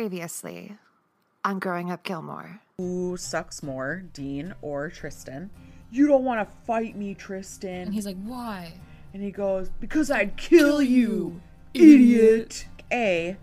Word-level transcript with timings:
Previously 0.00 0.76
on 1.44 1.58
Growing 1.58 1.90
Up 1.90 2.04
Gilmore. 2.04 2.60
Who 2.78 3.16
sucks 3.16 3.60
more, 3.60 4.04
Dean 4.12 4.54
or 4.62 4.88
Tristan? 4.88 5.50
You 5.90 6.06
don't 6.06 6.22
want 6.22 6.48
to 6.48 6.56
fight 6.64 6.94
me, 6.96 7.12
Tristan. 7.14 7.86
And 7.86 7.94
he's 7.94 8.06
like, 8.06 8.16
why? 8.22 8.72
And 9.12 9.20
he 9.20 9.32
goes, 9.32 9.68
Because 9.80 10.08
I'd 10.08 10.36
kill 10.36 10.80
you, 10.80 11.40
idiot. 11.74 12.66
A, 12.92 13.36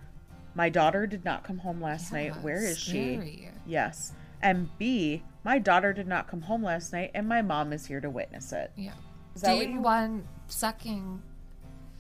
my 0.56 0.70
daughter 0.70 1.06
did 1.06 1.26
not 1.26 1.44
come 1.44 1.58
home 1.58 1.82
last 1.82 2.14
night. 2.14 2.42
Where 2.42 2.64
is 2.64 2.78
scary. 2.80 3.50
she? 3.66 3.70
Yes. 3.70 4.14
And 4.42 4.70
B, 4.78 5.24
my 5.44 5.60
daughter 5.60 5.92
did 5.92 6.08
not 6.08 6.30
come 6.30 6.44
home 6.44 6.64
last 6.64 6.94
night, 6.94 7.12
and 7.14 7.28
my 7.28 7.42
mom 7.42 7.74
is 7.74 7.86
here 7.86 8.00
to 8.00 8.10
witness 8.10 8.54
it. 8.54 8.72
Yeah. 8.78 8.94
Is 9.36 9.42
that 9.42 9.54
what 9.58 9.68
you- 9.68 9.82
won 9.82 10.26
sucking. 10.48 11.22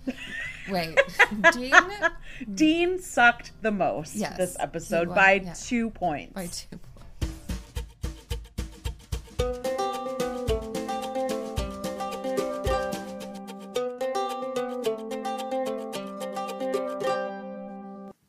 Wait, 0.69 0.97
Dean 1.53 1.73
Dean 2.53 2.99
sucked 2.99 3.51
the 3.61 3.71
most 3.71 4.15
Yes, 4.15 4.37
this 4.37 4.57
episode 4.59 5.07
won, 5.07 5.15
by 5.15 5.33
yeah. 5.43 5.53
two 5.53 5.89
points. 5.91 6.33
by 6.33 6.47
two. 6.47 6.77
points. 6.77 7.87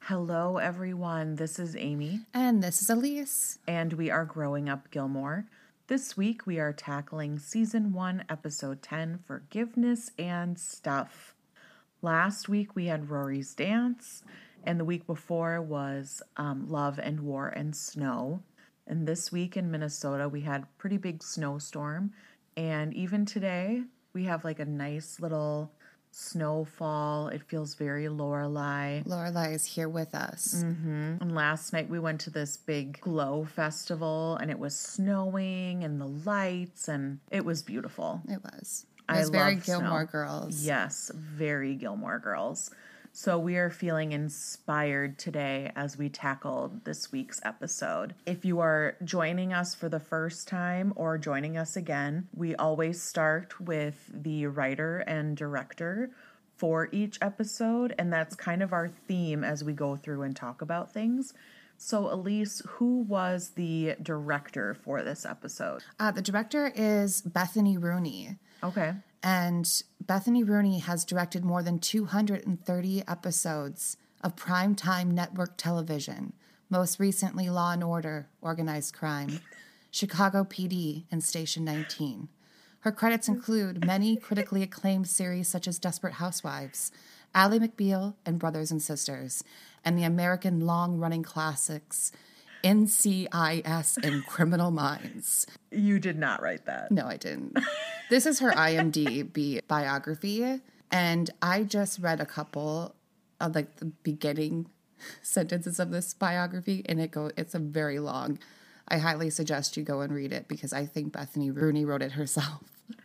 Hello, 0.03 0.57
everyone. 0.57 1.35
This 1.37 1.59
is 1.59 1.77
Aimee. 1.77 2.21
And 2.33 2.63
this 2.63 2.81
is 2.81 2.89
Elyse. 2.89 3.59
and 3.67 3.93
we 3.93 4.11
are 4.11 4.25
growing 4.25 4.69
up 4.69 4.91
Gilmore. 4.91 5.45
This 5.89 6.17
week 6.17 6.47
we 6.47 6.59
are 6.59 6.73
tackling 6.73 7.39
season 7.39 7.93
1, 7.93 8.25
episode 8.31 8.83
10 8.83 9.19
Forgiveness 9.27 10.11
and 10.19 10.59
Stuff. 10.59 11.35
Last 12.03 12.49
week 12.49 12.77
we 12.77 12.87
had 12.87 13.11
Rory's 13.11 13.55
Dance, 13.55 14.23
and 14.65 14.79
the 14.79 14.85
week 14.85 15.07
before 15.07 15.61
was 15.61 16.23
um, 16.37 16.69
Love 16.69 16.99
and 17.03 17.21
War 17.21 17.49
and 17.49 17.75
Snow. 17.75 18.43
And 18.87 19.07
this 19.07 19.33
week 19.33 19.57
in 19.57 19.71
Minnesota 19.71 20.29
we 20.29 20.43
had 20.43 20.67
pretty 20.79 20.97
big 20.97 21.23
snowstorm, 21.23 22.13
and 22.57 22.95
even 22.95 23.27
today 23.27 23.83
we 24.13 24.25
have 24.25 24.45
like 24.45 24.61
a 24.61 24.65
nice 24.65 25.19
little 25.21 25.73
snowfall. 26.11 27.29
It 27.29 27.43
feels 27.43 27.75
very 27.75 28.09
Lorelei. 28.09 29.03
Lorelai 29.03 29.55
is 29.55 29.65
here 29.65 29.89
with 29.89 30.15
us. 30.15 30.63
And 31.21 31.35
last 31.35 31.73
night 31.73 31.91
we 31.91 31.99
went 31.99 32.21
to 32.23 32.31
this 32.31 32.57
big 32.57 33.01
glow 33.01 33.45
festival 33.45 34.37
and 34.41 34.51
it 34.51 34.59
was 34.59 34.75
snowing 34.75 35.85
and 35.85 36.01
the 36.01 36.07
lights 36.07 36.89
and 36.89 37.21
it 37.31 37.45
was 37.45 37.63
beautiful. 37.63 38.23
It 38.29 38.41
was. 38.43 38.87
It 39.09 39.13
I 39.13 39.21
was 39.21 39.31
very 39.31 39.55
love 39.55 39.65
Gilmore 39.65 40.03
snow. 40.03 40.13
Girls. 40.13 40.65
Yes, 40.65 41.11
very 41.15 41.75
Gilmore 41.75 42.19
Girls. 42.19 42.71
So 43.13 43.39
we 43.39 43.57
are 43.57 43.71
feeling 43.71 44.13
inspired 44.13 45.19
today 45.19 45.73
as 45.75 45.97
we 45.97 46.09
tackle 46.09 46.73
this 46.85 47.11
week's 47.11 47.41
episode. 47.45 48.15
If 48.27 48.45
you 48.45 48.61
are 48.61 48.97
joining 49.03 49.53
us 49.53 49.75
for 49.75 49.89
the 49.89 49.99
first 49.99 50.47
time 50.47 50.93
or 50.95 51.19
joining 51.19 51.57
us 51.57 51.77
again, 51.77 52.29
we 52.35 52.55
always 52.55 53.03
start 53.03 53.61
with 53.61 54.09
the 54.13 54.47
writer 54.47 54.99
and 54.99 55.37
director 55.37 56.11
for 56.57 56.89
each 56.93 57.19
episode, 57.23 57.95
and 57.99 58.13
that's 58.13 58.37
kind 58.37 58.63
of 58.63 58.73
our 58.73 58.89
theme 58.89 59.43
as 59.43 59.65
we 59.65 59.73
go 59.73 59.97
through 59.97 60.23
and 60.23 60.37
talk 60.37 60.61
about 60.61 60.93
things. 60.93 61.33
So, 61.77 62.05
Elyse, 62.05 62.67
who 62.67 63.03
was 63.03 63.51
the 63.51 63.95
director 64.03 64.75
for 64.75 65.03
this 65.03 65.25
episode? 65.25 65.83
Uh, 65.99 66.11
the 66.11 66.23
director 66.23 66.73
is 66.75 67.23
Bethany 67.23 67.79
Rooney. 67.79 68.37
Okay. 68.63 68.95
And 69.23 69.83
Bethany 70.01 70.45
Rooney 70.45 70.79
has 70.79 71.05
directed 71.05 71.45
more 71.45 71.63
than 71.63 71.79
230 71.79 73.03
episodes 73.09 73.97
of 74.23 74.37
primetime 74.37 75.09
network 75.13 75.57
television, 75.57 76.33
most 76.71 77.01
recently 77.01 77.49
Law 77.49 77.73
and 77.73 77.85
Order, 77.85 78.29
Organized 78.41 78.95
Crime, 78.95 79.41
Chicago 79.91 80.45
PD, 80.45 81.05
and 81.11 81.23
Station 81.23 81.65
19. 81.65 82.29
Her 82.81 82.93
credits 82.93 83.29
include 83.29 83.85
many 83.85 84.17
critically 84.17 84.63
acclaimed 84.63 85.09
series 85.09 85.49
such 85.49 85.67
as 85.67 85.79
Desperate 85.79 86.15
Housewives, 86.15 86.93
Ally 87.35 87.59
McBeal 87.59 88.15
and 88.25 88.39
Brothers 88.39 88.71
and 88.71 88.81
Sisters, 88.81 89.43
and 89.85 89.99
the 89.99 90.05
American 90.05 90.61
long 90.61 90.99
running 90.99 91.23
classics 91.23 92.13
NCIS 92.65 94.05
and 94.05 94.27
Criminal 94.27 94.71
Minds. 94.71 95.47
You 95.71 95.99
did 95.99 96.19
not 96.19 96.43
write 96.43 96.67
that. 96.67 96.91
No, 96.91 97.07
I 97.07 97.17
didn't. 97.17 97.59
this 98.11 98.27
is 98.27 98.41
her 98.41 98.51
IMDb 98.53 99.61
biography, 99.69 100.61
and 100.91 101.31
I 101.43 101.63
just 101.65 101.99
read 102.01 102.21
a 102.21 102.27
couple 102.27 102.95
of 103.41 103.55
like 103.55 103.77
the 103.77 103.87
beginning 103.87 104.67
sentences 105.23 105.79
of 105.79 105.91
this 105.91 106.15
biography, 106.15 106.83
and 106.89 107.01
it 107.01 107.11
go. 107.11 107.31
It's 107.37 107.55
a 107.55 107.59
very 107.59 107.99
long. 107.99 108.39
I 108.89 108.99
highly 108.99 109.29
suggest 109.31 109.77
you 109.77 109.83
go 109.83 110.01
and 110.01 110.13
read 110.13 110.33
it 110.33 110.49
because 110.49 110.73
I 110.73 110.87
think 110.87 111.13
Bethany 111.13 111.51
Rooney 111.51 111.85
wrote 111.85 112.01
it 112.03 112.13
herself, 112.13 112.63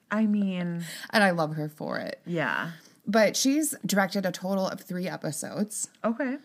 I 0.09 0.25
mean, 0.25 0.85
and 1.09 1.23
I 1.23 1.31
love 1.31 1.55
her 1.55 1.67
for 1.69 1.97
it. 1.99 2.19
yeah. 2.25 2.71
But 3.05 3.35
she's 3.35 3.75
directed 3.85 4.25
a 4.25 4.31
total 4.31 4.65
of 4.65 4.79
three 4.79 5.09
episodes, 5.09 5.89
Okay. 6.05 6.37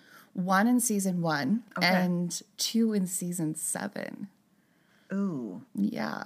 One 0.44 0.66
in 0.68 0.78
season 0.80 1.20
one 1.20 1.64
Okay. 1.76 1.86
and 1.88 2.42
two 2.56 2.92
in 2.92 3.06
season 3.06 3.54
seven. 3.56 4.28
Ooh. 5.12 5.62
Yeah. 5.74 6.22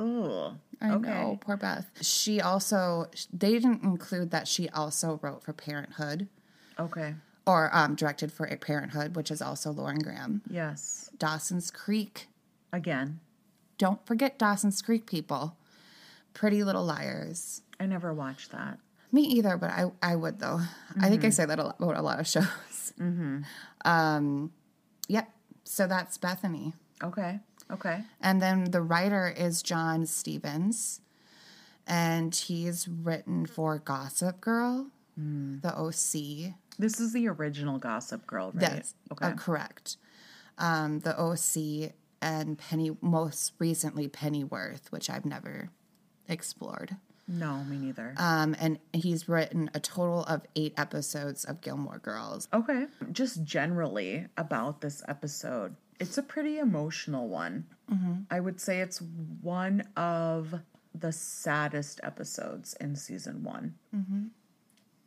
Ooh. 0.00 0.56
I 0.80 0.90
okay. 0.92 1.10
know, 1.10 1.38
poor 1.40 1.56
Beth. 1.56 1.86
She 2.00 2.40
also 2.40 3.06
they 3.32 3.52
didn't 3.52 3.82
include 3.82 4.30
that 4.32 4.48
she 4.48 4.68
also 4.70 5.18
wrote 5.22 5.42
for 5.44 5.52
Parenthood 5.52 6.26
Okay. 6.78 7.14
or 7.46 7.70
um, 7.72 7.94
directed 7.94 8.32
for 8.32 8.46
a 8.46 8.56
Parenthood, 8.56 9.14
which 9.14 9.30
is 9.30 9.40
also 9.42 9.70
Lauren 9.70 9.98
Graham. 9.98 10.42
Yes. 10.50 11.10
Dawson's 11.18 11.70
Creek. 11.70 12.26
Again, 12.72 13.20
Don't 13.78 14.04
forget 14.06 14.38
Dawson's 14.38 14.80
Creek, 14.82 15.06
people. 15.06 15.56
Pretty 16.34 16.62
Little 16.64 16.84
Liars. 16.84 17.62
I 17.78 17.86
never 17.86 18.12
watched 18.14 18.52
that. 18.52 18.78
Me 19.12 19.22
either, 19.22 19.56
but 19.56 19.70
I, 19.70 19.90
I 20.02 20.16
would 20.16 20.38
though. 20.38 20.60
I 21.00 21.08
think 21.08 21.24
I 21.24 21.30
say 21.30 21.44
that 21.44 21.58
a 21.58 21.64
lot- 21.64 21.76
about 21.80 21.96
a 21.96 22.02
lot 22.02 22.20
of 22.20 22.26
shows. 22.26 22.46
Mm-hmm. 23.00 23.38
Um, 23.86 24.52
yep. 25.08 25.30
So 25.64 25.86
that's 25.86 26.18
Bethany. 26.18 26.74
Okay. 27.02 27.38
Okay. 27.70 28.02
And 28.20 28.42
then 28.42 28.72
the 28.72 28.82
writer 28.82 29.32
is 29.34 29.62
John 29.62 30.04
Stephens, 30.04 31.00
and 31.86 32.34
he's 32.34 32.86
written 32.88 33.46
for 33.46 33.78
Gossip 33.78 34.40
Girl, 34.42 34.88
The 35.16 35.72
OC. 35.74 36.52
This 36.78 37.00
is 37.00 37.14
the 37.14 37.28
original 37.28 37.78
Gossip 37.78 38.26
Girl, 38.26 38.50
right? 38.52 38.60
That's 38.60 38.94
okay. 39.12 39.26
uh, 39.28 39.32
correct. 39.34 39.96
Um, 40.58 40.98
the 41.00 41.18
OC 41.18 41.92
and 42.20 42.58
Penny, 42.58 42.90
most 43.00 43.52
recently 43.58 44.08
Pennyworth, 44.08 44.92
which 44.92 45.08
I've 45.08 45.24
never 45.24 45.70
explored. 46.28 46.96
No, 47.30 47.62
me 47.64 47.78
neither. 47.78 48.14
Um, 48.16 48.56
and 48.60 48.78
he's 48.92 49.28
written 49.28 49.70
a 49.72 49.80
total 49.80 50.24
of 50.24 50.42
eight 50.56 50.74
episodes 50.76 51.44
of 51.44 51.60
Gilmore 51.60 51.98
Girls. 51.98 52.48
okay. 52.52 52.86
Just 53.12 53.44
generally 53.44 54.26
about 54.36 54.80
this 54.80 55.02
episode, 55.08 55.76
it's 56.00 56.18
a 56.18 56.22
pretty 56.22 56.58
emotional 56.58 57.28
one. 57.28 57.66
I 58.30 58.38
would 58.40 58.60
say 58.60 58.80
it's 58.80 59.00
one 59.42 59.82
of 59.96 60.54
the 60.94 61.12
saddest 61.12 62.00
episodes 62.02 62.74
in 62.80 62.94
season 62.96 63.42
one. 63.42 63.74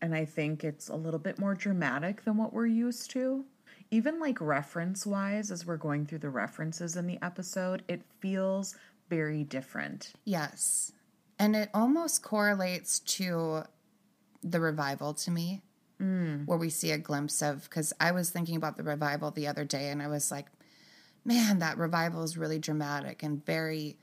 And 0.01 0.13
I 0.16 0.25
think 0.25 0.63
it's 0.63 0.89
a 0.89 0.95
little 0.95 1.19
bit 1.19 1.39
more 1.39 1.56
dramatic 1.56 2.23
than 2.25 2.35
what 2.38 2.51
we're 2.53 2.66
used 2.66 3.09
to. 3.12 3.45
Even 3.89 4.19
like 4.19 4.41
reference 4.41 5.06
wise, 5.06 5.50
as 5.51 5.66
we're 5.66 5.78
going 5.78 6.06
through 6.06 6.19
the 6.19 6.29
references 6.29 6.95
in 6.97 7.07
the 7.07 7.19
episode, 7.22 7.83
it 7.88 8.01
feels 8.19 8.75
very 9.09 9.44
different. 9.44 10.12
Yes. 10.25 10.91
And 11.39 11.55
it 11.55 11.69
almost 11.73 12.23
correlates 12.23 12.99
to 12.99 13.63
the 14.44 14.59
revival 14.59 15.13
to 15.13 15.31
me, 15.31 15.61
mm. 16.01 16.45
where 16.45 16.57
we 16.57 16.69
see 16.69 16.91
a 16.91 16.97
glimpse 16.97 17.41
of. 17.41 17.63
Because 17.63 17.94
I 17.99 18.11
was 18.11 18.29
thinking 18.29 18.55
about 18.55 18.77
the 18.77 18.83
revival 18.83 19.31
the 19.31 19.47
other 19.47 19.66
day 19.66 19.89
and 19.89 20.01
I 20.01 20.07
was 20.07 20.31
like, 20.31 20.47
man, 21.25 21.59
that 21.59 21.77
revival 21.77 22.24
is 22.24 22.38
really 22.38 22.59
dramatic 22.59 23.24
and 23.24 23.45
very, 23.45 23.97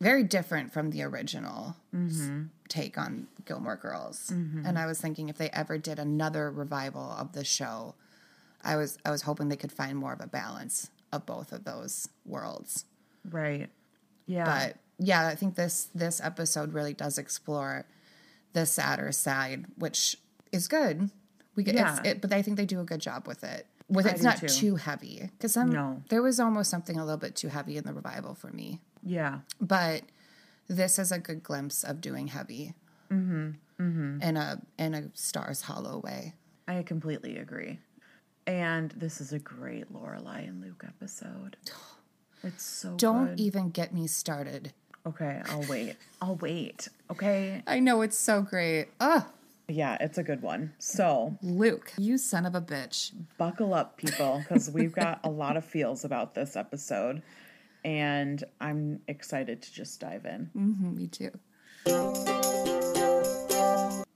very 0.00 0.24
different 0.24 0.72
from 0.72 0.90
the 0.90 1.02
original 1.02 1.76
s- 1.94 2.12
mm-hmm. 2.12 2.42
take 2.68 2.98
on 2.98 3.28
Gilmore 3.44 3.76
Girls. 3.76 4.30
Mm-hmm. 4.32 4.66
And 4.66 4.78
I 4.78 4.86
was 4.86 5.00
thinking 5.00 5.28
if 5.28 5.38
they 5.38 5.50
ever 5.50 5.78
did 5.78 5.98
another 5.98 6.50
revival 6.50 7.14
of 7.18 7.32
the 7.32 7.44
show, 7.44 7.94
I 8.64 8.76
was 8.76 8.98
I 9.04 9.10
was 9.10 9.22
hoping 9.22 9.48
they 9.48 9.56
could 9.56 9.72
find 9.72 9.96
more 9.96 10.12
of 10.12 10.20
a 10.20 10.26
balance 10.26 10.90
of 11.12 11.24
both 11.24 11.52
of 11.52 11.64
those 11.64 12.08
worlds. 12.24 12.84
Right. 13.30 13.68
Yeah. 14.26 14.44
But 14.44 14.76
yeah, 14.98 15.26
I 15.28 15.34
think 15.34 15.54
this 15.54 15.88
this 15.94 16.20
episode 16.22 16.72
really 16.72 16.94
does 16.94 17.18
explore 17.18 17.86
the 18.52 18.66
sadder 18.66 19.12
side, 19.12 19.66
which 19.76 20.16
is 20.52 20.68
good. 20.68 21.10
We 21.54 21.62
get 21.62 21.74
Yeah. 21.74 22.00
it, 22.04 22.20
but 22.20 22.32
I 22.32 22.42
think 22.42 22.56
they 22.56 22.66
do 22.66 22.80
a 22.80 22.84
good 22.84 23.00
job 23.00 23.26
with 23.26 23.44
it. 23.44 23.66
With 23.88 24.06
I 24.06 24.10
it's 24.10 24.22
not 24.22 24.38
too. 24.38 24.48
too 24.48 24.76
heavy 24.76 25.30
because 25.38 25.56
No. 25.56 26.02
there 26.08 26.22
was 26.22 26.40
almost 26.40 26.70
something 26.70 26.98
a 26.98 27.04
little 27.04 27.18
bit 27.18 27.36
too 27.36 27.48
heavy 27.48 27.76
in 27.76 27.84
the 27.84 27.92
revival 27.94 28.34
for 28.34 28.48
me. 28.48 28.80
yeah. 29.02 29.40
But 29.60 30.02
this 30.68 30.98
is 30.98 31.12
a 31.12 31.18
good 31.18 31.42
glimpse 31.44 31.84
of 31.84 32.00
doing 32.00 32.26
heavy 32.28 32.74
mm-hmm, 33.10 33.50
mm-hmm. 33.80 34.22
in 34.22 34.36
a 34.36 34.60
in 34.78 34.94
a 34.94 35.10
Stars 35.14 35.62
Hollow 35.62 36.00
way. 36.00 36.34
I 36.66 36.82
completely 36.82 37.36
agree. 37.38 37.78
And 38.48 38.90
this 38.92 39.20
is 39.20 39.32
a 39.32 39.38
great 39.38 39.92
Lorelai 39.92 40.48
and 40.48 40.60
Luke 40.62 40.84
episode. 40.86 41.56
It's 42.42 42.62
so 42.64 42.94
Don't 42.96 43.28
good. 43.30 43.40
even 43.40 43.70
get 43.70 43.92
me 43.94 44.06
started. 44.06 44.72
Okay, 45.06 45.40
I'll 45.48 45.64
wait. 45.68 45.96
I'll 46.20 46.36
wait. 46.36 46.88
Okay. 47.10 47.62
I 47.66 47.78
know 47.78 48.02
it's 48.02 48.18
so 48.18 48.42
great. 48.42 48.88
Ugh, 49.00 49.22
Yeah, 49.68 49.96
it's 50.00 50.18
a 50.18 50.22
good 50.24 50.42
one. 50.42 50.72
So 50.78 51.38
Luke, 51.42 51.92
you 51.96 52.18
son 52.18 52.44
of 52.44 52.54
a 52.56 52.60
bitch. 52.60 53.12
buckle 53.38 53.72
up, 53.72 53.96
people, 53.96 54.42
because 54.42 54.68
we've 54.70 54.92
got 54.94 55.20
a 55.24 55.30
lot 55.30 55.56
of 55.56 55.64
feels 55.64 56.04
about 56.04 56.34
this 56.34 56.56
episode. 56.56 57.22
And 57.84 58.42
I'm 58.60 59.00
excited 59.06 59.62
to 59.62 59.72
just 59.72 60.00
dive 60.00 60.26
in. 60.26 60.46
hmm 60.52 60.96
me 60.96 61.06
too. 61.06 61.30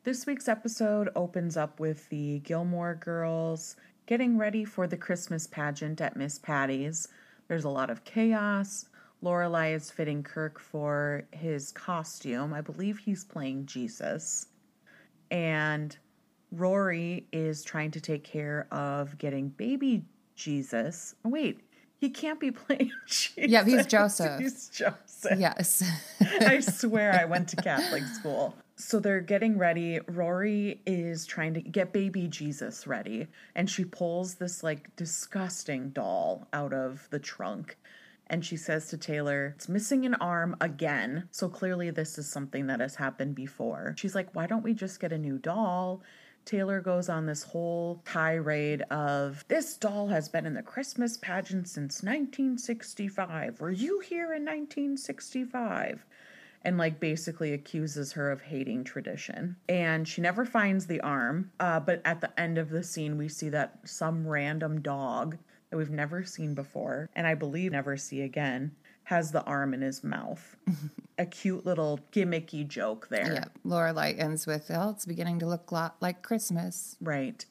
This 0.02 0.26
week's 0.26 0.48
episode 0.48 1.10
opens 1.14 1.56
up 1.56 1.78
with 1.78 2.08
the 2.08 2.40
Gilmore 2.40 2.96
girls 2.96 3.76
getting 4.06 4.36
ready 4.38 4.64
for 4.64 4.88
the 4.88 4.96
Christmas 4.96 5.46
pageant 5.46 6.00
at 6.00 6.16
Miss 6.16 6.36
Patty's. 6.38 7.06
There's 7.46 7.62
a 7.64 7.68
lot 7.68 7.90
of 7.90 8.02
chaos. 8.04 8.86
Lorelai 9.22 9.74
is 9.74 9.90
fitting 9.90 10.22
Kirk 10.22 10.58
for 10.58 11.24
his 11.32 11.72
costume. 11.72 12.54
I 12.54 12.60
believe 12.60 12.98
he's 12.98 13.24
playing 13.24 13.66
Jesus. 13.66 14.46
And 15.30 15.96
Rory 16.52 17.26
is 17.32 17.62
trying 17.62 17.90
to 17.92 18.00
take 18.00 18.24
care 18.24 18.66
of 18.72 19.18
getting 19.18 19.48
baby 19.50 20.04
Jesus. 20.34 21.14
Oh, 21.24 21.28
wait, 21.28 21.60
he 21.98 22.08
can't 22.08 22.40
be 22.40 22.50
playing 22.50 22.90
Jesus. 23.06 23.50
Yeah, 23.50 23.64
he's 23.64 23.86
Joseph. 23.86 24.38
He's 24.40 24.68
Joseph. 24.68 25.38
Yes. 25.38 25.84
I 26.40 26.60
swear 26.60 27.12
I 27.12 27.26
went 27.26 27.48
to 27.48 27.56
Catholic 27.56 28.04
school. 28.04 28.54
So 28.76 28.98
they're 28.98 29.20
getting 29.20 29.58
ready. 29.58 30.00
Rory 30.08 30.80
is 30.86 31.26
trying 31.26 31.52
to 31.54 31.60
get 31.60 31.92
baby 31.92 32.26
Jesus 32.26 32.86
ready, 32.86 33.26
and 33.54 33.68
she 33.68 33.84
pulls 33.84 34.36
this 34.36 34.62
like 34.62 34.96
disgusting 34.96 35.90
doll 35.90 36.48
out 36.54 36.72
of 36.72 37.06
the 37.10 37.18
trunk. 37.18 37.76
And 38.30 38.44
she 38.44 38.56
says 38.56 38.86
to 38.86 38.96
Taylor, 38.96 39.54
It's 39.56 39.68
missing 39.68 40.06
an 40.06 40.14
arm 40.14 40.56
again. 40.60 41.28
So 41.32 41.48
clearly, 41.48 41.90
this 41.90 42.16
is 42.16 42.30
something 42.30 42.68
that 42.68 42.78
has 42.78 42.94
happened 42.94 43.34
before. 43.34 43.94
She's 43.98 44.14
like, 44.14 44.32
Why 44.36 44.46
don't 44.46 44.62
we 44.62 44.72
just 44.72 45.00
get 45.00 45.12
a 45.12 45.18
new 45.18 45.36
doll? 45.36 46.00
Taylor 46.44 46.80
goes 46.80 47.08
on 47.08 47.26
this 47.26 47.42
whole 47.42 48.02
tirade 48.04 48.82
of 48.82 49.44
this 49.48 49.76
doll 49.76 50.06
has 50.08 50.28
been 50.28 50.46
in 50.46 50.54
the 50.54 50.62
Christmas 50.62 51.16
pageant 51.16 51.68
since 51.68 52.02
1965. 52.02 53.60
Were 53.60 53.70
you 53.70 53.98
here 53.98 54.32
in 54.32 54.44
1965? 54.44 56.06
And 56.62 56.78
like 56.78 57.00
basically 57.00 57.52
accuses 57.52 58.12
her 58.12 58.30
of 58.30 58.42
hating 58.42 58.84
tradition. 58.84 59.56
And 59.68 60.06
she 60.06 60.20
never 60.20 60.44
finds 60.44 60.86
the 60.86 61.00
arm. 61.00 61.50
Uh, 61.58 61.80
but 61.80 62.00
at 62.04 62.20
the 62.20 62.38
end 62.40 62.58
of 62.58 62.70
the 62.70 62.84
scene, 62.84 63.18
we 63.18 63.28
see 63.28 63.48
that 63.48 63.78
some 63.84 64.26
random 64.26 64.82
dog 64.82 65.36
that 65.70 65.76
we've 65.76 65.90
never 65.90 66.24
seen 66.24 66.54
before, 66.54 67.08
and 67.14 67.26
I 67.26 67.34
believe 67.34 67.72
never 67.72 67.96
see 67.96 68.22
again, 68.22 68.72
has 69.04 69.32
the 69.32 69.42
arm 69.44 69.74
in 69.74 69.80
his 69.80 70.04
mouth. 70.04 70.56
a 71.18 71.26
cute 71.26 71.66
little 71.66 72.00
gimmicky 72.12 72.66
joke 72.66 73.08
there. 73.08 73.32
yeah. 73.32 73.44
Lorelai 73.64 74.18
ends 74.18 74.46
with, 74.46 74.70
"Oh, 74.70 74.90
it's 74.90 75.06
beginning 75.06 75.38
to 75.40 75.46
look 75.46 75.72
lot 75.72 75.96
like 76.00 76.22
Christmas." 76.22 76.96
Right. 77.00 77.44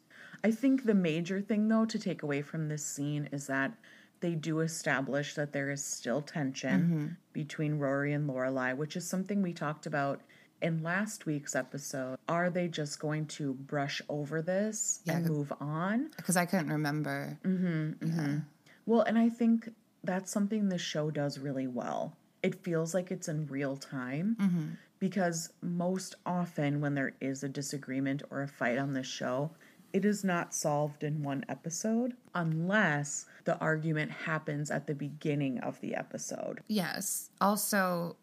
I 0.44 0.51
think 0.51 0.86
the 0.86 0.94
major 0.94 1.42
thing, 1.42 1.68
though, 1.68 1.86
to 1.86 2.00
take 2.00 2.24
away 2.24 2.42
from 2.42 2.69
this 2.69 2.86
scene 2.86 3.27
is 3.31 3.48
that 3.48 3.74
they 4.22 4.36
do 4.36 4.60
establish 4.60 5.36
that 5.36 5.54
there 5.54 5.69
is 5.69 5.83
still 5.83 6.22
tension 6.22 6.81
mm-hmm. 6.81 7.07
between 7.33 7.80
Rory 7.80 8.13
and 8.13 8.30
Lorelai, 8.30 8.75
which 8.75 8.95
is 8.95 9.07
something 9.07 9.42
we 9.42 9.54
talked 9.54 9.86
about 9.86 10.22
in 10.61 10.83
last 10.83 11.25
week's 11.25 11.56
episode. 11.56 12.17
Are 12.27 12.50
they 12.50 12.67
just 12.67 13.00
going 13.00 13.25
to 13.27 13.53
brush 13.53 14.01
over 14.09 14.41
this 14.41 15.01
and 15.07 15.27
move 15.27 15.53
on? 15.59 16.11
Because 16.17 16.38
I 16.38 16.45
couldn't 16.45 16.69
remember. 16.69 17.38
Mm-hmm, 17.44 18.06
mm-hmm. 18.06 18.38
Well, 18.85 19.01
and 19.01 19.17
I 19.17 19.29
think 19.29 19.69
that's 20.03 20.31
something 20.31 20.69
the 20.69 20.77
show 20.77 21.11
does 21.11 21.39
really 21.39 21.67
well. 21.67 22.13
It 22.41 22.63
feels 22.63 22.94
like 22.94 23.11
it's 23.11 23.27
in 23.27 23.47
real 23.47 23.75
time 23.75 24.38
mm-hmm. 24.39 24.65
because 25.00 25.51
most 25.61 26.15
often 26.25 26.79
when 26.81 26.95
there 26.95 27.13
is 27.19 27.44
a 27.44 27.50
disagreement 27.50 28.23
or 28.29 28.41
a 28.41 28.47
fight 28.47 28.77
on 28.77 28.94
this 28.94 29.07
show, 29.07 29.51
it 29.91 30.05
is 30.05 30.23
not 30.23 30.53
solved 30.53 31.03
in 31.03 31.23
one 31.23 31.44
episode 31.50 32.13
unless 32.35 33.25
the 33.45 33.57
argument 33.57 34.12
happens 34.12 34.69
at 34.71 34.88
the 34.88 34.94
beginning 34.94 35.59
of 35.59 35.81
the 35.81 35.95
episode. 35.95 36.62
Yes. 36.67 37.29
Also, 37.41 38.15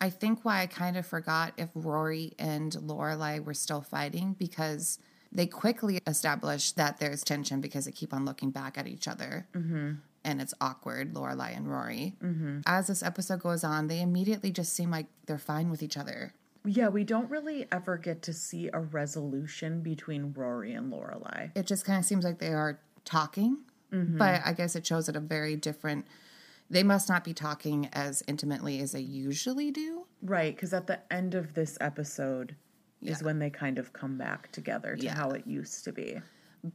I 0.00 0.10
think 0.10 0.44
why 0.44 0.60
I 0.60 0.66
kind 0.66 0.96
of 0.96 1.06
forgot 1.06 1.54
if 1.56 1.70
Rory 1.74 2.32
and 2.38 2.72
Lorelai 2.72 3.42
were 3.42 3.54
still 3.54 3.80
fighting 3.80 4.36
because 4.38 4.98
they 5.32 5.46
quickly 5.46 5.98
established 6.06 6.76
that 6.76 6.98
there's 6.98 7.24
tension 7.24 7.60
because 7.60 7.86
they 7.86 7.92
keep 7.92 8.12
on 8.12 8.24
looking 8.24 8.50
back 8.50 8.78
at 8.78 8.86
each 8.86 9.08
other. 9.08 9.46
Mm-hmm. 9.54 9.92
And 10.26 10.40
it's 10.40 10.54
awkward, 10.60 11.12
Lorelai 11.12 11.56
and 11.56 11.70
Rory. 11.70 12.14
Mm-hmm. 12.22 12.60
As 12.66 12.86
this 12.86 13.02
episode 13.02 13.40
goes 13.40 13.62
on, 13.62 13.88
they 13.88 14.00
immediately 14.00 14.50
just 14.50 14.72
seem 14.72 14.90
like 14.90 15.06
they're 15.26 15.38
fine 15.38 15.70
with 15.70 15.82
each 15.82 15.96
other. 15.96 16.32
Yeah, 16.64 16.88
we 16.88 17.04
don't 17.04 17.30
really 17.30 17.66
ever 17.70 17.98
get 17.98 18.22
to 18.22 18.32
see 18.32 18.70
a 18.72 18.80
resolution 18.80 19.82
between 19.82 20.32
Rory 20.32 20.72
and 20.72 20.90
Lorelai. 20.90 21.50
It 21.54 21.66
just 21.66 21.84
kind 21.84 21.98
of 21.98 22.06
seems 22.06 22.24
like 22.24 22.38
they 22.38 22.54
are 22.54 22.78
talking, 23.04 23.58
but 23.90 24.40
I 24.44 24.54
guess 24.54 24.74
it 24.74 24.86
shows 24.86 25.08
it 25.10 25.14
a 25.14 25.20
very 25.20 25.56
different. 25.56 26.06
They 26.70 26.82
must 26.82 27.08
not 27.08 27.24
be 27.24 27.34
talking 27.34 27.88
as 27.92 28.22
intimately 28.26 28.80
as 28.80 28.92
they 28.92 29.00
usually 29.00 29.70
do. 29.70 30.06
Right, 30.22 30.54
because 30.54 30.72
at 30.72 30.86
the 30.86 31.00
end 31.12 31.34
of 31.34 31.54
this 31.54 31.76
episode 31.80 32.56
is 33.02 33.22
when 33.22 33.38
they 33.38 33.50
kind 33.50 33.78
of 33.78 33.92
come 33.92 34.16
back 34.16 34.50
together 34.50 34.96
to 34.96 35.04
Yeah. 35.04 35.14
how 35.14 35.30
it 35.30 35.46
used 35.46 35.84
to 35.84 35.92
be. 35.92 36.20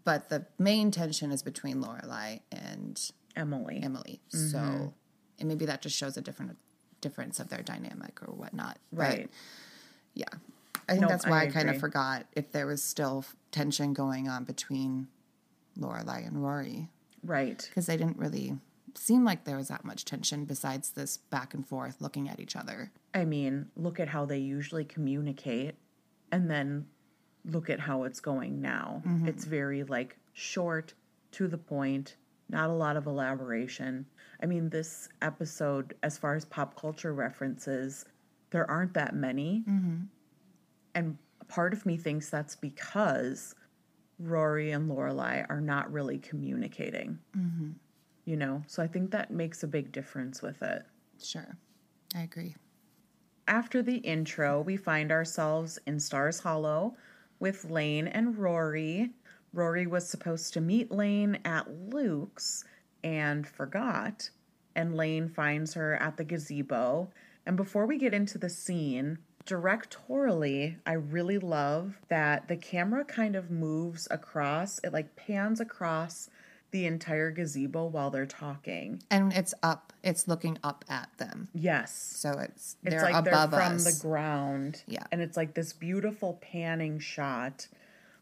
But 0.04 0.30
the 0.30 0.46
main 0.60 0.92
tension 0.92 1.32
is 1.32 1.42
between 1.42 1.82
Lorelai 1.82 2.42
and 2.52 3.02
Emily. 3.36 3.80
Emily. 3.82 4.22
Mm-hmm. 4.32 4.48
So, 4.50 4.94
and 5.40 5.48
maybe 5.48 5.66
that 5.66 5.82
just 5.82 5.96
shows 5.98 6.18
a 6.18 6.22
different 6.22 6.58
difference 7.02 7.40
of 7.40 7.50
their 7.50 7.64
dynamic 7.64 8.22
or 8.22 8.32
whatnot. 8.34 8.78
But, 8.94 9.00
Right. 9.00 9.30
yeah. 10.14 10.26
I 10.88 10.94
think 10.94 11.02
Nope, 11.02 11.10
that's 11.12 11.26
why 11.26 11.42
I 11.42 11.46
I, 11.46 11.48
kind 11.52 11.70
of 11.70 11.80
forgot 11.80 12.26
if 12.34 12.52
there 12.52 12.68
was 12.68 12.84
still 12.84 13.26
tension 13.52 13.94
going 13.94 14.28
on 14.28 14.44
between 14.44 15.08
Lorelai 15.80 16.28
and 16.28 16.44
Rory 16.44 16.90
Right. 17.24 17.66
because 17.70 17.86
they 17.88 17.98
didn't 17.98 18.18
really 18.18 18.60
seem 19.00 19.24
like 19.24 19.46
there 19.46 19.56
was 19.56 19.70
that 19.70 19.86
much 19.86 20.04
tension 20.04 20.44
besides 20.44 20.92
this 20.92 21.18
back 21.18 21.54
and 21.54 21.66
forth 21.66 22.02
looking 22.02 22.28
at 22.28 22.40
each 22.40 22.56
other. 22.56 22.92
I 23.14 23.24
mean, 23.24 23.68
look 23.78 24.00
at 24.00 24.10
how 24.10 24.26
they 24.26 24.40
usually 24.40 24.84
communicate 24.84 25.76
and 26.32 26.52
then 26.52 26.86
look 27.46 27.70
at 27.70 27.80
how 27.80 28.04
it's 28.04 28.20
going 28.20 28.62
now. 28.62 29.02
Mm-hmm. 29.08 29.28
It's 29.28 29.46
very 29.46 29.84
like 29.84 30.18
short, 30.34 30.94
to 31.32 31.48
the 31.48 31.58
point, 31.58 32.18
not 32.50 32.70
a 32.70 32.74
lot 32.74 32.98
of 32.98 33.08
elaboration. 33.08 34.06
I 34.44 34.48
mean, 34.48 34.70
this 34.70 35.08
episode, 35.22 35.96
as 36.04 36.18
far 36.18 36.36
as 36.36 36.44
pop 36.44 36.80
culture 36.80 37.14
references, 37.14 38.06
there 38.50 38.70
aren't 38.70 38.94
that 38.96 39.16
many. 39.16 39.64
Mm-hmm. 39.68 39.96
And 40.94 41.18
part 41.48 41.72
of 41.74 41.86
me 41.86 41.96
thinks 41.96 42.30
that's 42.30 42.58
because 42.58 43.56
Rory 44.20 44.72
and 44.72 44.90
Lorelai 44.92 45.46
are 45.50 45.62
not 45.62 45.92
really 45.92 46.18
communicating. 46.18 47.20
Mm-hmm. 47.38 47.70
You 48.30 48.38
know, 48.38 48.62
so 48.68 48.84
I 48.84 48.88
think 48.88 49.10
that 49.10 49.32
makes 49.32 49.64
a 49.64 49.68
big 49.68 49.92
difference 49.92 50.44
with 50.44 50.62
it. 50.62 50.86
Sure. 51.20 51.58
I 52.16 52.22
agree. 52.22 52.56
After 53.48 53.82
the 53.82 53.96
intro, 53.96 54.62
we 54.62 54.78
find 54.78 55.12
ourselves 55.12 55.80
in 55.88 56.00
Stars 56.00 56.40
Hollow 56.42 56.96
with 57.40 57.72
Lane 57.72 58.08
and 58.08 58.38
Rory. 58.38 59.10
Rory 59.52 59.88
was 59.88 60.08
supposed 60.08 60.54
to 60.54 60.62
meet 60.62 60.92
Lane 60.92 61.40
at 61.44 61.72
Luke's 61.72 62.66
and 63.04 63.48
forgot, 63.48 64.30
and 64.76 64.96
Lane 64.96 65.28
finds 65.28 65.74
her 65.74 65.96
at 65.96 66.18
the 66.18 66.24
gazebo. 66.24 67.10
And 67.48 67.58
before 67.58 67.88
we 67.88 67.98
get 67.98 68.14
into 68.14 68.38
the 68.38 68.48
scene, 68.48 69.18
directorially, 69.48 70.76
I 70.86 70.94
really 70.94 71.40
love 71.40 71.98
that 72.10 72.48
the 72.48 72.58
camera 72.58 73.06
kind 73.06 73.36
of 73.36 73.50
moves 73.50 74.08
across, 74.12 74.80
it 74.84 74.94
like 74.94 75.16
pans 75.16 75.60
across 75.60 76.30
the 76.72 76.86
entire 76.86 77.32
gazebo 77.32 77.86
while 77.86 78.10
they're 78.10 78.26
talking. 78.26 79.02
And 79.10 79.34
it's 79.34 79.54
up. 79.64 79.92
It's 80.04 80.28
looking 80.28 80.58
up 80.64 80.86
at 80.90 81.10
them. 81.18 81.48
Yes. 81.54 81.94
So 81.94 82.32
it's 82.32 82.76
It's 82.84 82.92
they're 82.96 83.02
like 83.02 83.16
above 83.16 83.52
they're 83.52 83.60
from 83.62 83.76
us. 83.76 84.00
the 84.00 84.08
ground. 84.08 84.84
Yeah. 84.88 85.04
And 85.12 85.22
it's 85.22 85.36
like 85.38 85.54
this 85.56 85.74
beautiful 85.74 86.40
panning 86.42 87.00
shot, 87.00 87.68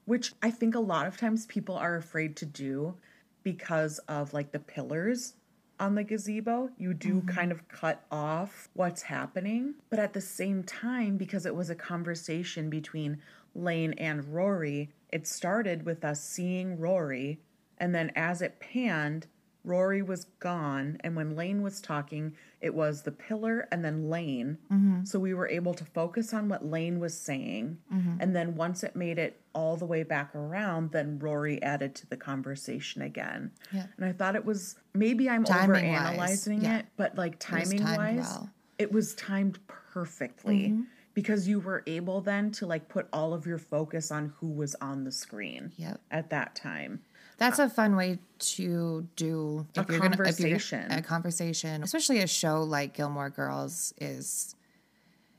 which 0.06 0.34
I 0.42 0.50
think 0.52 0.76
a 0.76 0.80
lot 0.80 1.08
of 1.08 1.18
times 1.18 1.46
people 1.46 1.76
are 1.76 1.96
afraid 1.98 2.36
to 2.38 2.46
do 2.46 2.96
because 3.44 4.00
of 4.08 4.34
like 4.34 4.52
the 4.52 4.60
pillars 4.60 5.34
on 5.80 5.96
the 5.96 6.04
gazebo. 6.04 6.70
You 6.78 6.94
do 6.94 7.16
Mm-hmm. 7.18 7.28
kind 7.28 7.52
of 7.52 7.68
cut 7.68 8.04
off 8.12 8.70
what's 8.74 9.04
happening. 9.04 9.76
But 9.90 10.00
at 10.00 10.14
the 10.14 10.22
same 10.22 10.64
time, 10.64 11.18
because 11.18 11.46
it 11.46 11.56
was 11.56 11.70
a 11.70 11.76
conversation 11.76 12.70
between 12.70 13.20
Lane 13.54 13.94
and 13.94 14.34
Rory, 14.34 14.90
it 15.12 15.28
started 15.28 15.86
with 15.86 16.04
us 16.04 16.22
seeing 16.24 16.80
Rory. 16.80 17.40
And 17.78 17.94
then 17.94 18.12
as 18.16 18.42
it 18.42 18.60
panned, 18.60 19.28
Rory 19.64 20.02
was 20.02 20.26
gone, 20.40 20.98
and 21.04 21.14
when 21.14 21.36
Lane 21.36 21.62
was 21.62 21.82
talking, 21.82 22.38
it 22.62 22.74
was 22.74 23.02
the 23.02 23.12
pillar 23.12 23.68
and 23.70 23.84
then 23.84 24.10
Lane. 24.10 24.58
Mm-hmm. 24.72 25.04
So 25.04 25.20
we 25.20 25.34
were 25.34 25.48
able 25.48 25.74
to 25.74 25.84
focus 25.84 26.34
on 26.34 26.48
what 26.48 26.66
Lane 26.66 27.00
was 27.00 27.20
saying. 27.20 27.78
Mm-hmm. 27.94 28.16
And 28.22 28.36
then 28.36 28.56
once 28.56 28.84
it 28.84 28.96
made 28.96 29.20
it 29.20 29.42
all 29.54 29.76
the 29.76 29.86
way 29.86 30.04
back 30.04 30.34
around, 30.34 30.92
then 30.92 31.20
Rory 31.20 31.62
added 31.62 31.96
to 31.96 32.08
the 32.08 32.16
conversation 32.16 33.02
again. 33.02 33.52
Yeah. 33.74 33.88
And 33.98 34.06
I 34.06 34.14
thought 34.14 34.38
it 34.38 34.46
was 34.46 34.78
maybe 34.94 35.30
I'm 35.30 35.44
Timing-wise, 35.44 36.18
overanalyzing 36.18 36.64
yeah. 36.64 36.80
it, 36.80 36.86
but 36.96 37.18
like 37.18 37.38
timing 37.38 37.80
timed 37.80 37.98
wise, 37.98 38.30
well. 38.30 38.50
it 38.80 38.92
was 38.92 39.16
timed 39.16 39.60
perfectly. 39.68 40.70
Mm-hmm. 40.70 40.82
Because 41.18 41.48
you 41.48 41.60
were 41.60 41.82
able 41.88 42.22
then 42.22 42.52
to 42.52 42.68
like 42.68 42.90
put 42.90 43.08
all 43.12 43.34
of 43.34 43.48
your 43.48 43.58
focus 43.58 44.12
on 44.12 44.34
who 44.40 44.50
was 44.50 44.76
on 44.76 45.04
the 45.04 45.12
screen 45.12 45.72
Yep. 45.78 46.00
at 46.12 46.30
that 46.30 46.54
time. 46.56 47.02
That's 47.40 47.58
a 47.58 47.68
fun 47.70 47.96
way 47.96 48.20
to 48.54 49.08
do 49.16 49.66
A 49.76 49.80
you're 49.90 50.00
gonna 50.00 50.10
conversation. 50.16 50.92
a 50.92 51.02
conversation, 51.02 51.82
especially 51.82 52.20
a 52.20 52.28
show 52.28 52.62
like 52.62 52.94
Gilmore 52.94 53.32
Girls 53.32 53.96
is. 54.00 54.54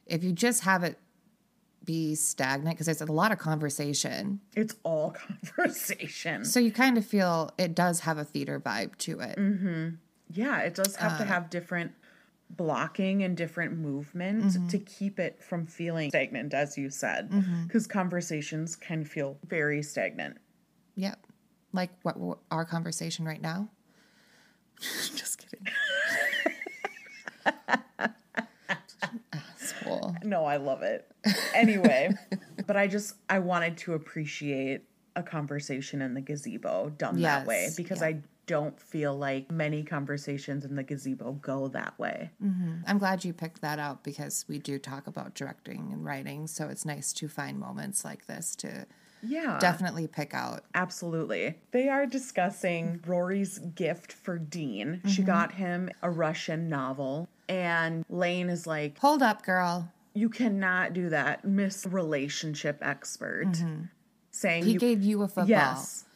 If 0.06 0.24
you 0.24 0.32
just 0.32 0.64
have 0.64 0.82
it 0.82 0.98
be 1.84 2.16
stagnant 2.16 2.74
because 2.76 2.86
there's 2.86 3.00
a 3.00 3.06
lot 3.12 3.30
of 3.30 3.38
conversation, 3.38 4.40
It's 4.56 4.74
all 4.82 5.14
conversation. 5.56 6.44
so 6.44 6.58
you 6.58 6.72
kind 6.72 6.98
of 6.98 7.06
feel 7.06 7.52
it 7.56 7.74
does 7.76 8.00
have 8.00 8.18
a 8.18 8.24
theater 8.24 8.58
vibe 8.58 8.96
to 8.98 9.20
it. 9.20 9.36
Mm-hmm. 9.38 9.88
Yeah, 10.32 10.58
it 10.60 10.74
does 10.74 10.96
have 10.96 11.18
to 11.18 11.24
Uh. 11.24 11.26
have 11.28 11.50
different 11.50 11.92
blocking 12.50 13.22
and 13.22 13.36
different 13.36 13.76
movement 13.78 14.44
Mm-hmm. 14.44 14.68
to 14.68 14.78
keep 14.78 15.18
it 15.18 15.42
from 15.42 15.66
feeling 15.66 16.10
stagnant, 16.10 16.54
as 16.54 16.78
you 16.78 16.90
said. 16.90 17.30
Mm-hmm. 17.30 17.64
Because 17.64 17.86
conversations 17.86 18.76
can 18.76 19.04
feel 19.04 19.38
very 19.46 19.82
stagnant. 19.82 20.38
Yep, 20.96 21.18
like 21.72 21.90
what, 22.02 22.16
what 22.16 22.38
our 22.50 22.64
conversation 22.64 23.24
right 23.24 23.40
now. 23.42 23.68
just 25.14 25.38
kidding. 25.38 25.66
Asshole. 29.32 30.16
No, 30.24 30.44
I 30.44 30.56
love 30.56 30.82
it. 30.82 31.10
Anyway, 31.54 32.10
but 32.66 32.76
I 32.76 32.86
just 32.86 33.14
I 33.28 33.38
wanted 33.40 33.76
to 33.78 33.94
appreciate 33.94 34.82
a 35.16 35.22
conversation 35.22 36.00
in 36.02 36.14
the 36.14 36.20
gazebo 36.20 36.90
done 36.90 37.20
that 37.22 37.46
way 37.46 37.70
because 37.76 38.00
yeah. 38.00 38.06
I 38.06 38.22
don't 38.48 38.80
feel 38.80 39.14
like 39.14 39.52
many 39.52 39.84
conversations 39.84 40.64
in 40.64 40.74
the 40.74 40.82
gazebo 40.82 41.32
go 41.32 41.68
that 41.68 41.96
way. 41.98 42.30
Mm-hmm. 42.42 42.78
I'm 42.86 42.98
glad 42.98 43.24
you 43.24 43.32
picked 43.32 43.60
that 43.60 43.78
out 43.78 44.02
because 44.02 44.46
we 44.48 44.58
do 44.58 44.78
talk 44.78 45.06
about 45.06 45.34
directing 45.34 45.90
and 45.92 46.04
writing, 46.04 46.46
so 46.48 46.68
it's 46.68 46.84
nice 46.84 47.12
to 47.12 47.28
find 47.28 47.60
moments 47.60 48.04
like 48.04 48.26
this 48.26 48.56
to 48.56 48.86
Yeah. 49.22 49.58
definitely 49.60 50.06
pick 50.06 50.32
out. 50.32 50.64
Absolutely. 50.74 51.56
They 51.72 51.88
are 51.90 52.06
discussing 52.06 53.00
Rory's 53.06 53.58
gift 53.58 54.12
for 54.12 54.38
Dean. 54.38 55.02
She 55.06 55.18
mm-hmm. 55.20 55.26
got 55.26 55.52
him 55.52 55.90
a 56.02 56.10
Russian 56.10 56.70
novel, 56.70 57.28
and 57.48 58.04
Lane 58.08 58.48
is 58.48 58.66
like, 58.66 58.98
Hold 58.98 59.22
up, 59.22 59.44
girl. 59.44 59.92
You 60.14 60.30
cannot 60.30 60.94
do 60.94 61.10
that, 61.10 61.44
Miss 61.44 61.86
Relationship 61.86 62.78
Expert. 62.80 63.48
Mm-hmm. 63.48 63.82
Saying 64.30 64.64
He 64.64 64.72
you, 64.72 64.78
gave 64.78 65.02
you 65.02 65.22
a 65.22 65.28
football. 65.28 65.48
Yes. 65.48 66.06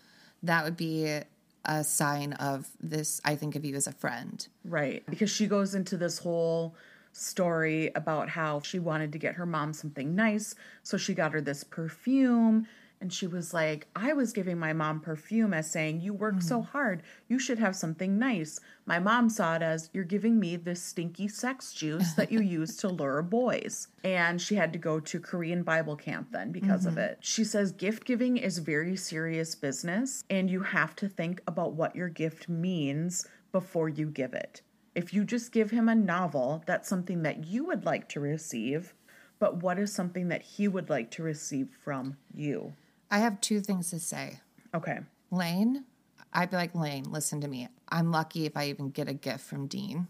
That 0.42 0.64
would 0.64 0.76
be 0.76 1.20
a 1.64 1.84
sign 1.84 2.32
of 2.34 2.68
this. 2.80 3.20
I 3.24 3.36
think 3.36 3.56
of 3.56 3.64
you 3.64 3.74
as 3.74 3.86
a 3.86 3.92
friend. 3.92 4.46
Right. 4.64 5.02
Because 5.08 5.30
she 5.30 5.46
goes 5.46 5.74
into 5.74 5.96
this 5.96 6.18
whole 6.18 6.74
story 7.12 7.90
about 7.94 8.28
how 8.28 8.60
she 8.60 8.78
wanted 8.78 9.12
to 9.12 9.18
get 9.18 9.34
her 9.34 9.46
mom 9.46 9.72
something 9.72 10.14
nice. 10.14 10.54
So 10.82 10.96
she 10.96 11.14
got 11.14 11.32
her 11.32 11.40
this 11.40 11.64
perfume. 11.64 12.66
And 13.02 13.12
she 13.12 13.26
was 13.26 13.52
like, 13.52 13.88
I 13.96 14.12
was 14.12 14.32
giving 14.32 14.60
my 14.60 14.72
mom 14.72 15.00
perfume 15.00 15.52
as 15.52 15.68
saying, 15.68 16.02
You 16.02 16.14
work 16.14 16.40
so 16.40 16.60
mm-hmm. 16.60 16.70
hard. 16.70 17.02
You 17.26 17.36
should 17.40 17.58
have 17.58 17.74
something 17.74 18.16
nice. 18.16 18.60
My 18.86 19.00
mom 19.00 19.28
saw 19.28 19.56
it 19.56 19.62
as, 19.62 19.90
You're 19.92 20.04
giving 20.04 20.38
me 20.38 20.54
this 20.54 20.80
stinky 20.80 21.26
sex 21.26 21.72
juice 21.72 22.12
that 22.12 22.30
you 22.30 22.40
use 22.60 22.76
to 22.76 22.88
lure 22.88 23.20
boys. 23.20 23.88
And 24.04 24.40
she 24.40 24.54
had 24.54 24.72
to 24.74 24.78
go 24.78 25.00
to 25.00 25.18
Korean 25.18 25.64
Bible 25.64 25.96
camp 25.96 26.28
then 26.30 26.52
because 26.52 26.86
of 26.86 26.92
mm-hmm. 26.92 27.10
it. 27.10 27.18
She 27.22 27.42
says, 27.42 27.72
Gift 27.72 28.04
giving 28.04 28.36
is 28.36 28.58
very 28.58 28.94
serious 28.94 29.56
business. 29.56 30.22
And 30.30 30.48
you 30.48 30.62
have 30.62 30.94
to 30.96 31.08
think 31.08 31.42
about 31.48 31.72
what 31.72 31.96
your 31.96 32.08
gift 32.08 32.48
means 32.48 33.26
before 33.50 33.88
you 33.88 34.06
give 34.10 34.32
it. 34.32 34.62
If 34.94 35.12
you 35.12 35.24
just 35.24 35.50
give 35.50 35.72
him 35.72 35.88
a 35.88 35.96
novel, 35.96 36.62
that's 36.66 36.88
something 36.88 37.24
that 37.24 37.46
you 37.46 37.64
would 37.64 37.84
like 37.84 38.08
to 38.10 38.20
receive, 38.20 38.94
but 39.40 39.60
what 39.60 39.80
is 39.80 39.92
something 39.92 40.28
that 40.28 40.42
he 40.42 40.68
would 40.68 40.88
like 40.88 41.10
to 41.12 41.24
receive 41.24 41.70
from 41.82 42.16
you? 42.32 42.74
I 43.12 43.18
have 43.18 43.40
two 43.40 43.60
things 43.60 43.90
to 43.90 44.00
say. 44.00 44.40
Okay. 44.74 44.98
Lane, 45.30 45.84
I'd 46.32 46.50
be 46.50 46.56
like, 46.56 46.74
Lane, 46.74 47.04
listen 47.10 47.40
to 47.42 47.48
me. 47.48 47.68
I'm 47.90 48.10
lucky 48.10 48.46
if 48.46 48.56
I 48.56 48.68
even 48.68 48.88
get 48.90 49.06
a 49.08 49.12
gift 49.14 49.40
from 49.44 49.66
Dean. 49.66 50.08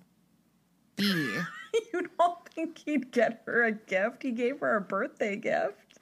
B, 0.96 1.04
You 1.92 2.08
don't 2.18 2.48
think 2.54 2.78
he'd 2.84 3.10
get 3.10 3.42
her 3.46 3.64
a 3.64 3.72
gift? 3.72 4.22
He 4.22 4.30
gave 4.30 4.60
her 4.60 4.76
a 4.76 4.80
birthday 4.80 5.36
gift. 5.36 5.98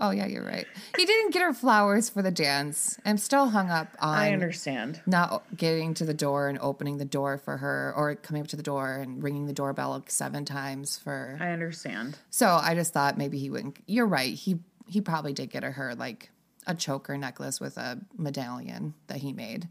oh 0.00 0.10
yeah, 0.10 0.26
you're 0.26 0.44
right. 0.44 0.66
He 0.96 1.04
didn't 1.04 1.32
get 1.34 1.42
her 1.42 1.52
flowers 1.52 2.08
for 2.08 2.22
the 2.22 2.30
dance. 2.30 2.98
I'm 3.04 3.18
still 3.18 3.50
hung 3.50 3.70
up 3.70 3.88
on 4.00 4.16
I 4.18 4.32
understand. 4.32 5.02
not 5.06 5.44
getting 5.56 5.92
to 5.94 6.04
the 6.06 6.14
door 6.14 6.48
and 6.48 6.58
opening 6.60 6.96
the 6.96 7.04
door 7.04 7.36
for 7.38 7.58
her 7.58 7.92
or 7.96 8.14
coming 8.16 8.40
up 8.42 8.48
to 8.48 8.56
the 8.56 8.62
door 8.62 8.94
and 8.94 9.22
ringing 9.22 9.46
the 9.46 9.52
doorbell 9.52 9.90
like 9.90 10.10
seven 10.10 10.44
times 10.46 10.96
for 10.98 11.36
I 11.40 11.50
understand. 11.50 12.18
so 12.30 12.58
i 12.62 12.74
just 12.74 12.92
thought 12.94 13.18
maybe 13.18 13.38
he 13.38 13.50
wouldn't 13.50 13.76
you're 13.86 14.06
right 14.06 14.32
he 14.34 14.58
he 14.86 15.00
probably 15.02 15.32
did 15.34 15.50
get 15.50 15.62
her 15.64 15.94
like 15.96 16.30
a 16.66 16.74
choker 16.74 17.16
necklace 17.16 17.60
with 17.60 17.76
a 17.78 17.98
medallion 18.16 18.94
that 19.06 19.18
he 19.18 19.32
made 19.32 19.68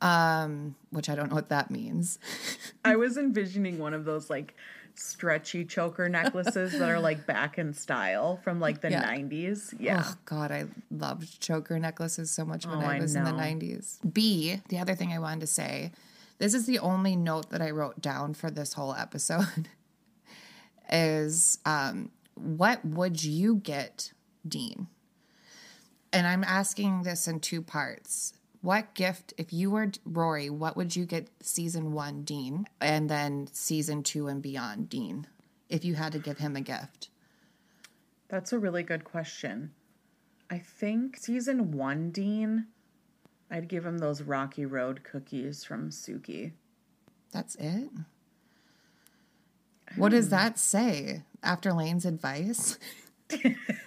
um 0.00 0.74
which 0.90 1.08
i 1.08 1.14
don't 1.14 1.28
know 1.28 1.34
what 1.36 1.48
that 1.48 1.70
means 1.70 2.18
I 2.84 2.96
was 2.96 3.16
envisioning 3.16 3.78
one 3.78 3.94
of 3.94 4.04
those 4.04 4.28
like 4.28 4.54
stretchy 4.94 5.64
choker 5.64 6.08
necklaces 6.08 6.72
that 6.78 6.88
are 6.90 6.98
like 7.00 7.24
back 7.26 7.56
in 7.58 7.72
style 7.72 8.36
from 8.42 8.60
like 8.60 8.80
the 8.82 8.90
Yeah. 8.90 9.10
90s. 9.14 9.74
Yeah. 9.78 10.02
oh 10.04 10.14
god 10.24 10.50
i 10.50 10.64
loved 10.90 11.40
choker 11.40 11.78
necklaces 11.78 12.30
so 12.30 12.44
much 12.44 12.66
when 12.66 12.78
Oh, 12.78 12.86
i 12.86 12.96
I 12.96 13.00
was 13.00 13.14
in 13.14 13.24
the 13.24 13.30
90s 13.30 13.98
b 14.12 14.60
the 14.68 14.78
other 14.78 14.94
thing 14.94 15.12
i 15.12 15.18
wanted 15.18 15.40
to 15.40 15.46
say 15.46 15.92
this 16.38 16.52
is 16.54 16.66
the 16.66 16.78
only 16.80 17.14
note 17.16 17.50
that 17.50 17.62
i 17.62 17.70
wrote 17.70 18.00
down 18.00 18.34
for 18.34 18.50
this 18.50 18.72
whole 18.74 18.94
episode 18.94 19.68
is 20.90 21.58
um 21.64 22.10
what 22.34 22.84
would 22.84 23.22
you 23.22 23.56
get 23.56 24.12
dean 24.46 24.88
and 26.12 26.26
i'm 26.26 26.44
asking 26.44 27.02
this 27.02 27.26
in 27.28 27.40
two 27.40 27.62
parts 27.62 28.34
what 28.60 28.94
gift 28.94 29.32
if 29.38 29.52
you 29.52 29.70
were 29.70 29.90
rory 30.04 30.48
what 30.50 30.76
would 30.76 30.94
you 30.94 31.04
get 31.04 31.28
season 31.40 31.92
one 31.92 32.22
dean 32.22 32.66
and 32.80 33.08
then 33.08 33.48
season 33.52 34.02
two 34.02 34.28
and 34.28 34.42
beyond 34.42 34.88
dean 34.88 35.26
if 35.68 35.84
you 35.84 35.94
had 35.94 36.12
to 36.12 36.18
give 36.18 36.38
him 36.38 36.54
a 36.56 36.60
gift 36.60 37.08
That's 38.28 38.52
a 38.52 38.58
really 38.58 38.82
good 38.82 39.04
question. 39.04 39.72
I 40.50 40.58
think 40.58 41.16
season 41.18 41.70
one, 41.72 42.10
Dean, 42.10 42.66
I'd 43.50 43.68
give 43.68 43.84
him 43.84 43.98
those 43.98 44.22
Rocky 44.22 44.64
Road 44.64 45.02
cookies 45.04 45.64
from 45.64 45.90
Sookie. 45.90 46.52
That's 47.30 47.54
it? 47.56 47.90
What 49.96 50.10
does 50.12 50.30
that 50.30 50.58
say? 50.58 51.22
After 51.42 51.72
Lane's 51.72 52.06
advice? 52.06 52.78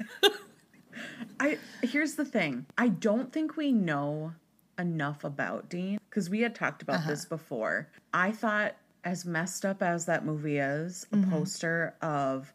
I 1.39 1.57
here's 1.81 2.15
the 2.15 2.25
thing. 2.25 2.65
I 2.77 2.89
don't 2.89 3.31
think 3.31 3.57
we 3.57 3.71
know 3.71 4.33
enough 4.77 5.23
about 5.23 5.69
Dean 5.69 5.99
because 6.09 6.29
we 6.29 6.41
had 6.41 6.55
talked 6.55 6.81
about 6.81 6.97
uh-huh. 6.97 7.09
this 7.09 7.25
before. 7.25 7.89
I 8.13 8.31
thought 8.31 8.75
as 9.03 9.25
messed 9.25 9.65
up 9.65 9.83
as 9.83 10.05
that 10.05 10.25
movie 10.25 10.57
is, 10.57 11.05
a 11.11 11.15
mm-hmm. 11.15 11.31
poster 11.31 11.95
of 12.01 12.51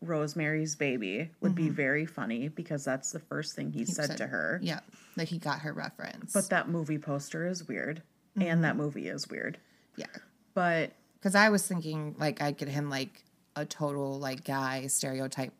Rosemary's 0.00 0.76
Baby 0.76 1.30
would 1.40 1.54
be 1.54 1.64
mm-hmm. 1.64 1.74
very 1.74 2.06
funny 2.06 2.48
because 2.48 2.84
that's 2.84 3.12
the 3.12 3.20
first 3.20 3.54
thing 3.54 3.70
he, 3.70 3.84
said, 3.84 4.16
to 4.16 4.26
her. 4.26 4.58
Yeah, 4.62 4.80
like 5.16 5.28
he 5.28 5.38
got 5.38 5.60
her 5.60 5.72
reference. 5.72 6.32
But 6.32 6.50
that 6.50 6.68
movie 6.68 6.98
poster 6.98 7.46
is 7.46 7.66
weird. 7.68 8.02
And 8.36 8.64
that 8.64 8.70
mm-hmm. 8.70 8.82
movie 8.82 9.08
is 9.08 9.28
weird. 9.28 9.58
yeah, 9.96 10.06
But 10.54 10.90
because 11.18 11.36
I 11.36 11.50
was 11.50 11.66
thinking 11.66 12.16
like 12.18 12.42
I'd 12.42 12.56
get 12.56 12.68
him 12.68 12.90
like 12.90 13.22
a 13.54 13.64
total 13.64 14.18
like 14.18 14.42
guy 14.42 14.88
stereotype 14.88 15.52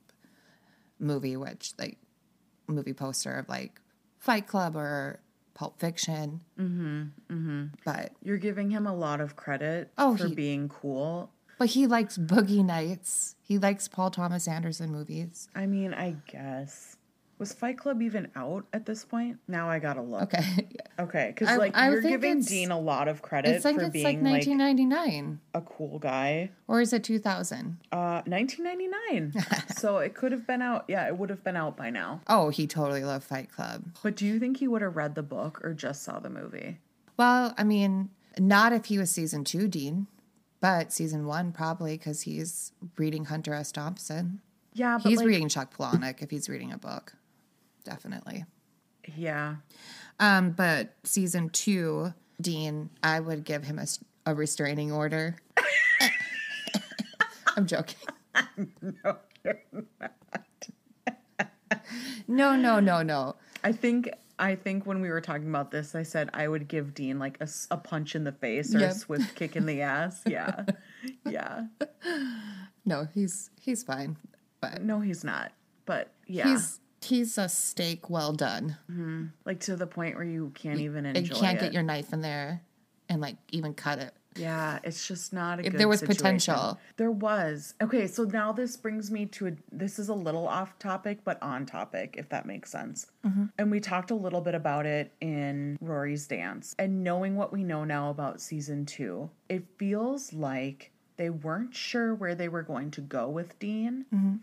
movie, 0.99 1.37
which 1.37 1.73
like 1.79 1.99
movie 2.73 2.93
poster 2.95 3.35
of 3.35 3.49
like 3.49 3.81
Fight 4.19 4.47
Club 4.47 4.77
or 4.77 5.21
Pulp 5.55 5.79
Fiction. 5.79 6.41
Mm-hmm. 6.59 7.03
Mm-hmm. 7.31 7.65
But 7.85 8.13
you're 8.23 8.39
giving 8.39 8.71
him 8.71 8.87
a 8.87 8.95
lot 8.95 9.21
of 9.21 9.37
credit 9.37 9.91
Oh, 9.99 10.17
for 10.17 10.29
he- 10.29 10.35
being 10.35 10.69
cool. 10.69 11.31
but 11.59 11.69
he 11.71 11.87
likes 11.87 12.19
Boogie 12.19 12.65
Nights. 12.65 13.37
He 13.43 13.59
likes 13.59 13.87
Paul 13.89 14.11
Thomas 14.11 14.49
Anderson 14.49 14.91
movies. 14.91 15.49
I 15.55 15.67
mean, 15.67 15.95
I 15.95 16.17
guess. 16.27 16.97
Was 17.39 17.53
Fight 17.53 17.77
Club 17.79 18.01
even 18.01 18.29
out 18.37 18.65
at 18.73 18.87
this 18.87 19.05
point? 19.05 19.39
Now 19.49 19.69
I 19.69 19.79
gotta 19.81 20.03
look. 20.03 20.33
Okay, 20.35 20.69
Okay, 20.99 21.33
because 21.35 21.59
like 21.59 21.77
I 21.77 21.91
you're 21.91 22.01
giving 22.01 22.41
Dean 22.43 22.71
a 22.71 22.79
lot 22.79 23.09
of 23.09 23.23
credit 23.23 23.57
it's 23.57 23.65
like 23.65 23.75
for 23.75 23.83
it's 23.83 23.93
being 23.93 24.23
like 24.23 24.47
like, 24.47 24.47
1999 24.47 25.41
a 25.55 25.61
cool 25.63 25.99
guy. 25.99 26.51
or 26.69 26.81
is 26.81 26.93
it 26.93 27.03
2000? 27.03 27.79
Uh, 27.91 28.23
1999. 28.27 29.69
so 29.77 29.99
it 29.99 30.15
could 30.15 30.33
have 30.33 30.47
been 30.47 30.63
out. 30.63 30.85
Yeah, 30.89 31.07
it 31.09 31.17
would 31.17 31.31
have 31.31 31.43
been 31.43 31.57
out 31.57 31.77
by 31.77 31.91
now. 31.91 32.21
Oh, 32.29 32.51
he 32.51 32.67
totally 32.67 33.05
loved 33.05 33.25
Fight 33.25 33.51
Club. 33.51 33.85
But 34.03 34.17
do 34.17 34.27
you 34.27 34.39
think 34.39 34.59
he 34.59 34.69
would 34.69 34.83
have 34.83 34.97
read 34.97 35.15
the 35.15 35.23
book 35.23 35.61
or 35.65 35.75
just 35.75 36.03
saw 36.03 36.21
the 36.21 36.31
movie? 36.31 36.79
Well, 37.17 37.55
I 37.59 37.65
mean, 37.65 38.11
not 38.39 38.73
if 38.73 38.87
he 38.87 38.99
was 38.99 39.11
season 39.11 39.45
two, 39.45 39.69
Dean, 39.69 40.07
but 40.61 40.93
season 40.93 41.27
one 41.27 41.53
probably 41.53 41.97
because 41.99 42.23
he's 42.23 42.73
reading 42.97 43.27
Hunter 43.27 43.55
S. 43.55 43.71
Thompson. 43.73 44.41
Yeah, 44.73 44.99
but 45.01 45.09
He's 45.09 45.19
like, 45.19 45.27
reading 45.29 45.49
Chuck 45.49 45.77
Palahniuk 45.77 46.21
if 46.23 46.31
he's 46.31 46.49
reading 46.49 46.73
a 46.73 46.79
book, 46.79 47.15
definitely. 47.85 48.45
yeah. 49.17 49.57
Um, 50.21 50.53
but 50.53 50.95
season 51.05 51.49
two, 51.51 52.13
Dean, 52.41 52.91
I 53.03 53.21
would 53.21 53.45
give 53.45 53.65
him 53.65 53.79
a, 53.79 53.87
a 54.27 54.35
restraining 54.35 54.93
order. 54.93 55.37
I'm 57.57 57.67
joking. 57.67 57.97
no, 62.29 62.57
no, 62.57 62.81
no, 62.81 63.03
no. 63.03 63.37
I 63.63 63.73
think 63.73 64.11
I 64.39 64.57
think 64.57 64.87
when 64.87 65.01
we 65.01 65.11
were 65.11 65.21
talking 65.21 65.49
about 65.49 65.71
this, 65.71 65.95
I 65.95 66.03
said 66.03 66.31
I 66.35 66.49
would 66.49 66.69
give 66.69 66.95
Dean 66.95 67.19
like 67.19 67.41
a 67.71 67.77
punch 67.77 68.15
in 68.17 68.25
the 68.25 68.33
face 68.33 68.75
or 68.75 68.81
Yep. 68.81 68.91
a 68.91 68.95
swift 68.95 69.35
kick 69.37 69.57
in 69.57 69.67
the 69.67 69.83
ass. 69.83 70.23
Yeah, 70.29 70.65
yeah. 71.29 71.65
No, 72.85 73.09
he's 73.15 73.51
he's 73.61 73.83
fine. 73.83 74.17
But 74.61 74.83
No, 74.83 75.01
he's 75.01 75.23
not. 75.25 75.53
But 75.87 76.13
yeah, 76.27 76.49
he's 76.49 76.81
he's 77.05 77.39
a 77.39 77.49
steak 77.49 78.11
well 78.11 78.33
done. 78.33 78.77
like 79.45 79.61
to 79.61 79.77
the 79.77 79.87
point 79.87 80.17
where 80.17 80.25
you 80.25 80.51
can't 80.55 80.81
even 80.81 81.07
And 81.07 81.17
enjoy 81.17 81.35
you 81.35 81.41
can't 81.41 81.59
it. 81.59 81.61
get 81.61 81.73
your 81.73 81.83
knife 81.83 82.13
in 82.13 82.21
there 82.21 82.63
and 83.09 83.21
like 83.21 83.37
even 83.53 83.75
cut 83.75 83.99
it. 83.99 84.13
Yeah, 84.37 84.81
it's 84.83 85.07
just 85.07 85.33
not 85.33 85.61
a 85.61 85.65
If 85.67 85.73
good 85.73 85.81
there 85.81 85.87
was 85.87 86.01
situation. 86.01 86.17
potential. 86.19 86.81
There 86.97 87.13
was. 87.13 87.75
Okay, 87.81 88.09
so 88.09 88.25
now 88.25 88.51
this 88.51 88.77
brings 88.77 89.09
me 89.09 89.27
to 89.27 89.47
a 89.47 89.53
this 89.71 90.01
is 90.01 90.09
a 90.09 90.15
little 90.15 90.49
off 90.49 90.77
topic 90.81 91.19
but 91.23 91.41
on 91.41 91.67
topic 91.67 92.17
if 92.19 92.29
that 92.31 92.45
makes 92.45 92.73
sense. 92.73 93.07
Mm-hmm. 93.25 93.45
And 93.59 93.71
we 93.71 93.79
talked 93.79 94.11
a 94.11 94.15
little 94.17 94.41
bit 94.41 94.57
about 94.57 94.87
it 94.87 95.13
in 95.21 95.79
Rory's 95.81 96.27
dance. 96.27 96.75
And 96.81 97.05
knowing 97.05 97.37
what 97.37 97.53
we 97.53 97.63
know 97.63 97.85
now 97.85 98.11
about 98.11 98.41
season 98.41 98.87
2, 98.87 99.31
it 99.51 99.65
feels 99.79 100.33
like 100.33 100.91
they 101.17 101.31
weren't 101.31 101.73
sure 101.77 102.13
where 102.13 102.35
they 102.35 102.49
were 102.49 102.63
going 102.63 102.91
to 102.91 103.01
go 103.03 103.29
with 103.29 103.57
Dean. 103.61 104.05
Mm-hmm. 104.13 104.35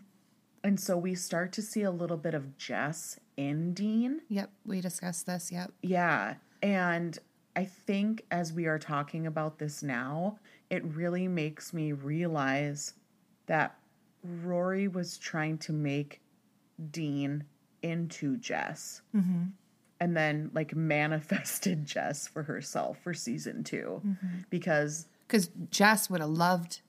And 0.64 0.78
so 0.78 0.96
we 0.96 1.14
start 1.14 1.52
to 1.52 1.62
see 1.62 1.82
a 1.82 1.90
little 1.90 2.16
bit 2.16 2.34
of 2.34 2.56
Jess 2.56 3.18
in 3.36 3.74
Dean. 3.74 4.20
Yep, 4.28 4.50
we 4.64 4.80
discussed 4.80 5.26
this. 5.26 5.50
Yep. 5.50 5.72
Yeah. 5.82 6.34
And 6.62 7.18
I 7.56 7.64
think 7.64 8.24
as 8.30 8.52
we 8.52 8.66
are 8.66 8.78
talking 8.78 9.26
about 9.26 9.58
this 9.58 9.82
now, 9.82 10.38
it 10.70 10.84
really 10.84 11.28
makes 11.28 11.72
me 11.72 11.92
realize 11.92 12.94
that 13.46 13.76
Rory 14.22 14.88
was 14.88 15.18
trying 15.18 15.58
to 15.58 15.72
make 15.72 16.20
Dean 16.90 17.44
into 17.82 18.36
Jess. 18.36 19.02
Mm-hmm. 19.14 19.42
And 20.00 20.16
then, 20.16 20.50
like, 20.54 20.74
manifested 20.74 21.84
Jess 21.86 22.26
for 22.26 22.42
herself 22.42 22.98
for 23.02 23.14
season 23.14 23.62
2 23.64 24.02
mm-hmm. 24.04 24.26
because 24.50 25.06
Because 25.26 25.50
Jess 25.70 26.08
would 26.08 26.20
have 26.20 26.30
loved 26.30 26.80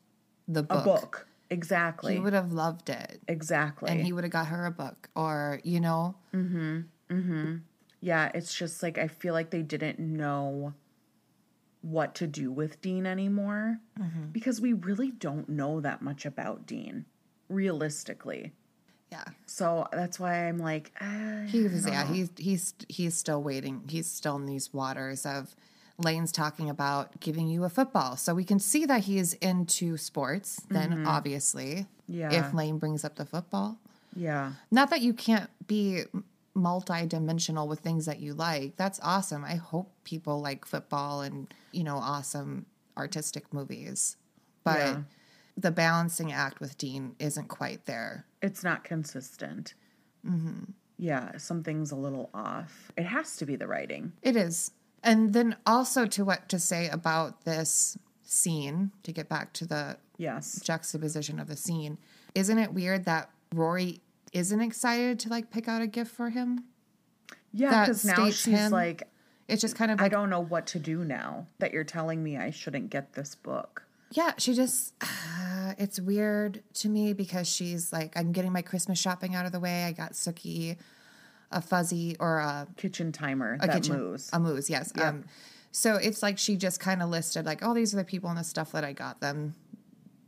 the 0.48 0.62
a 0.62 0.64
book. 0.64 0.84
book. 0.84 1.28
Exactly. 1.54 2.14
He 2.16 2.20
would 2.20 2.34
have 2.34 2.52
loved 2.52 2.90
it. 2.90 3.22
exactly. 3.28 3.90
And 3.92 4.02
he 4.02 4.12
would 4.12 4.24
have 4.24 4.34
got 4.34 4.48
her 4.48 4.66
a 4.66 4.72
book. 4.72 5.10
Or, 5.16 5.60
you 5.64 5.80
know, 5.80 6.16
Mm 6.34 6.52
hmm. 6.52 6.80
Mm 7.16 7.26
hmm. 7.26 7.56
Yeah, 8.02 8.32
it's 8.34 8.54
just 8.54 8.84
like 8.84 8.98
I 8.98 9.08
feel 9.08 9.34
like 9.34 9.50
they 9.52 9.62
didn't 9.62 10.00
know 10.00 10.74
what 11.82 12.16
to 12.16 12.28
do 12.28 12.52
with 12.52 12.82
Dean 12.82 13.06
anymore 13.06 13.78
because 14.32 14.60
we 14.60 14.74
really 14.74 15.12
don't 15.12 15.48
know 15.50 15.80
that 15.82 16.02
much 16.02 16.26
about 16.26 16.66
Dean, 16.66 17.06
realistically. 17.50 18.54
yeah. 19.12 19.24
So 19.46 19.88
that's 19.92 20.20
why 20.20 20.48
I'm 20.48 20.58
like, 20.58 20.92
ah, 21.02 21.44
He 21.48 21.64
was, 21.64 21.86
yeah, 21.86 22.06
he's, 22.12 22.30
he's, 22.38 22.74
he's 22.90 23.16
still 23.16 23.44
waiting. 23.44 23.84
He's 23.88 24.08
still 24.10 24.36
in 24.38 24.46
these 24.46 24.74
waters 24.74 25.26
of 25.26 25.56
Lane's 25.98 26.32
talking 26.32 26.70
about 26.70 27.20
giving 27.20 27.48
you 27.48 27.64
a 27.64 27.70
football. 27.70 28.18
So 28.18 28.34
we 28.34 28.44
can 28.44 28.60
see 28.60 28.86
that 28.86 29.02
he 29.04 29.18
is 29.20 29.34
into 29.36 29.98
sports, 29.98 30.62
then 30.70 30.90
mm-hmm. 30.92 31.08
obviously, 31.08 31.86
Yeah. 32.08 32.32
if 32.32 32.54
Lane 32.54 32.78
brings 32.80 33.06
up 33.06 33.16
the 33.16 33.26
football. 33.26 33.78
yeah, 34.16 34.54
Not 34.72 34.90
that 34.90 35.02
you 35.02 35.14
can't 35.14 35.50
be 35.68 36.04
multi-dimensional 36.56 37.68
with 37.68 37.80
things 37.80 38.06
that 38.06 38.20
you 38.20 38.34
like. 38.34 38.76
That's 38.76 39.00
awesome. 39.04 39.44
I 39.44 39.56
hope 39.56 39.92
people 40.04 40.40
like 40.42 40.66
football 40.66 41.22
and, 41.22 41.52
you 41.72 41.84
know, 41.84 41.98
awesome 41.98 42.66
artistic 42.98 43.52
movies. 43.54 44.18
But 44.64 44.78
Yeah. 44.80 45.02
the 45.58 45.72
balancing 45.72 46.32
act 46.32 46.60
with 46.60 46.78
Dean 46.78 47.16
isn't 47.20 47.48
quite 47.48 47.86
there. 47.86 48.26
it's 48.42 48.62
not 48.64 48.84
consistent. 48.84 49.74
Mm-hmm. 50.26 50.72
Yeah, 50.98 51.38
something's 51.38 51.92
a 51.92 51.96
little 51.96 52.30
off. 52.34 52.92
It 52.98 53.06
has 53.06 53.38
to 53.38 53.46
be 53.46 53.56
the 53.56 53.68
writing. 53.68 54.12
It 54.22 54.36
is. 54.36 54.72
And 55.04 55.34
then 55.34 55.56
also 55.66 56.06
to 56.06 56.24
what 56.26 56.48
to 56.50 56.60
say 56.60 56.88
about 56.90 57.44
this 57.46 57.98
scene, 58.24 58.92
to 59.04 59.12
get 59.12 59.28
back 59.30 59.54
to 59.54 59.66
the 59.66 59.98
Yes. 60.18 60.62
juxtaposition 60.64 61.40
of 61.40 61.48
the 61.48 61.58
scene, 61.58 61.98
isn't 62.36 62.58
it 62.58 62.74
weird 62.74 63.06
that 63.06 63.30
Rory 63.54 64.02
isn't 64.32 64.62
excited 64.62 65.20
to 65.20 65.30
like 65.30 65.52
pick 65.52 65.68
out 65.68 65.82
a 65.82 65.88
gift 65.88 66.12
for 66.12 66.30
him? 66.30 66.64
Yeah, 67.52 67.82
because 67.86 68.06
now 68.06 68.26
she's 68.28 68.46
him- 68.46 68.72
like, 68.72 69.04
It's 69.48 69.62
just 69.62 69.76
kind 69.76 69.92
of 69.92 70.00
I 70.00 70.08
don't 70.08 70.30
know 70.30 70.40
what 70.40 70.66
to 70.68 70.80
do 70.80 71.04
now 71.04 71.48
that 71.60 71.74
you're 71.74 71.84
telling 71.84 72.24
me 72.24 72.38
I 72.38 72.50
shouldn't 72.50 72.90
get 72.90 73.14
this 73.14 73.36
book. 73.36 73.84
Yeah, 74.12 74.34
she 74.38 74.54
just, 74.54 74.94
it's 75.78 76.00
weird 76.00 76.64
to 76.76 76.90
me 76.90 77.14
because 77.14 77.48
she's 77.48 77.92
like, 77.92 78.16
I'm 78.16 78.32
getting 78.32 78.54
my 78.54 78.62
Christmas 78.62 79.00
shopping 79.00 79.36
out 79.36 79.46
of 79.46 79.52
the 79.52 79.60
way. 79.60 79.84
I 79.84 79.92
got 79.92 80.14
Sookie, 80.14 80.78
a 81.54 81.62
fuzzy, 81.62 82.18
or 82.20 82.40
a, 82.40 82.68
Kitchen 82.76 83.12
timer 83.12 83.58
a 83.62 83.68
that 83.68 83.76
kitchen, 83.76 83.98
moves. 83.98 84.30
a 84.34 84.40
moose, 84.40 84.70
yes. 84.70 84.92
Um, 85.00 85.24
so 85.72 85.96
it's 85.96 86.22
like 86.22 86.38
she 86.38 86.56
just 86.58 86.80
kind 86.80 87.02
of 87.02 87.10
listed, 87.10 87.46
like, 87.46 87.60
oh, 87.62 87.74
these 87.74 87.94
are 87.94 87.98
the 87.98 88.04
people 88.04 88.30
and 88.30 88.38
the 88.38 88.44
stuff 88.44 88.72
that 88.74 88.84
I 88.84 88.94
got 88.94 89.22
them. 89.22 89.56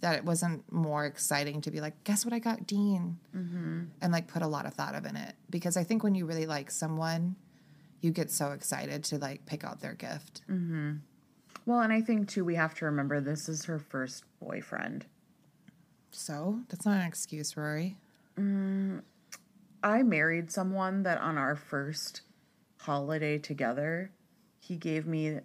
That 0.02 0.18
it 0.18 0.26
wasn't 0.26 0.72
more 0.72 1.06
exciting 1.06 1.62
to 1.62 1.72
be 1.72 1.82
like, 1.82 2.04
guess 2.04 2.26
what 2.26 2.34
I 2.34 2.38
got 2.38 2.68
Dean? 2.68 3.18
Mm-hmm. 3.36 3.84
And 4.02 4.14
like 4.14 4.28
put 4.28 4.44
a 4.44 4.48
lot 4.48 4.68
of 4.68 4.74
thought 4.76 4.94
of 4.94 5.06
in 5.06 5.16
it. 5.16 5.34
Because 5.50 5.78
I 5.78 5.84
think 5.84 6.04
when 6.04 6.14
you 6.14 6.28
really 6.28 6.46
like 6.46 6.70
someone, 6.70 7.36
you 8.02 8.12
get 8.12 8.30
so 8.30 8.52
excited 8.52 9.04
to 9.06 9.18
like 9.18 9.48
pick 9.48 9.64
out 9.64 9.80
their 9.80 9.94
gift. 9.94 10.44
Well, 11.66 11.80
and 11.80 11.92
I 11.92 12.02
think 12.02 12.30
too, 12.30 12.46
we 12.46 12.54
have 12.54 12.76
to 12.76 12.86
remember 12.86 13.20
this 13.20 13.50
is 13.50 13.66
her 13.66 13.80
first 13.80 14.26
boyfriend. 14.40 15.06
So 16.12 16.60
that's 16.70 16.86
not 16.86 17.00
an 17.00 17.08
excuse, 17.08 17.58
Rory. 17.58 17.98
I 19.86 20.02
married 20.02 20.52
someone 20.52 21.04
that 21.04 21.20
on 21.20 21.38
our 21.38 21.56
first 21.56 22.22
holiday 22.78 23.38
together, 23.38 24.10
he 24.60 24.78
gave 24.78 25.06
me 25.06 25.40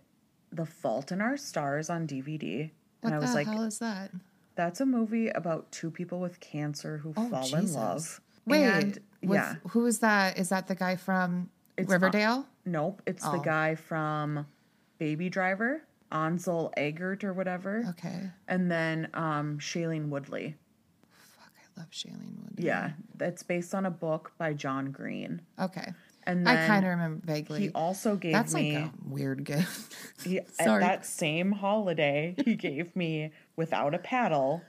The 0.51 0.65
Fault 0.65 1.13
in 1.13 1.21
Our 1.21 1.37
Stars 1.37 1.91
on 1.91 2.07
DVD. 2.07 2.71
What 3.03 3.13
and 3.13 3.15
I 3.15 3.19
the 3.19 3.27
was 3.27 3.35
like, 3.35 3.47
hell 3.47 3.65
is 3.65 3.79
that? 3.81 4.11
that's 4.57 4.81
a 4.81 4.87
movie 4.87 5.29
about 5.29 5.71
two 5.73 5.91
people 5.91 6.21
with 6.21 6.41
cancer 6.41 6.99
who 6.99 7.13
Oh, 7.17 7.29
fall 7.29 7.55
in 7.55 7.73
love. 7.75 8.21
Wait, 8.47 8.65
And, 8.65 8.99
with- 9.23 9.37
yeah. 9.39 9.57
who 9.69 9.85
is 9.87 9.99
that? 10.01 10.39
Is 10.39 10.49
that 10.49 10.67
the 10.69 10.75
guy 10.75 10.97
from 10.97 11.51
It's, 11.77 11.91
Riverdale? 11.91 12.47
Nope. 12.65 13.03
It's 13.07 13.23
the 13.23 13.39
Oh. 13.39 13.43
guy 13.43 13.75
from 13.75 14.47
Baby 14.99 15.29
Driver, 15.31 15.83
Ansel 16.13 16.73
Egert 16.79 17.25
or 17.25 17.33
whatever. 17.35 17.85
okay. 17.91 18.31
And 18.49 18.71
then 18.71 19.09
um, 19.15 19.59
Shailene 19.59 20.09
Woodley. 20.09 20.57
Shailene 21.91 22.43
Woodley. 22.43 22.65
Yeah. 22.67 22.93
That's 23.17 23.43
based 23.43 23.75
on 23.75 23.87
a 23.87 23.91
book 23.91 24.33
by 24.39 24.53
John 24.55 24.91
Green. 24.91 25.43
Okay. 25.59 25.93
And 26.27 26.49
I 26.49 26.67
kind 26.67 26.85
of 26.85 26.91
remember 26.91 27.27
vaguely. 27.27 27.61
He 27.61 27.71
also 27.71 28.15
gave 28.15 28.33
That's 28.33 28.55
me 28.55 28.77
like 28.77 28.85
a 28.85 28.93
weird 29.09 29.43
gift. 29.45 29.95
he, 30.25 30.39
at 30.39 30.55
Sorry. 30.55 30.81
that 30.81 31.07
same 31.07 31.51
holiday 31.53 32.35
he 32.45 32.55
gave 32.55 32.95
me 32.95 33.33
Without 33.57 33.95
a 33.95 33.99
Paddle, 33.99 34.63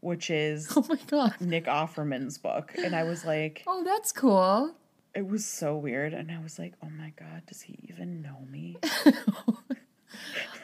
which 0.00 0.30
is 0.30 0.70
oh 0.76 0.84
my 0.88 0.98
god. 1.06 1.34
Nick 1.40 1.64
Offerman's 1.64 2.38
book, 2.38 2.74
and 2.76 2.94
I 2.94 3.04
was 3.04 3.24
like, 3.24 3.64
Oh, 3.66 3.82
that's 3.84 4.12
cool. 4.12 4.74
it 5.14 5.26
was 5.26 5.44
so 5.46 5.76
weird, 5.76 6.12
and 6.12 6.30
I 6.30 6.38
was 6.40 6.58
like, 6.58 6.74
oh 6.84 6.90
my 6.90 7.12
god, 7.18 7.42
does 7.46 7.62
he 7.62 7.78
even 7.88 8.20
know 8.22 8.38
me? 8.50 8.76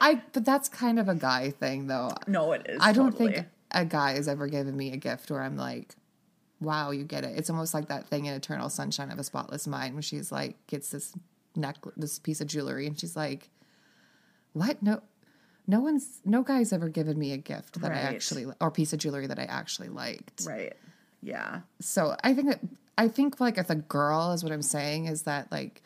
I 0.01 0.23
but 0.33 0.45
that's 0.45 0.69
kind 0.69 0.99
of 0.99 1.09
a 1.09 1.14
guy 1.14 1.51
thing 1.51 1.87
though. 1.87 2.11
No, 2.27 2.53
it 2.53 2.67
is. 2.69 2.79
I 2.81 2.93
don't 2.93 3.12
totally. 3.12 3.33
think 3.35 3.47
a 3.74 3.84
guy 3.84 4.12
has 4.12 4.28
ever 4.28 4.46
given 4.46 4.76
me 4.76 4.92
a 4.92 4.96
gift 4.96 5.30
where 5.30 5.42
I'm 5.42 5.56
like, 5.56 5.94
wow, 6.60 6.90
you 6.90 7.04
get 7.04 7.24
it. 7.24 7.37
It's 7.37 7.50
almost 7.50 7.74
like 7.74 7.88
that 7.88 8.08
thing 8.08 8.26
in 8.26 8.34
Eternal 8.34 8.70
Sunshine 8.70 9.10
of 9.10 9.18
a 9.18 9.24
Spotless 9.24 9.66
Mind 9.66 9.94
when 9.94 10.02
she's 10.02 10.32
like 10.32 10.66
gets 10.66 10.90
this 10.90 11.12
necklace, 11.56 11.94
this 11.96 12.18
piece 12.18 12.40
of 12.40 12.46
jewelry, 12.46 12.87
and 12.87 12.98
she's 12.98 13.16
like, 13.16 13.50
what? 14.52 14.82
No, 14.82 15.02
no 15.66 15.80
one's, 15.80 16.20
no 16.24 16.42
guy's 16.42 16.72
ever 16.72 16.88
given 16.88 17.18
me 17.18 17.32
a 17.32 17.37
gift 17.37 17.80
that 17.80 17.92
I 17.92 17.96
actually 17.96 18.46
or 18.60 18.70
piece 18.70 18.92
of 18.92 19.00
jewelry 19.00 19.26
that 19.26 19.38
I 19.38 19.44
actually 19.44 19.88
liked. 19.88 20.46
right. 20.46 20.74
Yeah. 21.20 21.60
So 21.80 22.16
I 22.22 22.34
think 22.34 22.48
that 22.48 22.60
I 22.98 23.08
think 23.08 23.40
like 23.40 23.56
if 23.58 23.70
a 23.70 23.74
girl 23.74 24.32
is 24.32 24.42
what 24.44 24.52
I'm 24.52 24.62
saying 24.62 25.06
is 25.06 25.22
that 25.22 25.50
like 25.50 25.82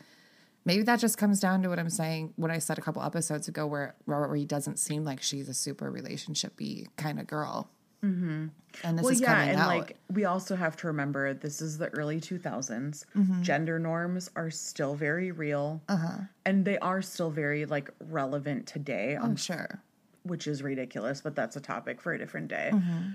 maybe 0.64 0.82
that 0.82 0.98
just 0.98 1.16
comes 1.16 1.38
down 1.38 1.62
to 1.62 1.68
what 1.68 1.78
I'm 1.78 1.90
saying 1.90 2.34
what 2.36 2.50
I 2.50 2.58
said 2.58 2.76
a 2.76 2.80
couple 2.80 3.02
episodes 3.02 3.46
ago 3.46 3.64
where 3.66 3.94
Robert 4.04 4.26
Rory 4.26 4.44
doesn't 4.44 4.78
seem 4.78 5.04
like 5.04 5.22
she's 5.22 5.48
a 5.48 5.54
super 5.54 5.90
relationshipy 5.90 6.88
kind 6.96 7.20
of 7.20 7.28
girl. 7.28 7.70
Mm-hmm. 8.04 8.46
And 8.84 8.98
this 8.98 9.02
well, 9.02 9.12
is 9.12 9.20
yeah, 9.20 9.34
coming 9.34 9.48
and 9.50 9.58
out. 9.58 9.68
like 9.68 9.96
we 10.12 10.24
also 10.24 10.54
have 10.54 10.76
to 10.76 10.86
remember 10.86 11.34
this 11.34 11.60
is 11.60 11.78
the 11.78 11.88
early 11.88 12.20
2000s. 12.20 13.04
Mm-hmm. 13.16 13.42
Gender 13.42 13.78
norms 13.78 14.30
are 14.36 14.50
still 14.50 14.94
very 14.94 15.32
real, 15.32 15.82
uh-huh. 15.88 16.18
and 16.44 16.64
they 16.64 16.78
are 16.78 17.02
still 17.02 17.30
very 17.30 17.66
like 17.66 17.90
relevant 18.08 18.66
today. 18.66 19.16
I'm 19.20 19.36
sure. 19.36 19.82
which 20.22 20.46
is 20.46 20.62
ridiculous, 20.62 21.20
but 21.20 21.34
that's 21.34 21.56
a 21.56 21.60
topic 21.60 22.00
for 22.00 22.12
a 22.12 22.18
different 22.18 22.48
day. 22.48 22.70
Mm-hmm. 22.72 23.10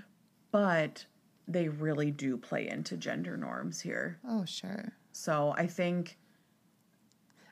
But 0.50 1.06
they 1.48 1.68
really 1.68 2.10
do 2.10 2.36
play 2.36 2.68
into 2.68 2.96
gender 2.96 3.36
norms 3.36 3.80
here. 3.80 4.18
Oh, 4.26 4.44
sure. 4.44 4.92
So 5.12 5.54
I 5.56 5.66
think 5.66 6.18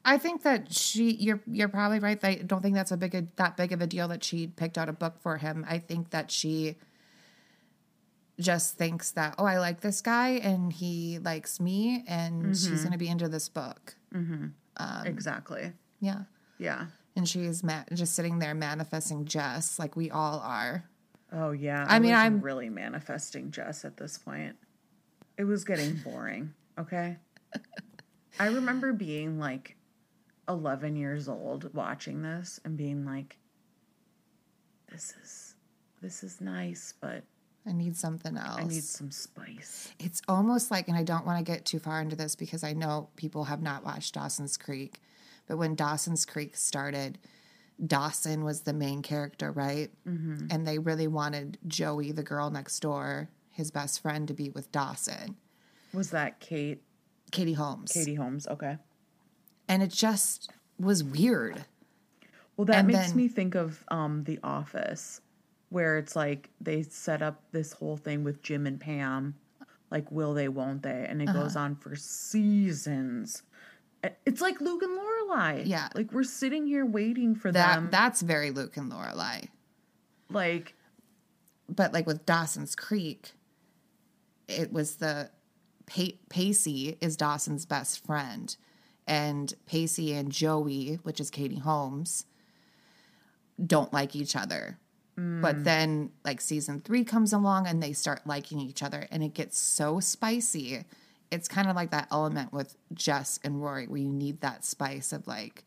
I 0.05 0.18
think 0.18 0.42
that 0.42 0.73
she 0.73 1.12
you're 1.12 1.40
you're 1.47 1.68
probably 1.68 2.01
right. 2.01 2.23
I 2.23 2.35
don't 2.35 2.61
think 2.61 2.75
that's 2.75 2.90
a 2.90 2.97
big 2.97 3.29
that 3.37 3.57
big 3.57 3.73
of 3.73 3.81
a 3.81 3.87
deal 3.87 4.09
that 4.09 4.25
she 4.25 4.49
picked 4.49 4.77
out 4.77 4.88
a 4.88 4.92
book 4.92 5.14
for 5.21 5.37
him. 5.37 5.64
I 5.68 5.79
think 5.79 6.11
that 6.11 6.31
she 6.31 6.77
just 8.42 8.76
thinks 8.76 9.12
that 9.12 9.35
oh 9.38 9.44
I 9.44 9.59
like 9.59 9.81
this 9.81 10.00
guy 10.00 10.31
and 10.42 10.72
he 10.72 11.18
likes 11.18 11.61
me 11.61 12.05
and 12.07 12.57
she's 12.57 12.81
going 12.83 12.92
to 12.92 12.98
be 12.98 13.09
into 13.09 13.28
this 13.28 13.48
book. 13.48 13.94
Um, 14.14 14.55
exactly. 15.07 15.72
Yeah. 16.00 16.22
Yeah. 16.59 16.87
And 17.16 17.28
she's 17.28 17.62
ma- 17.62 17.85
just 17.92 18.14
sitting 18.14 18.38
there 18.38 18.55
manifesting 18.55 19.24
Jess 19.24 19.78
like 19.78 19.96
we 19.96 20.11
all 20.11 20.40
are. 20.40 20.85
Oh 21.33 21.52
yeah. 21.52 21.87
I 21.88 21.98
mean, 21.98 22.14
I'm- 22.14 22.40
really 22.40 22.68
manifesting 22.68 23.50
Jess 23.50 23.85
at 23.85 23.96
this 23.96 24.18
point. 24.18 24.57
It 25.38 25.44
was 25.44 25.64
getting 25.64 25.94
boring. 26.05 26.52
Okay. 26.78 27.16
I 28.40 28.46
remember 28.46 28.92
being 28.92 29.38
like 29.38 29.76
11 30.48 30.96
years 30.96 31.28
old 31.28 31.72
watching 31.74 32.22
this 32.22 32.61
and 32.64 32.76
being 32.76 33.05
like, 33.05 33.38
"This 34.90 35.14
is 35.22 35.55
this 36.00 36.22
is 36.24 36.40
nice, 36.40 36.94
but 37.00 37.24
I 37.66 37.72
need 37.72 37.96
something 37.96 38.37
else. 38.37 38.59
I 38.59 38.64
need 38.64 38.85
some 38.85 39.11
spice." 39.11 39.92
it's 39.98 40.20
almost 40.29 40.70
like, 40.70 40.88
and 40.88 40.96
I 40.96 41.03
don't 41.05 41.25
want 41.27 41.38
to 41.38 41.44
get 41.53 41.64
too 41.64 41.79
far 41.79 42.01
into 42.01 42.16
this 42.16 42.35
because 42.35 42.64
I 42.64 42.72
know 42.72 43.09
people 43.16 43.44
have 43.44 43.62
not 43.62 43.85
watched 43.85 44.14
Dawson's 44.14 44.57
Creek, 44.57 45.01
but 45.46 45.57
when 45.59 45.75
Dawson's 45.75 46.25
Creek 46.25 46.57
started, 46.57 47.18
Dawson 47.85 48.44
was 48.44 48.62
the 48.62 48.72
main 48.72 49.03
character, 49.03 49.51
right? 49.53 49.90
Mm-hmm. 50.07 50.48
And 50.51 50.66
they 50.66 50.79
really 50.79 51.07
wanted 51.09 51.59
Joey, 51.66 52.12
the 52.12 52.22
girl 52.22 52.51
next 52.51 52.81
door, 52.81 53.29
his 53.51 53.70
best 53.70 54.01
friend, 54.03 54.27
to 54.29 54.35
be 54.35 54.51
with 54.51 54.70
Dawson, 54.72 55.37
Was 55.92 56.11
that 56.11 56.40
Kate 56.40 56.83
Katie 57.31 57.55
Holmes. 57.55 57.92
Katie 57.92 58.14
Holmes? 58.14 58.46
Okay. 58.46 58.77
And 59.68 59.83
it 59.83 59.90
just 59.90 60.51
was 60.79 61.03
weird. 61.03 61.64
Well, 62.57 62.66
that 62.66 62.77
And 62.81 62.88
makes 62.88 63.09
then- 63.09 63.16
me 63.16 63.29
think 63.29 63.55
of 63.55 63.83
um, 63.88 64.25
The 64.25 64.38
Office, 64.42 65.20
where 65.72 65.98
it's 65.98 66.14
like 66.14 66.50
they 66.61 66.82
set 66.82 67.22
up 67.22 67.42
this 67.52 67.72
whole 67.72 67.96
thing 67.96 68.24
with 68.24 68.42
Jim 68.42 68.66
and 68.66 68.78
Pam, 68.78 69.35
like 69.90 70.11
will 70.12 70.35
they, 70.35 70.48
won't 70.48 70.82
they, 70.82 71.06
and 71.08 71.22
it 71.22 71.28
Uh-huh. 71.28 71.42
goes 71.42 71.56
on 71.56 71.76
for 71.76 71.96
seasons. 71.96 73.42
It's 74.26 74.40
like 74.40 74.61
Luke 74.61 74.82
and 74.82 74.98
Lorelai. 74.98 75.62
Yeah. 75.66 75.88
like 75.94 76.12
we're 76.12 76.24
sitting 76.24 76.66
here 76.66 76.85
waiting 76.85 77.35
for 77.37 77.52
That 77.52 77.74
them. 77.76 77.88
that's 77.90 78.20
very 78.20 78.50
Luke 78.50 78.76
and 78.76 78.90
Lorelai. 78.90 79.48
like, 80.28 80.74
but 81.68 81.92
like 81.92 82.06
with 82.06 82.26
Dawson's 82.26 82.74
Creek, 82.74 83.32
it 84.48 84.72
was 84.72 84.96
the 84.96 85.30
pa- 85.87 86.18
Pacey 86.28 86.98
is 87.00 87.16
Dawson's 87.16 87.64
best 87.64 88.04
friend, 88.04 88.54
and 89.06 89.54
Pacey 89.66 90.12
and 90.12 90.30
Joey, 90.32 90.98
which 91.04 91.20
is 91.20 91.30
Katie 91.30 91.58
Holmes, 91.61 92.26
don't 93.64 93.92
like 93.92 94.16
each 94.16 94.35
other. 94.37 94.78
But 95.14 95.57
mm. 95.57 95.64
then, 95.64 96.11
like 96.25 96.40
season 96.40 96.81
three 96.81 97.05
comes 97.05 97.35
along 97.35 97.66
and 97.66 97.83
they 97.83 97.92
start 97.92 98.27
liking 98.27 98.61
each 98.61 98.83
other, 98.83 99.07
and 99.11 99.22
it 99.22 99.35
gets 99.35 99.59
so 99.59 100.01
spicy. 100.01 100.85
It's 101.31 101.48
kind 101.48 101.68
of 101.68 101.77
like 101.77 101.90
that 101.90 102.09
element 102.11 102.53
with 102.53 102.77
Jess 102.94 103.38
and 103.44 103.62
Rory, 103.62 103.87
where 103.87 104.01
you 104.01 104.12
need 104.12 104.40
that 104.40 104.64
spice 104.64 105.12
of 105.12 105.27
like, 105.27 105.64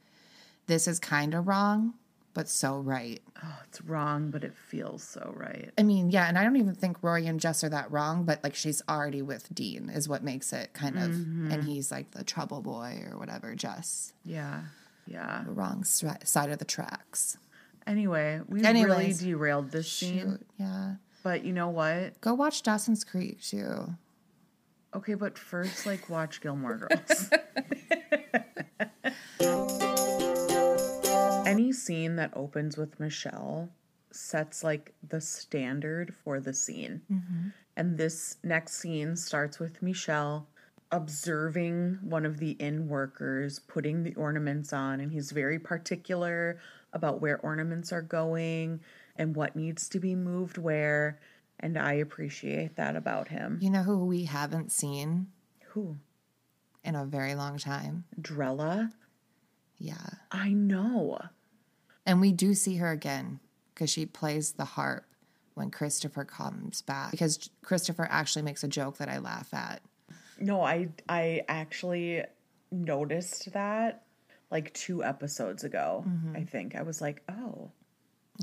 this 0.68 0.88
is 0.88 1.00
kind 1.00 1.34
of 1.36 1.48
wrong, 1.48 1.94
but 2.34 2.50
so 2.50 2.80
right. 2.80 3.22
oh, 3.44 3.60
it's 3.68 3.82
wrong, 3.82 4.30
but 4.30 4.44
it 4.44 4.54
feels 4.56 5.04
so 5.04 5.34
right. 5.36 5.72
I 5.78 5.84
mean, 5.84 6.10
yeah, 6.10 6.28
and 6.28 6.38
I 6.38 6.44
don't 6.44 6.58
even 6.58 6.76
think 6.76 7.02
Rory 7.02 7.28
and 7.28 7.40
Jess 7.40 7.64
are 7.64 7.70
that 7.70 7.92
wrong, 7.92 8.26
but 8.26 8.44
like 8.44 8.56
she's 8.56 8.82
already 8.90 9.22
with 9.22 9.54
Dean 9.54 9.90
is 9.90 10.10
what 10.10 10.24
makes 10.24 10.52
it 10.54 10.74
kind 10.74 10.98
of, 10.98 11.04
and 11.04 11.52
mm-hmm. 11.52 11.62
he's 11.62 11.92
like 11.92 12.12
the 12.12 12.24
trouble 12.24 12.62
boy 12.62 13.04
or 13.10 13.18
whatever. 13.18 13.56
Jess, 13.56 14.12
Yeah, 14.26 14.64
yeah. 15.08 15.44
the 15.46 15.52
wrong 15.52 15.84
side 15.84 16.50
of 16.50 16.60
the 16.60 16.66
tracks. 16.66 17.38
Anyway, 17.88 18.42
we 18.48 18.62
really 18.62 19.14
derailed 19.14 19.72
this 19.72 19.92
scene, 19.92 20.40
yeah. 20.58 20.96
but 21.24 21.46
you 21.46 21.54
know 21.54 21.70
what? 21.70 22.20
Go 22.20 22.34
watch 22.34 22.64
Dawson's 22.64 23.04
Creek 23.04 23.40
too. 23.42 23.96
Okay, 24.96 25.14
but 25.14 25.38
first, 25.38 25.86
like, 25.86 26.10
watch 26.10 26.42
Gilmore 26.42 26.78
Girls. 26.78 27.30
Any 31.46 31.72
scene 31.74 32.16
that 32.16 32.32
opens 32.34 32.78
with 32.78 33.00
Michelle 33.00 33.70
sets 34.12 34.64
like 34.64 34.96
the 35.08 35.22
standard 35.22 36.16
for 36.24 36.40
the 36.40 36.54
scene. 36.54 37.02
Mm-hmm. 37.12 37.50
And 37.78 37.98
this 37.98 38.38
next 38.44 38.76
scene 38.76 39.18
starts 39.18 39.60
with 39.60 39.84
Michelle 39.84 40.48
observing 40.92 41.98
one 42.02 42.26
of 42.26 42.38
the 42.38 42.52
inn 42.52 42.88
workers 42.88 43.60
putting 43.60 44.04
the 44.04 44.16
ornaments 44.16 44.72
on, 44.72 45.02
and 45.02 45.12
he's 45.12 45.32
very 45.32 45.60
particular 45.60 46.58
about 46.96 47.22
where 47.22 47.40
ornaments 47.42 47.92
are 47.94 48.02
going 48.02 48.80
and 49.16 49.36
what 49.36 49.56
needs 49.56 49.88
to 49.90 50.00
be 50.00 50.16
moved 50.16 50.58
where. 50.58 51.20
And 51.60 51.78
I 51.78 51.94
appreciate 51.94 52.76
that 52.78 52.96
about 52.96 53.28
him. 53.28 53.60
You 53.62 53.70
know 53.70 53.84
who 53.84 54.06
we 54.06 54.24
haven't 54.26 54.72
seen 54.72 55.28
Who? 55.70 55.98
in 56.84 56.96
a 56.96 57.06
very 57.06 57.36
long 57.36 57.58
time? 57.58 58.06
Drella? 58.20 58.92
Yeah, 59.78 60.08
I 60.32 60.54
know. 60.54 61.20
and 62.06 62.22
we 62.22 62.32
do 62.32 62.54
see 62.54 62.78
her 62.78 62.92
again 62.92 63.40
because 63.74 63.90
she 63.90 64.06
plays 64.06 64.54
the 64.54 64.64
harp 64.66 65.06
when 65.54 65.70
Christopher 65.72 66.24
comes 66.26 66.82
back. 66.82 67.12
Because 67.12 67.50
Christopher 67.62 68.08
actually 68.10 68.44
makes 68.44 68.64
a 68.64 68.68
joke 68.70 68.98
that 68.98 69.10
I 69.10 69.18
laugh 69.20 69.54
at. 69.54 69.82
No, 70.40 70.62
I 70.62 70.90
I 71.10 71.42
actually 71.48 72.24
noticed 72.72 73.52
that 73.54 74.04
like 74.52 74.74
two 74.74 75.04
episodes 75.04 75.64
ago. 75.64 76.04
Mm-hmm. 76.08 76.36
I 76.36 76.44
think 76.44 76.76
I 76.76 76.82
was 76.84 77.02
like, 77.02 77.22
oh, 77.30 77.72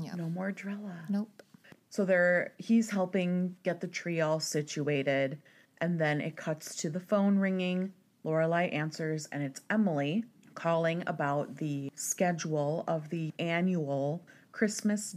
Yeah. 0.01 0.13
no 0.15 0.29
more 0.29 0.51
Drella. 0.51 1.09
Nope. 1.09 1.43
So 1.89 2.05
they're 2.05 2.53
he's 2.57 2.89
helping 2.89 3.55
get 3.63 3.79
the 3.81 3.87
tree 3.87 4.19
all 4.21 4.39
situated, 4.39 5.39
and 5.79 5.99
then 5.99 6.21
it 6.21 6.35
cuts 6.35 6.75
to 6.77 6.89
the 6.89 6.99
phone 6.99 7.37
ringing. 7.37 7.93
Lorelai 8.25 8.73
answers, 8.73 9.27
and 9.31 9.43
it's 9.43 9.61
Emily 9.69 10.23
calling 10.55 11.03
about 11.07 11.57
the 11.57 11.91
schedule 11.93 12.83
of 12.87 13.09
the 13.09 13.33
annual 13.37 14.23
Christmas 14.51 15.15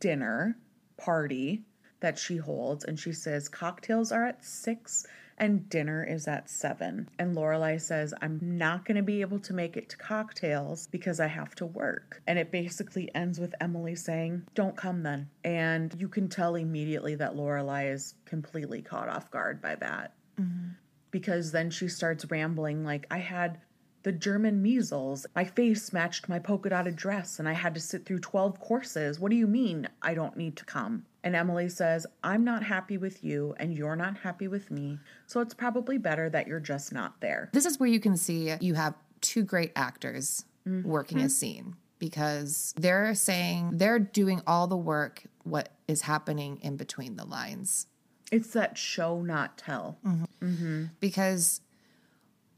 dinner 0.00 0.56
party 0.96 1.62
that 2.00 2.18
she 2.18 2.36
holds, 2.38 2.84
and 2.84 2.98
she 2.98 3.12
says 3.12 3.48
cocktails 3.48 4.10
are 4.10 4.24
at 4.26 4.44
six 4.44 5.06
and 5.38 5.68
dinner 5.68 6.04
is 6.04 6.26
at 6.28 6.48
seven. 6.48 7.08
And 7.18 7.36
Lorelai 7.36 7.80
says, 7.80 8.14
I'm 8.22 8.38
not 8.42 8.84
going 8.84 8.96
to 8.96 9.02
be 9.02 9.20
able 9.20 9.38
to 9.40 9.52
make 9.52 9.76
it 9.76 9.88
to 9.90 9.96
cocktails 9.96 10.86
because 10.86 11.20
I 11.20 11.26
have 11.26 11.54
to 11.56 11.66
work. 11.66 12.22
And 12.26 12.38
it 12.38 12.50
basically 12.50 13.14
ends 13.14 13.38
with 13.38 13.54
Emily 13.60 13.94
saying, 13.94 14.42
Don't 14.54 14.76
come 14.76 15.02
then. 15.02 15.28
And 15.44 15.94
you 15.98 16.08
can 16.08 16.28
tell 16.28 16.54
immediately 16.54 17.14
that 17.16 17.34
Lorelai 17.34 17.92
is 17.92 18.14
completely 18.24 18.82
caught 18.82 19.08
off 19.08 19.30
guard 19.30 19.60
by 19.60 19.74
that. 19.76 20.14
Mm-hmm. 20.40 20.70
Because 21.10 21.52
then 21.52 21.70
she 21.70 21.88
starts 21.88 22.30
rambling, 22.30 22.84
like, 22.84 23.06
I 23.10 23.18
had 23.18 23.60
the 24.06 24.12
German 24.12 24.62
measles. 24.62 25.26
My 25.34 25.42
face 25.44 25.92
matched 25.92 26.28
my 26.28 26.38
polka 26.38 26.68
dotted 26.68 26.94
dress, 26.94 27.40
and 27.40 27.48
I 27.48 27.54
had 27.54 27.74
to 27.74 27.80
sit 27.80 28.06
through 28.06 28.20
12 28.20 28.60
courses. 28.60 29.18
What 29.18 29.30
do 29.30 29.36
you 29.36 29.48
mean 29.48 29.88
I 30.00 30.14
don't 30.14 30.36
need 30.36 30.56
to 30.58 30.64
come? 30.64 31.04
And 31.24 31.34
Emily 31.34 31.68
says, 31.68 32.06
I'm 32.22 32.44
not 32.44 32.62
happy 32.62 32.98
with 32.98 33.24
you, 33.24 33.56
and 33.58 33.76
you're 33.76 33.96
not 33.96 34.18
happy 34.18 34.46
with 34.46 34.70
me, 34.70 35.00
so 35.26 35.40
it's 35.40 35.54
probably 35.54 35.98
better 35.98 36.30
that 36.30 36.46
you're 36.46 36.60
just 36.60 36.92
not 36.92 37.20
there. 37.20 37.50
This 37.52 37.66
is 37.66 37.80
where 37.80 37.88
you 37.88 37.98
can 37.98 38.16
see 38.16 38.54
you 38.60 38.74
have 38.74 38.94
two 39.22 39.42
great 39.42 39.72
actors 39.74 40.44
mm-hmm. 40.64 40.88
working 40.88 41.18
a 41.18 41.28
scene 41.28 41.74
because 41.98 42.74
they're 42.76 43.12
saying 43.12 43.70
they're 43.72 43.98
doing 43.98 44.40
all 44.46 44.68
the 44.68 44.76
work, 44.76 45.24
what 45.42 45.70
is 45.88 46.02
happening 46.02 46.60
in 46.62 46.76
between 46.76 47.16
the 47.16 47.24
lines. 47.24 47.88
It's 48.30 48.50
that 48.50 48.78
show, 48.78 49.20
not 49.22 49.58
tell. 49.58 49.98
Mm-hmm. 50.06 50.46
Mm-hmm. 50.46 50.84
Because 51.00 51.60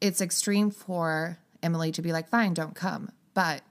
it's 0.01 0.21
extreme 0.21 0.71
for 0.71 1.39
Emily 1.63 1.93
to 1.93 2.03
be 2.03 2.13
like, 2.13 2.29
fine, 2.29 2.55
don't 2.55 2.75
come. 2.75 3.11
But 3.35 3.63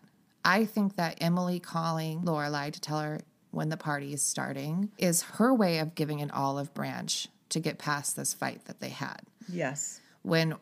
I 0.43 0.65
think 0.65 0.95
that 0.95 1.17
Emily 1.21 1.59
calling 1.59 2.21
Lorelai 2.23 2.71
to 2.71 2.81
tell 2.81 2.99
her 2.99 3.19
when 3.51 3.69
the 3.69 3.77
party 3.77 4.13
is 4.13 4.21
starting 4.21 4.91
is 4.97 5.21
her 5.23 5.53
way 5.53 5.79
of 5.79 5.95
giving 5.95 6.21
an 6.21 6.31
olive 6.31 6.73
branch 6.73 7.27
to 7.49 7.59
get 7.59 7.77
past 7.77 8.15
this 8.15 8.33
fight 8.33 8.65
that 8.65 8.79
they 8.79 8.89
had. 8.89 9.21
Yes. 9.49 10.01
when 10.23 10.55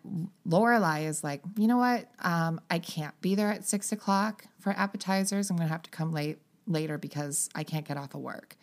Lorelai 0.47 1.08
is 1.08 1.23
like, 1.23 1.41
you 1.58 1.67
know 1.67 1.78
what, 1.78 2.08
um, 2.19 2.62
I 2.69 2.78
can't 2.78 3.19
be 3.21 3.34
there 3.34 3.51
at 3.51 3.65
six 3.65 3.91
o'clock 3.91 4.45
for 4.60 4.71
appetizers. 4.73 5.49
I'm 5.49 5.58
gonna 5.58 5.69
have 5.69 5.82
to 5.84 5.89
come 5.89 6.12
late 6.12 6.38
later 6.67 6.99
because 6.99 7.49
I 7.56 7.63
can't 7.63 7.88
get 7.88 7.97
off 7.97 8.13
of 8.13 8.21
work. 8.21 8.56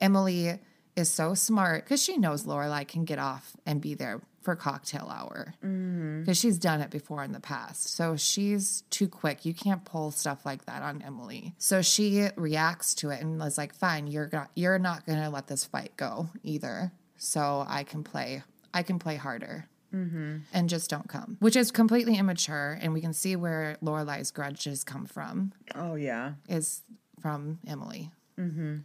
Emily 0.00 0.58
is 0.96 1.08
so 1.08 1.34
smart 1.34 1.84
because 1.84 2.02
she 2.02 2.18
knows 2.18 2.44
Lorelai 2.44 2.86
can 2.88 3.04
get 3.04 3.20
off 3.20 3.56
and 3.64 3.80
be 3.80 3.94
there 3.94 4.20
for 4.42 4.56
cocktail 4.56 5.08
hour 5.10 5.54
mm-hmm. 5.64 6.20
because 6.20 6.38
she's 6.38 6.58
done 6.58 6.80
it 6.80 6.90
before 6.90 7.22
in 7.24 7.32
the 7.32 7.40
past. 7.40 7.94
So 7.94 8.16
she's 8.16 8.82
too 8.90 9.08
quick. 9.08 9.44
You 9.44 9.54
can't 9.54 9.84
pull 9.84 10.10
stuff 10.10 10.44
like 10.44 10.66
that 10.66 10.82
on 10.82 11.02
Emily. 11.02 11.54
So 11.58 11.82
she 11.82 12.28
reacts 12.36 12.94
to 12.96 13.10
it 13.10 13.20
and 13.22 13.38
was 13.38 13.56
like, 13.56 13.74
"Fine, 13.74 14.08
you're 14.08 14.26
go- 14.26 14.48
you're 14.54 14.78
not 14.78 15.06
gonna 15.06 15.30
let 15.30 15.46
this 15.46 15.64
fight 15.64 15.92
go 15.96 16.28
either. 16.42 16.92
So 17.16 17.64
I 17.68 17.84
can 17.84 18.02
play. 18.02 18.42
I 18.74 18.82
can 18.82 18.98
play 18.98 19.16
harder." 19.16 19.68
Mm-hmm. 19.94 20.38
And 20.54 20.70
just 20.70 20.88
don't 20.88 21.06
come, 21.06 21.36
which 21.40 21.54
is 21.54 21.70
completely 21.70 22.16
immature, 22.16 22.78
and 22.80 22.94
we 22.94 23.02
can 23.02 23.12
see 23.12 23.36
where 23.36 23.76
Lorelai's 23.82 24.30
grudges 24.30 24.84
come 24.84 25.04
from. 25.04 25.52
Oh, 25.74 25.96
yeah. 25.96 26.32
Is 26.48 26.82
from 27.20 27.58
Emily. 27.66 28.10
Mm-hmm. 28.38 28.78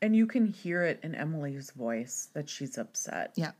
And 0.00 0.16
you 0.16 0.26
can 0.26 0.46
hear 0.46 0.82
it 0.82 0.98
in 1.02 1.14
Emily's 1.14 1.70
voice 1.70 2.28
that 2.34 2.48
she's 2.48 2.78
upset. 2.78 3.32
Yeah. 3.36 3.52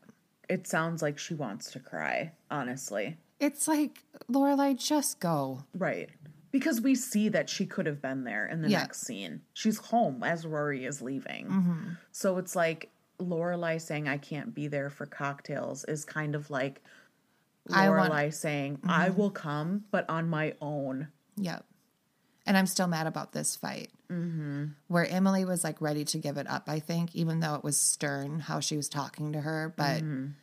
It 0.49 0.67
sounds 0.67 1.03
like 1.03 1.19
she 1.19 1.35
wants 1.35 1.71
to 1.73 1.81
cry, 1.81 2.33
honestly. 2.51 3.17
It's 3.41 3.67
like 3.67 4.05
Lorelai, 4.31 4.77
just 4.77 5.21
go. 5.21 5.65
Right. 5.75 6.11
Because 6.51 6.81
we 6.81 6.95
see 6.95 7.29
that 7.31 7.49
she 7.49 7.65
could 7.65 7.87
have 7.87 8.03
been 8.03 8.25
there 8.25 8.47
in 8.47 8.61
the 8.61 8.69
Yeah. 8.69 8.81
next 8.81 9.01
scene. 9.03 9.41
She's 9.55 9.79
home 9.79 10.23
as 10.23 10.47
Rory 10.47 10.85
is 10.85 11.01
leaving. 11.01 11.47
Mm-hmm. 11.47 11.89
So 12.13 12.39
it's 12.39 12.55
like 12.55 12.91
Lorelai 13.19 13.81
saying, 13.81 14.09
I 14.09 14.19
can't 14.19 14.55
be 14.55 14.69
there 14.69 14.91
for 14.91 15.07
cocktails 15.07 15.85
is 15.85 16.05
kind 16.05 16.35
of 16.35 16.51
like 16.51 16.83
Lorelai 17.69 18.09
want- 18.09 18.35
saying, 18.35 18.81
I 18.85 19.09
mm-hmm. 19.09 19.19
will 19.19 19.31
come, 19.31 19.85
but 19.91 20.09
on 20.11 20.29
my 20.29 20.55
own. 20.61 21.09
Yep. 21.37 21.65
And 22.45 22.57
I'm 22.59 22.67
still 22.67 22.89
mad 22.89 23.07
about 23.07 23.33
this 23.33 23.57
fight. 23.57 23.91
Mm-hmm. 24.13 24.65
Where 24.89 25.07
Emily 25.07 25.45
was 25.45 25.65
like 25.65 25.81
ready 25.81 26.05
to 26.05 26.19
give 26.19 26.37
it 26.37 26.47
up, 26.49 26.65
I 26.69 26.79
think, 26.79 27.15
even 27.15 27.41
though 27.41 27.55
it 27.55 27.65
was 27.65 27.81
stern 27.81 28.41
how 28.41 28.61
she 28.61 28.77
was 28.77 28.89
talking 28.89 29.33
to 29.33 29.41
her. 29.41 29.73
But 29.77 30.03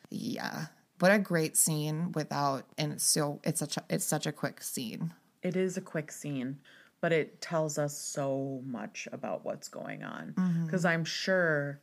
yeah, 0.10 0.66
what 1.00 1.12
a 1.12 1.20
great 1.20 1.56
scene 1.56 2.12
without, 2.14 2.66
and 2.78 2.94
it's 2.94 3.04
so 3.04 3.40
it's 3.44 3.60
such 3.60 3.78
a, 3.78 3.84
it's 3.90 4.06
such 4.06 4.26
a 4.26 4.32
quick 4.32 4.62
scene. 4.62 5.14
It 5.44 5.56
is 5.56 5.78
a 5.78 5.82
quick 5.82 6.12
scene, 6.12 6.58
but 7.00 7.14
it 7.14 7.42
tells 7.42 7.78
us 7.78 7.98
so 7.98 8.62
much 8.66 9.08
about 9.12 9.46
what's 9.46 9.70
going 9.70 10.04
on. 10.04 10.34
Mm-hmm. 10.38 10.66
Because 10.66 10.84
I'm 10.84 11.06
sure 11.06 11.80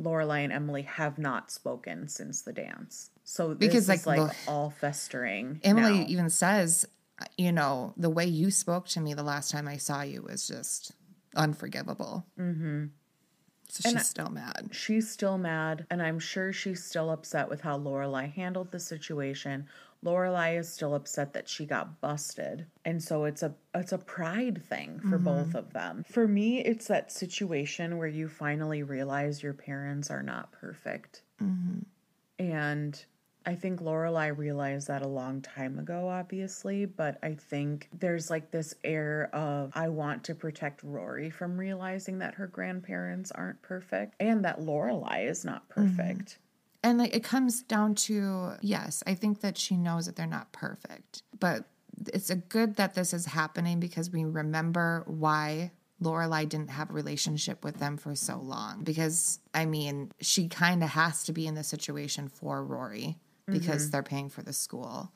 Lorelai 0.00 0.44
and 0.44 0.52
Emily 0.52 0.82
have 0.82 1.18
not 1.18 1.50
spoken 1.50 2.08
since 2.08 2.42
the 2.42 2.52
dance. 2.52 3.10
So 3.22 3.54
this 3.54 3.68
Because, 3.68 3.84
is 3.84 3.88
like, 3.88 4.06
like 4.06 4.18
Lo- 4.18 4.30
all 4.48 4.70
festering. 4.70 5.60
Emily 5.62 6.00
now. 6.00 6.06
even 6.08 6.30
says, 6.30 6.86
you 7.38 7.52
know, 7.52 7.94
the 7.96 8.10
way 8.10 8.26
you 8.26 8.50
spoke 8.50 8.88
to 8.88 9.00
me 9.00 9.14
the 9.14 9.22
last 9.22 9.50
time 9.50 9.68
I 9.68 9.76
saw 9.78 10.02
you 10.02 10.20
was 10.22 10.46
just 10.46 10.92
unforgivable. 11.36 12.24
Mm-hmm. 12.38 12.86
So 13.68 13.90
she's 13.90 14.06
still 14.06 14.28
mad. 14.30 14.68
she's 14.72 15.10
still 15.10 15.38
mad, 15.38 15.86
and 15.90 16.00
I'm 16.02 16.18
sure 16.18 16.52
she's 16.52 16.84
still 16.84 17.10
upset 17.10 17.48
with 17.48 17.60
how 17.62 17.78
Lorelai 17.78 18.32
handled 18.32 18.70
the 18.70 18.78
situation. 18.78 19.66
Lorelai 20.04 20.58
is 20.58 20.68
still 20.70 20.94
upset 20.94 21.32
that 21.32 21.48
she 21.48 21.64
got 21.64 22.00
busted, 22.02 22.66
and 22.84 23.02
so 23.02 23.24
it's 23.24 23.42
a 23.42 23.54
it's 23.74 23.92
a 23.92 23.98
pride 23.98 24.62
thing 24.62 25.00
for 25.00 25.16
both 25.18 25.54
of 25.54 25.72
them. 25.72 26.04
For 26.08 26.28
me, 26.28 26.60
it's 26.60 26.86
that 26.88 27.10
situation 27.10 27.96
where 27.96 28.06
you 28.06 28.28
finally 28.28 28.82
realize 28.82 29.42
your 29.42 29.54
parents 29.54 30.10
are 30.10 30.22
not 30.22 30.52
perfect, 30.52 31.22
Mm-hmm. 31.42 31.80
and 32.38 33.04
I 33.46 33.54
think 33.54 33.80
Lorelai 33.80 34.36
realized 34.36 34.88
that 34.88 35.02
a 35.02 35.08
long 35.08 35.42
time 35.42 35.78
ago, 35.78 36.08
obviously, 36.08 36.86
but 36.86 37.18
I 37.22 37.34
think 37.34 37.88
there's 37.92 38.30
like 38.30 38.50
this 38.50 38.74
air 38.82 39.28
of 39.34 39.70
I 39.74 39.88
want 39.88 40.24
to 40.24 40.34
protect 40.34 40.82
Rory 40.82 41.30
from 41.30 41.58
realizing 41.58 42.18
that 42.20 42.34
her 42.34 42.46
grandparents 42.46 43.30
aren't 43.30 43.60
perfect 43.60 44.14
and 44.18 44.44
that 44.44 44.60
Lorelai 44.60 45.28
is 45.28 45.44
not 45.44 45.68
mm-hmm. 45.68 45.96
perfect. 45.96 46.38
And 46.82 46.98
like 46.98 47.14
it 47.14 47.24
comes 47.24 47.62
down 47.62 47.94
to 47.96 48.52
yes, 48.62 49.02
I 49.06 49.14
think 49.14 49.40
that 49.42 49.58
she 49.58 49.76
knows 49.76 50.06
that 50.06 50.16
they're 50.16 50.26
not 50.26 50.52
perfect, 50.52 51.22
but 51.38 51.64
it's 52.12 52.30
a 52.30 52.36
good 52.36 52.76
that 52.76 52.94
this 52.94 53.12
is 53.12 53.26
happening 53.26 53.78
because 53.78 54.10
we 54.10 54.24
remember 54.24 55.04
why 55.06 55.70
Lorelai 56.02 56.48
didn't 56.48 56.70
have 56.70 56.90
a 56.90 56.94
relationship 56.94 57.62
with 57.62 57.78
them 57.78 57.96
for 57.96 58.14
so 58.14 58.38
long. 58.38 58.84
Because 58.84 59.38
I 59.52 59.66
mean, 59.66 60.12
she 60.20 60.48
kind 60.48 60.82
of 60.82 60.90
has 60.90 61.24
to 61.24 61.32
be 61.32 61.46
in 61.46 61.54
this 61.54 61.68
situation 61.68 62.28
for 62.28 62.64
Rory 62.64 63.18
because 63.46 63.90
they're 63.90 64.02
paying 64.02 64.28
for 64.28 64.42
the 64.42 64.52
school. 64.52 65.12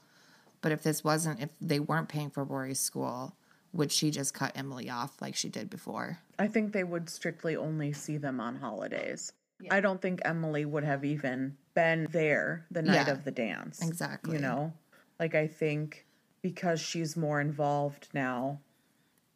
But 0.61 0.73
if 0.73 0.83
this 0.83 1.05
wasn't, 1.05 1.41
if 1.41 1.51
they 1.61 1.81
weren't 1.81 2.09
paying 2.09 2.31
for 2.31 2.45
Rory's 2.45 2.81
school, 2.81 3.37
would 3.73 3.93
she 3.93 4.11
just 4.11 4.35
cut 4.35 4.53
Emily 4.57 4.91
off 4.91 5.21
like 5.21 5.35
she 5.37 5.49
did 5.49 5.71
before? 5.71 6.19
I 6.39 6.49
think 6.49 6.73
they 6.73 6.85
would 6.85 7.09
strictly 7.09 7.57
only 7.57 7.93
see 7.93 8.17
them 8.17 8.41
on 8.41 8.57
holidays. 8.57 9.33
I 9.71 9.81
don't 9.81 10.01
think 10.01 10.21
Emily 10.25 10.65
would 10.65 10.85
have 10.85 11.05
even 11.05 11.57
been 11.75 12.09
there 12.11 12.67
the 12.71 12.83
night 12.83 13.07
Yeah, 13.07 13.13
of 13.13 13.25
the 13.25 13.31
dance. 13.33 13.83
exactly. 13.83 14.35
You 14.35 14.41
know, 14.41 14.73
like 15.19 15.35
I 15.35 15.47
think 15.47 16.07
because 16.43 16.81
she's 16.81 17.17
more 17.17 17.41
involved 17.41 18.09
now, 18.15 18.61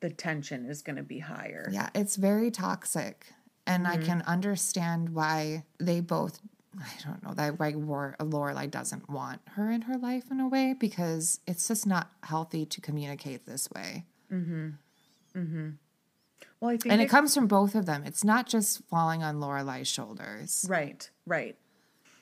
the 0.00 0.10
tension 0.10 0.66
is 0.66 0.82
going 0.82 0.96
to 0.96 1.02
be 1.02 1.18
higher. 1.18 1.68
Yeah, 1.72 1.90
it's 1.94 2.16
very 2.16 2.50
toxic. 2.50 3.32
And 3.66 3.84
Mm-hmm. 3.84 4.02
I 4.02 4.04
can 4.04 4.22
understand 4.22 5.10
why 5.10 5.64
they 5.78 6.00
both, 6.00 6.40
I 6.80 6.90
don't 7.04 7.22
know, 7.22 7.34
that 7.34 7.58
why 7.58 7.70
Lore- 7.70 8.16
Lorelai 8.18 8.70
doesn't 8.70 9.08
want 9.10 9.40
her 9.52 9.70
in 9.70 9.82
her 9.82 9.96
life 9.98 10.30
in 10.30 10.40
a 10.40 10.48
way 10.48 10.74
because 10.78 11.40
it's 11.46 11.68
just 11.68 11.86
not 11.86 12.10
healthy 12.22 12.64
to 12.66 12.80
communicate 12.80 13.44
this 13.46 13.68
way. 13.70 14.04
Hmm. 14.30 14.70
Hmm. 15.34 15.70
Well, 16.60 16.70
I 16.70 16.76
think 16.76 16.92
And 16.92 17.00
it 17.02 17.06
it 17.06 17.10
comes 17.10 17.34
from 17.34 17.46
both 17.46 17.74
of 17.74 17.86
them. 17.86 18.04
It's 18.04 18.24
not 18.24 18.46
just 18.46 18.84
falling 18.84 19.22
on 19.22 19.36
Lorelai's 19.36 19.88
shoulders. 19.88 20.64
Right, 20.68 21.08
right. 21.26 21.56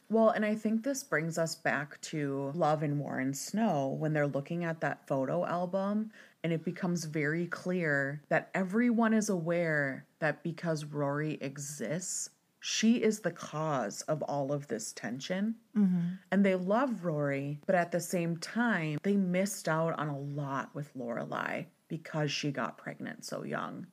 Well, 0.09 0.31
and 0.31 0.45
I 0.45 0.57
think 0.57 0.83
this 0.83 1.05
brings 1.05 1.39
us 1.39 1.55
back 1.55 2.01
to 2.03 2.51
Love 2.55 2.83
and 2.83 2.99
War 2.99 3.19
and 3.19 3.37
Snow 3.37 3.97
when 3.99 4.13
they're 4.13 4.27
looking 4.27 4.65
at 4.65 4.81
that 4.81 5.07
photo 5.07 5.47
album, 5.47 6.11
and 6.43 6.53
it 6.53 6.65
becomes 6.65 7.05
very 7.05 7.47
clear 7.47 8.23
that 8.29 8.51
everyone 8.55 9.15
is 9.15 9.29
aware 9.29 10.07
that 10.19 10.43
because 10.43 10.85
Rory 10.85 11.39
exists, 11.41 12.31
she 12.61 12.97
is 13.03 13.21
the 13.21 13.31
cause 13.31 14.03
of 14.03 14.23
all 14.23 14.53
of 14.53 14.69
this 14.69 14.93
tension. 14.93 15.57
Mm-hmm. 15.77 16.01
And 16.31 16.45
they 16.45 16.55
love 16.55 17.05
Rory, 17.05 17.59
but 17.67 17.75
at 17.75 17.91
the 17.91 18.01
same 18.01 18.37
time, 18.37 18.99
they 19.03 19.17
missed 19.17 19.69
out 19.69 19.99
on 19.99 20.09
a 20.09 20.19
lot 20.19 20.75
with 20.75 20.95
Lorelai 20.97 21.67
because 21.89 22.31
she 22.31 22.53
got 22.53 22.79
pregnant 22.79 23.25
so 23.25 23.45
young. 23.45 23.87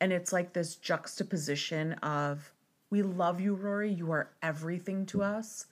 And 0.00 0.12
it's 0.12 0.32
like 0.32 0.52
this 0.52 0.76
juxtaposition 0.76 1.92
of 1.94 2.52
we 2.90 3.02
love 3.02 3.40
you, 3.40 3.54
Rory. 3.54 3.92
You 3.92 4.10
are 4.12 4.30
everything 4.42 5.06
to 5.06 5.22
us. 5.22 5.66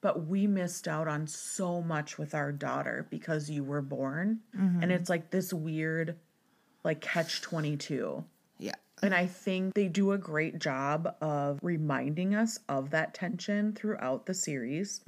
But 0.00 0.26
we 0.26 0.46
missed 0.46 0.88
out 0.88 1.06
on 1.06 1.26
so 1.28 1.80
much 1.80 2.18
with 2.18 2.34
our 2.34 2.50
daughter 2.50 3.06
because 3.10 3.48
you 3.48 3.62
were 3.62 3.82
born. 3.82 4.40
Mm-hmm. 4.56 4.82
And 4.82 4.92
it's 4.92 5.08
like 5.08 5.30
this 5.30 5.52
weird, 5.52 6.16
like 6.82 7.00
catch 7.00 7.40
22. 7.42 8.24
Yeah. 8.62 8.74
And 9.02 9.12
I 9.14 9.26
think 9.26 9.74
they 9.74 9.88
do 9.88 10.12
a 10.12 10.18
great 10.18 10.60
job 10.60 11.12
of 11.20 11.58
reminding 11.62 12.34
us 12.36 12.60
of 12.68 12.90
that 12.90 13.14
tension 13.14 13.72
throughout 13.72 14.26
the 14.26 14.34
series, 14.34 15.00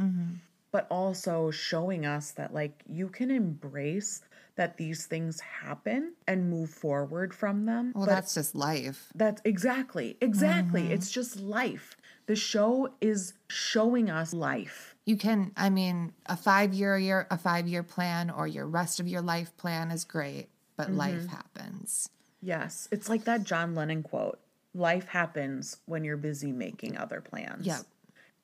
but 0.72 0.88
also 0.90 1.52
showing 1.52 2.04
us 2.04 2.32
that, 2.32 2.52
like, 2.52 2.82
you 2.88 3.08
can 3.08 3.30
embrace 3.30 4.22
that 4.56 4.76
these 4.76 5.06
things 5.06 5.40
happen 5.40 6.14
and 6.26 6.50
move 6.50 6.70
forward 6.70 7.32
from 7.32 7.66
them. 7.66 7.92
Well, 7.94 8.06
but 8.06 8.12
that's 8.14 8.34
just 8.34 8.54
life. 8.56 9.12
that's 9.14 9.40
exactly, 9.44 10.16
exactly. 10.20 10.90
It's 10.90 11.10
just 11.10 11.38
life. 11.38 11.96
The 12.26 12.36
show 12.36 12.88
is 13.00 13.34
showing 13.48 14.10
us 14.10 14.32
life. 14.32 14.96
You 15.06 15.16
can, 15.16 15.52
I 15.56 15.70
mean, 15.70 16.12
a 16.26 16.36
five 16.36 16.72
year 16.74 16.98
year, 16.98 17.26
a 17.30 17.38
five 17.38 17.68
year 17.68 17.82
plan 17.84 18.30
or 18.30 18.48
your 18.48 18.66
rest 18.66 18.98
of 18.98 19.06
your 19.06 19.22
life 19.22 19.56
plan 19.56 19.90
is 19.92 20.04
great, 20.04 20.48
but 20.76 20.88
Mm-hmm. 20.88 20.98
life 20.98 21.26
happens. 21.28 22.08
Yes. 22.44 22.88
It's 22.92 23.08
like 23.08 23.24
that 23.24 23.44
John 23.44 23.74
Lennon 23.74 24.02
quote 24.02 24.38
life 24.74 25.08
happens 25.08 25.78
when 25.86 26.04
you're 26.04 26.16
busy 26.16 26.52
making 26.52 26.96
other 26.96 27.20
plans. 27.20 27.66
Yeah. 27.66 27.78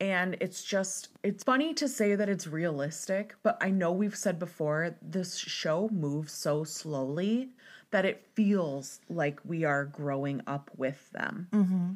And 0.01 0.37
it's 0.41 0.65
just, 0.65 1.09
it's 1.23 1.45
funny 1.45 1.75
to 1.75 1.87
say 1.87 2.15
that 2.15 2.29
it's 2.29 2.47
realistic, 2.47 3.35
but 3.43 3.59
I 3.61 3.71
know 3.71 3.93
we've 3.93 4.17
said 4.17 4.39
before, 4.39 4.97
this 5.03 5.37
show 5.37 5.91
moves 5.93 6.33
so 6.33 6.65
slowly 6.65 7.51
that 7.91 8.07
it 8.07 8.27
feels 8.35 9.01
like 9.11 9.41
we 9.45 9.65
are 9.65 9.85
growing 9.85 10.41
up 10.47 10.71
with 10.77 11.11
them. 11.11 11.49
Mm-hmm. 11.53 11.91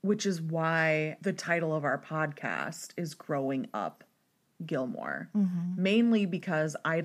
Which 0.00 0.24
is 0.24 0.40
why 0.40 1.16
the 1.20 1.32
title 1.32 1.74
of 1.74 1.84
our 1.84 1.98
podcast 1.98 2.90
is 2.96 3.14
Growing 3.14 3.68
Up 3.74 4.02
Gilmore. 4.64 5.28
Mm-hmm. 5.36 5.82
Mainly 5.82 6.26
because 6.26 6.74
I 6.84 7.04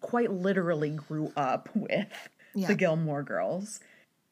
quite 0.00 0.32
literally 0.32 0.90
grew 0.90 1.32
up 1.36 1.68
with 1.74 2.28
Yeah. 2.58 2.68
the 2.68 2.74
Gilmore 2.74 3.22
girls. 3.22 3.80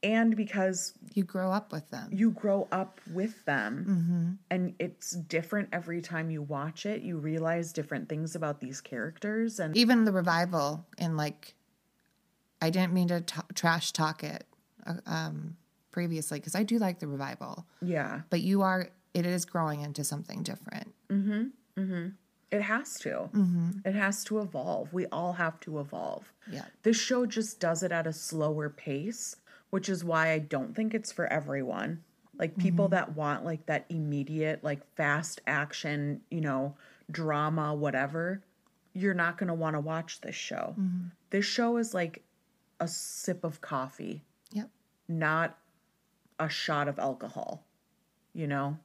And 0.03 0.37
because 0.37 0.93
You 1.15 1.25
grow 1.25 1.51
up 1.51 1.73
with 1.73 1.91
them. 1.91 2.11
you 2.13 2.31
grow 2.31 2.69
up 2.71 3.01
with 3.13 3.45
them 3.47 4.39
and 4.51 4.75
it's 4.79 5.13
different 5.13 5.71
every 5.73 6.01
time 6.03 6.31
you 6.31 6.43
watch 6.43 6.87
it 6.87 7.03
you 7.03 7.17
realize 7.19 7.73
different 7.73 8.09
things 8.09 8.37
about 8.37 8.61
these 8.61 8.81
characters 8.81 9.59
and 9.59 9.77
even 9.77 10.05
the 10.05 10.13
revival 10.13 10.87
in 10.99 11.17
like 11.17 11.55
i 12.61 12.69
didn't 12.71 12.93
mean 12.93 13.09
to 13.09 13.21
t- 13.23 13.41
trash 13.55 13.91
talk 13.93 14.23
it 14.23 14.45
uh, 14.87 14.95
um 15.07 15.57
previously 15.91 16.39
because 16.39 16.55
i 16.55 16.63
do 16.63 16.79
like 16.79 16.99
the 17.01 17.09
revival 17.09 17.67
yeah 17.81 18.21
but 18.31 18.43
you 18.43 18.63
are 18.63 18.91
it 19.15 19.25
is 19.27 19.47
growing 19.47 19.81
into 19.81 20.05
something 20.05 20.43
different. 20.43 20.93
It 22.51 22.63
has 22.63 22.99
to. 23.01 23.29
Mm-hmm. 23.33 23.71
It 23.85 23.95
has 23.95 24.23
to 24.25 24.39
evolve. 24.39 24.93
We 24.93 25.07
all 25.07 25.33
have 25.33 25.59
to 25.61 25.81
evolve. 25.81 26.33
Yeah. 26.51 26.65
This 26.83 26.97
show 26.97 27.27
just 27.27 27.59
does 27.59 27.83
it 27.83 27.91
at 27.93 28.07
a 28.07 28.13
slower 28.13 28.71
pace, 28.71 29.37
which 29.71 29.89
is 29.89 30.05
why 30.05 30.31
I 30.31 30.39
don't 30.39 30.75
think 30.75 30.95
it's 30.95 31.11
for 31.11 31.27
everyone. 31.27 32.05
Like 32.39 32.57
people 32.57 32.87
mm-hmm. 32.87 32.95
that 32.95 33.17
want 33.17 33.45
like 33.45 33.67
that 33.67 33.87
immediate, 33.89 34.63
like 34.63 34.81
fast 34.95 35.41
action, 35.47 36.21
you 36.31 36.41
know, 36.41 36.77
drama, 37.11 37.75
whatever, 37.75 38.43
you're 38.93 39.15
not 39.15 39.39
going 39.39 39.49
to 39.49 39.55
want 39.55 39.75
to 39.75 39.81
watch 39.81 40.21
this 40.21 40.35
show. 40.35 40.75
Mm-hmm. 40.79 41.09
This 41.31 41.45
show 41.45 41.77
is 41.79 41.95
like 41.95 42.23
a 42.79 42.87
sip 42.87 43.43
of 43.43 43.61
coffee, 43.61 44.23
Yep. 44.53 44.71
not 45.09 45.59
a 46.39 46.49
shot 46.49 46.89
of 46.89 46.99
alcohol, 46.99 47.65
you 48.35 48.47
know? 48.47 48.79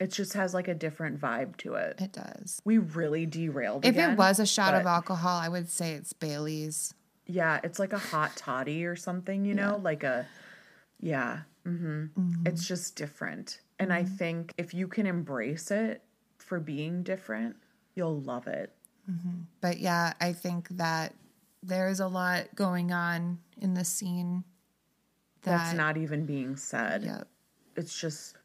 It 0.00 0.12
just 0.12 0.34
has 0.34 0.54
like 0.54 0.68
a 0.68 0.74
different 0.74 1.20
vibe 1.20 1.56
to 1.58 1.74
it. 1.74 2.00
It 2.00 2.12
does. 2.12 2.62
We 2.64 2.78
really 2.78 3.26
derailed. 3.26 3.84
It. 3.84 3.88
If 3.88 3.94
again, 3.96 4.12
it 4.12 4.18
was 4.18 4.38
a 4.38 4.46
shot 4.46 4.74
of 4.74 4.86
alcohol, 4.86 5.38
I 5.38 5.48
would 5.48 5.68
say 5.68 5.92
it's 5.92 6.12
Bailey's. 6.12 6.94
Yeah, 7.26 7.60
it's 7.64 7.78
like 7.78 7.92
a 7.92 7.98
hot 7.98 8.36
toddy 8.36 8.84
or 8.84 8.96
something, 8.96 9.44
you 9.44 9.54
know, 9.54 9.80
like 9.82 10.04
a 10.04 10.26
yeah. 11.00 11.40
Mm-hmm. 11.66 12.04
mm-hmm. 12.18 12.46
It's 12.46 12.66
just 12.66 12.96
different. 12.96 13.60
And 13.78 13.92
I 13.92 14.02
mm-hmm. 14.02 14.14
think 14.14 14.54
if 14.56 14.72
you 14.72 14.88
can 14.88 15.06
embrace 15.06 15.70
it 15.70 16.02
for 16.38 16.60
being 16.60 17.02
different, 17.02 17.56
you'll 17.94 18.20
love 18.20 18.46
it. 18.46 18.72
Mm-hmm. 19.10 19.42
But 19.60 19.78
yeah, 19.78 20.14
I 20.20 20.32
think 20.32 20.68
that 20.70 21.14
there's 21.62 22.00
a 22.00 22.08
lot 22.08 22.46
going 22.54 22.92
on 22.92 23.38
in 23.60 23.74
the 23.74 23.84
scene 23.84 24.44
that 25.42 25.58
That's 25.58 25.76
not 25.76 25.96
even 25.96 26.26
being 26.26 26.56
said. 26.56 27.04
Yep. 27.04 27.28
It's 27.76 27.98
just 27.98 28.36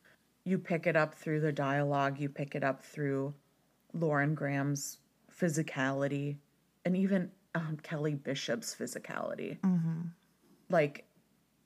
you 0.45 0.57
pick 0.57 0.87
it 0.87 0.95
up 0.95 1.15
through 1.15 1.41
the 1.41 1.51
dialogue, 1.51 2.19
you 2.19 2.29
pick 2.29 2.55
it 2.55 2.63
up 2.63 2.83
through 2.83 3.33
Lauren 3.93 4.35
Graham's 4.35 4.97
physicality 5.31 6.37
and 6.85 6.97
even 6.97 7.31
um, 7.55 7.77
Kelly 7.81 8.15
Bishop's 8.15 8.75
physicality. 8.75 9.57
Like 10.69 11.05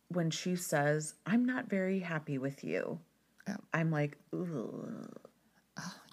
when 0.09 0.29
she 0.29 0.55
says, 0.55 1.15
I'm 1.25 1.45
not 1.45 1.69
very 1.69 1.99
happy 1.99 2.37
with 2.37 2.63
you. 2.63 2.99
I'm 3.73 3.91
like, 3.91 4.17
Ugh. 4.33 5.13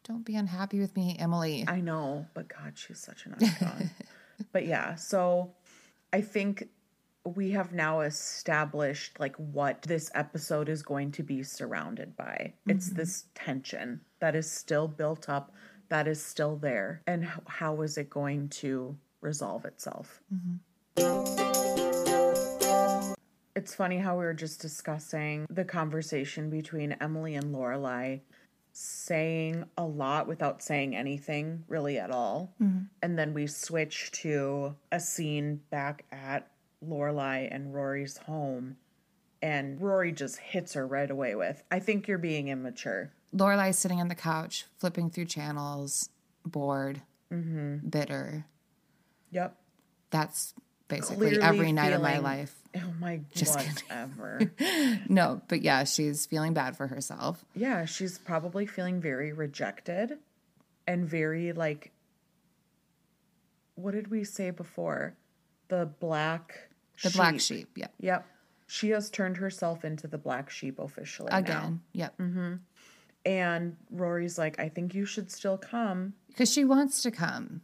Don't 0.05 0.25
be 0.25 0.37
unhappy 0.37 0.81
with 0.81 0.95
me, 0.97 1.17
Emily. 1.19 1.65
I 1.67 1.81
know, 1.81 2.27
but 2.35 2.47
God, 2.47 2.73
she's 2.75 3.01
such 3.01 3.25
an 3.25 3.37
icon. 3.41 3.91
but 4.53 4.67
yeah, 4.67 4.97
so 4.97 5.55
I 6.13 6.21
think 6.21 6.69
we 7.25 7.51
have 7.53 7.73
now 7.73 8.01
established 8.01 9.19
like 9.19 9.35
what 9.37 9.83
this 9.83 10.11
episode 10.15 10.69
is 10.69 10.83
going 10.83 11.11
to 11.13 11.23
be 11.23 11.43
surrounded 11.43 12.17
by. 12.17 12.53
It's 12.67 12.89
mm-hmm. 12.89 12.97
this 12.97 13.25
tension 13.35 14.01
that 14.21 14.37
is 14.37 14.51
still 14.51 14.89
built 14.89 15.29
up, 15.29 15.55
that 15.89 16.07
is 16.07 16.23
still 16.23 16.57
there, 16.57 17.03
and 17.07 17.27
how 17.47 17.81
is 17.83 17.97
it 17.97 18.11
going 18.11 18.49
to 18.51 18.97
resolve 19.21 19.65
itself? 19.65 20.21
Mm-hmm. 20.33 20.57
It's 23.57 23.75
funny 23.75 23.99
how 23.99 24.19
we 24.19 24.25
were 24.25 24.35
just 24.35 24.61
discussing 24.61 25.47
the 25.49 25.65
conversation 25.65 26.51
between 26.51 26.93
Emily 27.01 27.37
and 27.37 27.55
Lorelai 27.55 28.21
saying 28.73 29.65
a 29.79 29.85
lot 29.85 30.27
without 30.27 30.61
saying 30.61 30.97
anything 30.97 31.65
really 31.69 31.97
at 31.99 32.11
all. 32.11 32.53
Mm-hmm. 32.61 32.87
And 33.03 33.19
then 33.19 33.33
we 33.33 33.47
switch 33.47 34.11
to 34.23 34.75
a 34.91 34.99
scene 34.99 35.61
back 35.71 36.05
at 36.11 36.51
Lorelai 36.89 37.49
and 37.51 37.75
Rory's 37.75 38.17
home. 38.19 38.77
And 39.43 39.81
Rory 39.81 40.13
just 40.13 40.39
hits 40.39 40.73
her 40.75 40.87
right 40.87 41.11
away 41.11 41.35
with, 41.35 41.63
I 41.71 41.79
think 41.79 42.09
you're 42.09 42.17
being 42.19 42.49
immature. 42.49 43.13
Lorelai's 43.37 43.79
sitting 43.79 44.01
on 44.01 44.09
the 44.09 44.15
couch, 44.15 44.65
flipping 44.79 45.11
through 45.11 45.27
channels, 45.27 46.09
bored, 46.47 47.03
Mm-hmm. 47.33 47.89
bitter. 47.89 48.45
Yep. 49.33 49.57
That's 50.11 50.55
basically 50.89 51.29
Clearly 51.31 51.43
every 51.43 51.73
night 51.73 51.93
of 51.93 52.01
my 52.03 52.19
life. 52.19 52.55
Oh 52.77 52.93
my 53.01 53.21
Just 53.35 53.57
kidding. 53.59 53.73
whatever. 53.89 54.51
No, 55.09 55.41
but 55.47 55.63
yeah, 55.63 55.85
she's 55.85 56.27
feeling 56.27 56.55
bad 56.55 56.77
for 56.77 56.89
herself. 56.89 57.45
yeah, 57.55 57.85
she's 57.85 58.19
probably 58.19 58.67
feeling 58.67 59.01
very 59.01 59.33
rejected 59.33 60.19
and 60.87 61.09
very 61.09 61.53
like 61.53 61.93
what 63.77 63.93
did 63.95 64.09
we 64.11 64.25
say 64.25 64.51
before? 64.51 65.15
The 65.69 65.87
black 65.99 66.69
The 67.03 67.11
black 67.11 67.41
sheep. 67.41 67.69
Yeah. 67.77 67.89
Yep. 68.01 68.27
She 68.67 68.91
has 68.91 69.11
turned 69.11 69.37
herself 69.37 69.85
into 69.85 70.07
the 70.07 70.19
black 70.19 70.51
sheep 70.51 70.79
officially 70.79 71.31
now. 71.31 71.39
Again. 71.39 71.81
Yep. 71.93 72.19
Mm-hmm. 72.19 72.55
And 73.27 73.77
Rory's 73.91 74.39
like, 74.39 74.59
I 74.61 74.69
think 74.69 74.95
you 74.95 75.05
should 75.05 75.31
still 75.31 75.59
come. 75.59 76.15
Because 76.29 76.53
she 76.53 76.65
wants 76.65 77.03
to 77.03 77.11
come. 77.11 77.63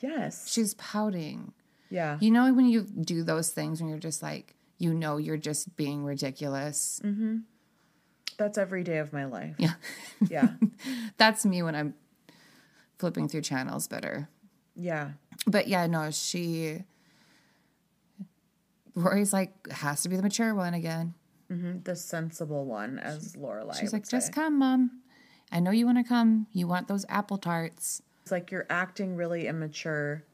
Yes. 0.00 0.50
She's 0.50 0.74
pouting. 0.74 1.52
yeah. 1.90 2.18
You 2.20 2.30
know, 2.30 2.52
when 2.52 2.66
you 2.66 2.82
do 2.82 3.22
those 3.22 3.50
things 3.50 3.80
when 3.80 3.88
you're 3.90 3.98
just 3.98 4.22
like, 4.22 4.54
you 4.78 4.94
know, 4.94 5.16
you're 5.16 5.36
just 5.36 5.74
being 5.76 6.04
ridiculous. 6.04 7.00
Mm-hmm. 7.04 7.38
That's 8.36 8.56
every 8.58 8.84
day 8.84 8.98
of 8.98 9.12
my 9.12 9.24
life. 9.24 9.56
Yeah. 9.58 9.74
Yeah. 10.28 10.50
That's 11.16 11.44
me 11.44 11.62
when 11.62 11.74
I'm 11.74 11.94
flipping 12.98 13.28
through 13.28 13.40
channels 13.42 13.88
better. 13.88 14.28
Yeah. 14.76 15.10
But 15.46 15.66
yeah, 15.66 15.86
no, 15.86 16.10
she. 16.12 16.84
Rory's 19.02 19.32
like, 19.32 19.52
has 19.70 20.02
to 20.02 20.08
be 20.08 20.16
the 20.16 20.22
mature 20.22 20.54
one 20.54 20.74
again. 20.74 21.14
Mhm. 21.50 21.84
The 21.84 21.96
sensible 21.96 22.64
one, 22.66 22.98
as 22.98 23.34
Lorelai. 23.36 23.78
She's 23.78 23.92
like, 23.92 24.06
just 24.08 24.32
come, 24.32 24.58
mom. 24.58 25.02
I 25.50 25.60
know 25.60 25.70
you 25.70 25.86
want 25.86 25.98
to 25.98 26.04
come. 26.04 26.46
You 26.52 26.66
want 26.66 26.88
those 26.88 27.06
apple 27.08 27.38
tarts. 27.38 28.02
It's 28.22 28.30
like 28.32 28.50
you're 28.50 28.66
acting 28.68 29.16
really 29.16 29.46
immature. 29.46 30.24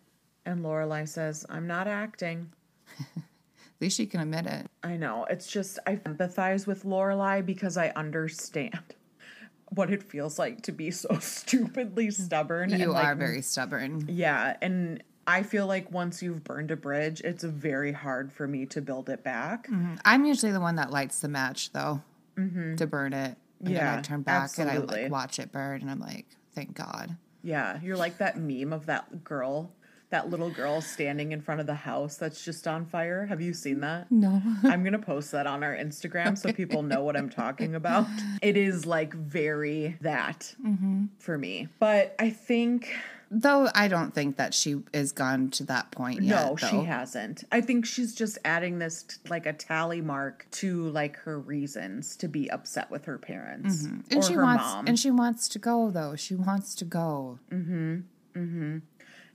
And 0.44 0.64
Lorelai 0.64 1.08
says, 1.08 1.46
I'm 1.48 1.66
not 1.66 1.86
acting. 1.86 2.50
At 3.16 3.80
least 3.80 3.96
she 3.96 4.06
can 4.06 4.20
admit 4.20 4.46
it. 4.46 4.66
I 4.82 4.96
know. 4.96 5.24
It's 5.30 5.46
just 5.46 5.78
I 5.86 5.96
empathize 5.96 6.66
with 6.66 6.84
Lorelai 6.84 7.44
because 7.46 7.76
I 7.76 7.90
understand 7.94 8.78
what 9.70 9.90
it 9.92 10.02
feels 10.02 10.38
like 10.38 10.62
to 10.62 10.72
be 10.72 10.90
so 10.90 11.16
stupidly 11.20 12.10
stubborn. 12.10 12.72
and, 12.72 12.80
You 12.80 12.90
like, 12.90 13.04
are 13.04 13.14
very 13.14 13.42
stubborn. 13.42 14.06
Yeah, 14.08 14.56
and 14.60 15.02
I 15.26 15.42
feel 15.42 15.66
like 15.66 15.90
once 15.90 16.22
you've 16.22 16.44
burned 16.44 16.70
a 16.70 16.76
bridge, 16.76 17.20
it's 17.22 17.44
very 17.44 17.92
hard 17.92 18.32
for 18.32 18.46
me 18.46 18.66
to 18.66 18.80
build 18.80 19.08
it 19.08 19.24
back. 19.24 19.68
Mm-hmm. 19.68 19.94
I'm 20.04 20.24
usually 20.24 20.52
the 20.52 20.60
one 20.60 20.76
that 20.76 20.90
lights 20.90 21.20
the 21.20 21.28
match, 21.28 21.72
though, 21.72 22.02
mm-hmm. 22.36 22.76
to 22.76 22.86
burn 22.86 23.12
it. 23.12 23.36
And 23.60 23.68
then 23.68 23.76
Yeah, 23.76 23.98
I 23.98 24.00
turn 24.02 24.22
back 24.22 24.58
and 24.58 24.70
I 24.70 24.78
like 24.78 25.10
watch 25.10 25.38
it 25.38 25.52
burn, 25.52 25.80
and 25.80 25.90
I'm 25.90 26.00
like, 26.00 26.26
thank 26.54 26.74
God. 26.74 27.16
Yeah, 27.42 27.78
you're 27.82 27.96
like 27.96 28.18
that 28.18 28.38
meme 28.38 28.72
of 28.72 28.86
that 28.86 29.24
girl, 29.24 29.70
that 30.10 30.30
little 30.30 30.50
girl 30.50 30.80
standing 30.80 31.32
in 31.32 31.40
front 31.40 31.60
of 31.60 31.66
the 31.66 31.74
house 31.74 32.16
that's 32.16 32.44
just 32.44 32.66
on 32.66 32.86
fire. 32.86 33.26
Have 33.26 33.40
you 33.40 33.52
seen 33.52 33.80
that? 33.80 34.10
No. 34.10 34.42
I'm 34.64 34.82
going 34.82 34.92
to 34.92 34.98
post 34.98 35.32
that 35.32 35.46
on 35.46 35.62
our 35.62 35.74
Instagram 35.74 36.38
so 36.38 36.52
people 36.52 36.82
know 36.82 37.02
what 37.02 37.16
I'm 37.16 37.28
talking 37.28 37.74
about. 37.74 38.06
It 38.42 38.56
is 38.56 38.86
like 38.86 39.12
very 39.14 39.96
that 40.00 40.54
mm-hmm. 40.64 41.06
for 41.18 41.36
me. 41.36 41.68
But 41.78 42.14
I 42.18 42.30
think 42.30 42.94
Though 43.30 43.68
I 43.74 43.88
don't 43.88 44.12
think 44.14 44.36
that 44.36 44.54
she 44.54 44.76
is 44.92 45.12
gone 45.12 45.50
to 45.52 45.64
that 45.64 45.90
point 45.90 46.22
yet. 46.22 46.44
no, 46.46 46.56
she 46.56 46.84
hasn't. 46.84 47.44
I 47.50 47.60
think 47.60 47.84
she's 47.86 48.14
just 48.14 48.38
adding 48.44 48.78
this 48.78 49.02
t- 49.04 49.16
like 49.28 49.46
a 49.46 49.52
tally 49.52 50.00
mark 50.00 50.46
to 50.52 50.88
like 50.90 51.16
her 51.16 51.40
reasons 51.40 52.16
to 52.18 52.28
be 52.28 52.50
upset 52.50 52.90
with 52.90 53.06
her 53.06 53.18
parents 53.18 53.84
And 53.84 54.04
or 54.14 54.22
she 54.22 54.34
her 54.34 54.42
wants 54.42 54.64
mom. 54.64 54.86
and 54.86 54.98
she 54.98 55.10
wants 55.10 55.48
to 55.48 55.58
go 55.58 55.90
though. 55.90 56.14
She 56.16 56.34
wants 56.34 56.74
to 56.76 56.84
go. 56.84 57.38
Hmm. 57.50 58.00
Hmm. 58.34 58.78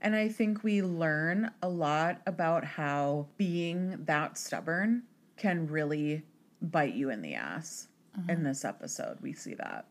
And 0.02 0.16
I 0.16 0.30
think 0.30 0.64
we 0.64 0.82
learn 0.82 1.52
a 1.62 1.68
lot 1.68 2.22
about 2.26 2.64
how 2.64 3.28
being 3.38 4.06
that 4.06 4.38
stubborn 4.38 5.04
can 5.36 5.68
really 5.68 6.24
bite 6.62 6.94
you 6.94 7.10
in 7.10 7.22
the 7.22 7.36
ass. 7.36 7.88
In 8.28 8.44
this 8.44 8.66
episode, 8.66 9.18
we 9.22 9.32
see 9.34 9.54
that. 9.56 9.86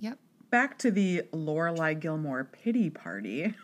Yep. 0.00 0.18
Back 0.52 0.76
to 0.80 0.90
the 0.90 1.22
Lorelai 1.32 1.98
Gilmore 1.98 2.44
pity 2.44 2.90
party. 2.90 3.54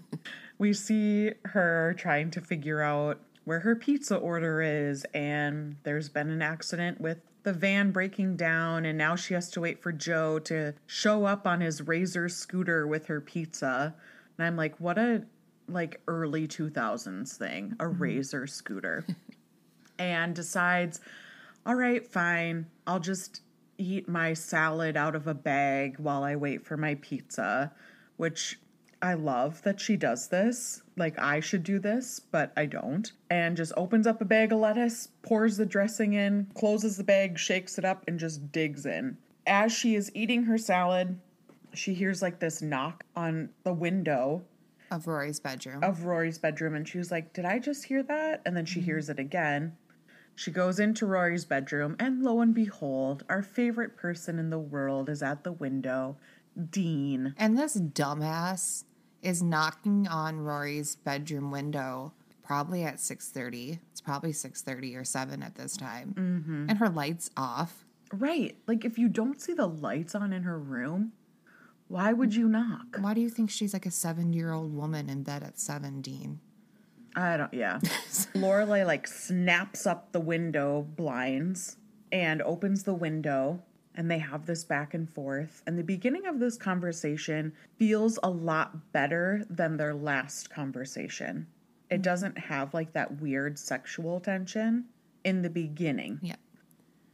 we 0.58 0.74
see 0.74 1.32
her 1.46 1.94
trying 1.96 2.30
to 2.32 2.42
figure 2.42 2.82
out 2.82 3.18
where 3.46 3.60
her 3.60 3.74
pizza 3.74 4.14
order 4.14 4.60
is, 4.60 5.06
and 5.14 5.76
there's 5.84 6.10
been 6.10 6.28
an 6.28 6.42
accident 6.42 7.00
with 7.00 7.16
the 7.44 7.54
van 7.54 7.92
breaking 7.92 8.36
down, 8.36 8.84
and 8.84 8.98
now 8.98 9.16
she 9.16 9.32
has 9.32 9.48
to 9.52 9.60
wait 9.62 9.80
for 9.80 9.90
Joe 9.90 10.38
to 10.40 10.74
show 10.86 11.24
up 11.24 11.46
on 11.46 11.62
his 11.62 11.80
Razor 11.80 12.28
scooter 12.28 12.86
with 12.86 13.06
her 13.06 13.22
pizza. 13.22 13.94
And 14.36 14.46
I'm 14.46 14.54
like, 14.54 14.78
what 14.78 14.98
a 14.98 15.22
like 15.66 16.02
early 16.06 16.46
2000s 16.46 17.38
thing, 17.38 17.74
a 17.80 17.84
mm-hmm. 17.84 18.02
Razor 18.02 18.46
scooter. 18.46 19.06
and 19.98 20.34
decides, 20.34 21.00
all 21.64 21.74
right, 21.74 22.06
fine, 22.06 22.66
I'll 22.86 23.00
just 23.00 23.40
eat 23.78 24.08
my 24.08 24.32
salad 24.34 24.96
out 24.96 25.14
of 25.14 25.26
a 25.26 25.34
bag 25.34 25.98
while 25.98 26.22
I 26.22 26.36
wait 26.36 26.64
for 26.64 26.76
my 26.76 26.94
pizza, 26.96 27.72
which 28.16 28.58
I 29.02 29.14
love 29.14 29.60
that 29.62 29.80
she 29.80 29.96
does 29.96 30.28
this. 30.28 30.82
Like, 30.96 31.18
I 31.18 31.40
should 31.40 31.62
do 31.62 31.78
this, 31.78 32.20
but 32.20 32.52
I 32.56 32.66
don't. 32.66 33.12
And 33.28 33.56
just 33.56 33.72
opens 33.76 34.06
up 34.06 34.20
a 34.20 34.24
bag 34.24 34.52
of 34.52 34.60
lettuce, 34.60 35.08
pours 35.22 35.56
the 35.56 35.66
dressing 35.66 36.14
in, 36.14 36.46
closes 36.54 36.96
the 36.96 37.04
bag, 37.04 37.38
shakes 37.38 37.76
it 37.76 37.84
up, 37.84 38.04
and 38.08 38.18
just 38.18 38.50
digs 38.52 38.86
in. 38.86 39.18
as 39.46 39.72
she 39.72 39.94
is 39.94 40.10
eating 40.14 40.44
her 40.44 40.56
salad, 40.56 41.18
she 41.74 41.92
hears 41.92 42.22
like 42.22 42.38
this 42.38 42.62
knock 42.62 43.04
on 43.14 43.50
the 43.64 43.72
window 43.72 44.42
Of 44.90 45.06
Rory's 45.06 45.40
bedroom. 45.40 45.82
of 45.82 46.04
Rory's 46.04 46.38
bedroom 46.38 46.74
and 46.74 46.88
she 46.88 46.98
was 46.98 47.10
like, 47.10 47.32
Did 47.32 47.44
I 47.44 47.58
just 47.58 47.84
hear 47.84 48.02
that? 48.04 48.40
And 48.46 48.56
then 48.56 48.64
she 48.64 48.78
mm-hmm. 48.78 48.86
hears 48.86 49.10
it 49.10 49.18
again. 49.18 49.76
She 50.34 50.50
goes 50.50 50.80
into 50.80 51.06
Rory's 51.06 51.44
bedroom 51.44 51.96
and 51.98 52.22
lo 52.22 52.40
and 52.40 52.54
behold, 52.54 53.24
our 53.28 53.42
favorite 53.42 53.96
person 53.96 54.38
in 54.38 54.50
the 54.50 54.58
world 54.58 55.08
is 55.08 55.22
at 55.22 55.44
the 55.44 55.52
window, 55.52 56.16
Dean. 56.70 57.34
And 57.38 57.56
this 57.56 57.76
dumbass 57.76 58.84
is 59.22 59.42
knocking 59.42 60.06
on 60.08 60.40
Rory's 60.40 60.96
bedroom 60.96 61.50
window 61.50 62.12
probably 62.42 62.84
at 62.84 62.96
6:30. 62.96 63.78
It's 63.90 64.00
probably 64.00 64.32
6:30 64.32 64.96
or 64.96 65.04
7 65.04 65.42
at 65.42 65.54
this 65.54 65.76
time. 65.76 66.14
Mm-hmm. 66.14 66.66
And 66.68 66.78
her 66.78 66.90
lights 66.90 67.30
off. 67.36 67.84
Right. 68.12 68.56
Like 68.66 68.84
if 68.84 68.98
you 68.98 69.08
don't 69.08 69.40
see 69.40 69.54
the 69.54 69.66
lights 69.66 70.14
on 70.14 70.32
in 70.32 70.42
her 70.42 70.58
room, 70.58 71.12
why 71.88 72.12
would 72.12 72.34
you 72.34 72.48
knock? 72.48 72.96
Why 72.98 73.14
do 73.14 73.20
you 73.20 73.30
think 73.30 73.50
she's 73.50 73.72
like 73.72 73.86
a 73.86 73.90
7-year-old 73.90 74.74
woman 74.74 75.08
in 75.08 75.22
bed 75.22 75.42
at 75.42 75.58
7, 75.58 76.00
Dean? 76.02 76.40
I 77.16 77.36
don't 77.36 77.54
yeah. 77.54 77.78
Lorelai 78.34 78.84
like 78.86 79.06
snaps 79.06 79.86
up 79.86 80.12
the 80.12 80.20
window 80.20 80.86
blinds 80.96 81.76
and 82.12 82.42
opens 82.42 82.82
the 82.82 82.94
window 82.94 83.62
and 83.94 84.10
they 84.10 84.18
have 84.18 84.46
this 84.46 84.64
back 84.64 84.94
and 84.94 85.08
forth. 85.08 85.62
And 85.66 85.78
the 85.78 85.84
beginning 85.84 86.26
of 86.26 86.40
this 86.40 86.56
conversation 86.56 87.52
feels 87.78 88.18
a 88.22 88.30
lot 88.30 88.92
better 88.92 89.44
than 89.48 89.76
their 89.76 89.94
last 89.94 90.50
conversation. 90.50 91.46
It 91.90 92.00
mm. 92.00 92.02
doesn't 92.02 92.36
have 92.38 92.74
like 92.74 92.92
that 92.92 93.20
weird 93.20 93.58
sexual 93.58 94.20
tension 94.20 94.86
in 95.24 95.42
the 95.42 95.50
beginning. 95.50 96.18
Yeah. 96.22 96.36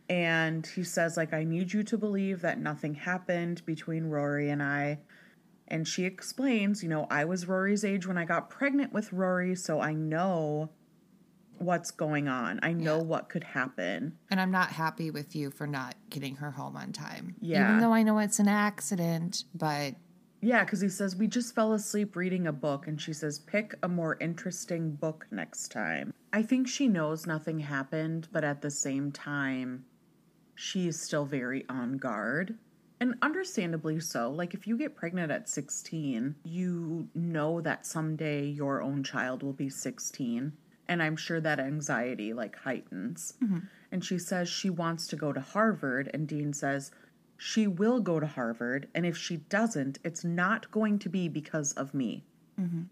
And 0.08 0.66
he 0.66 0.82
says 0.82 1.16
like 1.16 1.34
I 1.34 1.44
need 1.44 1.72
you 1.72 1.82
to 1.84 1.98
believe 1.98 2.40
that 2.40 2.58
nothing 2.58 2.94
happened 2.94 3.64
between 3.66 4.04
Rory 4.06 4.50
and 4.50 4.62
I. 4.62 4.98
And 5.70 5.86
she 5.86 6.04
explains, 6.04 6.82
you 6.82 6.88
know, 6.88 7.06
I 7.10 7.24
was 7.24 7.46
Rory's 7.46 7.84
age 7.84 8.06
when 8.06 8.18
I 8.18 8.24
got 8.24 8.50
pregnant 8.50 8.92
with 8.92 9.12
Rory, 9.12 9.54
so 9.54 9.80
I 9.80 9.92
know 9.92 10.70
what's 11.58 11.90
going 11.90 12.26
on. 12.26 12.58
I 12.62 12.72
know 12.72 12.96
Yeah. 12.96 13.02
what 13.04 13.28
could 13.28 13.44
happen. 13.44 14.16
And 14.30 14.40
I'm 14.40 14.50
not 14.50 14.70
happy 14.70 15.10
with 15.10 15.36
you 15.36 15.50
for 15.50 15.66
not 15.66 15.94
getting 16.08 16.36
her 16.36 16.50
home 16.52 16.76
on 16.76 16.90
time. 16.92 17.36
Yeah. 17.40 17.64
Even 17.68 17.80
though 17.80 17.92
I 17.92 18.02
know 18.02 18.18
it's 18.18 18.40
an 18.40 18.48
accident, 18.48 19.44
but 19.54 19.94
Yeah, 20.42 20.64
because 20.64 20.80
he 20.80 20.88
says, 20.88 21.14
We 21.14 21.26
just 21.28 21.54
fell 21.54 21.74
asleep 21.74 22.16
reading 22.16 22.46
a 22.46 22.52
book. 22.52 22.88
And 22.88 22.98
she 22.98 23.12
says, 23.12 23.38
Pick 23.38 23.74
a 23.82 23.88
more 23.88 24.16
interesting 24.20 24.92
book 24.92 25.26
next 25.30 25.68
time. 25.68 26.14
I 26.32 26.42
think 26.42 26.66
she 26.66 26.88
knows 26.88 27.26
nothing 27.26 27.58
happened, 27.58 28.26
but 28.32 28.42
at 28.42 28.62
the 28.62 28.70
same 28.70 29.12
time, 29.12 29.84
she 30.54 30.88
is 30.88 30.98
still 30.98 31.26
very 31.26 31.66
on 31.68 31.98
guard. 31.98 32.56
And 33.00 33.14
understandably 33.22 33.98
so. 34.00 34.30
Like, 34.30 34.52
if 34.52 34.66
you 34.66 34.76
get 34.76 34.94
pregnant 34.94 35.32
at 35.32 35.48
16, 35.48 36.34
you 36.44 37.08
know 37.14 37.60
that 37.62 37.86
someday 37.86 38.46
your 38.46 38.82
own 38.82 39.02
child 39.02 39.42
will 39.42 39.54
be 39.54 39.70
16. 39.70 40.52
And 40.88 41.02
I'm 41.02 41.16
sure 41.16 41.40
that 41.40 41.58
anxiety, 41.58 42.32
like, 42.32 42.56
heightens. 42.56 43.34
Mm-hmm. 43.42 43.58
And 43.90 44.04
she 44.04 44.18
says 44.18 44.48
she 44.48 44.70
wants 44.70 45.06
to 45.08 45.16
go 45.16 45.32
to 45.32 45.40
Harvard. 45.40 46.10
And 46.12 46.28
Dean 46.28 46.52
says, 46.52 46.90
she 47.42 47.66
will 47.66 48.00
go 48.00 48.20
to 48.20 48.26
Harvard, 48.26 48.88
and 48.94 49.06
if 49.06 49.16
she 49.16 49.38
doesn't, 49.38 49.98
it's 50.04 50.22
not 50.22 50.70
going 50.70 50.98
to 50.98 51.08
be 51.08 51.26
because 51.26 51.72
of 51.72 51.94
me. 51.94 52.22
Mm-hmm. 52.60 52.82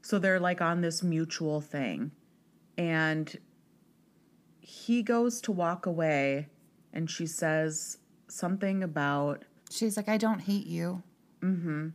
So 0.00 0.18
they're 0.18 0.40
like 0.40 0.62
on 0.62 0.80
this 0.80 1.02
mutual 1.02 1.60
thing. 1.60 2.10
And 2.78 3.38
he 4.60 5.02
goes 5.02 5.42
to 5.42 5.52
walk 5.52 5.84
away, 5.84 6.48
and 6.94 7.10
she 7.10 7.26
says 7.26 7.98
something 8.28 8.82
about, 8.82 9.44
she's 9.70 9.96
like, 9.96 10.08
I 10.08 10.16
don't 10.16 10.40
hate 10.40 10.66
you. 10.66 11.02
Mm 11.42 11.62
hmm. 11.62 11.88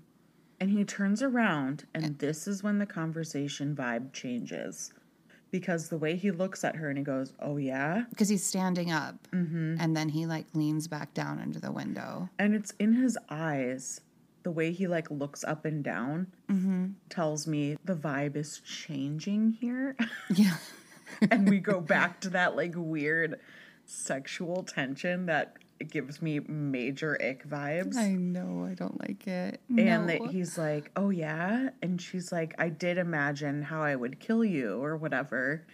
And 0.59 0.69
he 0.69 0.83
turns 0.83 1.23
around, 1.23 1.85
and 1.95 2.19
this 2.19 2.47
is 2.47 2.61
when 2.61 2.77
the 2.77 2.85
conversation 2.85 3.75
vibe 3.75 4.13
changes. 4.13 4.93
Because 5.49 5.89
the 5.89 5.97
way 5.97 6.15
he 6.15 6.29
looks 6.29 6.63
at 6.63 6.75
her 6.75 6.87
and 6.87 6.97
he 6.99 7.03
goes, 7.03 7.33
Oh, 7.39 7.57
yeah? 7.57 8.03
Because 8.11 8.29
he's 8.29 8.45
standing 8.45 8.91
up. 8.91 9.27
And 9.33 9.97
then 9.97 10.07
he 10.07 10.25
like 10.27 10.45
leans 10.53 10.87
back 10.87 11.13
down 11.15 11.39
into 11.39 11.59
the 11.59 11.71
window. 11.71 12.29
And 12.37 12.53
it's 12.55 12.71
in 12.79 12.93
his 12.93 13.17
eyes. 13.29 14.01
The 14.43 14.51
way 14.51 14.71
he 14.71 14.87
like 14.87 15.09
looks 15.11 15.43
up 15.43 15.65
and 15.65 15.83
down 15.83 16.27
tells 17.09 17.47
me 17.47 17.75
the 17.83 17.95
vibe 17.95 18.35
is 18.35 18.59
changing 18.59 19.57
here. 19.59 19.95
Yeah. 20.33 20.55
and 21.29 21.49
we 21.49 21.59
go 21.59 21.81
back 21.95 22.21
to 22.21 22.29
that 22.29 22.55
like 22.55 22.73
weird 22.75 23.39
sexual 23.85 24.63
tension 24.63 25.25
that 25.25 25.57
gives 25.89 26.21
me 26.21 26.39
major 26.39 27.17
ick 27.21 27.47
vibes. 27.47 27.95
I 27.97 28.09
know. 28.11 28.67
I 28.69 28.73
don't 28.73 28.99
like 28.99 29.25
it. 29.27 29.59
and 29.69 29.77
No. 29.77 30.05
that 30.07 30.21
he's 30.31 30.57
like, 30.57 30.91
"Oh 30.95 31.09
yeah," 31.09 31.69
and 31.81 32.01
she's 32.01 32.31
like, 32.31 32.53
"I 32.59 32.69
did 32.69 32.97
imagine 32.97 33.61
how 33.63 33.81
I 33.81 33.95
would 33.95 34.19
kill 34.19 34.43
you 34.45 34.83
or 34.83 34.97
whatever." 34.97 35.65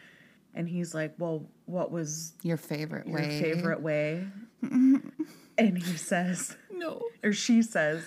And 0.53 0.67
he's 0.69 0.93
like, 0.95 1.13
"Well, 1.17 1.45
what 1.65 1.91
was 1.91 2.33
your 2.43 2.57
favorite 2.57 3.07
your 3.07 3.17
way. 3.17 3.41
favorite 3.41 3.81
way?" 3.81 4.27
and 4.61 5.77
he 5.77 5.97
says, 5.97 6.55
No. 6.71 7.01
or 7.23 7.31
she 7.33 7.61
says, 7.61 8.03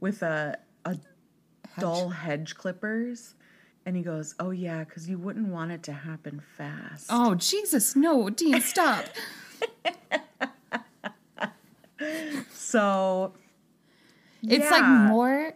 with 0.00 0.22
a 0.22 0.58
a 0.84 0.96
dull 1.78 2.10
hedge 2.10 2.54
clippers. 2.56 3.34
And 3.86 3.96
he 3.96 4.02
goes, 4.02 4.34
"Oh 4.38 4.50
yeah, 4.50 4.84
because 4.84 5.08
you 5.08 5.16
wouldn't 5.18 5.48
want 5.48 5.72
it 5.72 5.82
to 5.84 5.92
happen 5.92 6.42
fast." 6.58 7.06
Oh, 7.08 7.34
Jesus. 7.36 7.96
No, 7.96 8.28
Dean, 8.28 8.60
stop. 8.60 9.06
So 12.58 13.34
It's 14.42 14.70
like 14.70 14.84
more. 14.84 15.54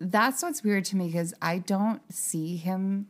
That's 0.00 0.42
what's 0.42 0.64
weird 0.64 0.84
to 0.86 0.96
me 0.96 1.06
because 1.06 1.34
I 1.40 1.58
don't 1.58 2.02
see 2.12 2.56
him 2.56 3.08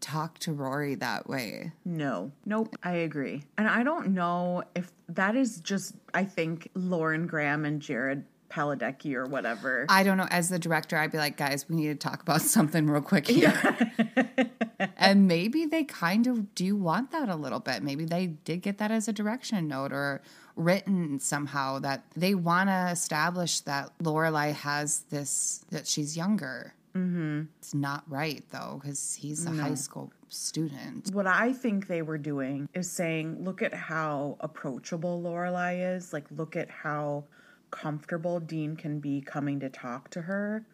talk 0.00 0.38
to 0.40 0.52
Rory 0.52 0.94
that 0.96 1.28
way. 1.28 1.72
No, 1.84 2.30
nope, 2.44 2.76
I 2.82 2.92
agree. 2.92 3.42
And 3.58 3.66
I 3.66 3.82
don't 3.82 4.08
know 4.08 4.62
if 4.74 4.92
that 5.08 5.36
is 5.36 5.60
just, 5.60 5.94
I 6.14 6.24
think, 6.24 6.70
Lauren 6.74 7.26
Graham 7.26 7.64
and 7.64 7.80
Jared 7.80 8.24
Padalecki 8.48 9.14
or 9.14 9.24
whatever. 9.26 9.86
I 9.88 10.02
don't 10.04 10.16
know. 10.16 10.28
As 10.30 10.48
the 10.48 10.58
director, 10.58 10.96
I'd 10.96 11.10
be 11.10 11.18
like, 11.18 11.36
guys, 11.36 11.68
we 11.68 11.76
need 11.76 11.88
to 11.88 11.94
talk 11.96 12.22
about 12.22 12.40
something 12.42 12.86
real 12.86 13.02
quick 13.02 13.26
here. 13.26 13.90
and 14.96 15.26
maybe 15.26 15.66
they 15.66 15.84
kind 15.84 16.26
of 16.26 16.54
do 16.54 16.76
want 16.76 17.10
that 17.10 17.28
a 17.28 17.36
little 17.36 17.60
bit. 17.60 17.82
Maybe 17.82 18.04
they 18.04 18.26
did 18.26 18.62
get 18.62 18.78
that 18.78 18.90
as 18.90 19.08
a 19.08 19.12
direction 19.12 19.66
note 19.66 19.92
or 19.92 20.22
written 20.56 21.20
somehow 21.20 21.78
that 21.78 22.04
they 22.16 22.34
want 22.34 22.68
to 22.68 22.88
establish 22.90 23.60
that 23.60 23.92
Lorelai 24.02 24.52
has 24.52 25.00
this 25.10 25.64
that 25.70 25.86
she's 25.86 26.16
younger. 26.16 26.74
Mm-hmm. 26.94 27.42
It's 27.58 27.74
not 27.74 28.04
right 28.08 28.42
though 28.50 28.80
because 28.82 29.14
he's 29.14 29.44
a 29.44 29.50
high 29.50 29.74
school 29.74 30.12
student. 30.28 31.12
what 31.12 31.26
I 31.26 31.52
think 31.52 31.86
they 31.86 32.02
were 32.02 32.18
doing 32.18 32.68
is 32.74 32.90
saying, 32.90 33.44
look 33.44 33.62
at 33.62 33.74
how 33.74 34.36
approachable 34.40 35.22
Lorelai 35.22 35.96
is. 35.96 36.12
Like, 36.12 36.24
look 36.30 36.56
at 36.56 36.70
how 36.70 37.24
comfortable 37.70 38.40
Dean 38.40 38.76
can 38.76 38.98
be 38.98 39.20
coming 39.20 39.60
to 39.60 39.68
talk 39.68 40.10
to 40.10 40.22
her. 40.22 40.64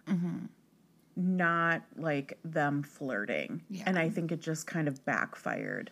Not 1.14 1.82
like 1.96 2.38
them 2.42 2.82
flirting. 2.82 3.62
Yeah. 3.68 3.82
And 3.86 3.98
I 3.98 4.08
think 4.08 4.32
it 4.32 4.40
just 4.40 4.66
kind 4.66 4.88
of 4.88 5.04
backfired 5.04 5.90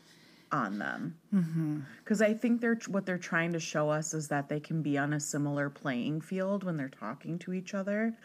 on 0.53 0.79
them. 0.79 1.17
Mm-hmm. 1.35 1.81
Because 2.03 2.23
I 2.23 2.35
think 2.35 2.61
they're 2.61 2.79
what 2.89 3.07
they're 3.07 3.19
trying 3.19 3.53
to 3.53 3.61
show 3.61 3.91
us 3.91 4.15
is 4.15 4.29
that 4.29 4.49
they 4.49 4.61
can 4.61 4.83
be 4.83 4.99
on 4.99 5.13
a 5.13 5.21
similar 5.21 5.71
playing 5.71 6.21
field 6.21 6.65
when 6.65 6.77
they're 6.77 6.89
talking 6.89 7.39
to 7.41 7.53
each 7.53 7.75
other. 7.75 8.17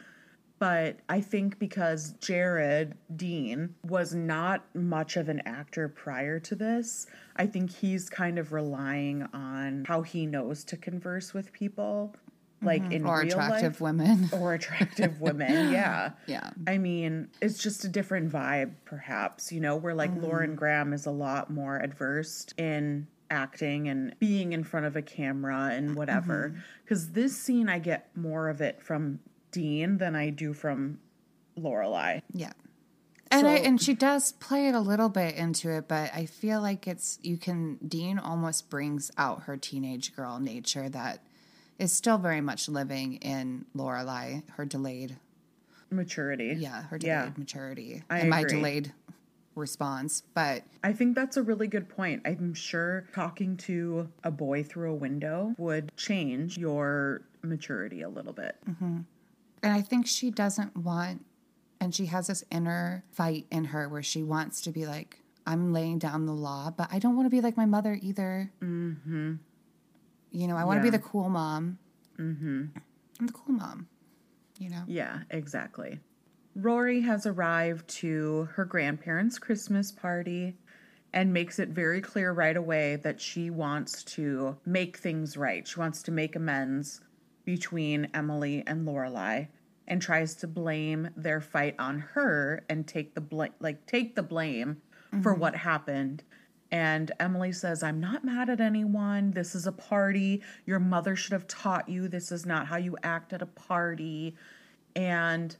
But 0.57 0.99
I 1.09 1.19
think 1.19 1.59
because 1.59 2.13
Jared 2.21 2.95
Dean 3.15 3.75
was 3.83 4.15
not 4.15 4.63
much 4.73 5.17
of 5.17 5.27
an 5.27 5.41
actor 5.45 5.89
prior 5.89 6.39
to 6.39 6.55
this, 6.55 7.07
I 7.35 7.45
think 7.45 7.69
he's 7.69 8.09
kind 8.09 8.39
of 8.39 8.53
relying 8.53 9.23
on 9.33 9.83
how 9.85 10.01
he 10.01 10.25
knows 10.25 10.63
to 10.65 10.77
converse 10.77 11.33
with 11.33 11.51
people, 11.51 12.15
like 12.65 12.81
in 12.91 13.05
Mm-hmm. 13.05 13.07
Or 13.07 13.19
real 13.19 13.27
attractive 13.27 13.73
life, 13.73 13.81
women. 13.81 14.29
or 14.33 14.53
attractive 14.53 15.21
women. 15.21 15.71
Yeah. 15.75 16.11
Yeah. 16.27 16.51
I 16.67 16.77
mean, 16.77 17.29
it's 17.41 17.57
just 17.57 17.83
a 17.85 17.87
different 17.87 18.31
vibe, 18.31 18.73
perhaps, 18.85 19.51
you 19.51 19.59
know, 19.59 19.75
where 19.75 19.93
like 19.93 20.11
Lauren 20.15 20.55
Graham 20.55 20.93
is 20.93 21.05
a 21.05 21.11
lot 21.11 21.49
more 21.49 21.77
adverse 21.77 22.47
in 22.57 23.07
acting 23.29 23.87
and 23.87 24.17
being 24.19 24.53
in 24.53 24.63
front 24.63 24.85
of 24.85 24.95
a 24.95 25.01
camera 25.01 25.69
and 25.73 25.95
whatever. 25.95 26.55
Because 26.83 27.11
this 27.11 27.37
scene, 27.37 27.69
I 27.69 27.79
get 27.79 28.15
more 28.15 28.49
of 28.49 28.61
it 28.61 28.81
from 28.81 29.19
Dean 29.51 29.97
than 29.97 30.15
I 30.15 30.29
do 30.29 30.53
from 30.53 30.99
Lorelai. 31.57 32.21
Yeah. 32.33 32.53
And 33.31 33.47
I, 33.47 33.55
and 33.55 33.81
she 33.81 33.93
does 33.93 34.33
play 34.33 34.67
it 34.67 34.75
a 34.75 34.79
little 34.79 35.09
bit 35.09 35.35
into 35.35 35.69
it, 35.69 35.87
but 35.87 36.11
I 36.13 36.25
feel 36.25 36.61
like 36.61 36.87
it's 36.87 37.19
you 37.21 37.37
can 37.37 37.77
Dean 37.85 38.19
almost 38.19 38.69
brings 38.69 39.11
out 39.17 39.43
her 39.43 39.57
teenage 39.57 40.15
girl 40.15 40.39
nature 40.39 40.87
that 40.89 41.23
is 41.79 41.91
still 41.91 42.17
very 42.17 42.41
much 42.41 42.67
living 42.69 43.15
in 43.17 43.65
Lorelai, 43.75 44.43
her 44.51 44.65
delayed 44.65 45.17
Maturity. 45.91 46.55
yeah, 46.57 46.83
her 46.83 46.97
delayed 46.97 47.13
Yeah. 47.13 47.31
maturity. 47.37 48.03
I 48.09 48.19
and 48.19 48.29
my 48.29 48.43
delayed 48.43 48.93
response. 49.55 50.23
But 50.33 50.63
I 50.83 50.91
think 50.93 51.15
that's 51.15 51.37
a 51.37 51.43
really 51.43 51.67
good 51.67 51.87
point. 51.89 52.21
I'm 52.25 52.53
sure 52.53 53.05
talking 53.13 53.55
to 53.57 54.09
a 54.23 54.31
boy 54.31 54.63
through 54.63 54.91
a 54.91 54.95
window 54.95 55.55
would 55.57 55.91
change 55.95 56.57
your 56.57 57.21
maturity 57.41 58.01
a 58.01 58.09
little 58.09 58.33
bit. 58.33 58.57
and 58.81 59.05
I 59.63 59.81
think 59.81 60.07
she 60.07 60.29
doesn't 60.31 60.75
want, 60.77 61.25
and 61.79 61.93
she 61.95 62.07
has 62.07 62.27
this 62.27 62.43
inner 62.51 63.03
fight 63.11 63.45
in 63.51 63.65
her 63.65 63.87
where 63.89 64.03
she 64.03 64.23
wants 64.23 64.61
to 64.61 64.71
be 64.71 64.85
like, 64.85 65.19
I'm 65.47 65.71
laying 65.71 65.99
down 65.99 66.25
the 66.25 66.33
law, 66.33 66.71
but 66.75 66.87
I 66.91 66.99
don't 66.99 67.15
want 67.15 67.25
to 67.27 67.29
be 67.29 67.41
like 67.41 67.55
my 67.55 67.65
mother 67.65 67.97
either. 68.01 68.51
Mm-hmm. 68.61 69.35
You 70.35 70.47
know, 70.47 70.57
I 70.57 70.65
want 70.65 70.81
to 70.81 70.85
Yeah. 70.85 70.91
be 70.91 70.97
the 70.97 71.03
cool 71.03 71.29
mom. 71.29 71.79
Mm-hmm. 72.19 72.65
I'm 73.19 73.27
the 73.27 73.33
cool 73.33 73.55
mom. 73.55 73.87
You 74.59 74.69
know. 74.69 74.83
Yeah, 74.85 75.21
exactly. 75.29 75.99
Rory 76.55 77.01
has 77.01 77.25
arrived 77.25 77.87
to 78.01 78.49
her 78.53 78.65
grandparents' 78.65 79.39
Christmas 79.39 79.91
party 79.91 80.57
and 81.13 81.31
makes 81.31 81.57
it 81.59 81.69
very 81.69 82.01
clear 82.01 82.33
right 82.33 82.55
away 82.57 82.97
that 82.97 83.21
she 83.21 83.49
wants 83.49 84.03
to 84.03 84.57
make 84.65 84.97
things 84.97 85.37
right. 85.37 85.65
She 85.65 85.79
wants 85.79 86.03
to 86.03 86.11
make 86.11 86.35
amends 86.35 86.99
between 87.45 88.09
Emily 88.13 88.63
and 88.67 88.85
Lorelai 88.85 89.47
and 89.87 90.01
tries 90.01 90.35
to 90.35 90.47
blame 90.47 91.09
their 91.15 91.39
fight 91.39 91.75
on 91.79 91.99
her 91.99 92.65
and 92.69 92.85
take 92.85 93.15
the 93.15 93.21
blame 93.21 93.53
like 93.59 93.85
take 93.85 94.15
the 94.15 94.23
blame 94.23 94.81
for 95.21 95.33
what 95.33 95.55
happened. 95.55 96.23
And 96.75 97.13
Emily 97.21 97.53
says, 97.53 97.83
I'm 97.83 98.01
not 98.01 98.25
mad 98.25 98.49
at 98.49 98.59
anyone. 98.59 99.31
This 99.31 99.55
is 99.55 99.65
a 99.65 99.71
party. 99.71 100.41
Your 100.65 100.77
mother 100.77 101.15
should 101.15 101.31
have 101.31 101.47
taught 101.47 101.87
you 101.87 102.09
this 102.09 102.33
is 102.33 102.45
not 102.45 102.67
how 102.67 102.75
you 102.75 102.97
act 103.01 103.31
at 103.31 103.41
a 103.41 103.45
party. 103.45 104.35
And 104.93 105.55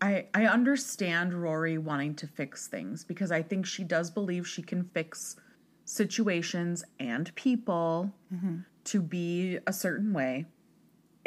I 0.00 0.28
I 0.32 0.46
understand 0.46 1.34
Rory 1.34 1.76
wanting 1.76 2.14
to 2.14 2.26
fix 2.26 2.68
things 2.68 3.04
because 3.04 3.30
I 3.30 3.42
think 3.42 3.66
she 3.66 3.84
does 3.84 4.10
believe 4.10 4.48
she 4.48 4.62
can 4.62 4.82
fix 4.94 5.36
situations 5.84 6.82
and 6.98 7.34
people 7.34 8.14
mm-hmm. 8.34 8.60
to 8.84 9.02
be 9.02 9.58
a 9.66 9.74
certain 9.74 10.14
way. 10.14 10.46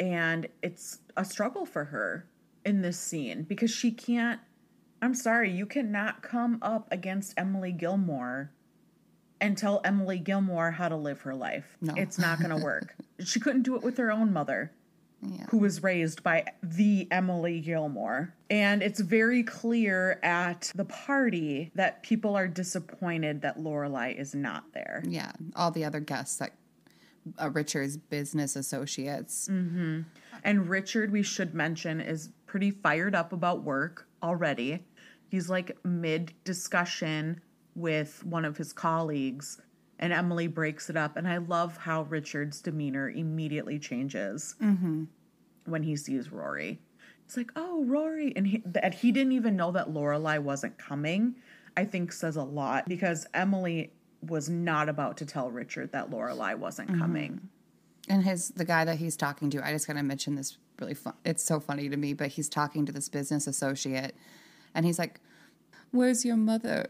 And 0.00 0.48
it's 0.60 0.98
a 1.16 1.24
struggle 1.24 1.66
for 1.66 1.84
her 1.84 2.26
in 2.64 2.82
this 2.82 2.98
scene 2.98 3.44
because 3.44 3.70
she 3.70 3.92
can't 3.92 4.40
I'm 5.04 5.14
sorry, 5.14 5.50
you 5.50 5.66
cannot 5.66 6.22
come 6.22 6.58
up 6.62 6.88
against 6.90 7.34
Emily 7.36 7.72
Gilmore 7.72 8.50
and 9.38 9.58
tell 9.58 9.82
Emily 9.84 10.18
Gilmore 10.18 10.70
how 10.70 10.88
to 10.88 10.96
live 10.96 11.20
her 11.22 11.34
life. 11.34 11.76
No. 11.82 11.92
It's 11.94 12.18
not 12.18 12.38
going 12.38 12.56
to 12.56 12.64
work. 12.64 12.94
she 13.24 13.38
couldn't 13.38 13.62
do 13.64 13.76
it 13.76 13.82
with 13.82 13.98
her 13.98 14.10
own 14.10 14.32
mother 14.32 14.72
Yeah. 15.20 15.44
who 15.50 15.58
was 15.58 15.82
raised 15.82 16.22
by 16.22 16.46
the 16.62 17.06
Emily 17.10 17.60
Gilmore. 17.60 18.32
And 18.48 18.82
it's 18.82 19.00
very 19.00 19.42
clear 19.42 20.18
at 20.22 20.72
the 20.74 20.86
party 20.86 21.70
that 21.74 22.02
people 22.02 22.34
are 22.34 22.48
disappointed 22.48 23.42
that 23.42 23.58
Lorelai 23.58 24.18
is 24.18 24.34
not 24.34 24.72
there. 24.72 25.02
Yeah. 25.06 25.32
All 25.54 25.70
the 25.70 25.84
other 25.84 26.00
guests 26.00 26.38
that 26.38 26.52
uh, 27.38 27.50
Richard's 27.50 27.98
business 27.98 28.56
associates. 28.56 29.48
And 29.48 30.06
Richard, 30.68 31.12
we 31.12 31.22
should 31.22 31.52
mention, 31.54 32.00
is 32.00 32.30
pretty 32.46 32.70
fired 32.70 33.14
up 33.14 33.34
about 33.34 33.62
work 33.64 34.08
already. 34.22 34.82
He's 35.34 35.50
like 35.50 35.76
mid 35.84 36.32
discussion 36.44 37.40
with 37.74 38.24
one 38.24 38.44
of 38.44 38.56
his 38.56 38.72
colleagues, 38.72 39.60
and 39.98 40.12
Emily 40.12 40.46
breaks 40.46 40.88
it 40.88 40.96
up. 40.96 41.16
And 41.16 41.26
I 41.26 41.38
love 41.38 41.76
how 41.76 42.02
Richard's 42.02 42.60
demeanor 42.60 43.10
immediately 43.10 43.80
changes 43.80 44.54
mm-hmm. 44.62 45.06
when 45.64 45.82
he 45.82 45.96
sees 45.96 46.30
Rory. 46.30 46.78
It's 47.24 47.36
like, 47.36 47.50
oh, 47.56 47.84
Rory. 47.84 48.32
And 48.36 48.46
he, 48.46 48.62
that 48.64 48.94
he 48.94 49.10
didn't 49.10 49.32
even 49.32 49.56
know 49.56 49.72
that 49.72 49.88
Lorelai 49.88 50.38
wasn't 50.38 50.78
coming, 50.78 51.34
I 51.76 51.84
think 51.84 52.12
says 52.12 52.36
a 52.36 52.44
lot 52.44 52.88
because 52.88 53.26
Emily 53.34 53.90
was 54.22 54.48
not 54.48 54.88
about 54.88 55.16
to 55.16 55.26
tell 55.26 55.50
Richard 55.50 55.90
that 55.90 56.12
Lorelai 56.12 56.56
wasn't 56.56 56.90
mm-hmm. 56.90 57.00
coming. 57.00 57.48
And 58.08 58.22
his 58.22 58.50
the 58.50 58.64
guy 58.64 58.84
that 58.84 58.98
he's 58.98 59.16
talking 59.16 59.50
to, 59.50 59.66
I 59.66 59.72
just 59.72 59.88
gotta 59.88 60.04
mention 60.04 60.36
this 60.36 60.58
really 60.78 60.94
fun. 60.94 61.14
It's 61.24 61.42
so 61.42 61.58
funny 61.58 61.88
to 61.88 61.96
me, 61.96 62.14
but 62.14 62.28
he's 62.28 62.48
talking 62.48 62.86
to 62.86 62.92
this 62.92 63.08
business 63.08 63.48
associate, 63.48 64.14
and 64.74 64.84
he's 64.84 64.98
like, 64.98 65.20
"Where's 65.90 66.24
your 66.24 66.36
mother?" 66.36 66.88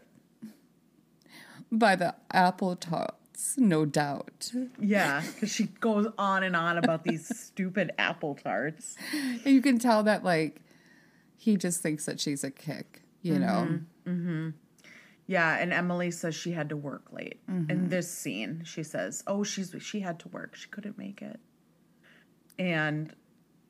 By 1.71 1.95
the 1.95 2.15
apple 2.31 2.75
tarts, 2.75 3.57
no 3.57 3.85
doubt. 3.85 4.51
Yeah, 4.79 5.21
because 5.21 5.51
she 5.51 5.65
goes 5.65 6.07
on 6.17 6.43
and 6.43 6.55
on 6.55 6.77
about 6.77 7.03
these 7.03 7.27
stupid 7.37 7.91
apple 7.97 8.35
tarts. 8.35 8.95
And 9.13 9.53
you 9.53 9.61
can 9.61 9.79
tell 9.79 10.03
that 10.03 10.23
like 10.23 10.61
he 11.37 11.57
just 11.57 11.81
thinks 11.81 12.05
that 12.05 12.19
she's 12.19 12.43
a 12.43 12.51
kick, 12.51 13.01
you 13.21 13.39
know. 13.39 13.79
Mm-hmm. 14.05 14.49
Yeah, 15.27 15.57
and 15.57 15.73
Emily 15.73 16.11
says 16.11 16.35
she 16.35 16.51
had 16.51 16.69
to 16.69 16.77
work 16.77 17.11
late. 17.11 17.39
In 17.47 17.89
this 17.89 18.11
scene, 18.11 18.61
she 18.63 18.83
says, 18.83 19.23
"Oh, 19.25 19.43
she's 19.43 19.73
she 19.79 19.99
had 20.01 20.19
to 20.19 20.27
work. 20.29 20.55
She 20.55 20.69
couldn't 20.69 20.97
make 20.99 21.21
it." 21.21 21.39
And, 22.59 23.13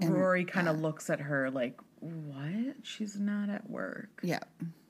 Rory 0.02 0.44
kind 0.44 0.68
of 0.68 0.82
looks 0.82 1.10
at 1.10 1.22
her 1.22 1.50
like, 1.50 1.80
"What? 2.06 2.76
She's 2.84 3.20
not 3.20 3.50
at 3.50 3.70
work." 3.70 4.20
Yeah, 4.24 4.40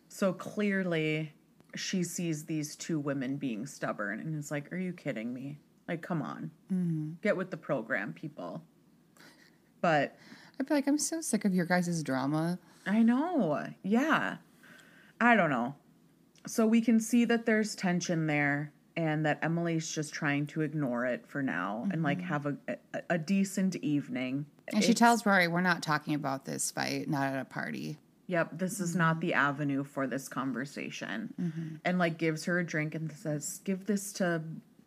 So 0.09 0.33
clearly, 0.33 1.33
she 1.75 2.03
sees 2.03 2.45
these 2.45 2.75
two 2.75 2.99
women 2.99 3.37
being 3.37 3.65
stubborn 3.65 4.19
and 4.19 4.37
is 4.37 4.51
like, 4.51 4.71
"Are 4.71 4.77
you 4.77 4.93
kidding 4.93 5.33
me? 5.33 5.59
Like, 5.87 6.01
come 6.01 6.21
on, 6.21 6.51
mm-hmm. 6.71 7.13
get 7.21 7.37
with 7.37 7.51
the 7.51 7.57
program, 7.57 8.13
people." 8.13 8.63
But 9.81 10.17
I'd 10.59 10.67
be 10.67 10.73
like, 10.73 10.87
I'm 10.87 10.97
so 10.97 11.21
sick 11.21 11.45
of 11.45 11.53
your 11.53 11.65
guys' 11.65 12.01
drama. 12.01 12.57
I 12.85 13.03
know. 13.03 13.67
Yeah. 13.83 14.37
I 15.19 15.35
don't 15.35 15.49
know. 15.49 15.75
So 16.47 16.65
we 16.65 16.81
can 16.81 16.99
see 16.99 17.25
that 17.25 17.45
there's 17.45 17.75
tension 17.75 18.27
there 18.27 18.71
and 18.95 19.25
that 19.25 19.39
Emily's 19.41 19.89
just 19.91 20.13
trying 20.13 20.47
to 20.47 20.61
ignore 20.61 21.05
it 21.05 21.25
for 21.27 21.41
now 21.41 21.87
and 21.91 22.03
like 22.03 22.19
mm-hmm. 22.19 22.27
have 22.27 22.45
a, 22.45 22.57
a, 22.67 23.01
a 23.11 23.17
decent 23.17 23.75
evening. 23.77 24.45
And 24.73 24.83
she 24.83 24.93
tells 24.93 25.25
Rory, 25.25 25.47
"We're 25.47 25.61
not 25.61 25.83
talking 25.83 26.15
about 26.15 26.45
this 26.45 26.71
fight, 26.71 27.07
not 27.09 27.33
at 27.33 27.39
a 27.39 27.45
party." 27.45 27.97
Yep, 28.27 28.49
this 28.53 28.79
is 28.79 28.95
not 28.95 29.19
the 29.19 29.31
mm-hmm. 29.31 29.39
avenue 29.39 29.83
for 29.83 30.07
this 30.07 30.27
conversation. 30.27 31.33
Mm-hmm. 31.39 31.75
And 31.85 31.99
like 31.99 32.17
gives 32.17 32.45
her 32.45 32.59
a 32.59 32.65
drink 32.65 32.95
and 32.95 33.11
says, 33.11 33.61
Give 33.63 33.85
this 33.85 34.13
to 34.13 34.41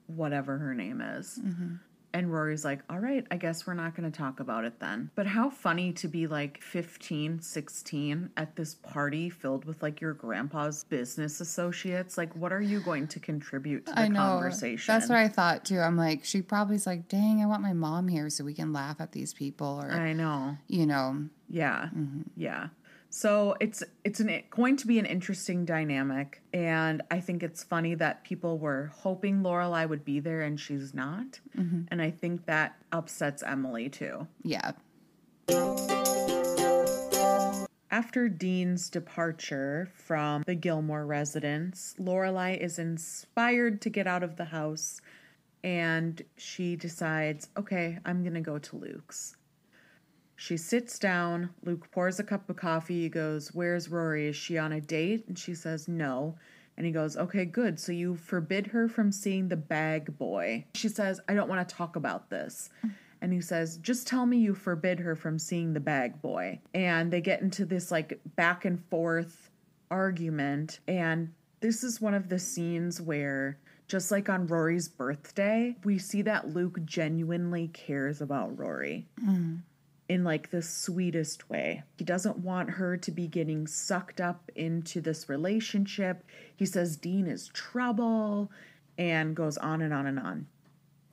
whatever 0.07 0.59
her 0.59 0.75
name 0.75 1.01
is. 1.01 1.39
Mm-hmm. 1.43 1.75
And 2.13 2.33
Rory's 2.33 2.65
like, 2.65 2.81
All 2.89 2.99
right, 2.99 3.27
I 3.31 3.37
guess 3.37 3.67
we're 3.67 3.75
not 3.75 3.95
going 3.95 4.11
to 4.11 4.17
talk 4.17 4.41
about 4.41 4.65
it 4.65 4.81
then. 4.81 5.11
But 5.15 5.27
how 5.27 5.51
funny 5.51 5.93
to 5.95 6.09
be 6.09 6.27
like 6.27 6.63
15, 6.63 7.41
16 7.41 8.31
at 8.37 8.57
this 8.57 8.75
party 8.75 9.29
filled 9.31 9.65
with 9.67 9.83
like 9.83 10.01
your 10.01 10.15
grandpa's 10.15 10.85
business 10.85 11.41
associates. 11.41 12.17
Like, 12.17 12.35
what 12.35 12.53
are 12.53 12.61
you 12.63 12.81
going 12.81 13.09
to 13.09 13.21
contribute 13.21 13.87
to 13.87 13.93
the 13.93 14.01
I 14.01 14.09
know. 14.09 14.21
conversation? 14.21 14.93
That's 14.95 15.09
what 15.09 15.19
I 15.19 15.29
thought 15.29 15.65
too. 15.65 15.81
I'm 15.81 15.97
like, 15.97 16.25
she 16.25 16.41
probably's 16.43 16.87
like, 16.87 17.09
"Dang, 17.09 17.43
I 17.43 17.47
want 17.47 17.63
my 17.63 17.73
mom 17.75 18.09
here 18.09 18.31
so 18.31 18.45
we 18.45 18.55
can 18.55 18.73
laugh 18.73 19.01
at 19.01 19.13
these 19.13 19.35
people," 19.35 19.81
or 19.83 19.91
I 19.93 20.13
know. 20.13 20.57
you 20.67 20.87
know, 20.87 21.25
Yeah. 21.49 21.89
Mm-hmm. 21.95 22.23
Yeah. 22.37 22.69
So 23.11 23.57
it's 23.59 23.83
it's 24.05 24.21
an, 24.21 24.43
going 24.51 24.77
to 24.77 24.87
be 24.87 24.99
an 24.99 25.07
interesting 25.07 25.65
dynamic 25.65 26.43
and 26.53 27.03
I 27.11 27.21
think 27.21 27.43
it's 27.43 27.65
funny 27.65 27.95
that 27.95 28.23
people 28.23 28.59
were 28.59 28.93
hoping 28.95 29.43
Lorelai 29.43 29.89
would 29.89 30.05
be 30.05 30.21
there 30.21 30.43
and 30.43 30.61
she's 30.61 30.93
not. 30.93 31.41
Mm-hmm. 31.57 31.83
And 31.89 32.03
I 32.03 32.11
think 32.11 32.47
that 32.47 32.77
upsets 32.93 33.43
Emily 33.43 33.89
too. 33.89 34.27
yeah, 34.43 34.73
After 37.91 38.29
Dean's 38.29 38.91
departure 38.91 39.89
from 39.95 40.43
the 40.47 40.55
Gilmore 40.55 41.07
residence, 41.07 41.95
Lorelai 41.99 42.59
is 42.59 42.79
inspired 42.79 43.81
to 43.83 43.91
get 43.91 44.07
out 44.07 44.23
of 44.23 44.37
the 44.37 44.45
house 44.45 45.01
and 45.65 46.23
she 46.37 46.77
decides, 46.77 47.49
"Okay, 47.57 47.99
I'm 48.05 48.23
going 48.23 48.35
to 48.35 48.41
go 48.41 48.59
to 48.59 48.77
Luke's." 48.77 49.38
She 50.41 50.57
sits 50.57 51.01
down. 51.01 51.51
Luke 51.65 51.91
pours 51.91 52.21
a 52.21 52.25
cup 52.25 52.49
of 52.49 52.55
coffee. 52.55 53.03
He 53.03 53.09
goes, 53.09 53.49
Where's 53.49 53.89
Rory? 53.89 54.29
Is 54.29 54.37
she 54.37 54.57
on 54.57 54.71
a 54.71 54.81
date? 54.81 55.25
And 55.27 55.37
she 55.37 55.53
says, 55.53 55.89
No. 55.89 56.37
And 56.77 56.87
he 56.87 56.93
goes, 56.93 57.17
Okay, 57.17 57.45
good. 57.45 57.81
So 57.81 57.91
you 57.91 58.15
forbid 58.15 58.69
her 58.69 58.89
from 58.89 59.11
seeing 59.11 59.49
the 59.49 59.57
bag 59.57 60.17
boy. 60.17 60.65
She 60.75 60.89
says, 60.89 61.21
I 61.29 61.35
don't 61.35 61.49
want 61.49 61.69
to 61.69 61.75
talk 61.75 61.97
about 61.97 62.31
this. 62.31 62.71
Mm. 62.87 62.93
And 63.21 63.33
he 63.33 63.41
says, 63.41 63.79
Just 63.79 64.07
tell 64.07 64.27
me 64.27 64.39
you 64.39 64.55
forbid 64.55 65.01
her 65.01 65.17
from 65.17 65.41
seeing 65.41 65.73
the 65.73 65.81
bag 65.81 66.23
boy. 66.23 66.61
And 66.73 67.13
they 67.13 67.21
get 67.21 67.43
into 67.43 67.65
this 67.65 67.91
like 67.91 68.21
back 68.37 68.65
and 68.65 68.81
forth 68.85 69.51
argument. 69.91 70.79
And 70.87 71.33
this 71.59 71.83
is 71.83 72.01
one 72.01 72.15
of 72.15 72.29
the 72.29 72.39
scenes 72.39 73.01
where, 73.01 73.59
just 73.89 74.13
like 74.13 74.29
on 74.29 74.47
Rory's 74.47 74.87
birthday, 74.87 75.75
we 75.83 75.99
see 75.99 76.23
that 76.23 76.55
Luke 76.55 76.79
genuinely 76.85 77.67
cares 77.75 78.21
about 78.21 78.57
Rory 78.57 79.09
mm. 79.21 79.63
In 80.09 80.25
like 80.25 80.51
the 80.51 80.63
sweetest 80.63 81.51
way. 81.51 81.83
He 81.97 82.05
doesn't 82.05 82.39
want 82.39 82.71
her 82.71 82.97
to 82.97 83.11
be 83.11 83.27
getting 83.29 83.67
sucked 83.67 84.21
up 84.21 84.51
into 84.57 85.01
this 85.01 85.29
relationship. 85.29 86.25
He 86.57 86.65
says 86.67 86.97
Dean 86.97 87.27
is 87.27 87.49
trouble 87.49 88.51
and 88.97 89.37
goes 89.37 89.59
on 89.59 89.83
and 89.83 89.93
on 89.93 90.07
and 90.07 90.19
on. 90.19 90.47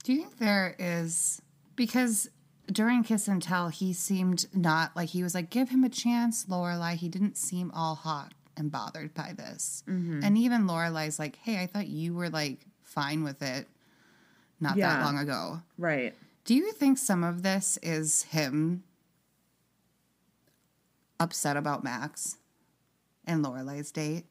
Do 0.04 0.14
you 0.14 0.20
think 0.22 0.38
there 0.38 0.76
is 0.80 1.42
because 1.76 2.30
during 2.72 3.04
Kiss 3.04 3.28
and 3.28 3.42
Tell 3.42 3.68
he 3.70 3.92
seemed 3.94 4.48
not 4.54 4.96
like 4.96 5.10
he 5.10 5.24
was 5.24 5.36
like 5.36 5.50
give 5.50 5.70
him 5.70 5.84
a 5.84 5.90
chance, 5.90 6.46
Lorelai. 6.46 6.96
He 6.96 7.10
didn't 7.10 7.38
seem 7.38 7.72
all 7.72 7.96
hot 7.96 8.34
and 8.58 8.72
bothered 8.72 9.14
by 9.14 9.34
this. 9.36 9.84
Mm-hmm. 9.90 10.22
And 10.24 10.38
even 10.38 10.68
Lorelai's 10.68 11.20
like, 11.20 11.36
hey, 11.44 11.62
I 11.62 11.68
thought 11.68 11.88
you 11.88 12.14
were 12.14 12.30
like 12.30 12.60
fine 12.84 13.24
with 13.24 13.42
it 13.42 13.68
not 14.62 14.78
Yeah. 14.78 14.96
that 14.96 15.04
long 15.04 15.18
ago. 15.18 15.60
Right. 15.78 16.16
Do 16.46 16.54
you 16.54 16.72
think 16.72 17.00
some 17.00 17.24
of 17.24 17.42
this 17.42 17.78
is 17.82 18.24
him 18.24 18.84
upset 21.20 21.58
about 21.58 21.84
Max 21.84 22.38
and 23.26 23.44
Lorelai's 23.44 23.92
date? 23.92 24.26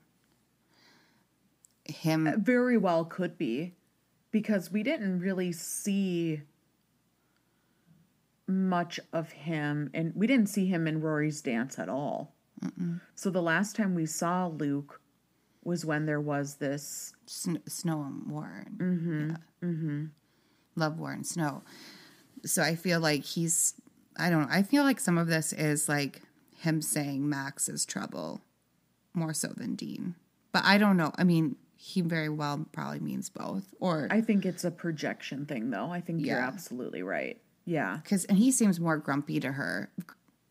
Him 1.84 2.32
Very 2.38 2.78
well 2.78 3.04
could 3.04 3.36
be 3.36 3.74
because 4.30 4.70
we 4.70 4.82
didn't 4.84 5.18
really 5.18 5.50
see 5.50 6.42
much 8.46 9.00
of 9.12 9.32
him 9.32 9.90
and 9.92 10.12
we 10.14 10.26
didn't 10.26 10.48
see 10.48 10.66
him 10.66 10.86
in 10.86 11.00
Rory's 11.00 11.40
dance 11.42 11.78
at 11.78 11.88
all. 11.88 12.34
So 13.14 13.28
the 13.28 13.42
last 13.42 13.76
time 13.76 13.94
we 13.94 14.06
saw 14.06 14.46
Luke 14.46 15.00
was 15.64 15.84
when 15.84 16.06
there 16.06 16.20
was 16.20 16.54
this 16.56 17.12
Sn- 17.26 17.62
Snow 17.68 18.02
and 18.02 18.30
Warren. 18.30 18.76
Mm-hmm. 19.60 19.66
Mm-hmm. 19.66 20.04
Love 20.76 20.98
War 20.98 21.12
and 21.12 21.26
Snow. 21.26 21.62
So 22.44 22.62
I 22.62 22.74
feel 22.76 23.00
like 23.00 23.24
he's, 23.24 23.74
I 24.18 24.30
don't 24.30 24.42
know. 24.42 24.48
I 24.50 24.62
feel 24.62 24.84
like 24.84 25.00
some 25.00 25.18
of 25.18 25.26
this 25.26 25.52
is 25.52 25.88
like 25.88 26.22
him 26.58 26.82
saying 26.82 27.28
Max 27.28 27.68
is 27.68 27.84
trouble 27.84 28.42
more 29.14 29.32
so 29.34 29.48
than 29.48 29.74
Dean. 29.74 30.14
But 30.52 30.64
I 30.64 30.78
don't 30.78 30.96
know. 30.96 31.12
I 31.16 31.24
mean, 31.24 31.56
he 31.76 32.00
very 32.00 32.28
well 32.28 32.66
probably 32.72 33.00
means 33.00 33.28
both. 33.28 33.64
Or, 33.80 34.08
I 34.10 34.20
think 34.20 34.44
it's 34.46 34.64
a 34.64 34.70
projection 34.70 35.46
thing 35.46 35.70
though. 35.70 35.90
I 35.90 36.00
think 36.00 36.24
you're 36.24 36.38
absolutely 36.38 37.02
right. 37.02 37.40
Yeah. 37.66 37.98
because, 38.02 38.24
and 38.26 38.36
he 38.38 38.50
seems 38.50 38.78
more 38.78 38.98
grumpy 38.98 39.40
to 39.40 39.52
her 39.52 39.90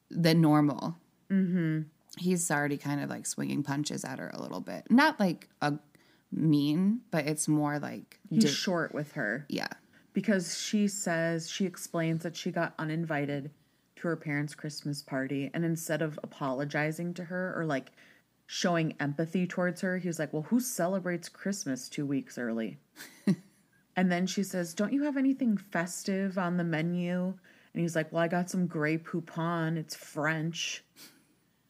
than 0.10 0.42
normal. 0.42 0.98
Mm-hmm. 1.30 1.82
He's 2.18 2.50
already 2.52 2.78
kind 2.78 3.02
of 3.02 3.10
like 3.10 3.26
swinging 3.26 3.64
punches 3.64 4.04
at 4.04 4.20
her 4.20 4.30
a 4.34 4.42
little 4.42 4.62
bit. 4.62 4.86
Not 4.90 5.20
like 5.20 5.50
a 5.62 5.74
mean, 6.32 7.02
but 7.12 7.26
it's 7.28 7.48
more 7.48 7.80
like, 7.80 8.20
He's 8.30 8.44
di- 8.46 8.50
short 8.50 8.94
with 8.94 9.14
her. 9.14 9.46
yeah. 9.50 9.68
Because 10.14 10.60
she 10.60 10.88
says 10.88 11.50
she 11.50 11.66
explains 11.66 12.24
that 12.24 12.36
she 12.36 12.52
got 12.52 12.74
uninvited 12.78 13.52
to 13.96 14.08
her 14.08 14.16
parents' 14.16 14.56
Christmas 14.56 15.02
party 15.02 15.50
and 15.54 15.66
instead 15.66 16.02
of 16.02 16.20
apologizing 16.24 17.14
to 17.16 17.26
her 17.26 17.54
or 17.56 17.66
like 17.66 17.92
showing 18.46 18.96
empathy 19.00 19.48
towards 19.48 19.82
her, 19.82 19.98
he 19.98 20.08
was 20.08 20.20
like, 20.20 20.34
"Well, 20.34 20.44
who 20.44 20.60
celebrates 20.60 21.30
Christmas 21.30 21.90
2 21.90 22.06
weeks 22.06 22.38
early?" 22.38 22.78
and 23.96 24.12
then 24.12 24.28
she 24.28 24.44
says, 24.44 24.74
"Don't 24.74 24.94
you 24.94 25.04
have 25.04 25.18
anything 25.18 25.58
festive 25.58 26.38
on 26.38 26.58
the 26.58 26.64
menu?" 26.64 27.34
And 27.74 27.82
he's 27.82 27.96
like, 27.96 28.12
"Well, 28.12 28.22
I 28.24 28.28
got 28.28 28.50
some 28.50 28.68
Grey 28.68 28.98
Poupon. 28.98 29.78
It's 29.78 29.96
French." 29.96 30.84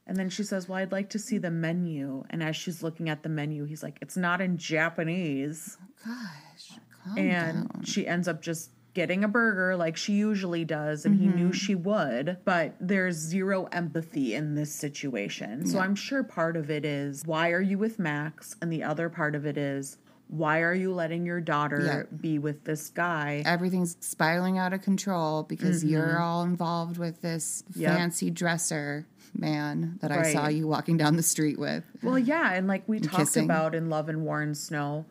And 0.06 0.18
then 0.18 0.30
she 0.30 0.44
says, 0.44 0.68
"Well, 0.68 0.80
I'd 0.80 0.92
like 0.92 1.10
to 1.12 1.20
see 1.20 1.38
the 1.38 1.52
menu." 1.52 2.24
And 2.30 2.44
as 2.44 2.56
she's 2.56 2.84
looking 2.84 3.08
at 3.10 3.24
the 3.24 3.30
menu, 3.30 3.64
he's 3.66 3.84
like, 3.84 3.98
"It's 4.02 4.18
not 4.18 4.42
in 4.42 4.58
Japanese." 4.58 5.78
Oh, 5.82 5.88
gosh, 6.06 6.80
calm 7.04 7.18
and 7.18 7.70
down. 7.70 7.84
she 7.84 8.08
ends 8.08 8.28
up 8.28 8.42
just 8.42 8.70
getting 8.94 9.24
a 9.24 9.28
burger 9.28 9.76
like 9.76 9.98
she 9.98 10.14
usually 10.14 10.64
does 10.64 11.04
and 11.06 11.16
he 11.20 11.26
Mm-hmm. 11.26 11.36
knew 11.36 11.54
she 11.54 11.74
would 11.74 12.38
but 12.46 12.76
there's 12.80 13.16
zero 13.16 13.66
empathy 13.72 14.36
in 14.36 14.54
this 14.54 14.74
situation 14.74 15.66
so 15.66 15.80
i'm 15.80 15.96
sure 15.96 16.24
part 16.24 16.56
of 16.56 16.70
it 16.70 16.86
is 16.86 17.24
why 17.26 17.50
are 17.52 17.62
you 17.62 17.78
with 17.80 17.98
max 17.98 18.56
and 18.62 18.72
the 18.72 18.84
other 18.84 19.10
part 19.10 19.34
of 19.34 19.48
it 19.48 19.58
is 19.58 19.98
why 20.28 20.60
are 20.62 20.74
you 20.76 20.94
letting 20.94 21.26
your 21.26 21.42
daughter 21.42 22.08
be 22.22 22.38
with 22.38 22.64
this 22.66 22.90
guy 22.90 23.42
everything's 23.48 23.98
spiraling 24.00 24.60
out 24.60 24.74
of 24.74 24.82
control 24.84 25.42
because 25.44 25.84
you're 25.84 26.20
all 26.20 26.44
involved 26.44 26.98
with 27.00 27.20
this 27.22 27.64
Mm-hmm. 27.72 27.82
Yep. 27.82 27.98
fancy 27.98 28.30
dresser 28.30 29.08
man 29.36 29.98
that 30.02 30.12
I 30.12 30.32
saw 30.32 30.48
you 30.50 30.68
walking 30.68 30.98
down 30.98 31.16
the 31.16 31.24
street 31.24 31.58
with. 31.58 31.84
Well, 32.04 32.20
yeah, 32.20 32.54
and 32.54 32.68
like 32.68 32.84
we 32.88 33.00
talked 33.00 33.18
kissing. 33.18 33.46
about 33.46 33.74
in 33.74 33.90
Love 33.90 34.08
and 34.08 34.22
War 34.24 34.42
and 34.44 34.56
Snow, 34.56 35.06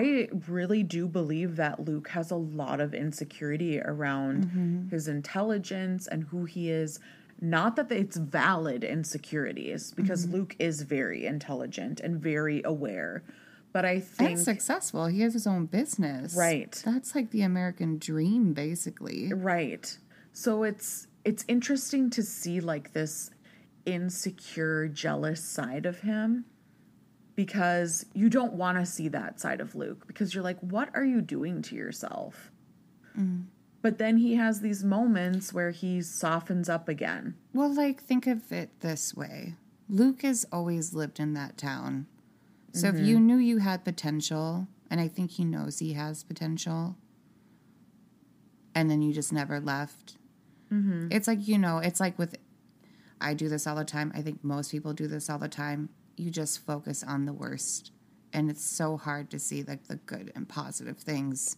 I 0.00 0.28
really 0.48 0.82
do 0.82 1.06
believe 1.06 1.56
that 1.56 1.84
Luke 1.88 2.08
has 2.08 2.30
a 2.30 2.36
lot 2.36 2.80
of 2.80 2.94
insecurity 2.94 3.80
around 3.80 4.46
Mm-hmm. 4.46 4.88
his 4.88 5.08
intelligence 5.08 6.06
and 6.06 6.24
who 6.24 6.44
he 6.44 6.70
is. 6.70 6.98
Not 7.40 7.74
that 7.76 7.90
it's 7.92 8.16
valid 8.16 8.84
insecurities, 8.84 9.92
because 9.92 10.24
Mm-hmm. 10.24 10.34
Luke 10.36 10.56
is 10.58 10.82
very 10.82 11.26
intelligent 11.26 11.98
and 12.00 12.20
very 12.20 12.62
aware. 12.64 13.22
But 13.72 13.84
I 13.84 13.94
And 13.94 14.04
think 14.04 14.38
successful. 14.38 15.06
He 15.06 15.20
has 15.22 15.32
his 15.32 15.46
own 15.46 15.66
business. 15.66 16.34
Right. 16.36 16.72
That's 16.84 17.14
like 17.16 17.30
the 17.30 17.42
American 17.42 17.98
dream, 17.98 18.52
basically. 18.52 19.32
Right. 19.32 19.86
So 20.32 20.62
it's 20.62 21.06
it's 21.24 21.44
interesting 21.48 22.10
to 22.10 22.22
see 22.22 22.60
like 22.60 22.92
this 22.92 23.30
insecure, 23.86 24.88
jealous 24.88 25.42
side 25.44 25.86
of 25.86 26.00
him 26.00 26.44
because 27.34 28.06
you 28.14 28.28
don't 28.28 28.52
want 28.52 28.78
to 28.78 28.86
see 28.86 29.08
that 29.08 29.40
side 29.40 29.60
of 29.60 29.74
Luke 29.74 30.06
because 30.06 30.34
you're 30.34 30.44
like, 30.44 30.60
what 30.60 30.90
are 30.94 31.04
you 31.04 31.20
doing 31.20 31.62
to 31.62 31.74
yourself? 31.74 32.50
Mm. 33.18 33.44
But 33.80 33.98
then 33.98 34.18
he 34.18 34.36
has 34.36 34.60
these 34.60 34.84
moments 34.84 35.52
where 35.52 35.70
he 35.70 36.02
softens 36.02 36.68
up 36.68 36.88
again. 36.88 37.34
Well, 37.52 37.74
like, 37.74 38.02
think 38.02 38.26
of 38.26 38.52
it 38.52 38.80
this 38.80 39.14
way 39.14 39.54
Luke 39.88 40.22
has 40.22 40.46
always 40.52 40.94
lived 40.94 41.18
in 41.20 41.34
that 41.34 41.58
town. 41.58 42.06
So 42.74 42.88
if 42.88 42.98
you 42.98 43.16
mm-hmm. 43.16 43.26
knew 43.26 43.36
you 43.36 43.58
had 43.58 43.84
potential, 43.84 44.66
and 44.90 44.98
I 44.98 45.08
think 45.08 45.32
he 45.32 45.44
knows 45.44 45.78
he 45.78 45.92
has 45.92 46.24
potential, 46.24 46.96
and 48.74 48.90
then 48.90 49.02
you 49.02 49.12
just 49.12 49.30
never 49.30 49.60
left, 49.60 50.16
mm-hmm. 50.72 51.08
it's 51.10 51.28
like, 51.28 51.46
you 51.46 51.58
know, 51.58 51.78
it's 51.78 52.00
like 52.00 52.18
with, 52.18 52.36
I 53.20 53.34
do 53.34 53.50
this 53.50 53.66
all 53.66 53.76
the 53.76 53.84
time. 53.84 54.10
I 54.14 54.22
think 54.22 54.42
most 54.42 54.70
people 54.70 54.94
do 54.94 55.06
this 55.06 55.28
all 55.28 55.38
the 55.38 55.48
time. 55.48 55.90
You 56.16 56.30
just 56.30 56.64
focus 56.64 57.02
on 57.02 57.24
the 57.24 57.32
worst. 57.32 57.92
And 58.32 58.50
it's 58.50 58.64
so 58.64 58.96
hard 58.96 59.30
to 59.30 59.38
see 59.38 59.62
like 59.62 59.88
the 59.88 59.96
good 59.96 60.32
and 60.34 60.48
positive 60.48 60.98
things 60.98 61.56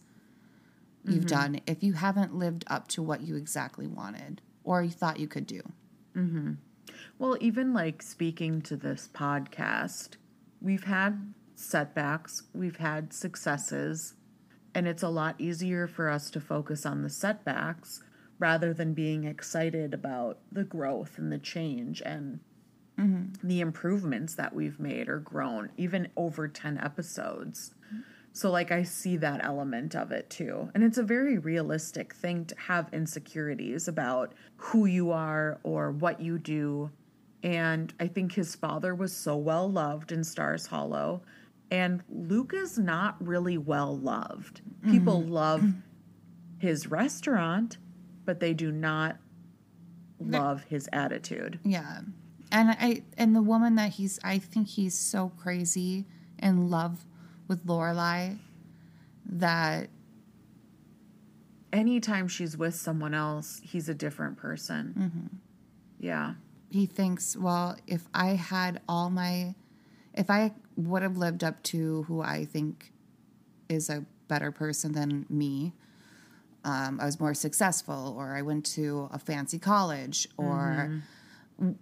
you've 1.07 1.27
done 1.27 1.61
if 1.67 1.83
you 1.83 1.93
haven't 1.93 2.35
lived 2.35 2.65
up 2.67 2.87
to 2.87 3.03
what 3.03 3.21
you 3.21 3.35
exactly 3.35 3.87
wanted 3.87 4.41
or 4.63 4.81
you 4.81 4.89
thought 4.89 5.19
you 5.19 5.27
could 5.27 5.45
do. 5.45 5.61
Mm-hmm. 6.15 6.53
Well, 7.19 7.37
even 7.39 7.73
like 7.73 8.01
speaking 8.01 8.61
to 8.63 8.75
this 8.75 9.09
podcast, 9.13 10.15
we've 10.61 10.83
had 10.83 11.33
setbacks, 11.55 12.43
we've 12.53 12.77
had 12.77 13.13
successes, 13.13 14.15
and 14.73 14.87
it's 14.87 15.03
a 15.03 15.09
lot 15.09 15.39
easier 15.39 15.87
for 15.87 16.09
us 16.09 16.29
to 16.31 16.41
focus 16.41 16.85
on 16.85 17.01
the 17.01 17.09
setbacks 17.09 18.03
rather 18.39 18.73
than 18.73 18.93
being 18.93 19.23
excited 19.23 19.93
about 19.93 20.39
the 20.51 20.63
growth 20.63 21.17
and 21.17 21.31
the 21.31 21.37
change 21.37 22.01
and 22.01 22.39
Mm-hmm. 22.97 23.45
the 23.45 23.59
improvements 23.59 24.35
that 24.35 24.55
we've 24.55 24.79
made 24.79 25.09
or 25.09 25.19
grown, 25.19 25.69
even 25.75 26.07
over 26.15 26.47
10 26.47 26.77
episodes. 26.77 27.73
So, 28.31 28.51
like, 28.51 28.71
I 28.71 28.83
see 28.83 29.17
that 29.17 29.43
element 29.43 29.95
of 29.95 30.11
it 30.11 30.29
too. 30.29 30.69
And 30.73 30.83
it's 30.83 30.97
a 30.97 31.03
very 31.03 31.37
realistic 31.37 32.13
thing 32.13 32.45
to 32.45 32.55
have 32.57 32.93
insecurities 32.93 33.87
about 33.87 34.33
who 34.57 34.85
you 34.85 35.11
are 35.11 35.59
or 35.63 35.91
what 35.91 36.19
you 36.19 36.37
do. 36.37 36.91
And 37.43 37.93
I 37.99 38.07
think 38.07 38.33
his 38.33 38.55
father 38.55 38.95
was 38.95 39.15
so 39.15 39.37
well 39.37 39.71
loved 39.71 40.11
in 40.11 40.23
Stars 40.23 40.67
Hollow. 40.67 41.21
And 41.71 42.03
Luke 42.09 42.53
is 42.53 42.77
not 42.77 43.15
really 43.25 43.57
well 43.57 43.97
loved. 43.97 44.61
People 44.89 45.21
mm-hmm. 45.21 45.31
love 45.31 45.73
his 46.59 46.87
restaurant, 46.87 47.77
but 48.25 48.39
they 48.39 48.53
do 48.53 48.71
not 48.71 49.17
love 50.19 50.63
his 50.63 50.89
attitude. 50.91 51.59
Yeah. 51.63 52.01
And 52.55 52.69
I 52.71 53.03
and 53.17 53.35
the 53.35 53.41
woman 53.41 53.75
that 53.75 53.91
he's 53.91 54.17
I 54.23 54.39
think 54.39 54.69
he's 54.69 54.97
so 54.97 55.31
crazy 55.37 56.05
in 56.39 56.69
love 56.69 57.05
with 57.49 57.65
Lorelai 57.67 58.39
that 59.25 59.89
Anytime 61.73 62.29
she's 62.29 62.55
with 62.55 62.73
someone 62.75 63.13
else, 63.13 63.59
he's 63.61 63.89
a 63.89 63.93
different 63.93 64.37
person. 64.37 65.41
Yeah. 65.99 66.35
he 66.69 66.85
thinks, 66.85 67.35
well, 67.35 67.75
if 67.87 68.07
I 68.13 68.27
had 68.29 68.81
all 68.87 69.09
my 69.09 69.55
if 70.13 70.29
I 70.29 70.53
would 70.77 71.01
have 71.03 71.17
lived 71.17 71.43
up 71.43 71.61
to 71.63 72.03
who 72.03 72.21
I 72.21 72.45
think 72.45 72.93
is 73.67 73.89
a 73.89 74.05
better 74.29 74.51
person 74.51 74.93
than 74.93 75.25
me, 75.29 75.73
um, 76.63 76.99
I 77.01 77.05
was 77.05 77.19
more 77.19 77.33
successful, 77.33 78.15
or 78.17 78.33
I 78.35 78.41
went 78.41 78.65
to 78.77 79.09
a 79.11 79.19
fancy 79.19 79.59
college, 79.59 80.27
or 80.37 81.01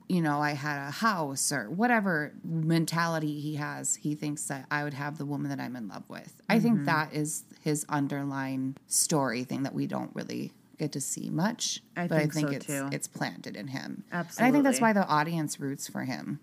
you 0.08 0.22
know, 0.22 0.40
I 0.40 0.52
had 0.52 0.88
a 0.88 0.92
house, 0.92 1.52
or 1.52 1.70
whatever 1.70 2.34
mentality 2.44 3.40
he 3.40 3.56
has. 3.56 3.96
He 3.96 4.16
thinks 4.16 4.46
that 4.46 4.66
I 4.70 4.84
would 4.84 4.94
have 4.94 5.18
the 5.18 5.26
woman 5.26 5.50
that 5.50 5.60
I'm 5.60 5.76
in 5.76 5.88
love 5.88 6.10
with. 6.10 6.42
I 6.50 6.60
think 6.60 6.76
mm-hmm. 6.76 6.86
that 6.86 7.14
is 7.14 7.46
his 7.62 7.86
underlying 7.90 8.76
story 8.88 9.44
thing 9.44 9.64
that 9.64 9.74
we 9.74 9.88
don't 9.88 10.12
really 10.14 10.52
get 10.78 10.92
to 10.92 11.02
see 11.02 11.30
much. 11.30 11.82
I 11.98 12.08
but 12.08 12.20
think 12.20 12.32
I 12.32 12.34
think 12.34 12.48
so, 12.50 12.56
it's 12.56 12.66
too. 12.66 12.90
it's 12.92 13.08
planted 13.08 13.56
in 13.56 13.68
him. 13.68 14.04
And 14.12 14.28
I 14.38 14.52
think 14.52 14.64
that's 14.64 14.82
why 14.82 14.94
the 14.94 15.08
audience 15.08 15.60
roots 15.60 15.88
for 15.88 16.04
him. 16.04 16.40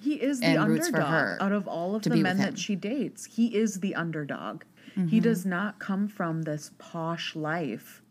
He 0.00 0.14
is 0.14 0.40
the 0.40 0.56
underdog 0.56 1.40
out 1.40 1.52
of 1.52 1.66
all 1.66 1.94
of 1.94 2.02
the 2.02 2.16
men 2.16 2.38
that 2.38 2.58
she 2.58 2.76
dates. 2.76 3.24
He 3.24 3.56
is 3.56 3.80
the 3.80 3.94
underdog. 3.94 4.62
He 4.94 5.00
mm-hmm. 5.00 5.18
does 5.20 5.46
not 5.46 5.78
come 5.78 6.08
from 6.08 6.42
this 6.42 6.72
posh 6.78 7.36
life 7.36 8.02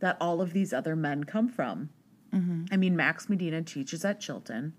that 0.00 0.18
all 0.20 0.42
of 0.42 0.52
these 0.52 0.72
other 0.74 0.94
men 0.94 1.24
come 1.24 1.48
from. 1.48 1.88
Mm-hmm. 2.34 2.64
I 2.72 2.76
mean, 2.76 2.96
Max 2.96 3.28
Medina 3.28 3.62
teaches 3.62 4.04
at 4.04 4.20
Chilton. 4.20 4.74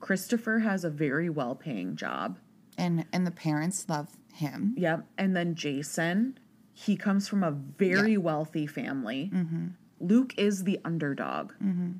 Christopher 0.00 0.60
has 0.60 0.84
a 0.84 0.90
very 0.90 1.28
well 1.30 1.54
paying 1.54 1.96
job. 1.96 2.38
And 2.76 3.04
and 3.12 3.26
the 3.26 3.30
parents 3.32 3.86
love 3.88 4.08
him. 4.32 4.74
Yep. 4.76 5.06
And 5.18 5.34
then 5.34 5.54
Jason, 5.54 6.38
he 6.72 6.96
comes 6.96 7.28
from 7.28 7.42
a 7.42 7.50
very 7.50 8.16
wealthy 8.16 8.66
family. 8.66 9.30
Mm-hmm. 9.34 9.66
Luke 10.00 10.34
is 10.38 10.64
the 10.64 10.78
underdog. 10.84 11.52
Mm-hmm. 11.54 11.92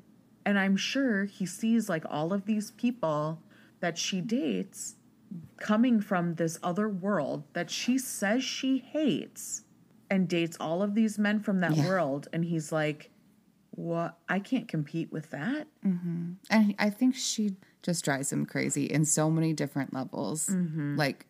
And 0.45 0.57
I'm 0.57 0.77
sure 0.77 1.25
he 1.25 1.45
sees 1.45 1.89
like 1.89 2.05
all 2.09 2.31
of 2.31 2.45
these 2.45 2.71
people 2.71 3.41
that 3.81 3.97
she 3.97 4.21
dates 4.21 4.95
coming 5.57 5.99
from 6.01 6.35
this 6.35 6.57
other 6.63 6.87
world 6.89 7.43
that 7.53 7.69
she 7.69 7.97
says 7.97 8.43
she 8.43 8.77
hates 8.79 9.63
and 10.09 10.27
dates 10.27 10.57
all 10.59 10.81
of 10.81 10.95
these 10.95 11.19
men 11.19 11.39
from 11.39 11.59
that 11.59 11.75
Yeah. 11.75 11.85
world. 11.87 12.27
And 12.33 12.45
he's 12.45 12.71
like, 12.71 13.11
what? 13.71 14.17
I 14.27 14.39
can't 14.39 14.67
compete 14.67 15.11
with 15.11 15.29
that. 15.31 15.67
Mm-hmm. 15.85 16.33
And 16.49 16.75
I 16.79 16.89
think 16.89 17.15
she 17.15 17.55
just 17.81 18.03
drives 18.03 18.31
him 18.31 18.45
crazy 18.45 18.85
in 18.85 19.05
so 19.05 19.29
many 19.29 19.53
different 19.53 19.93
levels. 19.93 20.47
Mm-hmm. 20.47 20.97
Like 20.97 21.25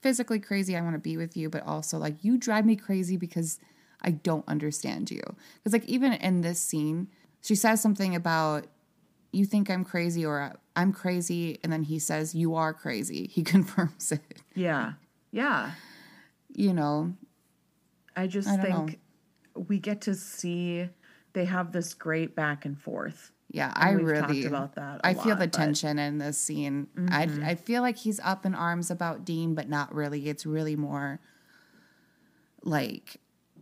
physically 0.00 0.40
crazy, 0.40 0.76
I 0.76 0.80
want 0.80 0.94
to 0.94 1.00
be 1.00 1.16
with 1.16 1.36
you, 1.36 1.48
but 1.48 1.66
also 1.66 1.98
like 1.98 2.22
you 2.22 2.36
drive 2.36 2.66
me 2.66 2.76
crazy 2.76 3.16
because 3.16 3.58
I 4.02 4.10
don't 4.12 4.46
understand 4.48 5.10
you. 5.10 5.22
Because 5.56 5.72
like 5.72 5.86
even 5.86 6.12
in 6.14 6.40
this 6.40 6.60
scene, 6.60 7.08
she 7.40 7.54
says 7.54 7.80
something 7.80 8.14
about 8.14 8.66
you 9.32 9.44
think 9.44 9.70
I'm 9.70 9.84
crazy 9.84 10.24
or 10.24 10.40
uh, 10.40 10.52
I'm 10.74 10.92
crazy, 10.92 11.58
and 11.62 11.72
then 11.72 11.84
he 11.84 11.98
says 11.98 12.34
you 12.34 12.54
are 12.54 12.74
crazy. 12.74 13.26
He 13.32 13.42
confirms 13.42 14.12
it. 14.12 14.42
Yeah. 14.54 14.94
Yeah. 15.30 15.72
You 16.52 16.74
know, 16.74 17.14
I 18.16 18.26
just 18.26 18.48
I 18.48 18.56
think 18.56 18.98
we 19.54 19.78
get 19.78 20.02
to 20.02 20.14
see 20.14 20.88
they 21.32 21.44
have 21.44 21.72
this 21.72 21.94
great 21.94 22.34
back 22.36 22.64
and 22.64 22.78
forth. 22.78 23.32
Yeah, 23.52 23.72
I 23.74 23.96
we've 23.96 24.06
really 24.06 24.42
talked 24.42 24.44
about 24.46 24.74
that 24.76 25.00
I 25.02 25.14
feel 25.14 25.34
the 25.34 25.46
but- 25.46 25.52
Mm-hmm. 25.52 25.62
tension 25.62 25.98
in 25.98 26.18
this 26.18 26.38
scene. 26.38 26.86
I 27.10 27.28
I 27.44 27.54
feel 27.56 27.82
like 27.82 27.96
he's 27.96 28.20
up 28.20 28.46
in 28.46 28.54
arms 28.54 28.90
about 28.90 29.24
Dean, 29.24 29.54
but 29.54 29.68
not 29.68 29.92
really. 29.94 30.28
It's 30.28 30.46
really 30.46 30.76
more 30.76 31.18
like 32.62 33.16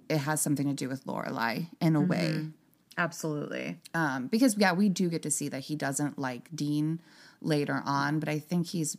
it 0.09 0.19
has 0.19 0.41
something 0.41 0.67
to 0.67 0.75
do 0.75 0.89
with 0.89 1.05
Lorelai 1.07 1.69
in 1.81 1.97
a 1.97 2.01
way. 2.01 2.31
Mm-hmm. 2.35 2.49
Absolutely. 2.97 3.79
Um, 3.95 4.27
because 4.27 4.57
yeah, 4.59 4.73
we 4.73 4.89
do 4.89 5.09
get 5.09 5.23
to 5.23 5.31
see 5.31 5.49
that 5.49 5.61
he 5.61 5.77
doesn't 5.77 6.19
like 6.19 6.55
Dean 6.55 7.01
later 7.41 7.83
on, 7.85 8.19
but 8.19 8.29
I 8.29 8.39
think 8.39 8.69
he's 8.69 8.97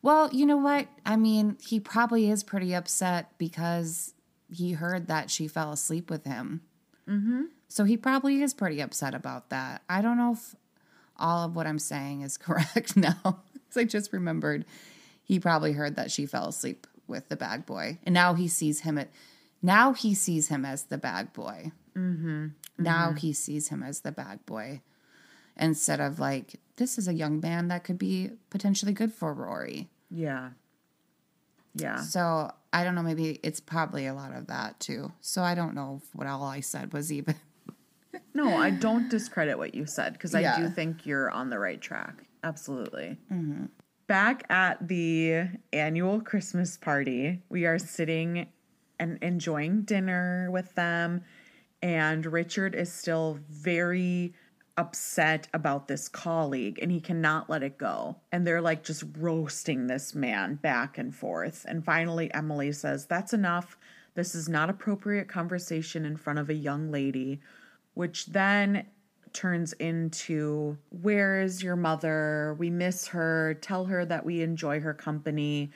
well, 0.00 0.30
you 0.32 0.46
know 0.46 0.56
what? 0.56 0.86
I 1.04 1.16
mean, 1.16 1.56
he 1.60 1.78
probably 1.80 2.30
is 2.30 2.42
pretty 2.44 2.72
upset 2.74 3.30
because 3.36 4.14
he 4.50 4.72
heard 4.72 5.08
that 5.08 5.28
she 5.30 5.48
fell 5.48 5.72
asleep 5.72 6.08
with 6.08 6.24
him. 6.24 6.62
Mm-hmm. 7.08 7.42
So 7.72 7.84
he 7.84 7.96
probably 7.96 8.42
is 8.42 8.52
pretty 8.52 8.80
upset 8.80 9.14
about 9.14 9.48
that. 9.48 9.80
I 9.88 10.02
don't 10.02 10.18
know 10.18 10.32
if 10.32 10.54
all 11.16 11.46
of 11.46 11.56
what 11.56 11.66
I'm 11.66 11.78
saying 11.78 12.20
is 12.20 12.36
correct 12.38 12.96
now. 12.98 13.18
'Cause 13.22 13.76
I 13.78 13.84
just 13.84 14.12
remembered 14.12 14.66
he 15.24 15.40
probably 15.40 15.72
heard 15.72 15.96
that 15.96 16.10
she 16.10 16.26
fell 16.26 16.48
asleep 16.48 16.86
with 17.06 17.30
the 17.30 17.36
bag 17.36 17.64
boy, 17.64 17.98
and 18.04 18.12
now 18.12 18.34
he 18.34 18.46
sees 18.46 18.80
him 18.80 18.98
at 18.98 19.08
now 19.62 19.94
he 19.94 20.14
sees 20.14 20.48
him 20.48 20.66
as 20.66 20.84
the 20.84 20.98
bag 20.98 21.32
boy. 21.32 21.72
Mm-hmm. 21.96 22.48
Now 22.76 23.08
mm-hmm. 23.08 23.16
he 23.16 23.32
sees 23.32 23.68
him 23.68 23.82
as 23.82 24.00
the 24.00 24.12
bag 24.12 24.44
boy 24.44 24.82
instead 25.56 26.00
of 26.00 26.18
like, 26.18 26.60
this 26.76 26.98
is 26.98 27.08
a 27.08 27.14
young 27.14 27.40
man 27.40 27.68
that 27.68 27.84
could 27.84 27.98
be 27.98 28.32
potentially 28.50 28.92
good 28.92 29.12
for 29.12 29.32
Rory. 29.32 29.88
Yeah. 30.10 30.50
Yeah. 31.74 32.02
So 32.02 32.50
I 32.72 32.84
don't 32.84 32.94
know, 32.94 33.02
maybe 33.02 33.38
it's 33.42 33.60
probably 33.60 34.06
a 34.06 34.14
lot 34.14 34.34
of 34.34 34.48
that 34.48 34.78
too. 34.80 35.12
So 35.22 35.42
I 35.42 35.54
don't 35.54 35.74
know 35.74 36.02
what 36.12 36.26
all 36.26 36.44
I 36.44 36.60
said 36.60 36.92
was 36.92 37.10
even. 37.10 37.36
No, 38.34 38.56
I 38.56 38.70
don't 38.70 39.08
discredit 39.08 39.58
what 39.58 39.74
you 39.74 39.86
said 39.86 40.12
because 40.14 40.34
I 40.34 40.40
Yeah. 40.40 40.58
do 40.60 40.68
think 40.68 41.06
you're 41.06 41.30
on 41.30 41.50
the 41.50 41.58
right 41.58 41.80
track. 41.80 42.24
Absolutely. 42.44 43.18
Mm-hmm. 43.30 43.66
Back 44.06 44.44
at 44.50 44.86
the 44.88 45.48
annual 45.72 46.20
Christmas 46.20 46.76
party, 46.76 47.42
we 47.48 47.64
are 47.66 47.78
sitting 47.78 48.48
and 48.98 49.18
enjoying 49.22 49.82
dinner 49.82 50.50
with 50.50 50.74
them. 50.74 51.22
And 51.82 52.24
Richard 52.26 52.74
is 52.74 52.92
still 52.92 53.38
very 53.48 54.34
upset 54.76 55.48
about 55.52 55.86
this 55.88 56.08
colleague 56.08 56.78
and 56.80 56.90
he 56.90 57.00
cannot 57.00 57.50
let 57.50 57.62
it 57.62 57.78
go. 57.78 58.16
And 58.30 58.46
they're 58.46 58.60
like 58.60 58.84
just 58.84 59.04
roasting 59.18 59.86
this 59.86 60.14
man 60.14 60.56
back 60.56 60.98
and 60.98 61.14
forth. 61.14 61.64
And 61.68 61.84
finally, 61.84 62.32
Emily 62.32 62.72
says, 62.72 63.06
That's 63.06 63.32
enough. 63.32 63.78
This 64.14 64.34
is 64.34 64.48
not 64.48 64.68
appropriate 64.70 65.28
conversation 65.28 66.04
in 66.04 66.16
front 66.16 66.38
of 66.38 66.50
a 66.50 66.54
young 66.54 66.90
lady, 66.90 67.40
which 67.94 68.26
then 68.26 68.86
turns 69.32 69.72
into 69.74 70.76
where 70.90 71.40
is 71.40 71.62
your 71.62 71.76
mother? 71.76 72.54
We 72.58 72.70
miss 72.70 73.08
her. 73.08 73.54
Tell 73.60 73.86
her 73.86 74.04
that 74.04 74.24
we 74.24 74.42
enjoy 74.42 74.80
her 74.80 74.94
company. 74.94 75.70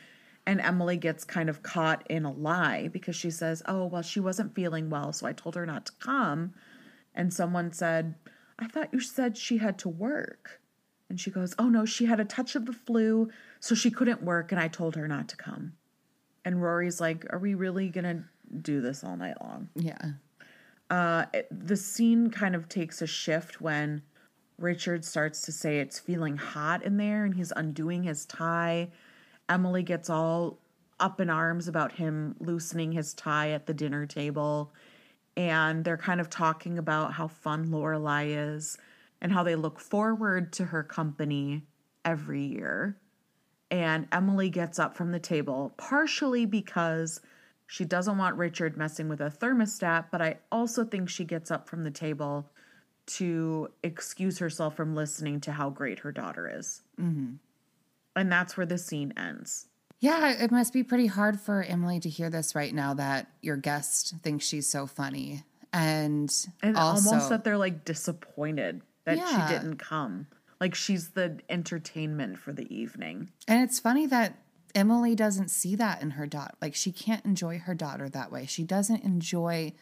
And 0.48 0.60
emily 0.60 0.96
gets 0.96 1.24
kind 1.24 1.48
of 1.48 1.64
caught 1.64 2.06
in 2.08 2.24
a 2.24 2.30
lie 2.30 2.88
because 2.92 3.16
she 3.16 3.32
says 3.32 3.64
oh 3.66 3.86
well 3.86 4.02
she 4.02 4.20
wasn't 4.20 4.54
feeling 4.54 4.90
well 4.90 5.12
so 5.12 5.26
i 5.26 5.32
told 5.32 5.56
her 5.56 5.66
not 5.66 5.86
to 5.86 5.92
come. 5.98 6.54
And 7.14 7.34
someone 7.34 7.72
said 7.72 8.14
i 8.58 8.68
thought 8.68 8.92
you 8.92 9.00
said 9.00 9.36
she 9.36 9.58
had 9.58 9.78
to 9.78 9.88
work. 9.88 10.60
And 11.08 11.20
she 11.20 11.32
goes 11.32 11.54
oh 11.58 11.68
no 11.68 11.84
she 11.84 12.06
had 12.06 12.20
a 12.20 12.24
touch 12.24 12.54
of 12.54 12.66
the 12.66 12.72
flu 12.72 13.28
so 13.58 13.74
she 13.74 13.90
couldn't 13.90 14.22
work 14.22 14.52
and 14.52 14.60
i 14.60 14.68
told 14.68 14.94
her 14.94 15.08
not 15.08 15.28
to 15.30 15.36
come. 15.36 15.72
And 16.44 16.62
rory's 16.62 17.00
like 17.00 17.26
are 17.30 17.40
we 17.40 17.54
really 17.54 17.88
gonna 17.88 18.24
do 18.62 18.80
this 18.80 19.02
all 19.02 19.16
night 19.16 19.40
long? 19.40 19.68
Yeah. 19.74 20.12
Uh, 20.90 21.26
the 21.50 21.76
scene 21.76 22.30
kind 22.30 22.54
of 22.54 22.68
takes 22.68 23.02
a 23.02 23.06
shift 23.06 23.60
when 23.60 24.02
Richard 24.58 25.04
starts 25.04 25.42
to 25.42 25.52
say 25.52 25.80
it's 25.80 25.98
feeling 25.98 26.36
hot 26.36 26.82
in 26.82 26.96
there 26.96 27.24
and 27.24 27.34
he's 27.34 27.52
undoing 27.54 28.04
his 28.04 28.24
tie. 28.24 28.90
Emily 29.48 29.82
gets 29.82 30.08
all 30.08 30.58
up 30.98 31.20
in 31.20 31.28
arms 31.28 31.68
about 31.68 31.92
him 31.92 32.36
loosening 32.40 32.92
his 32.92 33.12
tie 33.14 33.50
at 33.50 33.66
the 33.66 33.74
dinner 33.74 34.06
table. 34.06 34.72
And 35.36 35.84
they're 35.84 35.98
kind 35.98 36.20
of 36.20 36.30
talking 36.30 36.78
about 36.78 37.12
how 37.12 37.28
fun 37.28 37.66
Lorelai 37.66 38.54
is 38.54 38.78
and 39.20 39.32
how 39.32 39.42
they 39.42 39.56
look 39.56 39.78
forward 39.78 40.52
to 40.54 40.64
her 40.66 40.82
company 40.82 41.64
every 42.04 42.42
year. 42.42 42.96
And 43.70 44.06
Emily 44.12 44.48
gets 44.48 44.78
up 44.78 44.96
from 44.96 45.12
the 45.12 45.18
table, 45.18 45.74
partially 45.76 46.46
because 46.46 47.20
she 47.66 47.84
doesn't 47.84 48.16
want 48.18 48.36
Richard 48.36 48.76
messing 48.76 49.08
with 49.08 49.20
a 49.20 49.30
thermostat, 49.30 50.06
but 50.10 50.22
I 50.22 50.36
also 50.52 50.84
think 50.84 51.08
she 51.08 51.24
gets 51.24 51.50
up 51.50 51.68
from 51.68 51.84
the 51.84 51.90
table 51.90 52.50
to 53.06 53.68
excuse 53.82 54.38
herself 54.38 54.76
from 54.76 54.94
listening 54.94 55.40
to 55.42 55.52
how 55.52 55.70
great 55.70 56.00
her 56.00 56.12
daughter 56.12 56.50
is. 56.52 56.82
Mm-hmm. 57.00 57.34
And 58.16 58.32
that's 58.32 58.56
where 58.56 58.66
the 58.66 58.78
scene 58.78 59.12
ends. 59.16 59.66
Yeah, 60.00 60.32
it 60.42 60.50
must 60.50 60.72
be 60.72 60.82
pretty 60.82 61.06
hard 61.06 61.40
for 61.40 61.62
Emily 61.62 62.00
to 62.00 62.08
hear 62.08 62.30
this 62.30 62.54
right 62.54 62.74
now 62.74 62.94
that 62.94 63.28
your 63.42 63.56
guest 63.56 64.14
thinks 64.22 64.44
she's 64.46 64.68
so 64.68 64.86
funny. 64.86 65.42
And, 65.72 66.32
And 66.62 66.76
also, 66.76 67.10
almost 67.10 67.28
that 67.30 67.44
they're 67.44 67.58
like 67.58 67.84
disappointed 67.84 68.82
that 69.04 69.16
Yeah. 69.18 69.48
she 69.48 69.54
didn't 69.54 69.76
come. 69.76 70.26
Like 70.60 70.74
she's 70.74 71.10
the 71.10 71.38
entertainment 71.48 72.38
for 72.38 72.52
the 72.52 72.72
evening. 72.74 73.30
And 73.46 73.62
it's 73.62 73.78
funny 73.78 74.06
that 74.06 74.36
Emily 74.76 75.14
doesn't 75.14 75.48
see 75.48 75.74
that 75.76 76.02
in 76.02 76.10
her 76.12 76.26
daughter. 76.26 76.54
Like 76.60 76.74
she 76.74 76.92
can't 76.92 77.24
enjoy 77.24 77.58
her 77.58 77.74
daughter 77.74 78.08
that 78.10 78.30
way. 78.30 78.44
She 78.46 78.62
doesn't 78.62 79.02
enjoy 79.02 79.72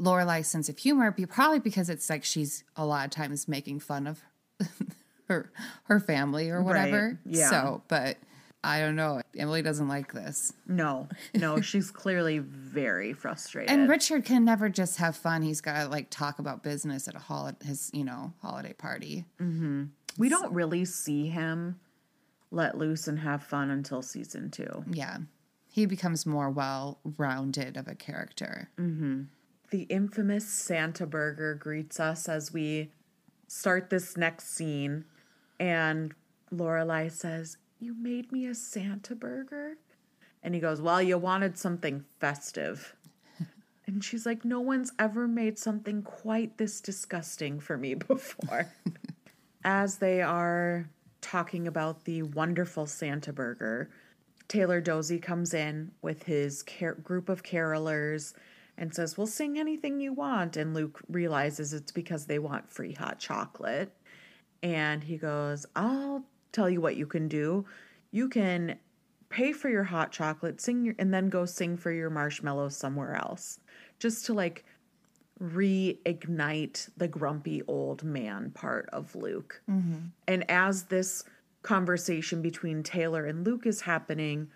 Lorelai's 0.00 0.48
sense 0.48 0.68
of 0.68 0.76
humor, 0.78 1.14
probably 1.28 1.60
because 1.60 1.88
it's 1.88 2.10
like 2.10 2.24
she's 2.24 2.64
a 2.76 2.84
lot 2.84 3.04
of 3.04 3.10
times 3.12 3.46
making 3.46 3.80
fun 3.80 4.06
of 4.08 4.20
her 5.28 5.52
her 5.84 6.00
family 6.00 6.50
or 6.50 6.62
whatever. 6.62 7.20
yeah. 7.24 7.48
So, 7.50 7.82
but 7.86 8.16
I 8.64 8.80
don't 8.80 8.96
know. 8.96 9.22
Emily 9.38 9.62
doesn't 9.62 9.88
like 9.88 10.12
this. 10.12 10.52
No, 10.66 11.08
no, 11.34 11.60
she's 11.60 11.90
clearly 11.90 12.38
very 12.38 13.12
frustrated. 13.12 13.70
And 13.70 13.88
Richard 13.88 14.24
can 14.24 14.44
never 14.44 14.68
just 14.68 14.96
have 14.98 15.16
fun. 15.16 15.42
He's 15.42 15.60
got 15.60 15.84
to 15.84 15.88
like 15.88 16.10
talk 16.10 16.40
about 16.40 16.62
business 16.64 17.06
at 17.06 17.14
a 17.14 17.20
hol- 17.20 17.52
his 17.64 17.90
you 17.94 18.04
know 18.04 18.32
holiday 18.42 18.72
party. 18.72 19.24
Mm-hmm. 19.40 19.84
we 20.18 20.28
don't 20.28 20.52
really 20.52 20.84
see 20.84 21.28
him 21.28 21.78
let 22.50 22.76
loose 22.76 23.06
and 23.08 23.18
have 23.20 23.42
fun 23.42 23.70
until 23.70 24.02
season 24.02 24.50
two. 24.50 24.84
Yeah, 24.90 25.18
he 25.68 25.86
becomes 25.86 26.26
more 26.26 26.50
well 26.50 26.98
rounded 27.16 27.76
of 27.76 27.88
a 27.88 27.94
character. 27.94 28.70
Mm-hmm. 28.78 29.22
The 29.70 29.82
infamous 29.82 30.48
Santa 30.48 31.06
Burger 31.06 31.54
greets 31.54 32.00
us 32.00 32.28
as 32.28 32.52
we 32.52 32.90
start 33.46 33.90
this 33.90 34.16
next 34.16 34.54
scene, 34.54 35.04
and 35.58 36.14
Lorelai 36.52 37.10
says, 37.10 37.56
"You 37.78 37.94
made 37.94 38.32
me 38.32 38.46
a 38.46 38.54
Santa 38.54 39.14
Burger," 39.14 39.76
and 40.42 40.54
he 40.54 40.60
goes, 40.60 40.80
"Well, 40.80 41.00
you 41.00 41.18
wanted 41.18 41.56
something 41.56 42.04
festive." 42.18 42.96
And 43.86 44.04
she's 44.04 44.24
like, 44.24 44.44
No 44.44 44.60
one's 44.60 44.92
ever 45.00 45.26
made 45.26 45.58
something 45.58 46.02
quite 46.02 46.58
this 46.58 46.80
disgusting 46.80 47.58
for 47.58 47.76
me 47.76 47.94
before. 48.08 48.72
As 49.64 49.98
they 49.98 50.22
are 50.22 50.88
talking 51.20 51.66
about 51.66 52.04
the 52.04 52.22
wonderful 52.22 52.86
Santa 52.86 53.32
burger, 53.32 53.90
Taylor 54.48 54.80
Doose 54.80 55.12
comes 55.22 55.54
in 55.54 55.92
with 56.02 56.24
his 56.24 56.62
car- 56.62 56.94
group 56.94 57.28
of 57.28 57.42
carolers 57.42 58.34
and 58.76 58.92
says, 58.94 59.16
We'll 59.16 59.26
sing 59.26 59.58
anything 59.58 60.00
you 60.00 60.12
want. 60.12 60.56
And 60.56 60.74
Luke 60.74 61.00
realizes 61.08 61.72
it's 61.72 61.92
because 61.92 62.26
they 62.26 62.38
want 62.38 62.72
free 62.72 62.92
hot 62.92 63.20
chocolate. 63.20 63.92
And 64.62 65.04
he 65.04 65.16
goes, 65.16 65.66
I'll 65.76 66.24
tell 66.52 66.68
you 66.68 66.80
what 66.80 66.96
you 66.96 67.06
can 67.06 67.28
do. 67.28 67.64
You 68.10 68.28
can 68.28 68.78
pay 69.28 69.52
for 69.52 69.68
your 69.68 69.84
hot 69.84 70.10
chocolate, 70.10 70.60
sing 70.60 70.84
your, 70.84 70.94
and 70.98 71.14
then 71.14 71.28
go 71.28 71.44
sing 71.44 71.76
for 71.76 71.92
your 71.92 72.10
marshmallows 72.10 72.76
somewhere 72.76 73.14
else, 73.14 73.60
just 73.98 74.26
to 74.26 74.34
like 74.34 74.64
reignite 75.42 76.90
the 76.96 77.08
grumpy 77.08 77.62
old 77.66 78.04
man 78.04 78.50
part 78.50 78.88
of 78.92 79.14
Luke. 79.14 79.62
Mm-hmm. 79.70 79.98
And 80.28 80.50
as 80.50 80.84
this 80.84 81.24
conversation 81.62 82.42
between 82.42 82.82
Taylor 82.82 83.24
and 83.26 83.44
Luke 83.44 83.66
is 83.66 83.82
happening, 83.82 84.48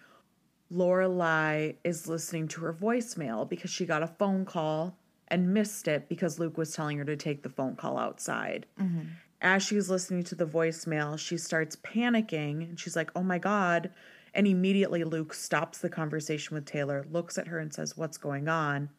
Lorelai 0.73 1.77
is 1.85 2.09
listening 2.09 2.49
to 2.49 2.61
her 2.63 2.75
voicemail 2.75 3.49
because 3.49 3.71
she 3.71 3.87
got 3.87 4.03
a 4.03 4.07
phone 4.07 4.45
call 4.45 4.97
and 5.29 5.55
missed 5.55 5.89
it 5.89 6.09
because 6.09 6.39
Luke 6.39 6.59
was 6.59 6.73
telling 6.75 6.99
her 6.99 7.05
to 7.05 7.17
take 7.17 7.43
the 7.43 7.49
phone 7.49 7.77
call 7.77 7.99
outside. 7.99 8.67
Mm-hmm. 8.81 9.03
As 9.41 9.63
she's 9.63 9.91
listening 9.91 10.23
to 10.25 10.35
the 10.35 10.47
voicemail, 10.47 11.19
she 11.19 11.37
starts 11.37 11.77
panicking 11.77 12.69
and 12.69 12.81
she's 12.81 12.97
like, 12.97 13.11
"Oh 13.15 13.23
my 13.23 13.39
god." 13.39 13.91
And 14.33 14.47
immediately 14.47 15.05
Luke 15.05 15.33
stops 15.33 15.79
the 15.79 15.89
conversation 15.89 16.55
with 16.55 16.65
Taylor, 16.65 17.07
looks 17.11 17.39
at 17.39 17.49
her 17.49 17.59
and 17.59 17.73
says, 17.73 17.97
"What's 17.97 18.19
going 18.19 18.49
on?" 18.49 18.91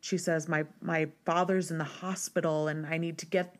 She 0.00 0.18
says, 0.18 0.48
"My 0.48 0.64
my 0.80 1.08
father's 1.24 1.70
in 1.70 1.78
the 1.78 1.84
hospital 1.84 2.68
and 2.68 2.86
I 2.86 2.98
need 2.98 3.18
to 3.18 3.26
get 3.26 3.56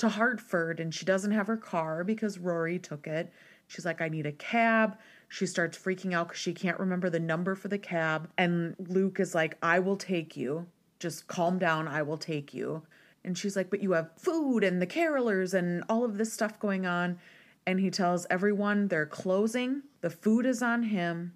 to 0.00 0.08
Hartford 0.08 0.80
and 0.80 0.94
she 0.94 1.04
doesn't 1.04 1.32
have 1.32 1.46
her 1.46 1.58
car 1.58 2.04
because 2.04 2.38
Rory 2.38 2.78
took 2.78 3.06
it. 3.06 3.30
She's 3.66 3.84
like, 3.84 4.00
I 4.00 4.08
need 4.08 4.26
a 4.26 4.32
cab. 4.32 4.98
She 5.28 5.46
starts 5.46 5.78
freaking 5.78 6.14
out 6.14 6.28
because 6.28 6.40
she 6.40 6.54
can't 6.54 6.80
remember 6.80 7.10
the 7.10 7.20
number 7.20 7.54
for 7.54 7.68
the 7.68 7.78
cab. 7.78 8.28
And 8.36 8.74
Luke 8.78 9.20
is 9.20 9.34
like, 9.34 9.58
I 9.62 9.78
will 9.78 9.96
take 9.96 10.36
you. 10.36 10.66
Just 10.98 11.28
calm 11.28 11.58
down. 11.58 11.86
I 11.86 12.02
will 12.02 12.16
take 12.16 12.54
you. 12.54 12.82
And 13.24 13.36
she's 13.36 13.56
like, 13.56 13.70
But 13.70 13.82
you 13.82 13.92
have 13.92 14.10
food 14.16 14.64
and 14.64 14.80
the 14.80 14.86
carolers 14.86 15.54
and 15.54 15.84
all 15.88 16.04
of 16.04 16.16
this 16.16 16.32
stuff 16.32 16.58
going 16.58 16.86
on. 16.86 17.18
And 17.66 17.78
he 17.78 17.90
tells 17.90 18.26
everyone 18.30 18.88
they're 18.88 19.06
closing. 19.06 19.82
The 20.00 20.10
food 20.10 20.46
is 20.46 20.62
on 20.62 20.84
him 20.84 21.34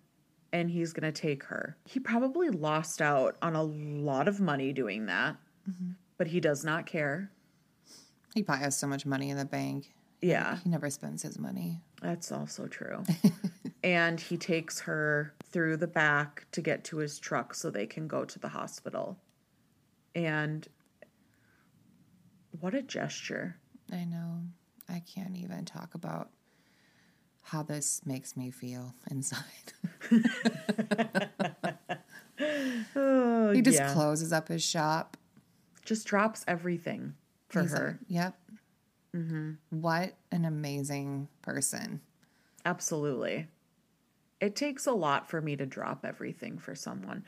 and 0.54 0.70
he's 0.70 0.92
going 0.92 1.12
to 1.12 1.20
take 1.20 1.42
her. 1.42 1.76
He 1.84 1.98
probably 1.98 2.48
lost 2.48 3.02
out 3.02 3.36
on 3.42 3.56
a 3.56 3.62
lot 3.64 4.28
of 4.28 4.38
money 4.38 4.72
doing 4.72 5.06
that, 5.06 5.36
mm-hmm. 5.68 5.90
but 6.16 6.28
he 6.28 6.38
does 6.38 6.64
not 6.64 6.86
care. 6.86 7.32
He 8.36 8.44
probably 8.44 8.62
has 8.62 8.76
so 8.76 8.86
much 8.86 9.04
money 9.04 9.30
in 9.30 9.36
the 9.36 9.44
bank. 9.44 9.92
Yeah. 10.22 10.58
He 10.62 10.70
never 10.70 10.90
spends 10.90 11.22
his 11.22 11.40
money. 11.40 11.80
That's 12.00 12.30
also 12.30 12.68
true. 12.68 13.02
and 13.82 14.20
he 14.20 14.36
takes 14.36 14.78
her 14.80 15.34
through 15.44 15.78
the 15.78 15.88
back 15.88 16.46
to 16.52 16.62
get 16.62 16.84
to 16.84 16.98
his 16.98 17.18
truck 17.18 17.52
so 17.52 17.68
they 17.68 17.86
can 17.86 18.06
go 18.06 18.24
to 18.24 18.38
the 18.38 18.48
hospital. 18.48 19.18
And 20.14 20.68
what 22.60 22.74
a 22.74 22.82
gesture. 22.82 23.56
I 23.92 24.04
know. 24.04 24.38
I 24.88 25.02
can't 25.12 25.36
even 25.36 25.64
talk 25.64 25.96
about 25.96 26.30
how 27.44 27.62
this 27.62 28.00
makes 28.04 28.36
me 28.36 28.50
feel 28.50 28.94
inside. 29.10 29.44
Oh, 32.96 33.52
he 33.52 33.62
just 33.62 33.78
yeah. 33.78 33.92
closes 33.92 34.32
up 34.32 34.48
his 34.48 34.62
shop. 34.64 35.16
just 35.84 36.04
drops 36.06 36.44
everything 36.48 37.14
for 37.48 37.62
He's 37.62 37.72
like, 37.72 37.80
her. 37.80 37.98
yep. 38.08 38.36
What 39.70 40.14
an 40.32 40.44
amazing 40.44 41.28
person. 41.42 42.00
Absolutely. 42.64 43.46
It 44.40 44.56
takes 44.56 44.86
a 44.86 44.92
lot 44.92 45.30
for 45.30 45.40
me 45.40 45.54
to 45.54 45.64
drop 45.64 46.04
everything 46.04 46.58
for 46.58 46.74
someone. 46.74 47.24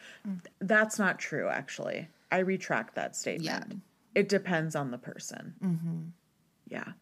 That's 0.61 0.99
not 0.99 1.21
true, 1.21 1.49
actually. 1.49 2.09
I 2.33 2.39
retract 2.39 2.97
that 2.97 3.15
statement. 3.15 3.65
Yeah. 3.69 3.77
It 4.17 4.29
depends 4.29 4.75
on 4.75 4.91
the 4.91 4.99
person. 4.99 5.55
Mm-hmm. 5.63 5.99
Yeah. 6.69 6.93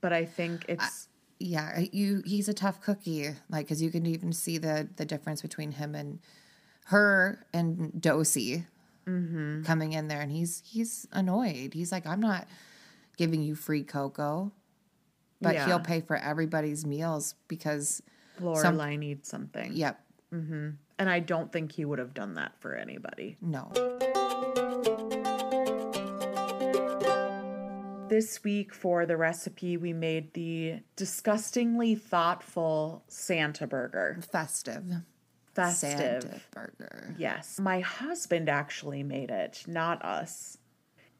But 0.00 0.14
I 0.14 0.24
think 0.24 0.64
it's. 0.68 1.08
Yeah, 1.38 1.80
you. 1.92 2.22
He's 2.24 2.48
a 2.48 2.54
tough 2.54 2.80
cookie. 2.80 3.30
Like, 3.50 3.66
because 3.66 3.82
you 3.82 3.90
can 3.90 4.06
even 4.06 4.32
see 4.32 4.58
the 4.58 4.88
the 4.96 5.04
difference 5.04 5.42
between 5.42 5.72
him 5.72 5.94
and 5.94 6.20
her 6.86 7.44
and 7.52 8.00
Doose 8.00 8.36
mm-hmm. 9.06 9.62
coming 9.62 9.92
in 9.92 10.08
there, 10.08 10.20
and 10.20 10.30
he's 10.30 10.62
he's 10.64 11.06
annoyed. 11.12 11.74
He's 11.74 11.92
like, 11.92 12.06
I'm 12.06 12.20
not 12.20 12.46
giving 13.16 13.42
you 13.42 13.54
free 13.54 13.82
cocoa, 13.82 14.52
but 15.40 15.54
Yeah. 15.54 15.66
he'll 15.66 15.80
pay 15.80 16.00
for 16.00 16.16
everybody's 16.16 16.84
meals 16.84 17.34
because. 17.48 18.02
Lorelai 18.40 18.98
needs 18.98 19.28
something. 19.28 19.72
Yep. 19.74 20.00
Mm-hmm. 20.32 20.70
And 20.98 21.10
I 21.10 21.20
don't 21.20 21.52
think 21.52 21.72
he 21.72 21.84
would 21.84 22.00
have 22.00 22.14
done 22.14 22.34
that 22.34 22.52
for 22.60 22.74
anybody. 22.74 23.36
No. 23.40 23.70
This 28.08 28.44
week 28.44 28.74
for 28.74 29.06
the 29.06 29.16
recipe, 29.16 29.76
we 29.76 29.92
made 29.92 30.34
the 30.34 30.80
disgustingly 30.94 31.94
thoughtful 31.94 33.02
Santa 33.08 33.66
burger. 33.66 34.18
Festive. 34.30 34.84
Festive. 35.54 36.22
Santa 36.22 36.40
burger. 36.52 37.14
Yes. 37.18 37.58
My 37.58 37.80
husband 37.80 38.48
actually 38.48 39.02
made 39.02 39.30
it, 39.30 39.64
not 39.66 40.04
us. 40.04 40.58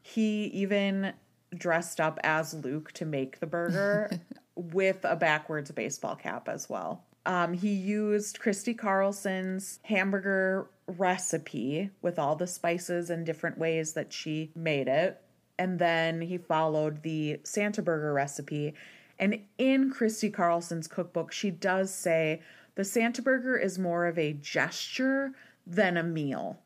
He 0.03 0.45
even 0.47 1.15
dressed 1.57 2.01
up 2.01 2.19
as 2.23 2.53
Luke 2.53 2.93
to 2.93 3.07
make 3.07 3.41
the 3.41 3.47
burger 3.47 4.11
with 4.55 4.99
a 5.05 5.17
backwards 5.17 5.71
baseball 5.71 6.17
cap 6.17 6.49
as 6.49 6.69
well. 6.69 7.05
Um, 7.27 7.55
he 7.55 7.73
used 7.73 8.39
Kristi 8.39 8.77
Carlson's 8.77 9.81
hamburger 9.85 10.69
recipe 10.87 11.91
with 12.03 12.19
all 12.19 12.37
the 12.37 12.47
spices 12.47 13.09
and 13.09 13.25
different 13.25 13.57
ways 13.57 13.95
that 13.95 14.13
she 14.13 14.53
made 14.55 14.89
it. 14.89 15.21
And 15.59 15.79
then 15.79 16.21
he 16.21 16.39
followed 16.39 17.03
the 17.03 17.41
Santa 17.45 17.83
burger 17.83 18.13
recipe. 18.13 18.75
And 19.19 19.41
in 19.59 19.93
Kristi 19.93 20.33
Carlson's 20.33 20.89
cookbook, 20.89 21.33
she 21.33 21.51
does 21.51 21.95
say 21.95 22.43
the 22.75 22.85
Santa 22.85 23.23
burger 23.23 23.57
is 23.57 23.79
more 23.79 24.07
of 24.07 24.19
a 24.19 24.33
gesture 24.33 25.33
than 25.67 25.97
a 25.97 26.03
meal. 26.03 26.59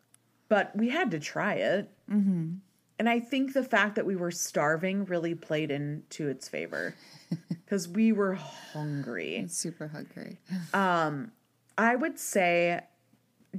But 0.48 0.74
we 0.74 0.88
had 0.88 1.10
to 1.10 1.18
try 1.18 1.54
it. 1.54 1.90
Mm-hmm. 2.10 2.54
And 2.98 3.08
I 3.08 3.20
think 3.20 3.52
the 3.52 3.62
fact 3.62 3.94
that 3.94 4.06
we 4.06 4.16
were 4.16 4.30
starving 4.30 5.04
really 5.04 5.34
played 5.34 5.70
into 5.70 6.28
its 6.28 6.48
favor 6.48 6.94
because 7.48 7.86
we 7.86 8.12
were 8.12 8.34
hungry. 8.34 9.44
Super 9.48 9.86
hungry. 9.88 10.38
um, 10.74 11.30
I 11.76 11.94
would 11.94 12.18
say 12.18 12.80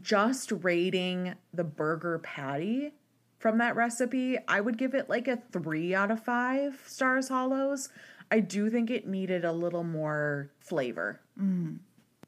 just 0.01 0.51
rating 0.51 1.35
the 1.53 1.63
burger 1.63 2.19
patty 2.19 2.93
from 3.39 3.57
that 3.57 3.75
recipe, 3.75 4.37
I 4.47 4.61
would 4.61 4.77
give 4.77 4.93
it 4.93 5.09
like 5.09 5.27
a 5.27 5.41
three 5.51 5.95
out 5.95 6.11
of 6.11 6.23
five 6.23 6.79
stars 6.85 7.29
hollows. 7.29 7.89
I 8.29 8.41
do 8.41 8.69
think 8.69 8.91
it 8.91 9.07
needed 9.07 9.43
a 9.43 9.51
little 9.51 9.83
more 9.83 10.51
flavor. 10.59 11.21
Mm. 11.41 11.79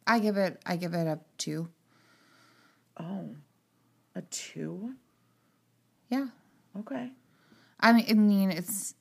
I 0.07 0.19
give 0.19 0.37
it. 0.37 0.59
I 0.65 0.77
give 0.77 0.93
it 0.93 1.05
a 1.05 1.19
two. 1.37 1.69
Oh, 2.97 3.29
a 4.15 4.21
two? 4.23 4.93
Yeah. 6.09 6.27
Okay. 6.79 7.11
I 7.79 7.93
mean, 7.93 8.05
I 8.09 8.13
mean, 8.13 8.51
it's. 8.51 8.95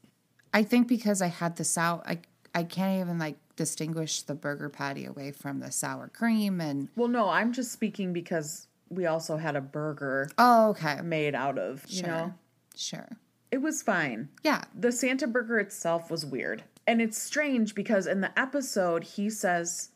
I 0.53 0.65
think 0.65 0.89
because 0.89 1.23
I 1.23 1.29
had 1.29 1.57
the 1.57 1.65
sour, 1.65 2.03
I 2.05 2.19
I 2.55 2.65
can't 2.65 3.01
even 3.01 3.19
like 3.19 3.37
distinguish 3.57 4.23
the 4.23 4.35
burger 4.35 4.69
patty 4.69 5.05
away 5.07 5.31
from 5.31 5.61
the 5.61 5.71
sour 5.71 6.09
cream 6.09 6.61
and. 6.61 6.89
Well, 6.97 7.09
no, 7.09 7.29
I'm 7.29 7.53
just 7.53 7.73
speaking 7.73 8.13
because 8.13 8.67
we 8.91 9.07
also 9.07 9.36
had 9.36 9.57
a 9.57 9.61
burger 9.61 10.28
Oh, 10.36 10.70
okay. 10.70 11.01
made 11.03 11.34
out 11.34 11.59
of, 11.59 11.84
you 11.88 12.03
know, 12.03 12.34
Sure. 12.76 13.09
it 13.51 13.59
was 13.62 13.82
fine. 13.82 14.28
Yeah. 14.43 14.64
The 14.78 14.93
Santa 14.93 15.26
burger 15.26 15.59
itself 15.59 16.11
was 16.11 16.26
weird. 16.26 16.64
And 16.86 17.01
it's 17.01 17.16
strange 17.20 17.74
because 17.74 18.07
in 18.07 18.20
the 18.20 18.36
episode, 18.38 19.05
he 19.05 19.30
says 19.30 19.91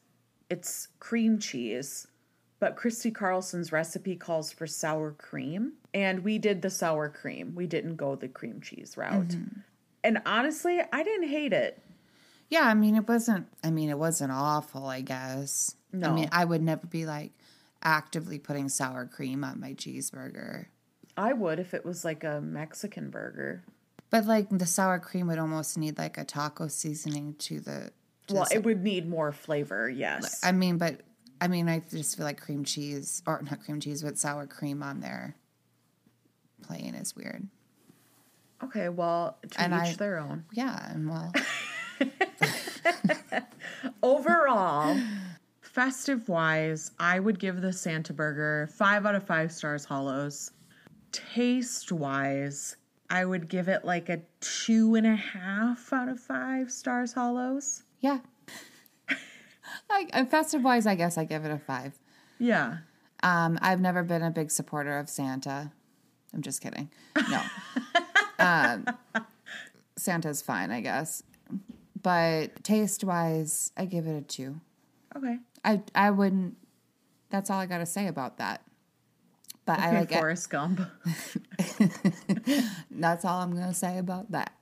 it's 0.49 0.88
cream 1.01 1.38
cheese, 1.38 2.07
but 2.61 2.76
Kristi 2.76 3.12
Carlson's 3.12 3.72
recipe 3.72 4.14
calls 4.16 4.53
for 4.53 4.66
sour 4.66 5.11
cream. 5.11 5.72
And 5.92 6.22
we 6.22 6.38
did 6.38 6.62
the 6.62 6.70
sour 6.70 7.09
cream. 7.09 7.55
We 7.55 7.66
didn't 7.66 7.97
go 7.97 8.14
the 8.14 8.28
cream 8.28 8.61
cheese 8.61 8.97
route. 8.97 9.28
Mm-hmm. 9.28 9.61
And 10.05 10.22
honestly, 10.26 10.80
I 10.92 11.03
didn't 11.03 11.28
hate 11.28 11.53
it. 11.53 11.80
Yeah. 12.51 12.62
I 12.68 12.74
mean, 12.74 12.95
it 12.95 13.09
wasn't. 13.09 13.49
I 13.64 13.70
mean, 13.70 13.88
it 13.90 13.99
wasn't 13.99 14.30
awful. 14.32 14.86
I 14.86 15.01
guess. 15.01 15.74
No. 15.92 16.11
I 16.11 16.14
mean, 16.14 16.28
I 16.30 16.45
would 16.45 16.62
never 16.62 16.86
be 16.86 17.07
like 17.07 17.32
actively 17.85 18.39
putting 18.39 18.68
sour 18.68 19.07
cream 19.07 19.45
on 19.45 19.61
my 19.61 19.74
cheeseburger. 19.74 20.66
I 21.16 21.32
would 21.32 21.59
if 21.59 21.74
it 21.74 21.85
was 21.85 22.05
like 22.05 22.24
a 22.24 22.41
Mexican 22.41 23.11
burger. 23.11 23.62
But 24.11 24.26
like 24.26 24.49
the 24.51 24.66
sour 24.66 24.99
cream 24.99 25.26
would 25.28 25.39
almost 25.39 25.76
need 25.78 25.99
like 25.99 26.18
a 26.18 26.24
taco 26.24 26.68
seasoning 26.68 27.35
to 27.41 27.61
the. 27.61 27.91
To 28.28 28.35
Well, 28.35 28.47
the, 28.49 28.57
it 28.57 28.64
would 28.64 28.82
need 28.82 29.09
more 29.09 29.32
flavor, 29.32 29.89
yes. 29.89 30.41
I 30.43 30.53
mean, 30.53 30.78
but 30.78 31.01
I 31.41 31.49
mean, 31.49 31.68
I 31.68 31.80
just 31.91 32.16
feel 32.16 32.24
like 32.24 32.41
cream 32.41 32.64
cheese 32.64 33.22
or 33.26 33.43
not 33.43 33.62
cream 33.64 33.80
cheese, 33.80 34.03
but 34.03 34.18
sour 34.18 34.47
cream 34.47 34.82
on 34.82 35.01
there 35.01 35.37
playing 36.62 36.95
is 36.95 37.14
weird. 37.14 37.47
Okay, 38.62 38.89
well, 38.89 39.37
to 39.51 39.61
And 39.61 39.74
each 39.74 39.80
I- 39.80 39.97
their 39.97 40.18
own. 40.18 40.45
Yeah, 40.53 40.91
and 40.93 41.09
well, 41.11 41.32
Overall, 44.03 44.97
festive 45.75 46.29
wise, 46.29 46.93
I 47.01 47.18
would 47.18 47.41
give 47.41 47.61
the 47.61 47.72
Santa 47.72 48.12
Burger 48.12 48.68
five 48.72 49.05
out 49.05 49.16
of 49.16 49.27
five 49.27 49.51
stars 49.51 49.85
hollows. 49.85 50.53
Taste 51.11 51.91
wise, 51.91 52.77
I 53.11 53.25
would 53.25 53.49
give 53.49 53.66
it 53.68 53.85
like 53.85 54.09
a 54.09 54.22
two 54.39 54.95
and 54.95 55.05
a 55.05 55.16
half 55.16 55.93
out 55.93 56.09
of 56.09 56.20
five 56.20 56.70
stars 56.70 57.12
hollows. 57.12 57.83
yeah. 58.01 58.20
Like 59.89 60.11
and 60.12 60.31
festive 60.31 60.62
wise, 60.62 60.87
I 60.87 60.95
guess 60.95 61.18
I 61.18 61.25
give 61.25 61.45
it 61.45 61.51
a 61.51 61.59
five. 61.59 61.99
Yeah. 62.39 62.79
Um, 63.22 63.59
I've 63.61 63.81
never 63.81 64.05
been 64.05 64.22
a 64.22 64.31
big 64.31 64.51
supporter 64.51 64.99
of 64.99 65.09
Santa. 65.09 65.72
I'm 66.33 66.43
just 66.43 66.61
kidding. 66.61 66.91
No. 67.29 67.43
um, 68.39 68.87
Santa's 69.97 70.43
fine, 70.43 70.70
I 70.70 70.81
guess. 70.81 71.22
But 72.01 72.62
taste 72.62 73.03
wise, 73.05 73.72
I 73.77 73.87
give 73.87 74.07
it 74.07 74.16
a 74.16 74.20
two. 74.20 74.61
Okay. 75.16 75.39
I 75.65 75.83
I 75.95 76.11
wouldn't. 76.11 76.57
That's 77.31 77.51
all 77.51 77.59
I 77.59 77.67
got 77.67 77.79
to 77.79 77.87
say 77.87 78.07
about 78.07 78.39
that. 78.39 78.62
But 79.67 79.79
I 79.81 79.89
Okay, 79.89 79.99
like 79.99 80.12
it. 80.12 80.19
Forrest 80.19 80.51
Gump. 80.51 80.81
That's 82.91 83.25
all 83.25 83.41
I'm 83.41 83.53
going 83.53 83.69
to 83.69 83.75
say 83.75 83.99
about 83.99 84.31
that. 84.33 84.53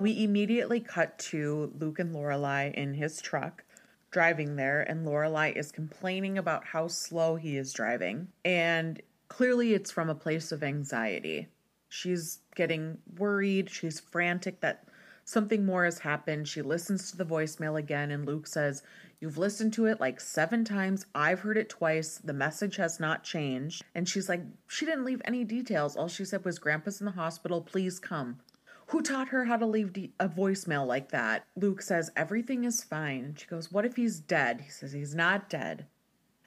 We 0.00 0.24
immediately 0.24 0.80
cut 0.80 1.18
to 1.18 1.72
Luke 1.78 1.98
and 1.98 2.14
Lorelai 2.14 2.72
in 2.74 2.94
his 2.94 3.20
truck 3.20 3.64
driving 4.10 4.56
there, 4.56 4.80
and 4.82 5.06
Lorelai 5.06 5.54
is 5.54 5.70
complaining 5.70 6.38
about 6.38 6.64
how 6.64 6.88
slow 6.88 7.36
he 7.36 7.58
is 7.58 7.72
driving. 7.74 8.28
And 8.44 9.02
clearly, 9.28 9.74
it's 9.74 9.90
from 9.90 10.08
a 10.08 10.14
place 10.14 10.50
of 10.50 10.62
anxiety. 10.62 11.48
She's 11.90 12.38
getting 12.54 12.98
worried, 13.18 13.68
she's 13.70 14.00
frantic 14.00 14.60
that 14.60 14.87
something 15.28 15.66
more 15.66 15.84
has 15.84 15.98
happened. 15.98 16.48
She 16.48 16.62
listens 16.62 17.10
to 17.10 17.16
the 17.18 17.24
voicemail 17.26 17.78
again, 17.78 18.10
and 18.10 18.24
Luke 18.24 18.46
says, 18.46 18.82
You've 19.20 19.36
listened 19.36 19.74
to 19.74 19.84
it 19.84 20.00
like 20.00 20.20
seven 20.20 20.64
times. 20.64 21.04
I've 21.14 21.40
heard 21.40 21.58
it 21.58 21.68
twice. 21.68 22.16
The 22.16 22.32
message 22.32 22.76
has 22.76 22.98
not 22.98 23.24
changed. 23.24 23.84
And 23.94 24.08
she's 24.08 24.28
like, 24.28 24.40
She 24.68 24.86
didn't 24.86 25.04
leave 25.04 25.20
any 25.26 25.44
details. 25.44 25.96
All 25.96 26.08
she 26.08 26.24
said 26.24 26.46
was, 26.46 26.58
Grandpa's 26.58 27.00
in 27.00 27.04
the 27.04 27.12
hospital. 27.12 27.60
Please 27.60 27.98
come. 27.98 28.38
Who 28.86 29.02
taught 29.02 29.28
her 29.28 29.44
how 29.44 29.58
to 29.58 29.66
leave 29.66 29.92
de- 29.92 30.12
a 30.18 30.30
voicemail 30.30 30.86
like 30.86 31.10
that? 31.10 31.44
Luke 31.56 31.82
says, 31.82 32.10
Everything 32.16 32.64
is 32.64 32.82
fine. 32.82 33.34
She 33.36 33.46
goes, 33.46 33.70
What 33.70 33.84
if 33.84 33.96
he's 33.96 34.20
dead? 34.20 34.62
He 34.62 34.70
says, 34.70 34.92
He's 34.92 35.14
not 35.14 35.50
dead. 35.50 35.84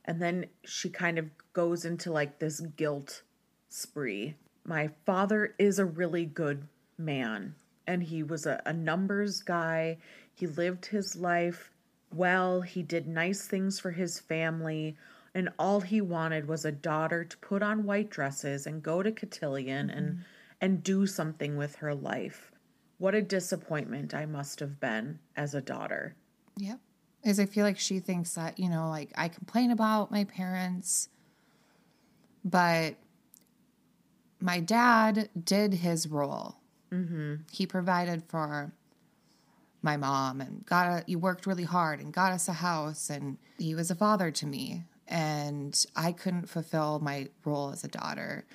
And 0.06 0.20
then 0.20 0.48
she 0.64 0.90
kind 0.90 1.20
of 1.20 1.30
goes 1.54 1.86
into 1.86 2.12
like 2.12 2.40
this 2.40 2.62
guilt 2.62 3.22
spree. 3.70 4.38
My 4.66 4.90
father 5.06 5.54
is 5.60 5.78
a 5.78 5.86
really 5.86 6.26
good 6.26 6.68
man, 6.98 7.56
and 7.92 8.04
he 8.04 8.24
was 8.24 8.46
a, 8.46 8.62
a 8.66 8.74
numbers 8.74 9.42
guy. 9.42 9.98
He 10.34 10.48
lived 10.48 10.86
his 10.88 11.16
life 11.16 11.72
well, 12.14 12.62
he 12.62 12.84
did 12.84 13.08
nice 13.08 13.48
things 13.48 13.80
for 13.80 13.92
his 13.92 14.20
family. 14.20 14.98
And 15.34 15.50
all 15.58 15.80
he 15.80 16.02
wanted 16.02 16.48
was 16.48 16.66
a 16.66 16.72
daughter 16.72 17.24
to 17.24 17.38
put 17.38 17.64
on 17.64 17.86
white 17.86 18.10
dresses 18.10 18.68
and 18.68 18.84
go 18.84 19.02
to 19.02 19.12
cotillion 19.12 19.90
and 19.90 20.10
mm-hmm. 20.10 20.22
and 20.60 20.84
do 20.84 21.08
something 21.08 21.56
with 21.56 21.76
her 21.78 21.96
life. 21.96 22.52
What 22.98 23.16
a 23.16 23.22
disappointment 23.22 24.14
I 24.14 24.26
must 24.26 24.60
have 24.60 24.80
been 24.80 25.20
as 25.36 25.56
a 25.56 25.62
daughter. 25.62 26.16
Yep. 26.58 26.80
Is 27.24 27.40
I 27.40 27.46
feel 27.46 27.64
like 27.64 27.80
she 27.80 28.00
thinks 28.00 28.36
that, 28.36 28.60
you 28.60 28.70
know, 28.70 28.90
like 28.90 29.12
I 29.16 29.30
complain 29.30 29.72
about 29.72 30.12
my 30.12 30.26
parents, 30.26 31.08
but 32.44 32.96
my 34.40 34.60
dad 34.60 35.30
did 35.42 35.76
his 35.76 36.08
role. 36.08 36.58
Mm-hmm. 36.94 37.36
He 37.52 37.66
provided 37.66 38.24
for 38.28 38.74
my 39.82 39.98
mom 39.98 40.42
and 40.42 40.66
got 40.66 40.88
a, 40.88 41.04
he 41.08 41.16
worked 41.16 41.46
really 41.46 41.64
hard 41.64 42.00
and 42.00 42.14
got 42.14 42.32
us 42.32 42.48
a 42.48 42.54
house 42.54 43.10
and 43.10 43.38
he 43.58 43.74
was 43.74 43.90
a 43.90 43.96
father 43.96 44.32
to 44.32 44.46
me. 44.46 44.84
And 45.08 45.86
I 45.96 46.12
couldn't 46.12 46.48
fulfill 46.48 47.00
my 47.00 47.28
role 47.44 47.72
as 47.72 47.84
a 47.84 47.88
daughter. 47.88 48.46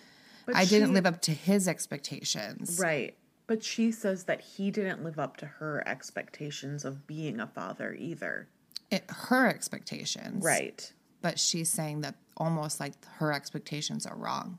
But 0.47 0.57
I 0.57 0.65
didn't 0.65 0.95
live 0.95 1.07
up 1.07 1.21
to 1.23 1.33
his 1.33 1.69
expectations. 1.69 2.79
Right. 2.81 3.17
But 3.47 3.63
she 3.63 3.93
says 3.93 4.25
that 4.25 4.41
he 4.41 4.71
didn't 4.71 5.05
live 5.05 5.19
up 5.19 5.37
to 5.39 5.47
her 5.47 5.87
expectations 5.87 6.85
of 6.85 7.07
being 7.07 7.41
a 7.41 7.47
father 7.47 7.95
either. 7.95 8.49
It, 8.91 9.05
her 9.09 9.49
expectations. 9.49 10.45
Right. 10.45 10.93
But 11.21 11.39
she's 11.39 11.69
saying 11.69 12.03
that 12.03 12.15
almost 12.37 12.81
like 12.81 12.93
her 13.17 13.33
expectations 13.33 14.07
are 14.07 14.17
wrong. 14.17 14.59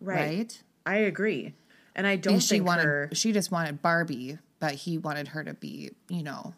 Right. 0.00 0.16
right? 0.16 0.62
I 0.84 0.96
agree. 0.96 1.54
And 1.96 2.06
I 2.06 2.14
don't 2.16 2.38
she 2.38 2.56
think 2.56 2.66
wanted 2.66 2.84
her 2.84 3.10
she 3.12 3.32
just 3.32 3.50
wanted 3.50 3.82
Barbie, 3.82 4.38
but 4.60 4.72
he 4.74 4.98
wanted 4.98 5.28
her 5.28 5.42
to 5.42 5.54
be, 5.54 5.90
you 6.08 6.22
know, 6.22 6.54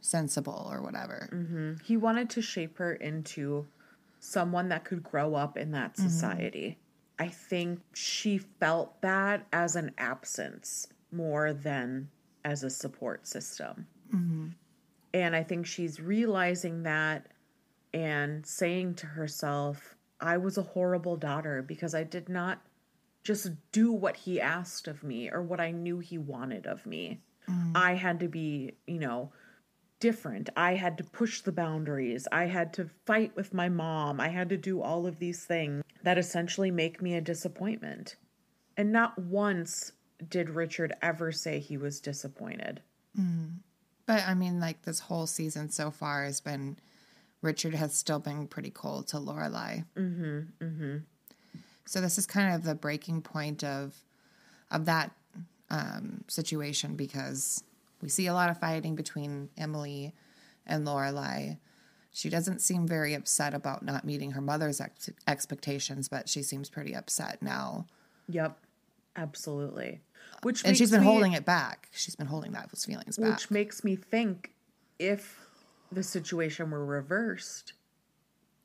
sensible 0.00 0.68
or 0.70 0.80
whatever. 0.80 1.28
Mm-hmm. 1.32 1.72
he 1.84 1.96
wanted 1.98 2.30
to 2.30 2.40
shape 2.40 2.78
her 2.78 2.94
into 2.94 3.66
someone 4.20 4.68
that 4.70 4.84
could 4.84 5.02
grow 5.02 5.34
up 5.34 5.58
in 5.58 5.72
that 5.72 5.96
society. 5.96 6.78
I 7.18 7.28
think 7.28 7.80
she 7.92 8.38
felt 8.38 9.00
that 9.02 9.46
as 9.52 9.76
an 9.76 9.92
absence 9.98 10.86
more 11.10 11.52
than 11.52 12.08
as 12.44 12.62
a 12.62 12.70
support 12.70 13.26
system. 13.26 13.86
And 15.12 15.34
I 15.34 15.42
think 15.42 15.66
she's 15.66 16.00
realizing 16.00 16.84
that 16.84 17.26
and 17.92 18.46
saying 18.46 18.94
to 18.96 19.06
herself, 19.06 19.96
I 20.20 20.36
was 20.36 20.58
a 20.58 20.62
horrible 20.62 21.16
daughter 21.16 21.62
because 21.62 21.94
I 21.94 22.04
did 22.04 22.28
not 22.28 22.60
just 23.26 23.50
do 23.72 23.90
what 23.90 24.16
he 24.16 24.40
asked 24.40 24.86
of 24.86 25.02
me 25.02 25.28
or 25.28 25.42
what 25.42 25.58
I 25.58 25.72
knew 25.72 25.98
he 25.98 26.16
wanted 26.16 26.64
of 26.66 26.86
me. 26.86 27.20
I 27.74 27.94
had 27.94 28.20
to 28.20 28.28
be, 28.28 28.74
you 28.86 28.98
know, 28.98 29.32
different. 30.00 30.48
I 30.56 30.74
had 30.74 30.98
to 30.98 31.04
push 31.04 31.40
the 31.40 31.52
boundaries. 31.52 32.26
I 32.30 32.46
had 32.46 32.72
to 32.74 32.90
fight 33.04 33.34
with 33.36 33.54
my 33.54 33.68
mom. 33.68 34.20
I 34.20 34.28
had 34.28 34.48
to 34.50 34.56
do 34.56 34.80
all 34.80 35.06
of 35.06 35.18
these 35.18 35.44
things 35.44 35.82
that 36.02 36.18
essentially 36.18 36.70
make 36.70 37.02
me 37.02 37.14
a 37.14 37.20
disappointment. 37.20 38.16
And 38.76 38.92
not 38.92 39.18
once 39.18 39.92
did 40.28 40.50
Richard 40.50 40.94
ever 41.02 41.32
say 41.32 41.58
he 41.58 41.76
was 41.76 42.00
disappointed. 42.00 42.80
But 44.06 44.22
I 44.26 44.34
mean, 44.34 44.60
like 44.60 44.82
this 44.82 45.00
whole 45.00 45.26
season 45.26 45.70
so 45.70 45.90
far 45.90 46.24
has 46.24 46.40
been 46.40 46.78
Richard 47.42 47.74
has 47.74 47.94
still 47.94 48.18
been 48.18 48.46
pretty 48.48 48.70
cold 48.70 49.08
to 49.08 49.16
Lorelai. 49.18 49.84
Mm-hmm. 49.96 50.64
Mm-hmm. 50.64 50.96
So 51.86 52.00
this 52.00 52.18
is 52.18 52.26
kind 52.26 52.54
of 52.54 52.64
the 52.64 52.74
breaking 52.74 53.22
point 53.22 53.64
of 53.64 53.94
of 54.70 54.84
that 54.86 55.12
um, 55.70 56.24
situation 56.28 56.96
because 56.96 57.62
we 58.02 58.08
see 58.08 58.26
a 58.26 58.34
lot 58.34 58.50
of 58.50 58.58
fighting 58.58 58.94
between 58.96 59.48
Emily 59.56 60.12
and 60.66 60.86
Lorelai. 60.86 61.58
She 62.12 62.28
doesn't 62.30 62.60
seem 62.60 62.86
very 62.86 63.14
upset 63.14 63.54
about 63.54 63.84
not 63.84 64.04
meeting 64.04 64.32
her 64.32 64.40
mother's 64.40 64.80
ex- 64.80 65.10
expectations, 65.28 66.08
but 66.08 66.28
she 66.28 66.42
seems 66.42 66.68
pretty 66.68 66.94
upset 66.94 67.42
now. 67.42 67.86
Yep. 68.28 68.58
Absolutely. 69.16 70.00
Which 70.42 70.64
And 70.64 70.76
she's 70.76 70.90
been 70.90 71.00
me- 71.00 71.06
holding 71.06 71.32
it 71.32 71.44
back. 71.44 71.88
She's 71.92 72.16
been 72.16 72.26
holding 72.26 72.52
those 72.52 72.84
feelings 72.84 73.16
back. 73.18 73.30
Which 73.30 73.50
makes 73.50 73.84
me 73.84 73.96
think 73.96 74.52
if 74.98 75.46
the 75.92 76.02
situation 76.02 76.70
were 76.70 76.84
reversed, 76.84 77.74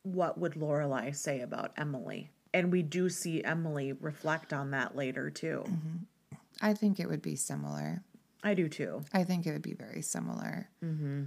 what 0.04 0.38
would 0.38 0.54
Lorelai 0.54 1.16
say 1.16 1.42
about 1.42 1.72
Emily? 1.78 2.32
And 2.54 2.72
we 2.72 2.82
do 2.82 3.10
see 3.10 3.44
Emily 3.44 3.94
reflect 3.94 4.54
on 4.54 4.72
that 4.72 4.96
later 4.96 5.30
too. 5.30 5.64
Mm-hmm. 5.66 6.36
I 6.62 6.74
think 6.74 7.00
it 7.00 7.08
would 7.08 7.22
be 7.22 7.36
similar. 7.36 8.04
I 8.44 8.54
do 8.54 8.68
too. 8.68 9.04
I 9.14 9.24
think 9.24 9.46
it 9.46 9.52
would 9.52 9.62
be 9.62 9.74
very 9.74 10.02
similar. 10.02 10.70
Mm-hmm. 10.84 11.26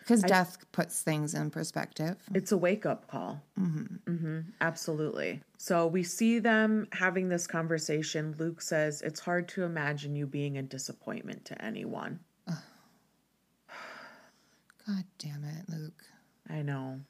Because 0.00 0.22
death 0.22 0.56
puts 0.72 1.02
things 1.02 1.34
in 1.34 1.50
perspective. 1.50 2.16
It's 2.34 2.50
a 2.50 2.56
wake 2.56 2.86
up 2.86 3.08
call. 3.08 3.42
Mm-hmm. 3.60 4.10
mm-hmm. 4.10 4.38
Absolutely. 4.60 5.42
So 5.58 5.86
we 5.86 6.02
see 6.02 6.38
them 6.38 6.88
having 6.92 7.28
this 7.28 7.46
conversation. 7.46 8.34
Luke 8.38 8.62
says, 8.62 9.02
It's 9.02 9.20
hard 9.20 9.48
to 9.48 9.64
imagine 9.64 10.16
you 10.16 10.26
being 10.26 10.56
a 10.56 10.62
disappointment 10.62 11.44
to 11.46 11.62
anyone. 11.62 12.20
God 12.48 12.56
damn 15.18 15.44
it, 15.44 15.68
Luke. 15.68 16.04
I 16.48 16.62
know. 16.62 17.00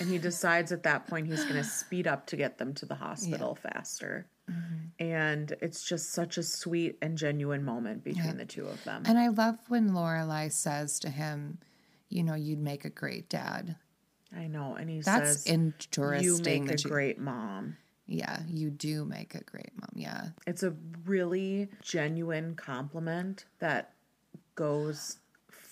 And 0.00 0.08
he 0.08 0.18
decides 0.18 0.72
at 0.72 0.82
that 0.84 1.06
point 1.06 1.26
he's 1.26 1.44
going 1.44 1.56
to 1.62 1.64
speed 1.64 2.06
up 2.06 2.26
to 2.26 2.36
get 2.36 2.58
them 2.58 2.74
to 2.74 2.86
the 2.86 2.94
hospital 2.94 3.54
faster. 3.54 4.26
Mm-hmm. 4.50 5.04
And 5.04 5.54
it's 5.60 5.84
just 5.84 6.12
such 6.12 6.36
a 6.36 6.42
sweet 6.42 6.98
and 7.00 7.16
genuine 7.16 7.64
moment 7.64 8.04
between 8.04 8.36
the 8.36 8.44
two 8.44 8.66
of 8.66 8.82
them. 8.84 9.04
And 9.06 9.18
I 9.18 9.28
love 9.28 9.56
when 9.68 9.90
Lorelai 9.90 10.50
says 10.50 10.98
to 11.00 11.10
him, 11.10 11.58
"You 12.08 12.24
know, 12.24 12.34
you'd 12.34 12.58
make 12.58 12.84
a 12.84 12.90
great 12.90 13.28
dad." 13.28 13.76
I 14.36 14.46
know. 14.46 14.74
And 14.74 14.88
he 14.88 15.00
That's 15.00 15.42
says, 15.42 15.46
interesting. 15.46 16.22
You 16.22 16.38
make 16.66 16.70
a 16.70 16.88
great 16.88 17.18
mom. 17.18 17.76
Yeah, 18.06 18.40
you 18.48 18.70
do 18.70 19.04
make 19.04 19.34
a 19.34 19.44
great 19.44 19.70
mom. 19.76 19.90
Yeah, 19.94 20.28
It's 20.46 20.62
a 20.62 20.74
really 21.04 21.68
genuine 21.80 22.56
compliment 22.56 23.46
that 23.60 23.94
goes 24.54 25.18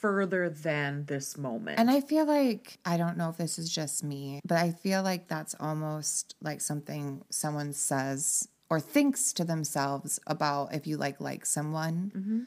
further 0.01 0.49
than 0.49 1.05
this 1.07 1.37
moment. 1.37 1.79
and 1.79 1.91
I 1.91 2.01
feel 2.01 2.25
like 2.27 2.79
I 2.85 2.97
don't 2.97 3.17
know 3.17 3.29
if 3.31 3.37
this 3.37 3.59
is 3.59 3.69
just 3.71 4.03
me, 4.03 4.41
but 4.45 4.57
I 4.59 4.71
feel 4.73 5.03
like 5.03 5.29
that's 5.29 5.55
almost 5.61 6.35
like 6.41 6.61
something 6.61 7.23
someone 7.31 7.73
says 7.73 8.49
or 8.71 8.81
thinks 8.81 9.33
to 9.35 9.45
themselves 9.45 10.21
about 10.27 10.75
if 10.75 10.87
you 10.87 10.97
like 10.97 11.21
like 11.21 11.45
someone, 11.47 12.13
Mm-hmm. 12.17 12.41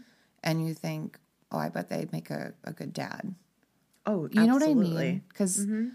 and 0.43 0.65
you 0.67 0.73
think, 0.73 1.19
"Oh, 1.51 1.57
I 1.57 1.69
bet 1.69 1.89
they'd 1.89 2.11
make 2.11 2.29
a, 2.29 2.53
a 2.63 2.73
good 2.73 2.93
dad." 2.93 3.35
oh, 4.05 4.27
You 4.31 4.45
know 4.47 4.55
what 4.55 4.63
I 4.63 4.73
mean? 4.73 5.23
Because 5.29 5.59
mm-hmm. 5.65 5.89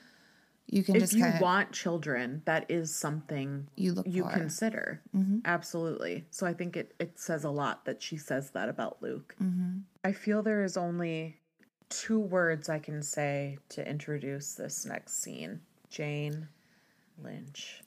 you 0.66 0.82
can 0.82 0.96
If 0.96 1.02
just 1.02 1.12
you 1.14 1.22
kind 1.22 1.34
of 1.34 1.40
want 1.42 1.72
children, 1.72 2.40
that 2.46 2.64
is 2.70 2.94
something 2.94 3.68
you 3.76 3.92
look 3.92 4.06
you 4.06 4.22
for. 4.24 4.30
consider. 4.30 5.02
Mm-hmm. 5.16 5.38
Absolutely. 5.44 6.24
So 6.30 6.46
I 6.46 6.54
think 6.54 6.76
it, 6.76 6.94
it 6.98 7.18
says 7.18 7.44
a 7.44 7.50
lot 7.50 7.84
that 7.86 8.02
she 8.02 8.16
says 8.16 8.50
that 8.52 8.68
about 8.68 9.02
Luke. 9.02 9.34
I 9.40 10.08
I 10.08 10.12
feel 10.12 10.42
there 10.42 10.62
is 10.64 10.76
only 10.76 11.36
two 11.88 12.20
words 12.20 12.68
I 12.68 12.78
can 12.78 13.02
say 13.02 13.58
to 13.70 13.88
introduce 13.88 14.54
this 14.54 14.84
next 14.84 15.22
scene 15.22 15.60
Jane 15.90 16.48
Lynch. 17.22 17.82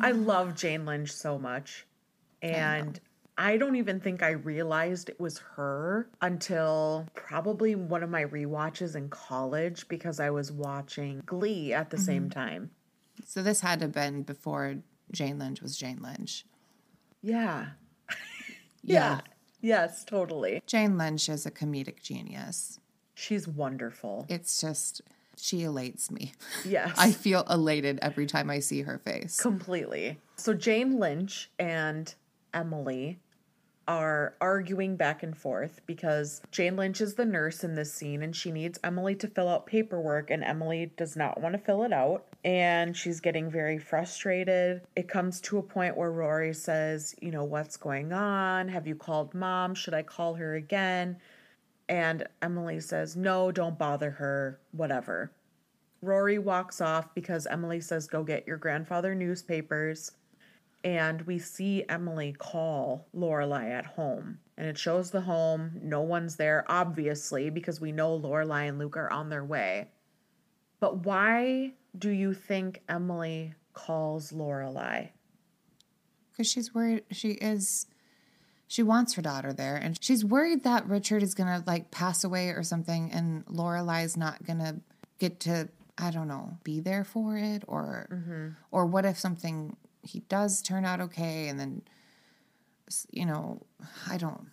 I 0.00 0.12
love 0.12 0.56
Jane 0.56 0.84
Lynch 0.84 1.12
so 1.12 1.38
much. 1.38 1.86
And 2.42 2.98
I, 3.36 3.56
don't 3.56 3.76
even 3.76 4.00
think 4.00 4.22
I 4.22 4.30
realized 4.30 5.08
it 5.08 5.20
was 5.20 5.38
her 5.56 6.08
until 6.22 7.06
probably 7.14 7.74
one 7.74 8.02
of 8.02 8.10
my 8.10 8.24
rewatches 8.24 8.96
in 8.96 9.08
college 9.08 9.88
because 9.88 10.20
I 10.20 10.30
was 10.30 10.50
watching 10.50 11.22
Glee 11.26 11.72
at 11.72 11.90
the 11.90 11.98
same 11.98 12.24
mm-hmm. 12.24 12.40
time. 12.40 12.70
So 13.26 13.42
this 13.42 13.60
had 13.60 13.80
to 13.80 13.86
have 13.86 13.92
been 13.92 14.22
before 14.22 14.76
Jane 15.12 15.38
Lynch 15.38 15.60
was 15.60 15.76
Jane 15.76 16.00
Lynch. 16.02 16.44
Yeah. 17.22 17.66
Yeah. 18.82 19.20
Yes, 19.60 20.04
totally. 20.04 20.62
Jane 20.66 20.96
Lynch 20.96 21.28
is 21.28 21.46
a 21.46 21.50
comedic 21.50 22.02
genius. 22.02 22.80
She's 23.14 23.46
wonderful. 23.46 24.26
It's 24.28 24.60
just, 24.60 25.02
she 25.36 25.62
elates 25.62 26.10
me. 26.10 26.32
Yes. 26.64 26.94
I 26.96 27.12
feel 27.12 27.44
elated 27.50 27.98
every 28.00 28.26
time 28.26 28.48
I 28.50 28.60
see 28.60 28.82
her 28.82 28.98
face. 28.98 29.40
Completely. 29.40 30.18
So 30.36 30.54
Jane 30.54 30.98
Lynch 30.98 31.50
and 31.58 32.14
Emily 32.54 33.18
are 33.86 34.36
arguing 34.40 34.94
back 34.96 35.22
and 35.22 35.36
forth 35.36 35.80
because 35.84 36.40
Jane 36.52 36.76
Lynch 36.76 37.00
is 37.00 37.14
the 37.14 37.24
nurse 37.24 37.64
in 37.64 37.74
this 37.74 37.92
scene 37.92 38.22
and 38.22 38.36
she 38.36 38.52
needs 38.52 38.78
Emily 38.84 39.16
to 39.16 39.26
fill 39.26 39.48
out 39.48 39.66
paperwork 39.66 40.30
and 40.30 40.44
Emily 40.44 40.92
does 40.96 41.16
not 41.16 41.40
want 41.40 41.54
to 41.54 41.58
fill 41.58 41.82
it 41.82 41.92
out 41.92 42.24
and 42.44 42.96
she's 42.96 43.20
getting 43.20 43.50
very 43.50 43.78
frustrated. 43.78 44.82
It 44.96 45.08
comes 45.08 45.40
to 45.42 45.58
a 45.58 45.62
point 45.62 45.96
where 45.96 46.12
Rory 46.12 46.54
says, 46.54 47.14
"You 47.20 47.30
know, 47.30 47.44
what's 47.44 47.76
going 47.76 48.12
on? 48.12 48.68
Have 48.68 48.86
you 48.86 48.94
called 48.94 49.34
mom? 49.34 49.74
Should 49.74 49.94
I 49.94 50.02
call 50.02 50.34
her 50.34 50.54
again?" 50.54 51.18
And 51.88 52.26
Emily 52.40 52.80
says, 52.80 53.16
"No, 53.16 53.52
don't 53.52 53.78
bother 53.78 54.10
her. 54.10 54.60
Whatever." 54.72 55.32
Rory 56.02 56.38
walks 56.38 56.80
off 56.80 57.14
because 57.14 57.46
Emily 57.46 57.80
says, 57.80 58.06
Go 58.06 58.22
get 58.22 58.46
your 58.46 58.56
grandfather 58.56 59.14
newspapers. 59.14 60.12
And 60.82 61.22
we 61.22 61.38
see 61.38 61.84
Emily 61.90 62.34
call 62.38 63.06
Lorelai 63.14 63.70
at 63.70 63.84
home. 63.84 64.38
And 64.56 64.66
it 64.66 64.78
shows 64.78 65.10
the 65.10 65.20
home. 65.20 65.72
No 65.82 66.00
one's 66.00 66.36
there, 66.36 66.64
obviously, 66.68 67.50
because 67.50 67.82
we 67.82 67.92
know 67.92 68.18
Lorelai 68.18 68.68
and 68.68 68.78
Luke 68.78 68.96
are 68.96 69.12
on 69.12 69.28
their 69.28 69.44
way. 69.44 69.88
But 70.80 71.04
why 71.04 71.74
do 71.98 72.10
you 72.10 72.34
think 72.34 72.82
Emily 72.88 73.54
calls 73.72 74.32
Lorelai? 74.32 75.10
Because 76.30 76.50
she's 76.50 76.74
worried, 76.74 77.04
she 77.10 77.30
is, 77.32 77.86
she 78.66 78.82
wants 78.82 79.14
her 79.14 79.22
daughter 79.22 79.52
there. 79.52 79.76
And 79.76 79.98
she's 80.00 80.24
worried 80.24 80.64
that 80.64 80.86
Richard 80.86 81.22
is 81.22 81.34
going 81.34 81.48
to 81.48 81.64
like 81.66 81.90
pass 81.90 82.24
away 82.24 82.50
or 82.50 82.62
something 82.62 83.10
and 83.12 83.44
Lorelai's 83.46 84.16
not 84.16 84.44
going 84.44 84.60
to 84.60 84.76
get 85.18 85.40
to, 85.40 85.68
I 85.98 86.10
don't 86.10 86.28
know, 86.28 86.58
be 86.64 86.80
there 86.80 87.04
for 87.04 87.36
it. 87.36 87.64
Or, 87.66 88.08
mm-hmm. 88.10 88.48
or 88.70 88.86
what 88.86 89.04
if 89.04 89.18
something, 89.18 89.76
he 90.02 90.20
does 90.20 90.62
turn 90.62 90.84
out 90.84 91.00
okay 91.00 91.48
and 91.48 91.60
then, 91.60 91.82
you 93.10 93.26
know, 93.26 93.60
I 94.08 94.16
don't, 94.16 94.48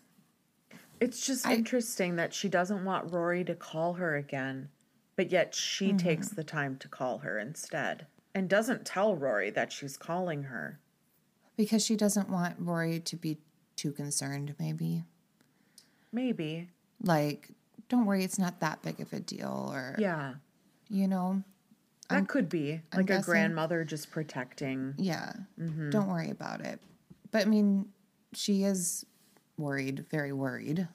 It's 0.99 1.25
just 1.25 1.45
interesting 1.45 2.15
that 2.17 2.33
she 2.33 2.49
doesn't 2.49 2.83
want 2.83 3.11
Rory 3.13 3.43
to 3.45 3.55
call 3.55 3.93
her 3.93 4.15
again, 4.15 4.69
but 5.17 5.31
yet 5.31 5.53
she 5.53 5.91
takes 5.91 6.29
the 6.29 6.43
time 6.43 6.77
to 6.77 6.87
call 6.87 7.17
her 7.17 7.37
instead 7.37 8.07
and 8.33 8.47
doesn't 8.47 8.85
tell 8.85 9.15
Rory 9.15 9.49
that 9.49 9.73
she's 9.73 9.97
calling 9.97 10.43
her. 10.43 10.79
because 11.57 11.83
she 11.83 11.95
doesn't 11.97 12.29
want 12.29 12.55
Rory 12.59 12.99
to 12.99 13.15
be 13.17 13.39
too 13.75 13.91
concerned, 13.91 14.53
maybe. 14.59 15.03
Maybe. 16.11 16.69
Like, 17.03 17.49
don't 17.89 18.05
worry, 18.05 18.23
it's 18.23 18.37
not 18.39 18.59
that 18.59 18.81
big 18.83 18.99
of 18.99 19.11
a 19.11 19.19
deal. 19.19 19.69
Or, 19.73 19.95
Yeah. 19.97 20.35
you 20.87 21.07
know, 21.07 21.43
That 22.09 22.27
could 22.27 22.47
be 22.47 22.73
I'm 22.91 22.99
like 22.99 23.05
a 23.05 23.07
guessing- 23.07 23.23
grandmother 23.31 23.83
just 23.83 24.11
protecting. 24.11 24.93
Yeah. 24.97 25.33
Mm-hmm. 25.59 25.89
Don't 25.89 26.07
worry 26.07 26.29
about 26.29 26.61
it. 26.61 26.79
But 27.31 27.41
I 27.41 27.45
mean, 27.49 27.91
she 28.33 28.63
is 28.63 29.05
worried, 29.57 30.05
very 30.11 30.31
worried. 30.33 30.87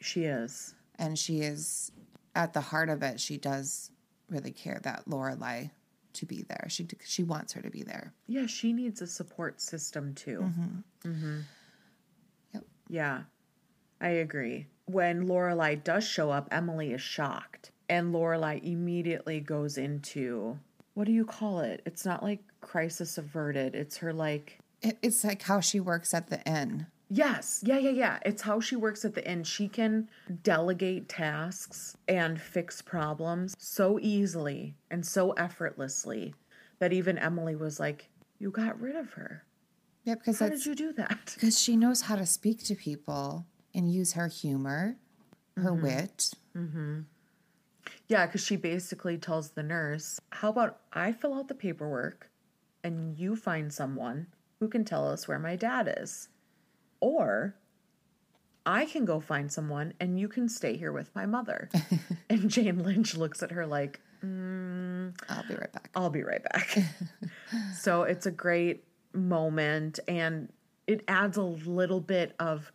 She 0.00 0.24
is. 0.24 0.74
And 0.98 1.16
she 1.18 1.40
is 1.42 1.92
at 2.34 2.52
the 2.52 2.60
heart 2.60 2.88
of 2.88 3.02
it, 3.02 3.20
she 3.20 3.36
does 3.36 3.90
really 4.28 4.52
care 4.52 4.80
that 4.82 5.04
Lorelai 5.08 5.70
to 6.14 6.26
be 6.26 6.42
there. 6.42 6.66
She 6.68 6.86
she 7.04 7.22
wants 7.22 7.52
her 7.54 7.62
to 7.62 7.70
be 7.70 7.82
there. 7.82 8.12
Yeah, 8.26 8.46
she 8.46 8.72
needs 8.72 9.00
a 9.00 9.06
support 9.06 9.60
system 9.60 10.14
too. 10.14 10.50
Mm-hmm. 11.04 11.40
Yep. 12.54 12.64
Yeah, 12.88 13.22
I 14.00 14.08
agree. 14.08 14.66
When 14.86 15.26
Lorelai 15.26 15.82
does 15.82 16.04
show 16.04 16.30
up, 16.30 16.48
Emily 16.50 16.92
is 16.92 17.00
shocked, 17.00 17.70
and 17.88 18.14
Lorelai 18.14 18.62
immediately 18.62 19.40
goes 19.40 19.78
into 19.78 20.58
what 20.94 21.06
do 21.06 21.12
you 21.12 21.24
call 21.24 21.60
it? 21.60 21.80
It's 21.86 22.04
not 22.04 22.22
like 22.22 22.40
crisis 22.60 23.16
averted. 23.16 23.74
It's 23.74 23.96
her 23.98 24.12
like 24.12 24.58
It, 24.82 24.98
it's 25.02 25.24
like 25.24 25.42
how 25.42 25.60
she 25.60 25.80
works 25.80 26.12
at 26.12 26.28
the 26.28 26.42
inn. 26.46 26.86
Yes. 27.14 27.60
Yeah, 27.62 27.76
yeah, 27.76 27.90
yeah. 27.90 28.18
It's 28.24 28.40
how 28.42 28.58
she 28.58 28.74
works 28.74 29.04
at 29.04 29.14
the 29.14 29.26
end. 29.28 29.46
She 29.46 29.68
can 29.68 30.08
delegate 30.42 31.10
tasks 31.10 31.94
and 32.08 32.40
fix 32.40 32.80
problems 32.80 33.54
so 33.58 33.98
easily 34.00 34.74
and 34.90 35.04
so 35.04 35.32
effortlessly 35.32 36.34
that 36.78 36.92
even 36.94 37.18
Emily 37.18 37.54
was 37.54 37.78
like, 37.78 38.08
You 38.38 38.50
got 38.50 38.80
rid 38.80 38.96
of 38.96 39.10
her. 39.12 39.44
Yeah, 40.04 40.14
because 40.14 40.38
How 40.38 40.48
did 40.48 40.64
you 40.64 40.74
do 40.74 40.92
that? 40.94 41.32
because 41.34 41.60
she 41.60 41.76
knows 41.76 42.00
how 42.02 42.16
to 42.16 42.24
speak 42.24 42.64
to 42.64 42.74
people 42.74 43.44
and 43.74 43.92
use 43.92 44.14
her 44.14 44.28
humor, 44.28 44.96
her 45.56 45.70
Mm-hmm. 45.72 45.82
wit. 45.82 46.30
Yeah, 48.08 48.26
because 48.26 48.44
she 48.44 48.56
basically 48.56 49.18
tells 49.18 49.50
the 49.50 49.62
nurse, 49.62 50.18
How 50.30 50.48
about 50.48 50.80
I 50.94 51.12
fill 51.12 51.34
out 51.34 51.48
the 51.48 51.54
paperwork 51.54 52.30
and 52.82 53.18
you 53.18 53.36
find 53.36 53.70
someone 53.72 54.28
who 54.60 54.68
can 54.68 54.84
tell 54.84 55.06
us 55.08 55.28
where 55.28 55.38
my 55.38 55.56
dad 55.56 55.92
is? 55.98 56.28
Or 57.02 57.56
I 58.64 58.86
can 58.86 59.04
go 59.04 59.18
find 59.18 59.52
someone 59.52 59.92
and 59.98 60.20
you 60.20 60.28
can 60.28 60.48
stay 60.48 60.76
here 60.76 60.92
with 60.92 61.12
my 61.16 61.26
mother. 61.26 61.68
and 62.30 62.48
Jane 62.48 62.84
Lynch 62.84 63.16
looks 63.16 63.42
at 63.42 63.50
her 63.50 63.66
like, 63.66 64.00
mm, 64.24 65.12
I'll 65.28 65.46
be 65.48 65.54
right 65.54 65.72
back. 65.72 65.90
I'll 65.96 66.10
be 66.10 66.22
right 66.22 66.42
back. 66.44 66.78
so 67.76 68.04
it's 68.04 68.26
a 68.26 68.30
great 68.30 68.84
moment 69.12 69.98
and 70.06 70.48
it 70.86 71.02
adds 71.08 71.36
a 71.36 71.42
little 71.42 72.00
bit 72.00 72.36
of 72.38 72.70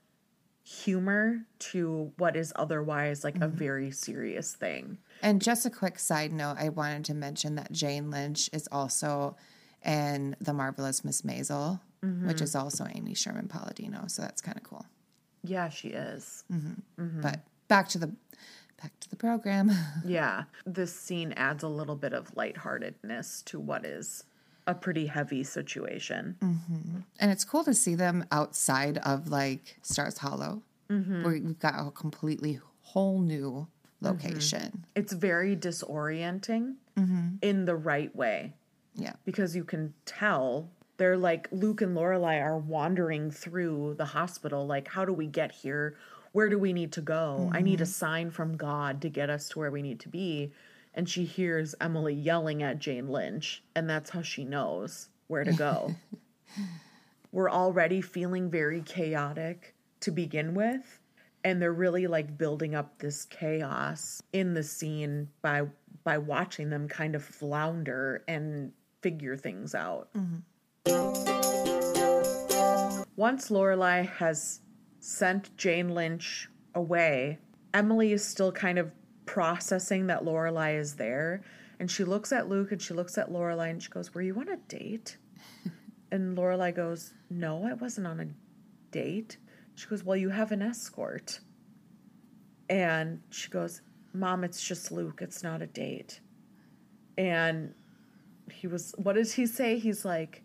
humor 0.63 1.45
to 1.59 2.11
what 2.17 2.35
is 2.35 2.51
otherwise 2.57 3.23
like 3.23 3.37
a 3.37 3.39
mm-hmm. 3.39 3.57
very 3.57 3.91
serious 3.91 4.53
thing. 4.53 4.97
And 5.21 5.41
just 5.41 5.65
a 5.65 5.69
quick 5.69 5.99
side 5.99 6.33
note, 6.33 6.57
I 6.59 6.67
wanted 6.67 7.05
to 7.05 7.13
mention 7.13 7.55
that 7.55 7.71
Jane 7.71 8.11
Lynch 8.11 8.49
is 8.51 8.67
also 8.73 9.37
in 9.85 10.35
The 10.41 10.51
Marvelous 10.51 11.05
Miss 11.05 11.21
Maisel, 11.21 11.79
Mm-hmm. 12.05 12.27
which 12.27 12.41
is 12.41 12.55
also 12.55 12.85
Amy 12.93 13.15
Sherman 13.15 13.47
Palladino. 13.47 14.03
So 14.07 14.21
that's 14.21 14.39
kind 14.41 14.55
of 14.55 14.63
cool. 14.63 14.85
Yeah, 15.43 15.69
she 15.69 15.89
is. 15.89 16.43
Mm-hmm. 16.53 17.01
Mm-hmm. 17.03 17.21
But 17.21 17.39
back 17.67 17.89
to 17.89 17.97
the 17.97 18.07
back 18.81 18.91
to 18.99 19.09
the 19.09 19.15
program. 19.15 19.71
Yeah. 20.05 20.43
This 20.65 20.93
scene 20.93 21.33
adds 21.33 21.63
a 21.63 21.67
little 21.67 21.95
bit 21.95 22.13
of 22.13 22.35
lightheartedness 22.35 23.41
to 23.45 23.59
what 23.59 23.83
is 23.85 24.23
a 24.67 24.75
pretty 24.75 25.07
heavy 25.07 25.43
situation. 25.43 26.35
Mm-hmm. 26.41 26.99
and 27.19 27.31
it's 27.31 27.43
cool 27.45 27.63
to 27.63 27.73
see 27.73 27.95
them 27.95 28.25
outside 28.31 28.97
of 28.99 29.29
like 29.29 29.77
Stars 29.81 30.17
Hollow, 30.19 30.61
where 30.87 31.31
we've 31.31 31.57
got 31.59 31.73
a 31.87 31.89
completely 31.91 32.59
whole 32.81 33.19
new 33.21 33.67
location. 34.01 34.85
It's 34.95 35.13
very 35.13 35.55
disorienting 35.55 36.75
in 37.41 37.65
the 37.65 37.75
right 37.75 38.15
way. 38.15 38.53
Yeah. 38.99 39.13
because 39.25 39.55
you 39.55 39.63
can 39.63 39.93
tell 40.05 40.69
they're 40.97 41.17
like 41.17 41.47
Luke 41.51 41.81
and 41.81 41.95
Lorelai 41.95 42.41
are 42.41 42.57
wandering 42.57 43.31
through 43.31 43.95
the 43.97 44.05
hospital. 44.05 44.65
Like, 44.65 44.87
how 44.87 45.05
do 45.05 45.13
we 45.13 45.27
get 45.27 45.51
here? 45.51 45.95
Where 46.31 46.49
do 46.49 46.59
we 46.59 46.73
need 46.73 46.91
to 46.93 47.01
go? 47.01 47.49
I 47.53 47.61
need 47.61 47.81
a 47.81 47.83
mm-hmm. 47.83 47.91
sign 47.91 48.31
from 48.31 48.57
God 48.57 49.01
to 49.01 49.09
get 49.09 49.29
us 49.29 49.49
to 49.49 49.59
where 49.59 49.71
we 49.71 49.81
need 49.81 49.99
to 50.01 50.09
be. 50.09 50.51
And 50.93 51.07
she 51.07 51.25
hears 51.25 51.75
Emily 51.79 52.13
yelling 52.13 52.63
at 52.63 52.79
Jane 52.79 53.07
Lynch, 53.07 53.63
and 53.75 53.89
that's 53.89 54.09
how 54.09 54.23
she 54.23 54.43
knows 54.43 55.09
where 55.27 55.43
to 55.43 55.53
go. 55.53 55.95
We're 57.31 57.51
already 57.51 58.01
feeling 58.01 58.49
very 58.49 58.81
chaotic 58.81 59.75
to 60.01 60.11
begin 60.11 60.55
with. 60.55 60.99
And 61.43 61.61
they're 61.61 61.71
really 61.71 62.07
like 62.07 62.37
building 62.37 62.75
up 62.75 62.97
this 62.97 63.25
chaos 63.25 64.21
in 64.33 64.53
the 64.53 64.63
scene 64.63 65.29
by 65.41 65.67
by 66.03 66.17
watching 66.17 66.69
them 66.69 66.87
kind 66.87 67.15
of 67.15 67.23
flounder 67.23 68.23
and 68.27 68.71
figure 69.01 69.37
things 69.37 69.75
out. 69.75 70.09
Mm-hmm. 70.13 70.37
Once 73.15 73.49
Lorelai 73.49 74.07
has 74.07 74.61
sent 74.99 75.55
Jane 75.57 75.89
Lynch 75.89 76.49
away, 76.75 77.39
Emily 77.73 78.13
is 78.13 78.23
still 78.23 78.51
kind 78.51 78.77
of 78.77 78.91
processing 79.25 80.07
that 80.07 80.23
Lorelai 80.23 80.79
is 80.79 80.95
there, 80.95 81.43
and 81.79 81.89
she 81.89 82.03
looks 82.03 82.31
at 82.31 82.47
Luke 82.47 82.71
and 82.71 82.81
she 82.81 82.93
looks 82.93 83.17
at 83.17 83.31
Lorelai 83.31 83.69
and 83.69 83.81
she 83.81 83.89
goes, 83.89 84.13
"Were 84.13 84.21
you 84.21 84.35
on 84.39 84.49
a 84.49 84.57
date?" 84.57 85.17
and 86.11 86.37
Lorelai 86.37 86.75
goes, 86.75 87.13
"No, 87.29 87.65
I 87.65 87.73
wasn't 87.73 88.07
on 88.07 88.19
a 88.19 88.27
date." 88.91 89.37
She 89.75 89.87
goes, 89.87 90.03
"Well, 90.03 90.17
you 90.17 90.29
have 90.29 90.51
an 90.51 90.61
escort." 90.61 91.39
And 92.69 93.21
she 93.29 93.49
goes, 93.49 93.81
Mom, 94.13 94.43
it's 94.43 94.65
just 94.65 94.91
Luke. 94.91 95.19
It's 95.21 95.43
not 95.43 95.61
a 95.61 95.67
date. 95.67 96.19
And 97.17 97.73
he 98.51 98.67
was, 98.67 98.93
what 98.97 99.15
does 99.15 99.33
he 99.33 99.45
say? 99.45 99.77
He's 99.77 100.03
like, 100.05 100.43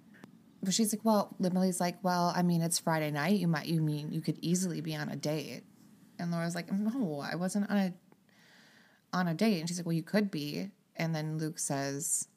But 0.62 0.74
she's 0.74 0.92
like, 0.94 1.04
well, 1.04 1.34
Emily's 1.44 1.80
like, 1.80 1.96
well, 2.02 2.32
I 2.34 2.42
mean, 2.42 2.62
it's 2.62 2.78
Friday 2.78 3.10
night. 3.10 3.40
You 3.40 3.48
might, 3.48 3.66
you 3.66 3.80
mean 3.80 4.12
you 4.12 4.20
could 4.20 4.38
easily 4.40 4.80
be 4.80 4.94
on 4.94 5.08
a 5.08 5.16
date. 5.16 5.62
And 6.18 6.30
Laura's 6.30 6.54
like, 6.54 6.70
no, 6.70 7.20
I 7.20 7.34
wasn't 7.34 7.68
on 7.68 7.76
a 7.76 7.92
on 9.12 9.28
a 9.28 9.34
date. 9.34 9.58
And 9.58 9.68
she's 9.68 9.78
like, 9.78 9.86
well, 9.86 9.92
you 9.92 10.02
could 10.02 10.30
be. 10.30 10.70
And 10.96 11.14
then 11.14 11.38
Luke 11.38 11.58
says, 11.58 12.28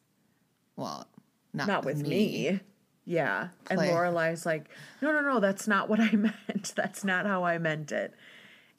well, 0.76 1.08
not, 1.54 1.68
not 1.68 1.86
with 1.86 2.02
me. 2.02 2.60
Yeah. 3.06 3.50
And 3.70 3.78
Play. 3.78 3.90
Lorelai's 3.90 4.46
like, 4.46 4.70
no, 5.02 5.12
no, 5.12 5.22
no, 5.22 5.40
that's 5.40 5.68
not 5.68 5.90
what 5.90 6.00
I 6.00 6.12
meant. 6.14 6.74
That's 6.76 7.04
not 7.04 7.26
how 7.26 7.44
I 7.44 7.58
meant 7.60 7.92
it. 7.92 8.14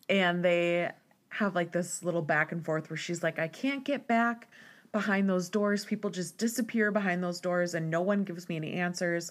And 0.09 0.45
they 0.45 0.91
have 1.31 1.55
like 1.55 1.73
this 1.73 2.03
little 2.03 2.23
back 2.23 2.53
and 2.53 2.65
forth 2.65 2.91
where 2.91 2.97
she's 2.97 3.23
like, 3.23 3.39
I 3.39 3.49
can't 3.49 3.85
get 3.85 4.07
back 4.07 4.49
behind 4.97 5.29
those 5.29 5.51
doors. 5.51 5.85
People 5.85 6.09
just 6.09 6.39
disappear 6.39 6.91
behind 6.91 7.23
those 7.23 7.39
doors 7.39 7.75
and 7.75 7.91
no 7.91 8.01
one 8.01 8.25
gives 8.25 8.49
me 8.49 8.57
any 8.57 8.73
answers. 8.73 9.31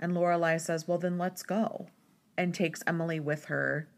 And 0.00 0.12
Lorelai 0.12 0.60
says, 0.60 0.88
Well, 0.88 0.98
then 0.98 1.18
let's 1.18 1.44
go. 1.44 1.86
And 2.36 2.52
takes 2.52 2.82
Emily 2.84 3.20
with 3.20 3.44
her 3.44 3.88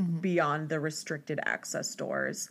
mm-hmm. 0.00 0.18
beyond 0.18 0.68
the 0.68 0.80
restricted 0.80 1.38
access 1.44 1.94
doors. 1.94 2.50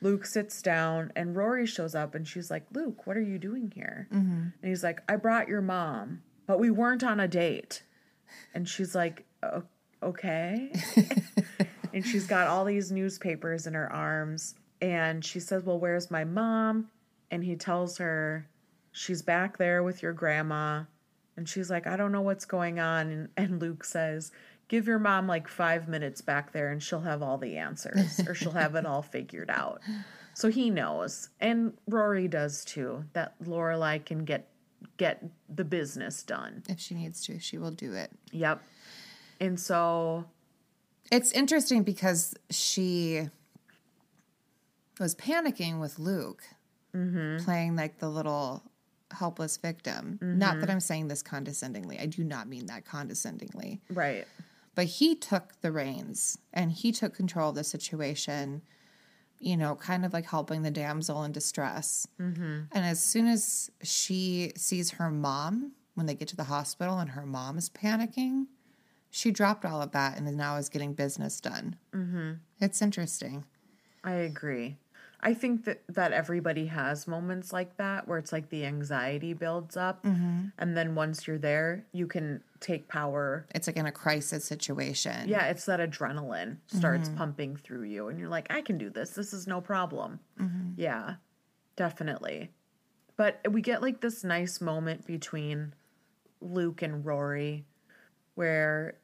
Luke 0.00 0.24
sits 0.24 0.62
down 0.62 1.10
and 1.16 1.34
Rory 1.34 1.66
shows 1.66 1.96
up 1.96 2.14
and 2.14 2.28
she's 2.28 2.48
like, 2.48 2.64
Luke, 2.72 3.08
what 3.08 3.16
are 3.16 3.22
you 3.22 3.40
doing 3.40 3.72
here? 3.74 4.06
Mm-hmm. 4.12 4.40
And 4.62 4.68
he's 4.70 4.84
like, 4.84 5.02
I 5.08 5.16
brought 5.16 5.48
your 5.48 5.60
mom, 5.60 6.22
but 6.46 6.60
we 6.60 6.70
weren't 6.70 7.02
on 7.02 7.18
a 7.18 7.26
date. 7.26 7.82
And 8.54 8.68
she's 8.68 8.94
like, 8.94 9.24
okay. 10.00 10.72
and 11.92 12.06
she's 12.06 12.28
got 12.28 12.46
all 12.46 12.64
these 12.64 12.92
newspapers 12.92 13.66
in 13.66 13.74
her 13.74 13.92
arms. 13.92 14.54
And 14.80 15.24
she 15.24 15.40
says, 15.40 15.64
Well, 15.64 15.80
where's 15.80 16.08
my 16.08 16.22
mom? 16.22 16.88
And 17.30 17.44
he 17.44 17.56
tells 17.56 17.98
her, 17.98 18.48
She's 18.92 19.22
back 19.22 19.58
there 19.58 19.82
with 19.82 20.02
your 20.02 20.12
grandma. 20.12 20.84
And 21.36 21.48
she's 21.48 21.70
like, 21.70 21.86
I 21.86 21.96
don't 21.96 22.10
know 22.10 22.20
what's 22.22 22.44
going 22.44 22.80
on. 22.80 23.10
And, 23.10 23.28
and 23.36 23.60
Luke 23.60 23.84
says, 23.84 24.32
Give 24.66 24.86
your 24.86 24.98
mom 24.98 25.26
like 25.26 25.46
five 25.48 25.88
minutes 25.88 26.20
back 26.20 26.52
there 26.52 26.70
and 26.70 26.82
she'll 26.82 27.00
have 27.00 27.22
all 27.22 27.38
the 27.38 27.56
answers 27.56 28.20
or 28.26 28.34
she'll 28.34 28.52
have 28.52 28.74
it 28.74 28.84
all 28.84 29.02
figured 29.02 29.48
out. 29.50 29.80
So 30.34 30.50
he 30.50 30.68
knows. 30.70 31.30
And 31.40 31.72
Rory 31.88 32.28
does 32.28 32.64
too, 32.64 33.04
that 33.12 33.34
Lorelai 33.42 34.04
can 34.04 34.24
get 34.24 34.48
get 34.96 35.24
the 35.48 35.64
business 35.64 36.22
done. 36.22 36.62
if 36.68 36.78
she 36.78 36.94
needs 36.94 37.24
to, 37.26 37.38
she 37.40 37.56
will 37.58 37.70
do 37.70 37.94
it. 37.94 38.10
Yep. 38.32 38.62
And 39.40 39.58
so 39.58 40.26
It's 41.10 41.32
interesting 41.32 41.82
because 41.82 42.34
she 42.50 43.28
was 45.00 45.14
panicking 45.14 45.80
with 45.80 45.98
Luke, 45.98 46.42
Mm-hmm. 46.98 47.44
playing 47.44 47.76
like 47.76 47.98
the 47.98 48.08
little 48.08 48.62
helpless 49.10 49.56
victim. 49.56 50.18
Not 50.20 50.56
that 50.56 50.62
mm-hmm. 50.62 50.70
I'm 50.72 50.80
saying 50.80 51.08
this 51.08 51.22
condescendingly. 51.22 51.98
I 51.98 52.06
do 52.06 52.24
not 52.24 52.48
mean 52.48 52.66
that 52.66 52.84
condescendingly. 52.84 53.80
right. 53.90 54.26
But 54.74 54.86
he 54.86 55.16
took 55.16 55.60
the 55.60 55.72
reins 55.72 56.38
and 56.52 56.70
he 56.70 56.92
took 56.92 57.12
control 57.12 57.48
of 57.48 57.56
the 57.56 57.64
situation, 57.64 58.62
you 59.40 59.56
know, 59.56 59.74
kind 59.74 60.04
of 60.04 60.12
like 60.12 60.26
helping 60.26 60.62
the 60.62 60.70
damsel 60.70 61.24
in 61.24 61.32
distress. 61.32 62.06
Mm-hmm. 62.20 62.60
And 62.70 62.84
as 62.84 63.02
soon 63.02 63.26
as 63.26 63.72
she 63.82 64.52
sees 64.56 64.92
her 64.92 65.10
mom, 65.10 65.72
when 65.94 66.06
they 66.06 66.14
get 66.14 66.28
to 66.28 66.36
the 66.36 66.44
hospital 66.44 67.00
and 67.00 67.10
her 67.10 67.26
mom 67.26 67.58
is 67.58 67.68
panicking, 67.68 68.46
she 69.10 69.32
dropped 69.32 69.64
all 69.64 69.82
of 69.82 69.90
that 69.92 70.16
and 70.16 70.28
is 70.28 70.36
now 70.36 70.56
is 70.56 70.68
getting 70.68 70.92
business 70.92 71.40
done. 71.40 71.76
Mm-hmm. 71.92 72.32
It's 72.60 72.80
interesting. 72.80 73.44
I 74.04 74.12
agree. 74.12 74.76
I 75.20 75.34
think 75.34 75.64
that 75.64 75.82
that 75.88 76.12
everybody 76.12 76.66
has 76.66 77.08
moments 77.08 77.52
like 77.52 77.76
that 77.76 78.06
where 78.06 78.18
it's 78.18 78.32
like 78.32 78.50
the 78.50 78.64
anxiety 78.64 79.32
builds 79.32 79.76
up 79.76 80.04
mm-hmm. 80.04 80.46
and 80.58 80.76
then 80.76 80.94
once 80.94 81.26
you're 81.26 81.38
there, 81.38 81.84
you 81.92 82.06
can 82.06 82.42
take 82.60 82.88
power. 82.88 83.46
It's 83.54 83.66
like 83.66 83.76
in 83.76 83.86
a 83.86 83.92
crisis 83.92 84.44
situation. 84.44 85.28
Yeah, 85.28 85.46
it's 85.46 85.64
that 85.64 85.80
adrenaline 85.80 86.58
starts 86.66 87.08
mm-hmm. 87.08 87.18
pumping 87.18 87.56
through 87.56 87.84
you 87.84 88.08
and 88.08 88.18
you're 88.18 88.28
like, 88.28 88.52
I 88.52 88.60
can 88.60 88.78
do 88.78 88.90
this. 88.90 89.10
This 89.10 89.32
is 89.32 89.46
no 89.46 89.60
problem. 89.60 90.20
Mm-hmm. 90.40 90.80
Yeah. 90.80 91.14
Definitely. 91.74 92.50
But 93.16 93.40
we 93.50 93.60
get 93.60 93.82
like 93.82 94.00
this 94.00 94.22
nice 94.22 94.60
moment 94.60 95.04
between 95.06 95.74
Luke 96.40 96.82
and 96.82 97.04
Rory 97.04 97.64
where 98.36 98.98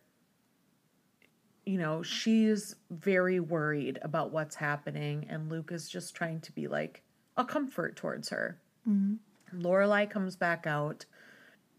you 1.66 1.78
know, 1.78 2.02
she's 2.02 2.76
very 2.90 3.40
worried 3.40 3.98
about 4.02 4.32
what's 4.32 4.56
happening, 4.56 5.26
and 5.28 5.50
Luke 5.50 5.70
is 5.72 5.88
just 5.88 6.14
trying 6.14 6.40
to 6.40 6.52
be 6.52 6.68
like 6.68 7.02
a 7.36 7.44
comfort 7.44 7.96
towards 7.96 8.28
her. 8.28 8.58
Mm-hmm. 8.88 9.62
Lorelai 9.62 10.08
comes 10.08 10.36
back 10.36 10.66
out 10.66 11.04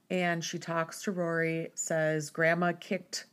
and 0.09 0.43
she 0.43 0.59
talks 0.59 1.01
to 1.03 1.11
Rory, 1.11 1.69
says, 1.73 2.29
Grandma 2.29 2.73
kicked 2.79 3.25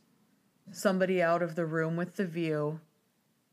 somebody 0.71 1.21
out 1.21 1.41
of 1.41 1.55
the 1.55 1.65
room 1.65 1.95
with 1.95 2.15
the 2.15 2.25
view, 2.25 2.79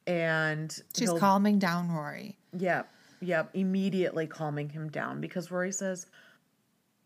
and 0.06 0.76
She's 0.96 1.12
calming 1.12 1.58
down 1.58 1.90
Rory. 1.90 2.38
Yep, 2.56 2.88
yep, 3.20 3.50
immediately 3.54 4.26
calming 4.26 4.70
him 4.70 4.88
down 4.88 5.20
because 5.20 5.50
Rory 5.50 5.72
says, 5.72 6.06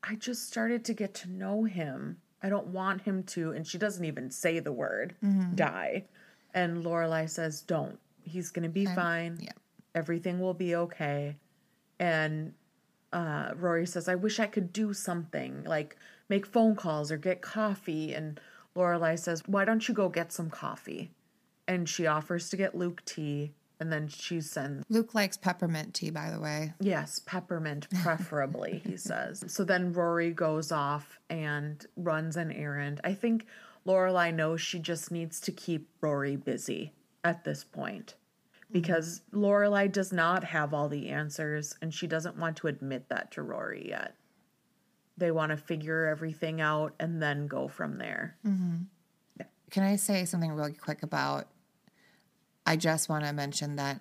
I 0.02 0.14
just 0.16 0.46
started 0.46 0.84
to 0.84 0.94
get 0.94 1.14
to 1.14 1.30
know 1.30 1.64
him. 1.64 2.18
I 2.44 2.48
don't 2.50 2.66
want 2.68 3.00
him 3.02 3.22
to, 3.34 3.52
and 3.52 3.66
she 3.66 3.78
doesn't 3.78 4.04
even 4.04 4.30
say 4.30 4.60
the 4.60 4.70
word 4.70 5.16
die. 5.56 6.04
And 6.52 6.84
Lorelai 6.84 7.28
says, 7.28 7.62
Don't. 7.62 7.98
He's 8.22 8.50
gonna 8.50 8.68
be 8.68 8.84
fine. 8.86 9.38
yeah. 9.40 9.52
Everything 9.94 10.38
will 10.40 10.54
be 10.54 10.76
okay. 10.76 11.36
And 11.98 12.52
uh, 13.12 13.52
Rory 13.56 13.86
says, 13.86 14.08
I 14.08 14.14
wish 14.16 14.38
I 14.40 14.46
could 14.46 14.72
do 14.72 14.92
something, 14.92 15.64
like 15.64 15.96
make 16.28 16.44
phone 16.46 16.74
calls 16.76 17.10
or 17.10 17.16
get 17.16 17.40
coffee. 17.40 18.12
And 18.12 18.38
Lorelai 18.76 19.18
says, 19.18 19.42
Why 19.46 19.64
don't 19.64 19.88
you 19.88 19.94
go 19.94 20.08
get 20.08 20.32
some 20.32 20.50
coffee? 20.50 21.10
And 21.66 21.88
she 21.88 22.06
offers 22.06 22.50
to 22.50 22.56
get 22.56 22.74
Luke 22.76 23.02
tea, 23.06 23.52
and 23.84 23.92
then 23.92 24.08
she 24.08 24.40
sends 24.40 24.82
Luke 24.88 25.14
likes 25.14 25.36
peppermint 25.36 25.92
tea, 25.92 26.08
by 26.08 26.30
the 26.30 26.40
way. 26.40 26.72
Yes, 26.80 27.20
peppermint 27.26 27.86
preferably, 28.02 28.80
he 28.86 28.96
says. 29.10 29.44
So 29.46 29.62
then 29.62 29.92
Rory 29.92 30.30
goes 30.30 30.72
off 30.72 31.20
and 31.28 31.84
runs 31.94 32.38
an 32.38 32.50
errand. 32.50 33.02
I 33.04 33.12
think 33.12 33.44
Lorelai 33.86 34.32
knows 34.32 34.62
she 34.62 34.78
just 34.78 35.10
needs 35.10 35.38
to 35.40 35.52
keep 35.52 35.90
Rory 36.00 36.34
busy 36.34 36.94
at 37.22 37.44
this 37.44 37.62
point 37.62 38.14
because 38.72 39.20
Lorelai 39.34 39.92
does 39.92 40.14
not 40.14 40.44
have 40.44 40.72
all 40.72 40.88
the 40.88 41.10
answers 41.10 41.76
and 41.82 41.92
she 41.92 42.06
doesn't 42.06 42.38
want 42.38 42.56
to 42.56 42.68
admit 42.68 43.10
that 43.10 43.32
to 43.32 43.42
Rory 43.42 43.86
yet. 43.90 44.14
They 45.18 45.30
want 45.30 45.50
to 45.50 45.58
figure 45.58 46.06
everything 46.06 46.62
out 46.62 46.94
and 46.98 47.20
then 47.20 47.48
go 47.48 47.68
from 47.68 47.98
there. 47.98 48.38
Mm-hmm. 48.46 49.44
Can 49.70 49.82
I 49.82 49.96
say 49.96 50.24
something 50.24 50.52
really 50.52 50.72
quick 50.72 51.02
about? 51.02 51.48
I 52.66 52.76
just 52.76 53.08
want 53.08 53.24
to 53.24 53.32
mention 53.32 53.76
that 53.76 54.00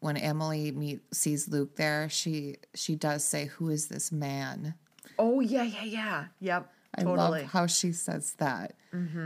when 0.00 0.16
Emily 0.16 0.72
meet 0.72 1.02
sees 1.14 1.48
Luke 1.48 1.76
there, 1.76 2.08
she 2.08 2.56
she 2.74 2.96
does 2.96 3.24
say, 3.24 3.46
"Who 3.46 3.68
is 3.68 3.88
this 3.88 4.10
man?" 4.10 4.74
Oh, 5.18 5.40
yeah, 5.40 5.62
yeah, 5.62 5.84
yeah. 5.84 6.24
Yep. 6.40 6.72
I 6.94 7.02
totally. 7.02 7.42
love 7.42 7.50
how 7.50 7.66
she 7.66 7.92
says 7.92 8.34
that. 8.34 8.74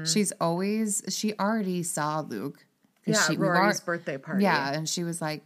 She's 0.05 0.33
always 0.41 1.03
she 1.09 1.35
already 1.39 1.83
saw 1.83 2.21
Luke. 2.21 2.65
yeah, 3.05 3.21
she, 3.23 3.37
we 3.37 3.47
Rory's 3.47 3.81
were- 3.81 3.97
birthday 3.97 4.19
party. 4.19 4.45
Yeah, 4.45 4.73
and 4.73 4.89
she 4.89 5.03
was 5.03 5.21
like, 5.21 5.45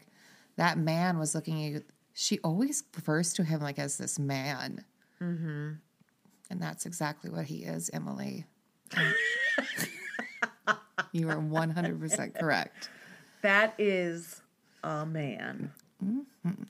"That 0.57 0.77
man 0.77 1.19
was 1.19 1.35
looking 1.35 1.65
at 1.65 1.73
you." 1.73 1.83
She 2.13 2.39
always 2.41 2.83
refers 2.95 3.33
to 3.35 3.45
him 3.45 3.61
like 3.61 3.79
as 3.79 3.97
this 3.97 4.19
man, 4.19 4.85
mm-hmm. 5.23 5.71
and 6.51 6.63
that's 6.63 6.85
exactly 6.85 7.31
what 7.31 7.47
he 7.47 7.65
is, 7.65 7.89
Emily. 7.95 8.45
you 11.13 11.31
are 11.31 11.41
one 11.41 11.71
hundred 11.71 11.99
percent 11.99 12.35
correct. 12.35 12.91
That 13.43 13.75
is 13.79 14.43
a 14.83 15.07
man. 15.07 15.73
Mm-hmm. 16.05 16.63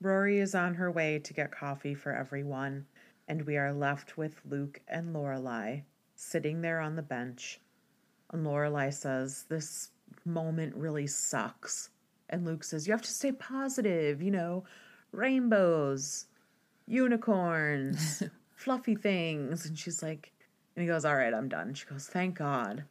Rory 0.00 0.38
is 0.38 0.54
on 0.54 0.74
her 0.74 0.90
way 0.90 1.18
to 1.18 1.34
get 1.34 1.50
coffee 1.50 1.94
for 1.94 2.14
everyone, 2.14 2.86
and 3.28 3.46
we 3.46 3.56
are 3.56 3.72
left 3.72 4.16
with 4.16 4.40
Luke 4.48 4.80
and 4.88 5.14
Lorelai 5.14 5.82
sitting 6.16 6.60
there 6.62 6.80
on 6.80 6.96
the 6.96 7.02
bench. 7.02 7.60
And 8.32 8.46
Lorelai 8.46 8.92
says, 8.92 9.44
This 9.48 9.90
moment 10.24 10.74
really 10.74 11.06
sucks. 11.06 11.90
And 12.30 12.46
Luke 12.46 12.64
says, 12.64 12.86
You 12.86 12.92
have 12.92 13.02
to 13.02 13.10
stay 13.10 13.32
positive, 13.32 14.22
you 14.22 14.30
know, 14.30 14.64
rainbows, 15.12 16.26
unicorns, 16.86 18.22
fluffy 18.54 18.94
things. 18.94 19.66
And 19.66 19.78
she's 19.78 20.02
like, 20.02 20.32
and 20.76 20.82
he 20.82 20.88
goes, 20.88 21.04
All 21.04 21.16
right, 21.16 21.34
I'm 21.34 21.48
done. 21.48 21.74
She 21.74 21.86
goes, 21.86 22.06
Thank 22.06 22.38
God 22.38 22.84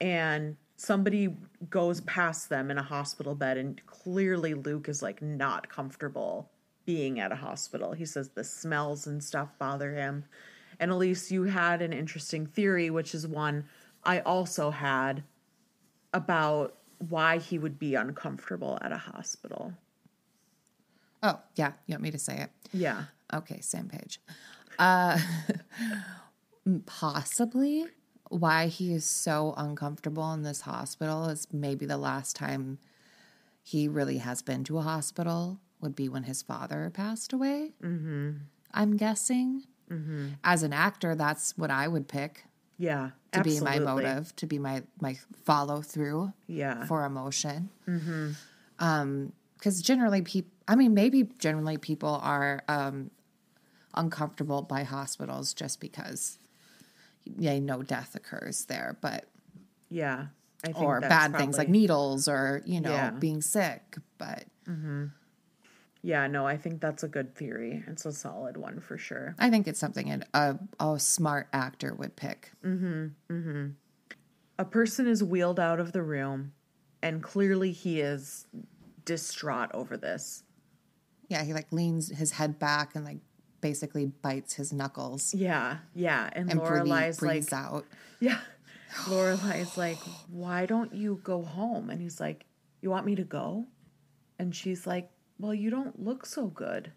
and 0.00 0.56
somebody 0.78 1.36
goes 1.68 2.00
past 2.02 2.48
them 2.48 2.70
in 2.70 2.78
a 2.78 2.82
hospital 2.82 3.34
bed 3.34 3.58
and 3.58 3.84
clearly 3.86 4.54
Luke 4.54 4.88
is 4.88 5.02
like 5.02 5.20
not 5.20 5.68
comfortable 5.68 6.48
being 6.86 7.18
at 7.18 7.32
a 7.32 7.36
hospital. 7.36 7.92
He 7.92 8.06
says 8.06 8.30
the 8.30 8.44
smells 8.44 9.06
and 9.06 9.22
stuff 9.22 9.50
bother 9.58 9.92
him. 9.92 10.24
And 10.78 10.92
Elyse, 10.92 11.32
you 11.32 11.42
had 11.42 11.82
an 11.82 11.92
interesting 11.92 12.46
theory, 12.46 12.90
which 12.90 13.12
is 13.12 13.26
one 13.26 13.64
I 14.04 14.20
also 14.20 14.70
had 14.70 15.24
about 16.14 16.76
why 17.08 17.38
he 17.38 17.58
would 17.58 17.80
be 17.80 17.96
uncomfortable 17.96 18.78
at 18.80 18.92
a 18.92 18.98
hospital. 18.98 19.74
Oh, 21.24 21.40
yeah. 21.56 21.72
You 21.86 21.94
want 21.94 22.02
me 22.04 22.12
to 22.12 22.18
say 22.18 22.38
it? 22.38 22.50
Yeah. 22.72 23.04
Okay, 23.34 23.60
same 23.60 23.88
page. 23.88 24.20
Uh, 24.78 25.18
possibly 26.86 27.86
why 28.28 28.66
he 28.66 28.92
is 28.92 29.04
so 29.04 29.54
uncomfortable 29.56 30.32
in 30.32 30.42
this 30.42 30.62
hospital 30.62 31.26
is 31.26 31.46
maybe 31.52 31.86
the 31.86 31.96
last 31.96 32.36
time 32.36 32.78
he 33.62 33.88
really 33.88 34.18
has 34.18 34.42
been 34.42 34.64
to 34.64 34.78
a 34.78 34.82
hospital 34.82 35.58
would 35.80 35.94
be 35.94 36.08
when 36.08 36.24
his 36.24 36.42
father 36.42 36.90
passed 36.92 37.32
away. 37.32 37.72
Mm-hmm. 37.82 38.30
I'm 38.74 38.96
guessing. 38.96 39.64
Mm-hmm. 39.90 40.28
As 40.44 40.62
an 40.62 40.72
actor, 40.72 41.14
that's 41.14 41.56
what 41.56 41.70
I 41.70 41.88
would 41.88 42.08
pick 42.08 42.44
Yeah. 42.76 43.10
to 43.32 43.38
absolutely. 43.40 43.60
be 43.78 43.78
my 43.78 43.84
motive, 43.84 44.36
to 44.36 44.46
be 44.46 44.58
my 44.58 44.82
my 45.00 45.16
follow 45.44 45.80
through 45.82 46.32
Yeah. 46.46 46.84
for 46.86 47.04
emotion. 47.04 47.70
Um, 48.78 49.32
because 49.56 49.82
generally, 49.82 50.22
people. 50.22 50.52
I 50.68 50.76
mean, 50.76 50.94
maybe 50.94 51.24
generally 51.38 51.78
people 51.78 52.20
are 52.22 52.62
um 52.68 53.10
uncomfortable 53.94 54.62
by 54.62 54.84
hospitals 54.84 55.52
just 55.54 55.80
because 55.80 56.37
yeah, 57.36 57.58
no 57.58 57.82
death 57.82 58.14
occurs 58.14 58.64
there, 58.66 58.96
but 59.00 59.26
Yeah. 59.90 60.26
I 60.64 60.72
think 60.72 60.84
or 60.84 61.00
bad 61.00 61.36
things 61.36 61.56
like 61.56 61.68
needles 61.68 62.26
or 62.26 62.62
you 62.64 62.80
know 62.80 62.90
Yeah. 62.90 63.10
being 63.10 63.42
sick. 63.42 63.96
But 64.18 64.44
mm-hmm. 64.66 65.06
Yeah, 66.02 66.26
no, 66.28 66.46
I 66.46 66.56
think 66.56 66.80
that's 66.80 67.02
a 67.02 67.08
good 67.08 67.34
theory. 67.34 67.84
It's 67.86 68.06
a 68.06 68.12
solid 68.12 68.56
one 68.56 68.80
for 68.80 68.96
sure. 68.96 69.34
I 69.38 69.50
think 69.50 69.66
it's 69.66 69.80
something 69.80 70.10
an, 70.10 70.24
a 70.32 70.58
a 70.80 70.98
smart 70.98 71.48
actor 71.52 71.94
would 71.94 72.16
pick. 72.16 72.52
Mm-hmm, 72.64 73.06
mm-hmm. 73.30 73.66
A 74.58 74.64
person 74.64 75.06
is 75.06 75.22
wheeled 75.22 75.60
out 75.60 75.80
of 75.80 75.92
the 75.92 76.02
room, 76.02 76.52
and 77.02 77.22
clearly 77.22 77.72
he 77.72 78.00
is 78.00 78.46
distraught 79.04 79.70
over 79.74 79.96
this. 79.96 80.42
Yeah, 81.28 81.44
he 81.44 81.52
like 81.52 81.72
leans 81.72 82.08
his 82.08 82.32
head 82.32 82.58
back 82.58 82.94
and 82.94 83.04
like 83.04 83.18
basically 83.60 84.06
bites 84.06 84.54
his 84.54 84.72
knuckles 84.72 85.34
Yeah, 85.34 85.78
yeah. 85.94 86.30
And, 86.32 86.50
and 86.50 86.60
Lorelai's 86.60 87.20
like, 87.22 87.52
out. 87.52 87.84
yeah. 88.20 88.38
Lorelai's 89.08 89.76
like, 89.76 89.98
why 90.30 90.66
don't 90.66 90.94
you 90.94 91.20
go 91.22 91.42
home? 91.42 91.90
And 91.90 92.00
he's 92.00 92.20
like, 92.20 92.44
you 92.80 92.90
want 92.90 93.04
me 93.06 93.14
to 93.16 93.24
go? 93.24 93.66
And 94.38 94.54
she's 94.54 94.86
like, 94.86 95.10
well, 95.38 95.54
you 95.54 95.70
don't 95.70 96.02
look 96.02 96.24
so 96.26 96.46
good. 96.46 96.92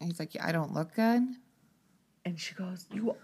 And 0.00 0.10
he's 0.10 0.18
like, 0.18 0.34
yeah, 0.34 0.46
I 0.46 0.52
don't 0.52 0.72
look 0.72 0.94
good. 0.94 1.22
And 2.24 2.38
she 2.40 2.54
goes, 2.54 2.86
you, 2.92 3.14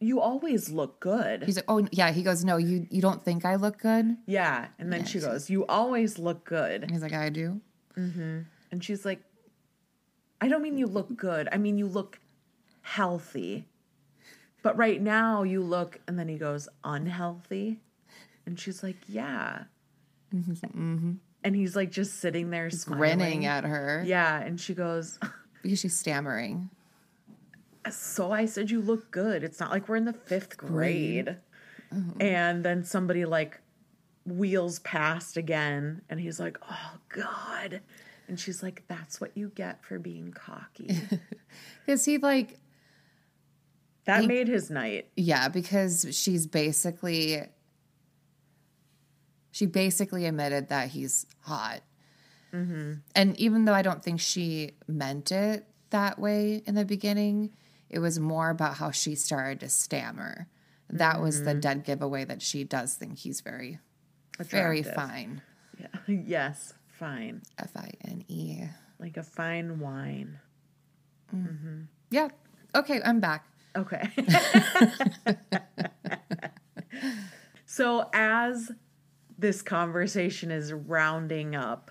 you 0.00 0.20
always 0.20 0.68
look 0.70 1.00
good. 1.00 1.44
He's 1.44 1.56
like, 1.56 1.64
oh 1.68 1.86
yeah. 1.90 2.10
He 2.12 2.22
goes, 2.22 2.44
no, 2.44 2.56
you 2.58 2.86
you 2.90 3.00
don't 3.00 3.22
think 3.24 3.44
I 3.44 3.54
look 3.56 3.78
good? 3.78 4.16
Yeah. 4.26 4.66
And 4.78 4.92
then 4.92 5.00
Yeah, 5.00 5.06
she 5.06 5.20
she- 5.20 5.24
goes, 5.26 5.48
you 5.50 5.64
always 5.66 6.18
look 6.18 6.44
good. 6.44 6.90
he's 6.90 7.02
like, 7.02 7.12
I 7.14 7.28
do. 7.30 7.60
Mm-hmm. 7.96 8.40
And 8.70 8.84
she's 8.84 9.04
like, 9.04 9.20
I 10.42 10.48
don't 10.48 10.60
mean 10.60 10.76
you 10.76 10.88
look 10.88 11.16
good. 11.16 11.48
I 11.52 11.56
mean 11.56 11.78
you 11.78 11.86
look 11.86 12.18
healthy. 12.80 13.64
But 14.62 14.76
right 14.76 15.00
now 15.00 15.44
you 15.44 15.62
look, 15.62 16.00
and 16.08 16.18
then 16.18 16.26
he 16.26 16.36
goes, 16.36 16.68
unhealthy. 16.82 17.80
And 18.44 18.58
she's 18.58 18.82
like, 18.82 18.96
yeah. 19.06 19.64
Mm-hmm. 20.34 21.12
And 21.44 21.56
he's 21.56 21.76
like 21.76 21.92
just 21.92 22.18
sitting 22.18 22.50
there 22.50 22.70
smiling. 22.70 23.18
Grinning 23.18 23.46
at 23.46 23.62
her 23.62 24.02
Yeah. 24.04 24.40
And 24.40 24.60
she 24.60 24.74
goes, 24.74 25.20
because 25.62 25.78
she's 25.78 25.96
stammering. 25.96 26.70
So 27.88 28.32
I 28.32 28.46
said 28.46 28.68
you 28.68 28.80
look 28.80 29.12
good. 29.12 29.44
It's 29.44 29.60
not 29.60 29.70
like 29.70 29.88
we're 29.88 29.94
in 29.94 30.06
the 30.06 30.12
fifth 30.12 30.56
grade. 30.56 31.36
Mm-hmm. 31.94 32.20
And 32.20 32.64
then 32.64 32.82
somebody 32.82 33.24
like 33.24 33.60
wheels 34.26 34.80
past 34.80 35.36
again, 35.36 36.02
and 36.10 36.18
he's 36.18 36.40
like, 36.40 36.58
oh, 36.68 36.98
God. 37.10 37.80
And 38.28 38.38
she's 38.38 38.62
like, 38.62 38.84
that's 38.88 39.20
what 39.20 39.36
you 39.36 39.50
get 39.54 39.84
for 39.84 39.98
being 39.98 40.32
cocky. 40.32 40.96
Because 41.84 42.04
he 42.04 42.16
like 42.16 42.58
That 44.06 44.24
made 44.24 44.48
his 44.48 44.70
night. 44.70 45.08
Yeah, 45.16 45.48
because 45.48 46.06
she's 46.12 46.46
basically 46.46 47.42
she 49.50 49.66
basically 49.66 50.24
admitted 50.26 50.68
that 50.70 50.88
he's 50.88 51.26
hot. 51.40 51.82
Mm-hmm. 52.54 52.94
And 53.14 53.38
even 53.38 53.64
though 53.64 53.74
I 53.74 53.82
don't 53.82 54.02
think 54.02 54.20
she 54.20 54.72
meant 54.88 55.30
it 55.30 55.66
that 55.90 56.18
way 56.18 56.62
in 56.66 56.74
the 56.74 56.84
beginning, 56.84 57.50
it 57.90 57.98
was 57.98 58.18
more 58.18 58.50
about 58.50 58.76
how 58.76 58.90
she 58.90 59.14
started 59.14 59.60
to 59.60 59.68
stammer. 59.68 60.48
That 60.88 61.20
was 61.20 61.44
the 61.44 61.50
mm-hmm. 61.50 61.60
dead 61.60 61.84
giveaway 61.84 62.24
that 62.24 62.42
she 62.42 62.64
does 62.64 62.94
think 62.94 63.18
he's 63.18 63.40
very, 63.40 63.78
very 64.38 64.82
fine. 64.82 65.42
Yeah. 65.78 65.86
yes, 66.26 66.74
fine. 67.02 67.42
F 67.58 67.76
I 67.76 67.90
N 68.04 68.24
E. 68.28 68.62
Like 69.00 69.16
a 69.16 69.24
fine 69.24 69.80
wine. 69.80 70.38
Mm. 71.34 71.48
Mm-hmm. 71.48 71.80
Yeah. 72.10 72.28
Okay, 72.76 73.00
I'm 73.04 73.18
back. 73.18 73.44
Okay. 73.76 74.08
so 77.66 78.08
as 78.14 78.70
this 79.36 79.62
conversation 79.62 80.52
is 80.52 80.72
rounding 80.72 81.56
up, 81.56 81.90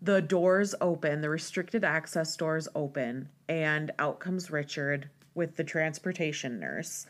the 0.00 0.22
doors 0.22 0.74
open, 0.80 1.20
the 1.20 1.28
restricted 1.28 1.84
access 1.84 2.34
doors 2.36 2.68
open, 2.74 3.28
and 3.48 3.92
out 3.98 4.20
comes 4.20 4.50
Richard 4.50 5.10
with 5.34 5.56
the 5.56 5.64
transportation 5.64 6.58
nurse. 6.58 7.06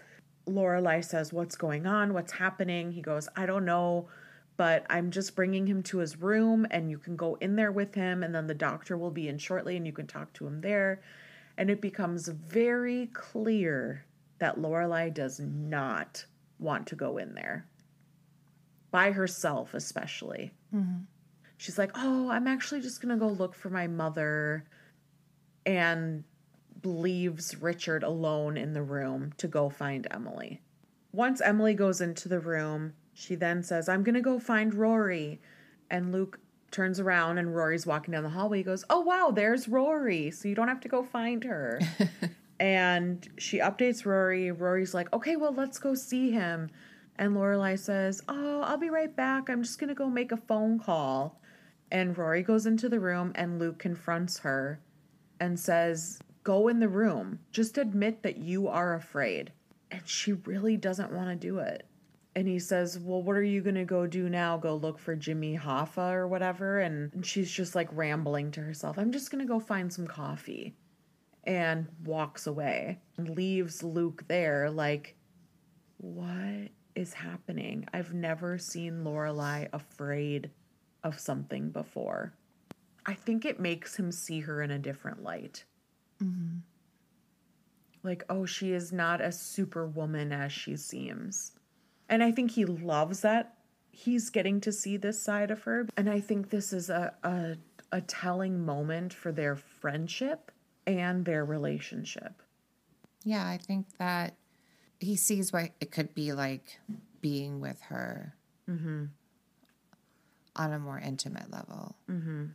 Lorelai 0.49 1.05
says, 1.05 1.33
"What's 1.33 1.55
going 1.55 1.87
on? 1.87 2.13
What's 2.13 2.33
happening?" 2.33 2.91
He 2.91 3.03
goes, 3.03 3.29
"I 3.37 3.47
don't 3.47 3.65
know, 3.65 4.09
but 4.63 4.87
I'm 4.89 5.11
just 5.11 5.35
bringing 5.35 5.67
him 5.67 5.83
to 5.83 5.99
his 5.99 6.21
room, 6.21 6.69
and 6.71 6.89
you 6.89 6.97
can 6.97 7.17
go 7.17 7.35
in 7.41 7.57
there 7.57 7.73
with 7.73 7.97
him, 7.97 8.23
and 8.23 8.33
then 8.33 8.47
the 8.47 8.55
doctor 8.55 8.97
will 8.97 9.11
be 9.11 9.27
in 9.27 9.37
shortly, 9.37 9.77
and 9.77 9.85
you 9.85 9.93
can 9.93 10.07
talk 10.07 10.33
to 10.35 10.47
him 10.47 10.61
there." 10.61 11.03
And 11.57 11.69
it 11.69 11.81
becomes 11.81 12.29
very 12.29 13.09
clear 13.09 14.05
that 14.39 14.59
Lorelai 14.59 15.13
does 15.13 15.41
not 15.41 16.27
want 16.61 16.87
to 16.87 16.95
go 16.95 17.19
in 17.19 17.35
there 17.35 17.67
by 18.93 19.11
herself, 19.11 19.75
especially. 19.75 20.55
Mm-hmm. 20.73 21.07
She's 21.57 21.77
like, 21.77 21.91
"Oh, 21.97 22.31
I'm 22.31 22.47
actually 22.47 22.83
just 22.83 23.03
gonna 23.03 23.17
go 23.17 23.27
look 23.27 23.57
for 23.57 23.69
my 23.69 23.89
mother," 23.89 24.63
and 25.67 26.23
leaves 26.85 27.61
Richard 27.61 28.05
alone 28.05 28.57
in 28.57 28.75
the 28.75 28.83
room 28.85 29.33
to 29.39 29.49
go 29.49 29.69
find 29.69 30.07
Emily. 30.09 30.63
Once 31.11 31.41
Emily 31.41 31.75
goes 31.75 32.01
into 32.01 32.29
the 32.29 32.39
room, 32.39 32.95
she 33.13 33.35
then 33.35 33.63
says, 33.63 33.89
I'm 33.89 34.03
going 34.03 34.15
to 34.15 34.21
go 34.21 34.39
find 34.39 34.75
Rory. 34.75 35.41
And 35.91 36.13
Luke 36.13 36.39
turns 36.71 36.99
around 36.99 37.39
and 37.39 37.55
Rory's 37.55 37.87
walking 37.87 38.13
down 38.13 38.23
the 38.23 38.31
hallway. 38.31 38.59
He 38.59 38.65
goes, 38.65 38.85
Oh, 38.89 39.01
wow, 39.01 39.31
there's 39.35 39.69
Rory. 39.69 40.31
So 40.31 40.49
you 40.49 40.55
don't 40.55 40.69
have 40.69 40.81
to 40.81 40.89
go 40.89 41.03
find 41.03 41.45
her. 41.45 41.81
and 42.61 43.29
she 43.39 43.59
updates 43.59 44.07
Rory. 44.07 44.51
Rory's 44.51 44.95
like, 44.95 45.13
Okay, 45.13 45.37
well, 45.37 45.55
let's 45.55 45.79
go 45.79 45.95
see 45.95 46.31
him. 46.31 46.71
And 47.17 47.37
Lorelai 47.37 47.79
says, 47.79 48.23
Oh, 48.29 48.63
I'll 48.63 48.79
be 48.79 48.91
right 48.91 49.15
back. 49.15 49.49
I'm 49.49 49.63
just 49.63 49.79
going 49.79 49.89
to 49.89 49.95
go 49.95 50.09
make 50.09 50.33
a 50.33 50.37
phone 50.37 50.79
call. 50.79 51.41
And 51.91 52.17
Rory 52.17 52.43
goes 52.43 52.65
into 52.65 52.89
the 52.89 53.01
room 53.01 53.33
and 53.35 53.59
Luke 53.59 53.79
confronts 53.79 54.39
her 54.39 54.81
and 55.39 55.61
says, 55.61 56.19
Go 56.43 56.69
in 56.69 56.81
the 56.81 56.89
room. 56.89 57.41
Just 57.53 57.77
admit 57.77 58.23
that 58.23 58.39
you 58.39 58.67
are 58.67 58.95
afraid. 58.95 59.53
And 59.91 60.01
she 60.09 60.33
really 60.33 60.79
doesn't 60.79 61.13
want 61.13 61.29
to 61.29 61.37
do 61.37 61.59
it. 61.59 61.87
And 62.35 62.49
he 62.49 62.59
says, 62.59 62.99
Well, 62.99 63.23
what 63.23 63.37
are 63.37 63.43
you 63.43 63.61
going 63.61 63.75
to 63.75 63.85
go 63.85 64.07
do 64.07 64.29
now? 64.29 64.57
Go 64.57 64.75
look 64.75 64.99
for 64.99 65.15
Jimmy 65.15 65.59
Hoffa 65.59 66.13
or 66.13 66.27
whatever? 66.27 66.81
And 66.81 67.25
she's 67.25 67.51
just 67.51 67.75
like 67.75 67.89
rambling 67.93 68.51
to 68.53 68.61
herself, 68.61 68.99
I'm 68.99 69.13
just 69.13 69.31
going 69.31 69.45
to 69.45 69.49
go 69.49 69.61
find 69.61 69.93
some 69.93 70.07
coffee. 70.07 70.75
And 71.45 71.89
walks 72.05 72.47
away 72.47 73.01
and 73.17 73.29
leaves 73.31 73.83
Luke 73.83 74.25
there, 74.29 74.71
like, 74.71 75.17
What 75.99 76.71
is 76.95 77.13
happening? 77.13 77.87
I've 77.93 78.15
never 78.15 78.59
seen 78.59 79.05
Lorelai 79.05 79.69
afraid 79.73 80.51
of 81.05 81.19
something 81.19 81.71
before. 81.71 82.33
I 83.05 83.15
think 83.15 83.45
it 83.45 83.59
makes 83.59 83.97
him 83.97 84.13
see 84.13 84.41
her 84.41 84.63
in 84.63 84.71
a 84.71 84.79
different 84.79 85.23
light. 85.23 85.65
Mm-hmm. 86.23 86.59
Like, 88.05 88.25
oh, 88.29 88.47
she 88.47 88.73
is 88.73 88.93
not 88.93 89.21
a 89.21 89.33
superwoman 89.33 90.33
as 90.33 90.53
she 90.53 90.77
seems. 90.77 91.53
And 92.09 92.23
I 92.23 92.31
think 92.33 92.53
he 92.53 92.65
loves 92.65 93.21
that 93.21 93.55
he's 93.93 94.31
getting 94.31 94.61
to 94.63 94.73
see 94.73 94.97
this 94.97 95.21
side 95.21 95.51
of 95.51 95.63
her. 95.63 95.87
And 95.97 96.11
I 96.11 96.21
think 96.21 96.51
this 96.51 96.73
is 96.73 96.91
a, 96.91 97.15
a, 97.23 97.57
a 97.93 98.01
telling 98.01 98.65
moment 98.65 99.13
for 99.13 99.31
their 99.31 99.55
friendship 99.55 100.51
and 100.87 101.25
their 101.25 101.45
relationship. 101.45 102.43
Yeah, 103.25 103.47
I 103.47 103.59
think 103.59 103.87
that 103.99 104.35
he 104.99 105.17
sees 105.17 105.53
what 105.53 105.71
it 105.81 105.91
could 105.93 106.15
be 106.15 106.33
like 106.33 106.81
being 107.21 107.61
with 107.61 107.81
her 107.83 108.35
mm-hmm. 108.69 109.05
on 110.57 110.73
a 110.73 110.79
more 110.79 110.99
intimate 110.99 111.51
level. 111.51 111.95
Mm-hmm. 112.11 112.47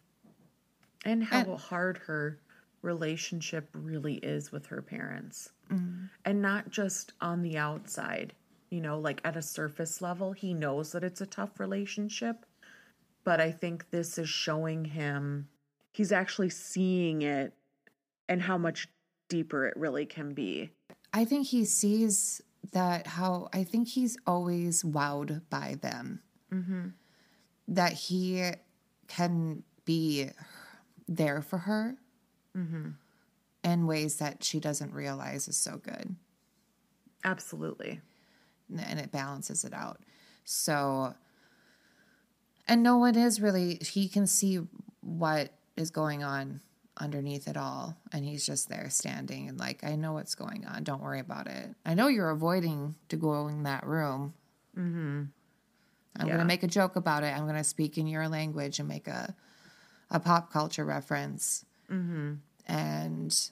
And 1.06 1.24
how 1.24 1.56
hard 1.56 1.99
her 1.99 2.40
relationship 2.82 3.69
really 3.74 4.15
is 4.15 4.52
with 4.52 4.65
her 4.68 4.82
parents. 4.82 5.49
Mm-hmm. 5.72 6.06
And 6.26 6.41
not 6.41 6.69
just 6.69 7.14
on 7.22 7.41
the 7.44 7.57
outside, 7.57 8.34
you 8.69 8.81
know, 8.81 8.99
like 8.99 9.22
at 9.23 9.38
a 9.38 9.41
surface 9.41 10.02
level. 10.02 10.31
He 10.34 10.53
knows 10.53 10.91
that 10.91 11.03
it's 11.03 11.22
a 11.22 11.26
tough 11.26 11.60
relationship, 11.60 12.45
but 13.23 13.39
I 13.39 13.52
think 13.52 13.89
this 13.89 14.18
is 14.18 14.30
showing 14.30 14.85
him 14.85 15.48
he's 15.91 16.11
actually 16.11 16.49
seeing 16.49 17.22
it 17.22 17.53
and 18.30 18.41
how 18.41 18.57
much 18.57 18.88
deeper 19.30 19.68
it 19.68 19.76
really 19.77 20.06
can 20.06 20.34
be. 20.34 20.72
I 21.14 21.26
think 21.26 21.48
he 21.48 21.65
sees 21.65 22.41
that 22.73 23.07
how 23.07 23.49
I 23.53 23.64
think 23.64 23.88
he's 23.88 24.18
always 24.27 24.84
wowed 24.84 25.41
by 25.49 25.77
them. 25.81 26.22
Mm-hmm. 26.53 26.88
That 27.69 27.94
he 27.94 28.52
can 29.07 29.64
be 29.85 30.30
there 31.07 31.41
for 31.41 31.57
her 31.60 31.95
mm-hmm. 32.56 32.89
in 33.64 33.88
ways 33.88 34.18
that 34.18 34.44
she 34.44 34.60
doesn't 34.60 34.94
realize 34.94 35.48
is 35.48 35.57
so 35.57 35.77
good. 35.77 36.15
Absolutely. 37.23 38.02
And 38.69 38.99
it 38.99 39.11
balances 39.11 39.64
it 39.64 39.73
out. 39.73 39.99
So, 40.45 41.14
and 42.68 42.84
no 42.84 42.98
one 42.98 43.15
is 43.15 43.41
really, 43.41 43.76
he 43.76 44.07
can 44.10 44.27
see 44.27 44.60
what 45.02 45.52
is 45.76 45.91
going 45.91 46.23
on 46.23 46.61
underneath 46.99 47.48
it 47.48 47.56
all. 47.57 47.95
And 48.11 48.26
he's 48.26 48.45
just 48.45 48.69
there 48.69 48.89
standing 48.89 49.48
and 49.48 49.60
like, 49.60 49.84
I 49.84 49.95
know 49.95 50.14
what's 50.14 50.35
going 50.35 50.65
on. 50.65 50.84
Don't 50.84 51.02
worry 51.02 51.19
about 51.19 51.48
it. 51.48 51.69
I 51.85 51.94
know 51.94 52.07
you're 52.07 52.30
avoiding 52.30 52.95
to 53.10 53.15
go 53.15 53.48
in 53.48 53.64
that 53.64 53.85
room. 53.85 54.34
Mm-hmm. 54.77 55.23
I'm 56.19 56.26
going 56.27 56.39
to 56.39 56.45
make 56.45 56.64
a 56.64 56.68
joke 56.68 56.95
about 56.95 57.23
it. 57.23 57.27
I'm 57.27 57.44
going 57.44 57.56
to 57.57 57.64
speak 57.64 57.98
in 57.98 58.07
your 58.07 58.27
language 58.27 58.80
and 58.80 58.88
make 58.88 59.07
a, 59.07 59.35
a 60.10 60.19
pop 60.19 60.52
culture 60.52 60.85
reference 60.85 61.64
Mm-hmm. 61.89 62.34
and 62.68 63.49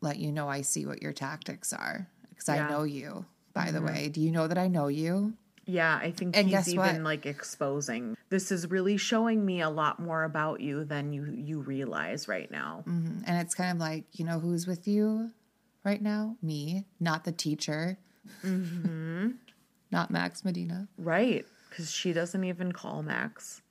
let 0.00 0.18
you 0.18 0.32
know 0.32 0.48
I 0.48 0.62
see 0.62 0.86
what 0.86 1.02
your 1.02 1.12
tactics 1.12 1.72
are 1.72 2.08
because 2.30 2.48
Yeah. 2.48 2.66
I 2.66 2.70
know 2.70 2.82
you. 2.82 3.26
By 3.52 3.70
the 3.70 3.78
mm-hmm. 3.78 3.86
way, 3.86 4.08
do 4.08 4.20
you 4.20 4.30
know 4.30 4.46
that 4.46 4.58
I 4.58 4.68
know 4.68 4.88
you? 4.88 5.34
Yeah, 5.66 5.96
I 6.02 6.10
think 6.10 6.36
And 6.36 6.48
he's 6.48 6.68
even 6.68 6.78
what? 6.78 7.02
like 7.02 7.26
exposing. 7.26 8.16
This 8.28 8.50
is 8.50 8.70
really 8.70 8.96
showing 8.96 9.44
me 9.44 9.60
a 9.60 9.70
lot 9.70 10.00
more 10.00 10.24
about 10.24 10.60
you 10.60 10.84
than 10.84 11.12
you 11.12 11.26
you 11.26 11.60
realize 11.60 12.26
right 12.28 12.50
now. 12.50 12.84
Mm-hmm. 12.86 13.24
And 13.26 13.40
it's 13.40 13.54
kind 13.54 13.72
of 13.72 13.78
like, 13.78 14.04
you 14.12 14.24
know, 14.24 14.40
who's 14.40 14.66
with 14.66 14.88
you 14.88 15.30
right 15.84 16.02
now? 16.02 16.36
Me, 16.42 16.86
not 16.98 17.24
the 17.24 17.32
teacher, 17.32 17.98
mm-hmm. 18.44 19.30
not 19.90 20.10
Max 20.10 20.44
Medina. 20.44 20.88
Right. 20.98 21.46
Because 21.68 21.92
she 21.92 22.12
doesn't 22.12 22.42
even 22.42 22.72
call 22.72 23.02
Max. 23.02 23.62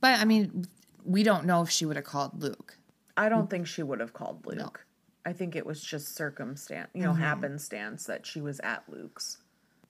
But 0.00 0.18
I 0.18 0.24
mean, 0.24 0.66
we 1.04 1.22
don't 1.22 1.44
know 1.44 1.62
if 1.62 1.70
she 1.70 1.86
would 1.86 1.96
have 1.96 2.04
called 2.04 2.42
Luke. 2.42 2.76
I 3.16 3.28
don't 3.28 3.48
think 3.48 3.66
she 3.66 3.82
would 3.82 4.00
have 4.00 4.12
called 4.12 4.46
Luke. 4.46 4.84
I 5.24 5.32
think 5.32 5.54
it 5.54 5.64
was 5.64 5.80
just 5.82 6.16
circumstance, 6.16 6.90
you 6.94 7.02
know, 7.02 7.12
mm-hmm. 7.12 7.22
happenstance 7.22 8.06
that 8.06 8.26
she 8.26 8.40
was 8.40 8.60
at 8.60 8.82
Luke's. 8.88 9.38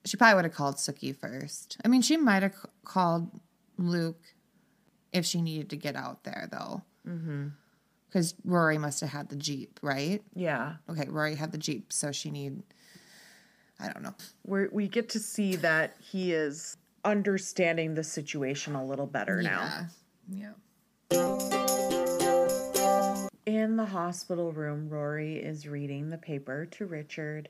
She 0.05 0.17
probably 0.17 0.35
would 0.37 0.45
have 0.45 0.55
called 0.55 0.77
Sookie 0.77 1.17
first. 1.17 1.79
I 1.85 1.89
mean, 1.89 2.03
she 2.03 2.17
might 2.17 2.43
have 2.43 2.55
c- 2.55 2.69
called 2.85 3.31
Luke 3.79 4.21
if 5.13 5.25
she 5.25 5.41
needed 5.41 5.71
to 5.71 5.77
get 5.77 5.97
out 5.97 6.25
there, 6.25 6.49
though. 6.51 6.83
Mm-hmm. 7.09 7.49
Because 8.09 8.35
Rory 8.45 8.77
must 8.77 9.01
have 9.01 9.11
had 9.11 9.31
the 9.31 9.37
Jeep, 9.37 9.81
right? 9.81 10.23
Yeah. 10.35 10.75
Okay, 10.91 11.09
Rory 11.09 11.35
had 11.35 11.53
the 11.53 11.59
Jeep, 11.59 11.93
so 11.93 12.13
she 12.13 12.31
need, 12.31 12.63
I 13.81 13.91
don't 13.91 14.03
know. 14.03 14.15
Where 14.43 14.69
we 14.71 14.87
get 14.87 15.09
to 15.11 15.19
see 15.19 15.57
that 15.57 15.97
he 15.99 16.33
is 16.33 16.77
understanding 17.05 17.95
the 17.95 18.05
situation 18.05 18.75
a 18.75 18.85
little 18.85 19.07
better 19.07 19.41
now. 19.41 19.87
Yeah. 20.29 20.53
In 23.45 23.75
the 23.75 23.87
hospital 23.87 24.53
room, 24.53 24.89
Rory 24.89 25.35
is 25.35 25.67
reading 25.67 26.11
the 26.11 26.19
paper 26.19 26.65
to 26.67 26.87
Richard, 26.87 27.49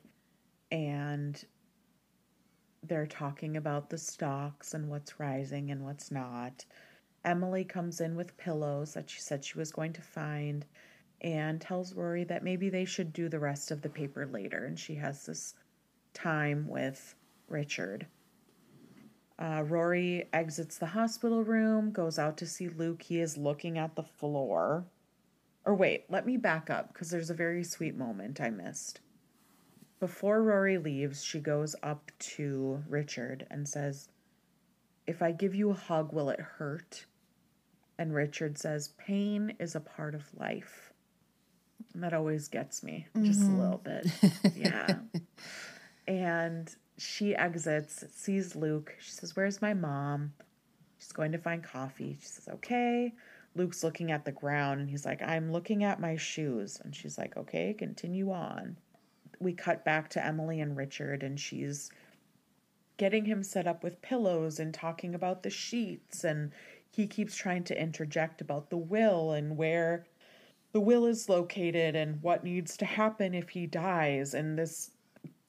and 0.70 1.44
they're 2.82 3.06
talking 3.06 3.59
about 3.59 3.90
the 3.90 3.98
stocks 3.98 4.73
and 4.73 4.89
what's 4.89 5.20
rising 5.20 5.70
and 5.70 5.85
what's 5.85 6.10
not. 6.10 6.64
Emily 7.27 7.62
comes 7.62 8.01
in 8.01 8.16
with 8.16 8.39
pillows 8.39 8.94
that 8.94 9.10
she 9.10 9.20
said 9.20 9.44
she 9.44 9.59
was 9.59 9.70
going 9.70 9.93
to 9.93 10.01
find 10.01 10.64
and 11.20 11.60
tells 11.60 11.94
Rory 11.94 12.24
that 12.24 12.43
maybe 12.43 12.70
they 12.70 12.86
should 12.86 13.12
do 13.12 13.28
the 13.28 13.39
rest 13.39 13.70
of 13.70 13.82
the 13.82 13.90
paper 13.90 14.24
later. 14.27 14.64
And 14.64 14.78
she 14.78 14.94
has 14.94 15.27
this 15.27 15.55
time 16.14 16.69
with 16.69 17.14
Richard. 17.48 18.06
Uh, 19.39 19.62
Rory 19.66 20.27
exits 20.32 20.78
the 20.78 20.86
hospital 20.86 21.44
room, 21.44 21.93
goes 21.93 22.19
out 22.19 22.39
to 22.39 22.47
see 22.47 22.70
Luke. 22.70 23.02
He 23.02 23.20
is 23.20 23.36
looking 23.36 23.77
at 23.77 23.94
the 23.94 24.02
floor. 24.02 24.86
Or 25.64 25.74
wait, 25.74 26.05
let 26.09 26.26
me 26.26 26.36
back 26.36 26.70
up 26.70 26.93
because 26.93 27.10
there's 27.10 27.30
a 27.30 27.34
very 27.34 27.62
sweet 27.62 27.97
moment 27.97 28.40
I 28.40 28.51
missed. 28.51 29.01
Before 30.01 30.43
Rory 30.43 30.78
leaves, 30.78 31.22
she 31.22 31.39
goes 31.39 31.76
up 31.82 32.10
to 32.18 32.82
Richard 32.89 33.47
and 33.51 33.68
says, 33.68 34.09
If 35.06 35.22
I 35.22 35.30
give 35.30 35.55
you 35.55 35.70
a 35.70 35.74
hug, 35.74 36.12
will 36.12 36.28
it 36.30 36.40
hurt? 36.40 37.06
And 37.98 38.12
Richard 38.12 38.59
says, 38.59 38.89
Pain 38.98 39.55
is 39.60 39.76
a 39.76 39.80
part 39.80 40.16
of 40.16 40.24
life. 40.34 40.93
And 41.94 42.02
that 42.02 42.14
always 42.14 42.48
gets 42.48 42.82
me 42.82 43.06
just 43.22 43.43
a 43.43 43.44
mm-hmm. 43.44 43.60
little 43.60 43.78
bit. 43.78 44.06
Yeah. 44.56 44.97
and 46.09 46.74
she 46.98 47.36
exits, 47.36 48.05
sees 48.10 48.56
Luke. 48.56 48.97
She 49.01 49.12
says, 49.12 49.36
Where's 49.36 49.62
my 49.62 49.74
mom? 49.74 50.32
She's 50.98 51.12
going 51.12 51.30
to 51.32 51.39
find 51.39 51.62
coffee. 51.62 52.18
She 52.20 52.26
says, 52.26 52.48
Okay. 52.55 53.14
Luke's 53.54 53.84
looking 53.84 54.10
at 54.10 54.24
the 54.24 54.32
ground 54.32 54.80
and 54.80 54.90
he's 54.90 55.04
like, 55.04 55.22
I'm 55.22 55.52
looking 55.52 55.84
at 55.84 56.00
my 56.00 56.16
shoes. 56.16 56.80
And 56.82 56.94
she's 56.94 57.18
like, 57.18 57.36
Okay, 57.36 57.74
continue 57.74 58.30
on. 58.30 58.76
We 59.40 59.52
cut 59.52 59.84
back 59.84 60.08
to 60.10 60.24
Emily 60.24 60.60
and 60.60 60.76
Richard, 60.76 61.22
and 61.22 61.38
she's 61.38 61.90
getting 62.96 63.24
him 63.24 63.42
set 63.42 63.66
up 63.66 63.82
with 63.82 64.00
pillows 64.00 64.60
and 64.60 64.72
talking 64.72 65.14
about 65.14 65.42
the 65.42 65.50
sheets. 65.50 66.22
And 66.22 66.52
he 66.90 67.06
keeps 67.06 67.34
trying 67.34 67.64
to 67.64 67.80
interject 67.80 68.40
about 68.40 68.70
the 68.70 68.76
will 68.76 69.32
and 69.32 69.56
where 69.56 70.06
the 70.72 70.80
will 70.80 71.06
is 71.06 71.28
located 71.28 71.96
and 71.96 72.22
what 72.22 72.44
needs 72.44 72.76
to 72.78 72.84
happen 72.84 73.34
if 73.34 73.50
he 73.50 73.66
dies. 73.66 74.34
And 74.34 74.58
this 74.58 74.90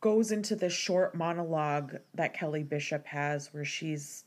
goes 0.01 0.31
into 0.31 0.55
this 0.55 0.73
short 0.73 1.15
monologue 1.15 1.95
that 2.13 2.33
Kelly 2.33 2.63
Bishop 2.63 3.05
has 3.07 3.53
where 3.53 3.63
she's 3.65 4.25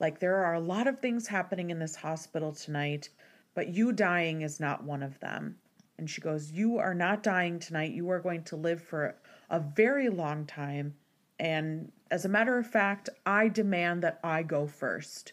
like, 0.00 0.18
There 0.18 0.44
are 0.44 0.54
a 0.54 0.60
lot 0.60 0.86
of 0.86 1.00
things 1.00 1.26
happening 1.26 1.70
in 1.70 1.78
this 1.78 1.96
hospital 1.96 2.52
tonight, 2.52 3.08
but 3.54 3.68
you 3.68 3.92
dying 3.92 4.42
is 4.42 4.60
not 4.60 4.84
one 4.84 5.02
of 5.02 5.18
them. 5.20 5.56
And 5.98 6.08
she 6.08 6.20
goes, 6.20 6.52
You 6.52 6.78
are 6.78 6.94
not 6.94 7.22
dying 7.22 7.58
tonight. 7.58 7.92
You 7.92 8.10
are 8.10 8.20
going 8.20 8.44
to 8.44 8.56
live 8.56 8.82
for 8.82 9.16
a 9.50 9.60
very 9.60 10.08
long 10.08 10.46
time. 10.46 10.94
And 11.38 11.92
as 12.10 12.24
a 12.24 12.28
matter 12.28 12.58
of 12.58 12.66
fact, 12.66 13.08
I 13.26 13.48
demand 13.48 14.02
that 14.02 14.20
I 14.22 14.42
go 14.42 14.66
first. 14.66 15.32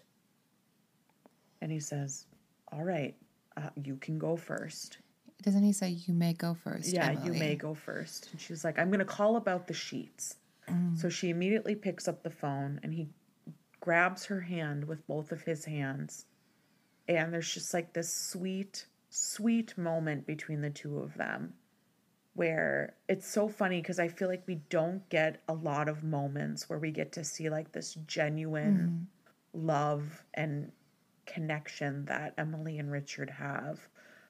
And 1.61 1.71
he 1.71 1.79
says, 1.79 2.25
All 2.71 2.83
right, 2.83 3.15
uh, 3.57 3.69
you 3.83 3.97
can 3.97 4.17
go 4.17 4.35
first. 4.35 4.97
Doesn't 5.41 5.63
he 5.63 5.73
say 5.73 5.89
you 5.89 6.13
may 6.13 6.33
go 6.33 6.55
first? 6.55 6.91
Yeah, 6.91 7.11
you 7.23 7.33
may 7.33 7.55
go 7.55 7.75
first. 7.75 8.29
And 8.31 8.41
she's 8.41 8.63
like, 8.63 8.79
I'm 8.79 8.87
going 8.89 8.99
to 8.99 9.05
call 9.05 9.35
about 9.35 9.67
the 9.67 9.73
sheets. 9.73 10.37
So 10.97 11.09
she 11.09 11.29
immediately 11.29 11.75
picks 11.75 12.07
up 12.07 12.23
the 12.23 12.31
phone 12.31 12.79
and 12.81 12.91
he 12.91 13.07
grabs 13.85 14.25
her 14.25 14.41
hand 14.41 14.83
with 14.83 15.05
both 15.05 15.31
of 15.31 15.43
his 15.43 15.63
hands. 15.63 16.25
And 17.07 17.31
there's 17.31 17.53
just 17.53 17.71
like 17.71 17.93
this 17.93 18.11
sweet, 18.11 18.87
sweet 19.09 19.77
moment 19.77 20.25
between 20.25 20.61
the 20.61 20.71
two 20.71 20.97
of 20.97 21.13
them 21.13 21.53
where 22.33 22.95
it's 23.07 23.27
so 23.27 23.47
funny 23.47 23.79
because 23.79 23.99
I 23.99 24.07
feel 24.07 24.27
like 24.27 24.43
we 24.47 24.55
don't 24.69 25.07
get 25.09 25.43
a 25.47 25.53
lot 25.53 25.87
of 25.87 26.03
moments 26.03 26.67
where 26.67 26.79
we 26.79 26.89
get 26.89 27.13
to 27.13 27.23
see 27.23 27.47
like 27.49 27.71
this 27.71 27.93
genuine 28.07 29.07
mm-hmm. 29.53 29.67
love 29.67 30.23
and 30.33 30.71
connection 31.27 32.05
that 32.05 32.33
Emily 32.39 32.79
and 32.79 32.91
Richard 32.91 33.29
have. 33.29 33.87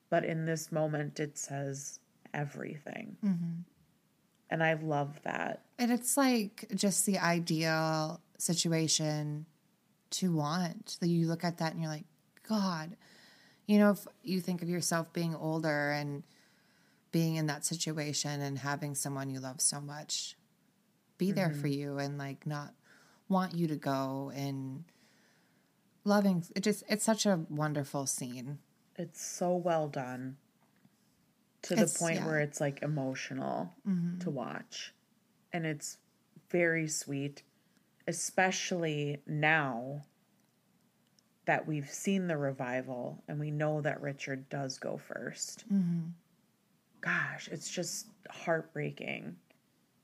But 0.09 0.25
in 0.25 0.45
this 0.45 0.69
moment, 0.69 1.19
it 1.19 1.37
says 1.37 2.01
everything. 2.33 3.15
Mm-hmm. 3.25 3.61
And 4.49 4.63
I 4.63 4.73
love 4.73 5.19
that. 5.23 5.61
And 5.79 5.91
it's 5.91 6.17
like 6.17 6.67
just 6.75 7.05
the 7.05 7.19
ideal 7.19 8.21
situation 8.37 9.45
to 10.11 10.33
want. 10.33 10.97
That 10.99 11.07
you 11.07 11.27
look 11.27 11.43
at 11.43 11.57
that 11.59 11.73
and 11.73 11.81
you're 11.81 11.91
like, 11.91 12.05
God, 12.47 12.95
you 13.65 13.79
know, 13.79 13.91
if 13.91 14.07
you 14.23 14.39
think 14.39 14.61
of 14.61 14.69
yourself 14.69 15.11
being 15.13 15.35
older 15.35 15.91
and 15.91 16.23
being 17.11 17.35
in 17.35 17.47
that 17.47 17.65
situation 17.65 18.41
and 18.41 18.59
having 18.59 18.93
someone 18.93 19.29
you 19.29 19.39
love 19.39 19.61
so 19.61 19.79
much 19.79 20.35
be 21.17 21.31
there 21.31 21.51
for 21.51 21.67
mm-hmm. 21.67 21.79
you 21.79 21.97
and 21.97 22.17
like 22.17 22.45
not 22.45 22.73
want 23.29 23.55
you 23.55 23.67
to 23.67 23.75
go 23.75 24.31
and 24.35 24.83
loving 26.03 26.43
it 26.55 26.61
just 26.61 26.83
it's 26.89 27.03
such 27.03 27.25
a 27.25 27.39
wonderful 27.49 28.05
scene. 28.05 28.59
It's 28.97 29.25
so 29.25 29.55
well 29.55 29.87
done 29.87 30.37
to 31.63 31.73
It's- 31.73 31.93
the 31.93 31.99
point 31.99 32.15
yeah. 32.15 32.25
where 32.25 32.39
it's 32.39 32.61
like 32.61 32.81
emotional 32.81 33.73
mm-hmm. 33.87 34.19
to 34.19 34.29
watch. 34.29 34.93
And 35.51 35.65
it's 35.65 35.97
very 36.49 36.87
sweet, 36.87 37.43
especially 38.07 39.21
now 39.25 40.03
that 41.45 41.67
we've 41.67 41.89
seen 41.89 42.27
the 42.27 42.37
revival 42.37 43.23
and 43.27 43.39
we 43.39 43.51
know 43.51 43.81
that 43.81 44.01
Richard 44.01 44.49
does 44.49 44.77
go 44.77 44.99
1st 45.09 45.65
mm-hmm. 45.71 45.99
Gosh, 47.01 47.49
it's 47.51 47.69
just 47.69 48.07
heartbreaking. 48.31 49.35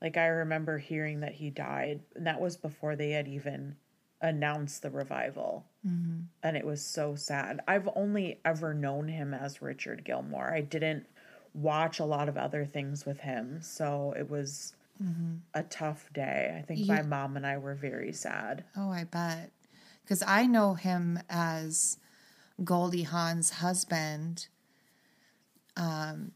Like, 0.00 0.16
I 0.16 0.26
remember 0.26 0.78
hearing 0.78 1.18
that 1.20 1.32
he 1.32 1.50
died, 1.50 2.00
and 2.14 2.28
that 2.28 2.40
was 2.40 2.56
before 2.56 2.94
they 2.94 3.10
had 3.10 3.26
even 3.26 3.74
announced 4.20 4.82
the 4.82 4.90
revival. 4.90 5.64
Mm-hmm. 5.84 6.20
And 6.44 6.56
it 6.56 6.64
was 6.64 6.80
so 6.80 7.16
sad. 7.16 7.60
I've 7.66 7.88
only 7.96 8.38
ever 8.44 8.72
known 8.72 9.08
him 9.08 9.34
as 9.34 9.60
Richard 9.60 10.04
Gilmore. 10.04 10.52
I 10.54 10.60
didn't 10.60 11.06
watch 11.54 11.98
a 11.98 12.04
lot 12.04 12.28
of 12.28 12.36
other 12.36 12.64
things 12.64 13.04
with 13.04 13.18
him. 13.20 13.58
So 13.62 14.14
it 14.16 14.30
was 14.30 14.74
a 15.54 15.62
tough 15.64 16.08
day. 16.12 16.56
I 16.58 16.62
think 16.62 16.86
my 16.86 17.02
mom 17.02 17.36
and 17.36 17.46
I 17.46 17.58
were 17.58 17.74
very 17.74 18.12
sad. 18.12 18.64
Oh, 18.76 18.90
I 18.90 19.04
bet. 19.04 19.50
Because 20.02 20.22
I 20.26 20.46
know 20.46 20.74
him 20.74 21.18
as 21.28 21.98
Goldie 22.62 23.02
Hawn's 23.02 23.50
husband 23.50 24.46
um, 25.76 26.32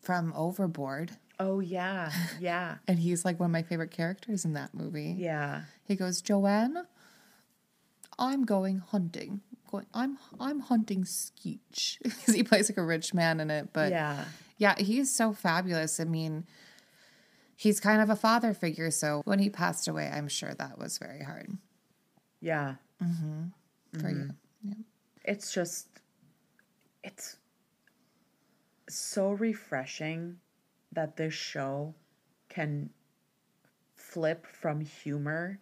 from 0.00 0.32
Overboard. 0.36 1.12
Oh, 1.40 1.60
yeah. 1.60 2.12
Yeah. 2.40 2.76
And 2.88 2.98
he's 2.98 3.24
like 3.24 3.40
one 3.40 3.50
of 3.50 3.52
my 3.52 3.62
favorite 3.62 3.90
characters 3.90 4.44
in 4.44 4.52
that 4.54 4.74
movie. 4.74 5.14
Yeah. 5.18 5.62
He 5.84 5.96
goes, 5.96 6.22
Joanne, 6.22 6.86
I'm 8.18 8.44
going 8.44 8.78
hunting. 8.78 9.40
Going, 9.70 9.86
I'm 9.92 10.18
I'm 10.38 10.60
hunting 10.60 11.02
Skeech 11.04 11.98
because 12.02 12.34
he 12.34 12.44
plays 12.44 12.70
like 12.70 12.76
a 12.78 12.84
rich 12.84 13.12
man 13.12 13.40
in 13.40 13.50
it. 13.50 13.70
But 13.72 13.90
Yeah. 13.90 14.24
yeah, 14.58 14.76
he's 14.78 15.10
so 15.12 15.32
fabulous. 15.32 15.98
I 15.98 16.04
mean, 16.04 16.46
he's 17.56 17.80
kind 17.80 18.00
of 18.02 18.10
a 18.10 18.16
father 18.16 18.54
figure. 18.54 18.90
So 18.90 19.22
when 19.24 19.38
he 19.38 19.50
passed 19.50 19.88
away, 19.88 20.10
I'm 20.12 20.28
sure 20.28 20.54
that 20.54 20.78
was 20.78 20.98
very 20.98 21.22
hard 21.22 21.50
Yeah. 22.40 22.74
Mm-hmm. 23.02 23.98
for 24.00 24.08
you. 24.10 24.16
Mm-hmm. 24.16 24.68
Yeah. 24.68 24.74
it's 25.24 25.52
just 25.52 25.88
it's 27.02 27.36
so 28.88 29.32
refreshing 29.32 30.38
that 30.92 31.16
this 31.16 31.34
show 31.34 31.94
can 32.48 32.90
flip 33.96 34.46
from 34.46 34.80
humor 34.80 35.58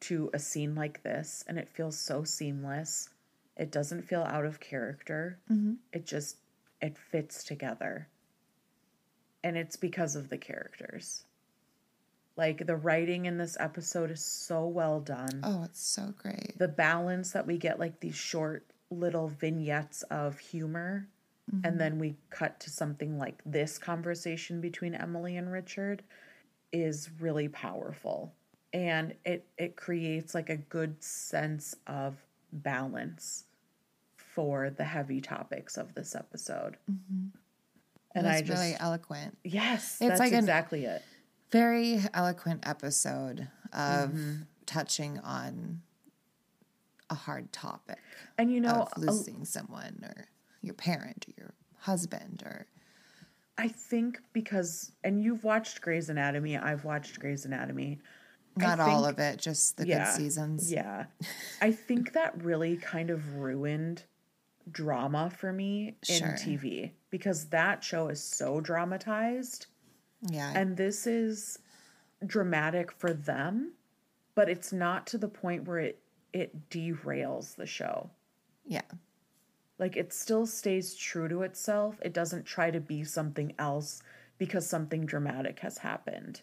to 0.00 0.30
a 0.34 0.38
scene 0.38 0.74
like 0.74 1.02
this 1.02 1.44
and 1.46 1.58
it 1.58 1.68
feels 1.68 1.96
so 1.98 2.24
seamless 2.24 3.10
it 3.56 3.70
doesn't 3.70 4.02
feel 4.02 4.22
out 4.22 4.44
of 4.44 4.58
character 4.60 5.38
mm-hmm. 5.50 5.74
it 5.92 6.06
just 6.06 6.36
it 6.80 6.96
fits 6.96 7.44
together 7.44 8.08
and 9.44 9.56
it's 9.56 9.76
because 9.76 10.16
of 10.16 10.28
the 10.28 10.38
characters. 10.38 11.24
Like 12.36 12.66
the 12.66 12.76
writing 12.76 13.26
in 13.26 13.36
this 13.36 13.56
episode 13.60 14.10
is 14.10 14.24
so 14.24 14.66
well 14.66 15.00
done. 15.00 15.40
Oh, 15.42 15.64
it's 15.64 15.82
so 15.82 16.14
great. 16.16 16.58
the 16.58 16.68
balance 16.68 17.32
that 17.32 17.46
we 17.46 17.58
get 17.58 17.78
like 17.78 18.00
these 18.00 18.16
short 18.16 18.64
little 18.90 19.28
vignettes 19.28 20.02
of 20.04 20.38
humor 20.38 21.08
and 21.50 21.62
mm-hmm. 21.62 21.78
then 21.78 21.98
we 21.98 22.16
cut 22.30 22.60
to 22.60 22.70
something 22.70 23.18
like 23.18 23.42
this 23.44 23.78
conversation 23.78 24.60
between 24.60 24.94
Emily 24.94 25.36
and 25.36 25.50
Richard 25.52 26.02
is 26.72 27.10
really 27.20 27.48
powerful. 27.48 28.32
And 28.72 29.14
it 29.24 29.46
it 29.58 29.76
creates 29.76 30.34
like 30.34 30.48
a 30.48 30.56
good 30.56 31.02
sense 31.02 31.76
of 31.86 32.14
balance 32.52 33.44
for 34.16 34.70
the 34.70 34.84
heavy 34.84 35.20
topics 35.20 35.76
of 35.76 35.94
this 35.94 36.14
episode. 36.14 36.76
And 36.86 37.32
And 38.14 38.26
I 38.26 38.36
it's 38.36 38.48
just 38.48 38.60
really 38.60 38.76
eloquent. 38.78 39.38
yes 39.44 39.98
It's 40.00 40.08
that's 40.08 40.20
like 40.20 40.32
exactly 40.32 40.84
it 40.84 41.02
Very 41.50 42.00
eloquent 42.14 42.66
episode 42.66 43.48
of 43.72 44.10
mm-hmm. 44.10 44.34
touching 44.66 45.18
on 45.20 45.80
a 47.10 47.14
hard 47.14 47.52
topic 47.52 47.98
and 48.38 48.50
you 48.50 48.60
know 48.60 48.88
losing 48.96 49.44
someone 49.44 50.00
or 50.02 50.28
your 50.62 50.74
parent 50.74 51.26
or 51.28 51.34
your 51.36 51.54
husband 51.78 52.42
or 52.44 52.66
I 53.58 53.68
think 53.68 54.20
because, 54.32 54.92
and 55.04 55.22
you've 55.22 55.44
watched 55.44 55.82
Grey's 55.82 56.08
Anatomy, 56.08 56.56
I've 56.56 56.84
watched 56.84 57.20
Grey's 57.20 57.44
Anatomy. 57.44 58.00
Not 58.56 58.80
all 58.80 59.04
of 59.04 59.18
it, 59.18 59.38
just 59.38 59.76
the 59.76 59.84
good 59.86 60.06
seasons. 60.08 60.72
Yeah. 60.72 61.04
I 61.60 61.72
think 61.72 62.12
that 62.14 62.42
really 62.42 62.76
kind 62.76 63.10
of 63.10 63.36
ruined 63.36 64.04
drama 64.70 65.30
for 65.30 65.52
me 65.52 65.96
in 66.08 66.18
Sure. 66.18 66.28
TV 66.38 66.92
because 67.10 67.46
that 67.48 67.82
show 67.82 68.08
is 68.08 68.22
so 68.22 68.60
dramatized 68.60 69.66
Yeah. 70.30 70.52
and 70.54 70.76
this 70.76 71.06
is 71.06 71.58
dramatic 72.24 72.92
for 72.92 73.12
them, 73.12 73.72
but 74.34 74.48
it's 74.48 74.72
not 74.72 75.06
to 75.08 75.18
the 75.18 75.28
point 75.28 75.66
where 75.66 75.78
it 75.78 75.98
it 76.32 76.70
derails 76.70 77.56
the 77.56 77.66
show. 77.66 78.10
yeah. 78.64 78.80
Like 79.78 79.96
it 79.96 80.12
still 80.12 80.46
stays 80.46 80.94
true 80.94 81.28
to 81.28 81.42
itself. 81.42 81.98
It 82.02 82.14
doesn't 82.14 82.44
try 82.44 82.70
to 82.70 82.80
be 82.80 83.02
something 83.04 83.52
else 83.58 84.02
because 84.38 84.66
something 84.66 85.04
dramatic 85.04 85.58
has 85.60 85.78
happened. 85.78 86.40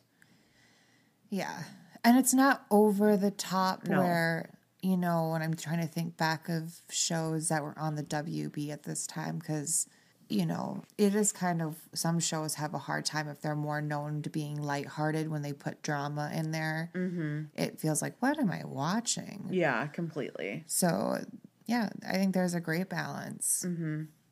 Yeah. 1.29 1.63
And 2.03 2.17
it's 2.17 2.33
not 2.33 2.65
over 2.69 3.15
the 3.17 3.31
top 3.31 3.87
No. 3.87 3.99
where, 4.01 4.49
you 4.81 4.97
know, 4.97 5.29
when 5.31 5.41
I'm 5.41 5.55
trying 5.55 5.81
to 5.81 5.87
think 5.87 6.17
back 6.17 6.49
of 6.49 6.81
shows 6.89 7.49
that 7.49 7.63
were 7.63 7.77
on 7.77 7.95
the 7.95 8.03
WB 8.03 8.69
at 8.69 8.83
this 8.83 9.05
time, 9.05 9.39
because, 9.39 9.87
you 10.29 10.45
know, 10.45 10.83
it 10.97 11.15
is 11.15 11.31
kind 11.31 11.61
of, 11.61 11.75
some 11.93 12.19
shows 12.19 12.55
have 12.55 12.73
a 12.73 12.77
hard 12.77 13.05
time 13.05 13.27
if 13.27 13.41
they're 13.41 13.55
more 13.55 13.81
known 13.81 14.21
to 14.21 14.29
being 14.29 14.61
lighthearted 14.61 15.29
when 15.29 15.41
they 15.41 15.53
put 15.53 15.81
drama 15.81 16.31
in 16.33 16.51
there. 16.51 16.91
Mm-hmm. 16.93 17.43
It 17.55 17.79
feels 17.79 18.01
like, 18.01 18.15
what 18.19 18.39
am 18.39 18.51
I 18.51 18.63
watching? 18.65 19.47
Yeah, 19.51 19.87
completely. 19.87 20.63
So, 20.67 21.23
yeah, 21.65 21.89
I 22.07 22.13
think 22.13 22.33
there's 22.33 22.53
a 22.53 22.61
great 22.61 22.89
balance. 22.89 23.65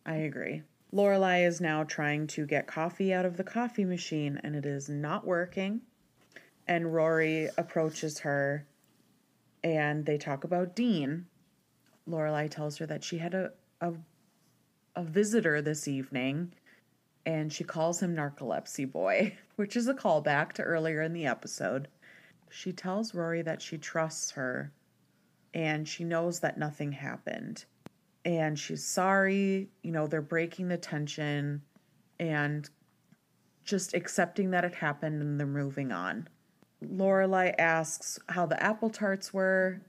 I 0.06 0.16
agree. 0.16 0.64
Lorelai 0.94 1.46
is 1.46 1.60
now 1.60 1.84
trying 1.84 2.28
to 2.28 2.46
get 2.46 2.66
coffee 2.66 3.14
out 3.14 3.26
of 3.26 3.36
the 3.36 3.44
coffee 3.44 3.84
machine 3.84 4.40
and 4.44 4.56
it 4.56 4.66
is 4.66 4.88
not 4.88 5.28
working. 5.28 5.82
And 6.66 6.94
Rory 6.94 7.50
approaches 7.58 8.20
her 8.20 8.66
and 9.76 10.06
they 10.06 10.18
talk 10.18 10.44
about 10.44 10.76
Dean. 10.76 11.26
Lorelai 12.10 12.50
tells 12.50 12.78
her 12.78 12.86
that 12.86 13.04
she 13.04 13.18
had 13.18 13.34
a, 13.34 13.52
a 13.82 13.94
a 14.96 15.04
visitor 15.04 15.62
this 15.62 15.88
evening 15.88 16.52
and 17.26 17.54
she 17.54 17.64
calls 17.64 18.02
him 18.02 18.16
narcolepsy 18.16 18.92
boy, 18.92 19.38
which 19.56 19.76
is 19.76 19.88
a 19.88 19.94
callback 19.94 20.54
to 20.54 20.64
earlier 20.64 21.02
in 21.02 21.14
the 21.14 21.26
episode. 21.26 21.88
She 22.50 22.72
tells 22.72 23.14
Rory 23.14 23.42
that 23.44 23.62
she 23.62 23.78
trusts 23.78 24.32
her 24.32 24.72
and 25.54 25.88
she 25.88 26.04
knows 26.04 26.40
that 26.40 26.58
nothing 26.58 26.94
happened 26.94 27.66
and 28.26 28.58
she's 28.58 28.84
sorry. 28.84 29.70
You 29.84 29.92
know, 29.92 30.08
they're 30.08 30.22
breaking 30.22 30.70
the 30.70 30.78
tension 30.78 31.62
and 32.20 32.68
just 33.64 33.94
accepting 33.94 34.52
that 34.52 34.66
it 34.66 34.74
happened 34.74 35.22
and 35.22 35.40
they're 35.40 35.46
moving 35.46 35.92
on. 35.92 36.28
Lorelai 36.84 37.56
asks 37.58 38.20
how 38.30 38.46
the 38.46 38.62
apple 38.62 38.90
tarts 38.90 39.34
were, 39.34 39.82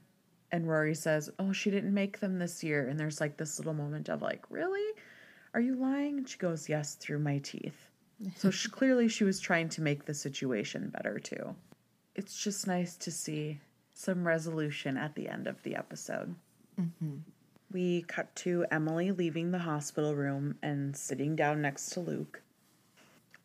and 0.51 0.67
Rory 0.67 0.95
says, 0.95 1.29
"Oh, 1.37 1.51
she 1.51 1.69
didn't 1.69 1.93
make 1.93 2.19
them 2.19 2.39
this 2.39 2.63
year." 2.63 2.87
And 2.87 2.99
there's 2.99 3.21
like 3.21 3.37
this 3.37 3.59
little 3.59 3.73
moment 3.73 4.09
of 4.09 4.21
like, 4.21 4.45
"Really? 4.49 4.95
Are 5.53 5.61
you 5.61 5.75
lying?" 5.75 6.17
And 6.17 6.27
she 6.29 6.37
goes, 6.37 6.69
"Yes, 6.69 6.95
through 6.95 7.19
my 7.19 7.39
teeth." 7.39 7.89
So 8.35 8.49
she, 8.51 8.69
clearly, 8.69 9.07
she 9.07 9.23
was 9.23 9.39
trying 9.39 9.69
to 9.69 9.81
make 9.81 10.05
the 10.05 10.13
situation 10.13 10.89
better 10.89 11.19
too. 11.19 11.55
It's 12.15 12.41
just 12.41 12.67
nice 12.67 12.95
to 12.97 13.11
see 13.11 13.59
some 13.93 14.27
resolution 14.27 14.97
at 14.97 15.15
the 15.15 15.29
end 15.29 15.47
of 15.47 15.61
the 15.63 15.75
episode. 15.75 16.35
Mm-hmm. 16.79 17.17
We 17.71 18.01
cut 18.03 18.35
to 18.37 18.65
Emily 18.71 19.11
leaving 19.11 19.51
the 19.51 19.59
hospital 19.59 20.15
room 20.15 20.55
and 20.63 20.95
sitting 20.95 21.35
down 21.35 21.61
next 21.61 21.89
to 21.91 21.99
Luke. 21.99 22.41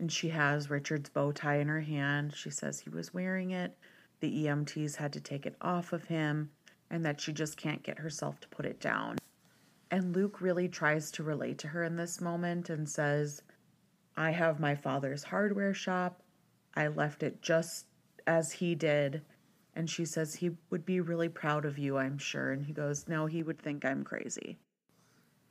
And 0.05 0.13
she 0.13 0.29
has 0.29 0.69
Richard's 0.69 1.09
bow 1.09 1.33
tie 1.33 1.61
in 1.61 1.69
her 1.69 1.81
hand. 1.81 2.35
She 2.37 2.51
says 2.51 2.79
he 2.79 2.91
was 2.91 3.15
wearing 3.15 3.53
it. 3.53 3.75
The 4.21 4.45
EMTs 4.45 4.97
had 4.97 5.15
to 5.15 5.21
take 5.21 5.47
it 5.47 5.57
off 5.63 5.95
of 5.95 6.05
him, 6.05 6.51
and 6.91 7.07
that 7.07 7.23
she 7.23 7.33
just 7.33 7.57
can't 7.57 7.83
get 7.83 8.01
herself 8.01 8.39
to 8.41 8.49
put 8.49 8.67
it 8.67 8.81
down. 8.81 9.17
And 9.91 10.15
Luke 10.15 10.43
really 10.43 10.69
tries 10.69 11.11
to 11.13 11.23
relate 11.23 11.57
to 11.61 11.69
her 11.69 11.85
in 11.85 11.97
this 11.97 12.21
moment 12.21 12.69
and 12.69 12.87
says, 12.87 13.41
I 14.15 14.33
have 14.33 14.61
my 14.61 14.75
father's 14.75 15.25
hardware 15.25 15.73
shop. 15.73 16.21
I 16.75 16.89
left 16.89 17.23
it 17.23 17.41
just 17.41 17.87
as 18.27 18.53
he 18.53 18.75
did. 18.75 19.23
And 19.75 19.89
she 19.89 20.05
says 20.05 20.35
he 20.35 20.51
would 20.69 20.85
be 20.85 21.01
really 21.01 21.31
proud 21.31 21.65
of 21.65 21.79
you, 21.79 21.97
I'm 21.97 22.19
sure. 22.19 22.53
And 22.53 22.67
he 22.67 22.75
goes, 22.75 23.09
No, 23.09 23.25
he 23.25 23.43
would 23.43 23.59
think 23.59 23.87
I'm 23.87 24.05
crazy. 24.05 24.59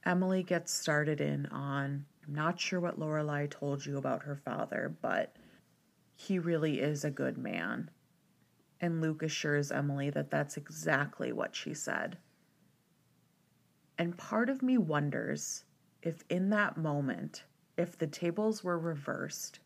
Emily 0.06 0.44
gets 0.44 0.72
started 0.72 1.22
in 1.22 1.48
on 1.48 2.06
I'm 2.26 2.34
not 2.34 2.60
sure 2.60 2.80
what 2.80 3.00
Lorelai 3.00 3.50
told 3.50 3.86
you 3.86 3.98
about 3.98 4.24
her 4.24 4.36
father, 4.36 4.96
but 5.02 5.36
he 6.16 6.40
really 6.40 6.80
is 6.80 7.04
a 7.04 7.12
good 7.12 7.38
man. 7.38 7.90
And 8.80 9.02
Luke 9.02 9.24
assures 9.24 9.72
Emily 9.72 10.10
that 10.10 10.30
that's 10.30 10.58
exactly 10.58 11.32
what 11.32 11.56
she 11.56 11.74
said. 11.74 12.18
And 13.98 14.18
part 14.18 14.50
of 14.50 14.62
me 14.62 14.78
wonders 14.78 15.66
if 16.02 16.24
in 16.30 16.50
that 16.50 16.78
moment, 16.78 17.44
if 17.78 17.98
the 17.98 18.08
tables 18.08 18.64
were 18.64 18.78
reversed, 18.78 19.60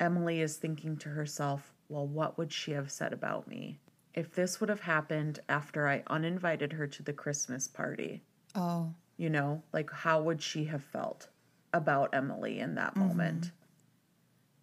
Emily 0.00 0.40
is 0.40 0.56
thinking 0.56 0.96
to 0.96 1.10
herself, 1.10 1.72
well, 1.88 2.06
what 2.06 2.36
would 2.36 2.52
she 2.52 2.72
have 2.72 2.90
said 2.90 3.12
about 3.12 3.46
me? 3.46 3.78
If 4.14 4.34
this 4.34 4.60
would 4.60 4.68
have 4.68 4.80
happened 4.80 5.40
after 5.48 5.86
I 5.86 6.02
uninvited 6.08 6.72
her 6.72 6.88
to 6.88 7.02
the 7.02 7.12
Christmas 7.12 7.68
party, 7.68 8.22
Oh, 8.54 8.92
you 9.20 9.28
know, 9.28 9.62
like 9.74 9.90
how 9.92 10.22
would 10.22 10.40
she 10.40 10.64
have 10.64 10.82
felt 10.82 11.28
about 11.74 12.14
Emily 12.14 12.58
in 12.58 12.76
that 12.76 12.94
mm-hmm. 12.94 13.08
moment? 13.08 13.50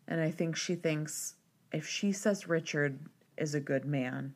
And 0.08 0.20
I 0.20 0.32
think 0.32 0.56
she 0.56 0.74
thinks 0.74 1.36
if 1.72 1.88
she 1.88 2.12
says 2.12 2.48
Richard 2.48 2.98
is 3.38 3.54
a 3.54 3.60
good 3.60 3.86
man, 3.86 4.34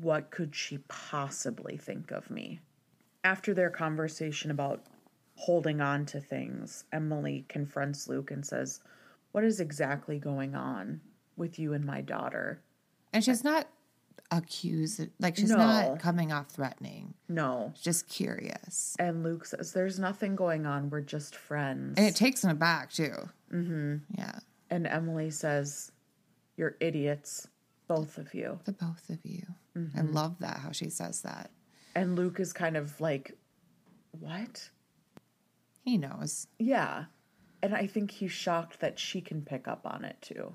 what 0.00 0.32
could 0.32 0.52
she 0.52 0.78
possibly 0.88 1.76
think 1.76 2.10
of 2.10 2.28
me? 2.28 2.58
After 3.22 3.54
their 3.54 3.70
conversation 3.70 4.50
about 4.50 4.82
holding 5.36 5.80
on 5.80 6.04
to 6.06 6.20
things, 6.20 6.86
Emily 6.92 7.44
confronts 7.48 8.08
Luke 8.08 8.32
and 8.32 8.44
says, 8.44 8.80
What 9.30 9.44
is 9.44 9.60
exactly 9.60 10.18
going 10.18 10.56
on 10.56 11.00
with 11.36 11.56
you 11.56 11.72
and 11.72 11.84
my 11.84 12.00
daughter? 12.00 12.62
And 13.12 13.22
she's 13.22 13.44
not 13.44 13.68
accused, 14.30 15.00
like, 15.20 15.36
she's 15.36 15.50
No. 15.50 15.56
not 15.56 15.98
coming 16.00 16.32
off 16.32 16.48
threatening. 16.50 17.14
No. 17.28 17.72
She's 17.74 17.82
just 17.84 18.08
curious. 18.08 18.96
And 18.98 19.22
Luke 19.22 19.44
says, 19.46 19.72
There's 19.72 19.98
nothing 19.98 20.36
going 20.36 20.66
on. 20.66 20.90
We're 20.90 21.00
just 21.00 21.34
friends. 21.36 21.94
And 21.96 22.06
it 22.06 22.16
takes 22.16 22.42
him 22.44 22.50
aback, 22.50 22.90
too. 22.90 23.28
Mm-hmm. 23.52 23.96
Yeah. 24.18 24.38
And 24.70 24.86
Emily 24.86 25.30
says, 25.30 25.92
You're 26.56 26.76
idiots, 26.80 27.48
both 27.88 28.18
of 28.18 28.34
you. 28.34 28.58
The 28.64 28.72
both 28.72 29.08
of 29.10 29.18
you. 29.24 29.42
I 29.74 29.78
Mm-hmm. 29.78 30.12
love 30.12 30.38
that, 30.40 30.58
how 30.58 30.72
she 30.72 30.88
says 30.90 31.20
that. 31.22 31.50
And 31.94 32.16
Luke 32.16 32.40
is 32.40 32.52
kind 32.52 32.76
of 32.76 33.00
like, 33.00 33.32
What? 34.18 34.70
He 35.82 35.98
knows. 35.98 36.46
Yeah. 36.58 37.04
And 37.62 37.74
I 37.74 37.86
think 37.86 38.10
he's 38.10 38.32
shocked 38.32 38.80
that 38.80 38.98
she 38.98 39.20
can 39.20 39.42
pick 39.42 39.68
up 39.68 39.82
on 39.86 40.04
it 40.04 40.16
too. 40.20 40.54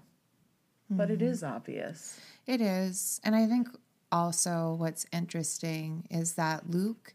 But 0.92 1.10
it 1.10 1.20
mm-hmm. 1.20 1.30
is 1.30 1.44
obvious. 1.44 2.20
It 2.46 2.60
is. 2.62 3.22
And 3.24 3.36
I 3.36 3.48
think 3.48 3.70
also 4.12 4.76
what's 4.78 5.06
interesting 5.14 6.06
is 6.12 6.34
that 6.34 6.70
Luke 6.70 7.14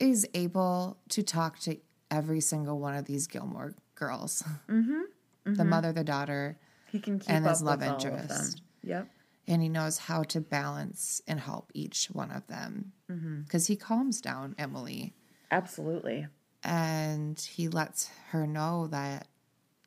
is 0.00 0.26
able 0.34 0.98
to 1.10 1.22
talk 1.22 1.58
to 1.60 1.76
every 2.10 2.40
single 2.40 2.78
one 2.80 2.94
of 2.94 3.04
these 3.04 3.26
Gilmore 3.26 3.74
girls 3.94 4.42
mm-hmm. 4.68 5.00
the 5.44 5.50
mm-hmm. 5.50 5.68
mother, 5.68 5.92
the 5.92 6.04
daughter, 6.04 6.58
He 6.90 6.98
can 7.00 7.18
keep 7.18 7.30
And 7.30 7.44
up 7.44 7.50
his 7.50 7.62
love 7.62 7.80
with 7.80 7.88
all 7.88 7.96
of 7.96 8.02
them. 8.02 8.20
interest. 8.20 8.62
Yep. 8.84 9.08
and 9.48 9.62
he 9.62 9.68
knows 9.68 9.98
how 9.98 10.22
to 10.22 10.40
balance 10.40 11.20
and 11.26 11.40
help 11.40 11.70
each 11.74 12.06
one 12.06 12.30
of 12.30 12.46
them 12.46 12.92
mm-hmm. 13.10 13.42
because 13.42 13.66
he 13.66 13.76
calms 13.76 14.20
down 14.20 14.54
Emily 14.58 15.14
Absolutely. 15.50 16.26
and 16.62 17.38
he 17.38 17.68
lets 17.68 18.08
her 18.30 18.46
know 18.46 18.86
that, 18.88 19.26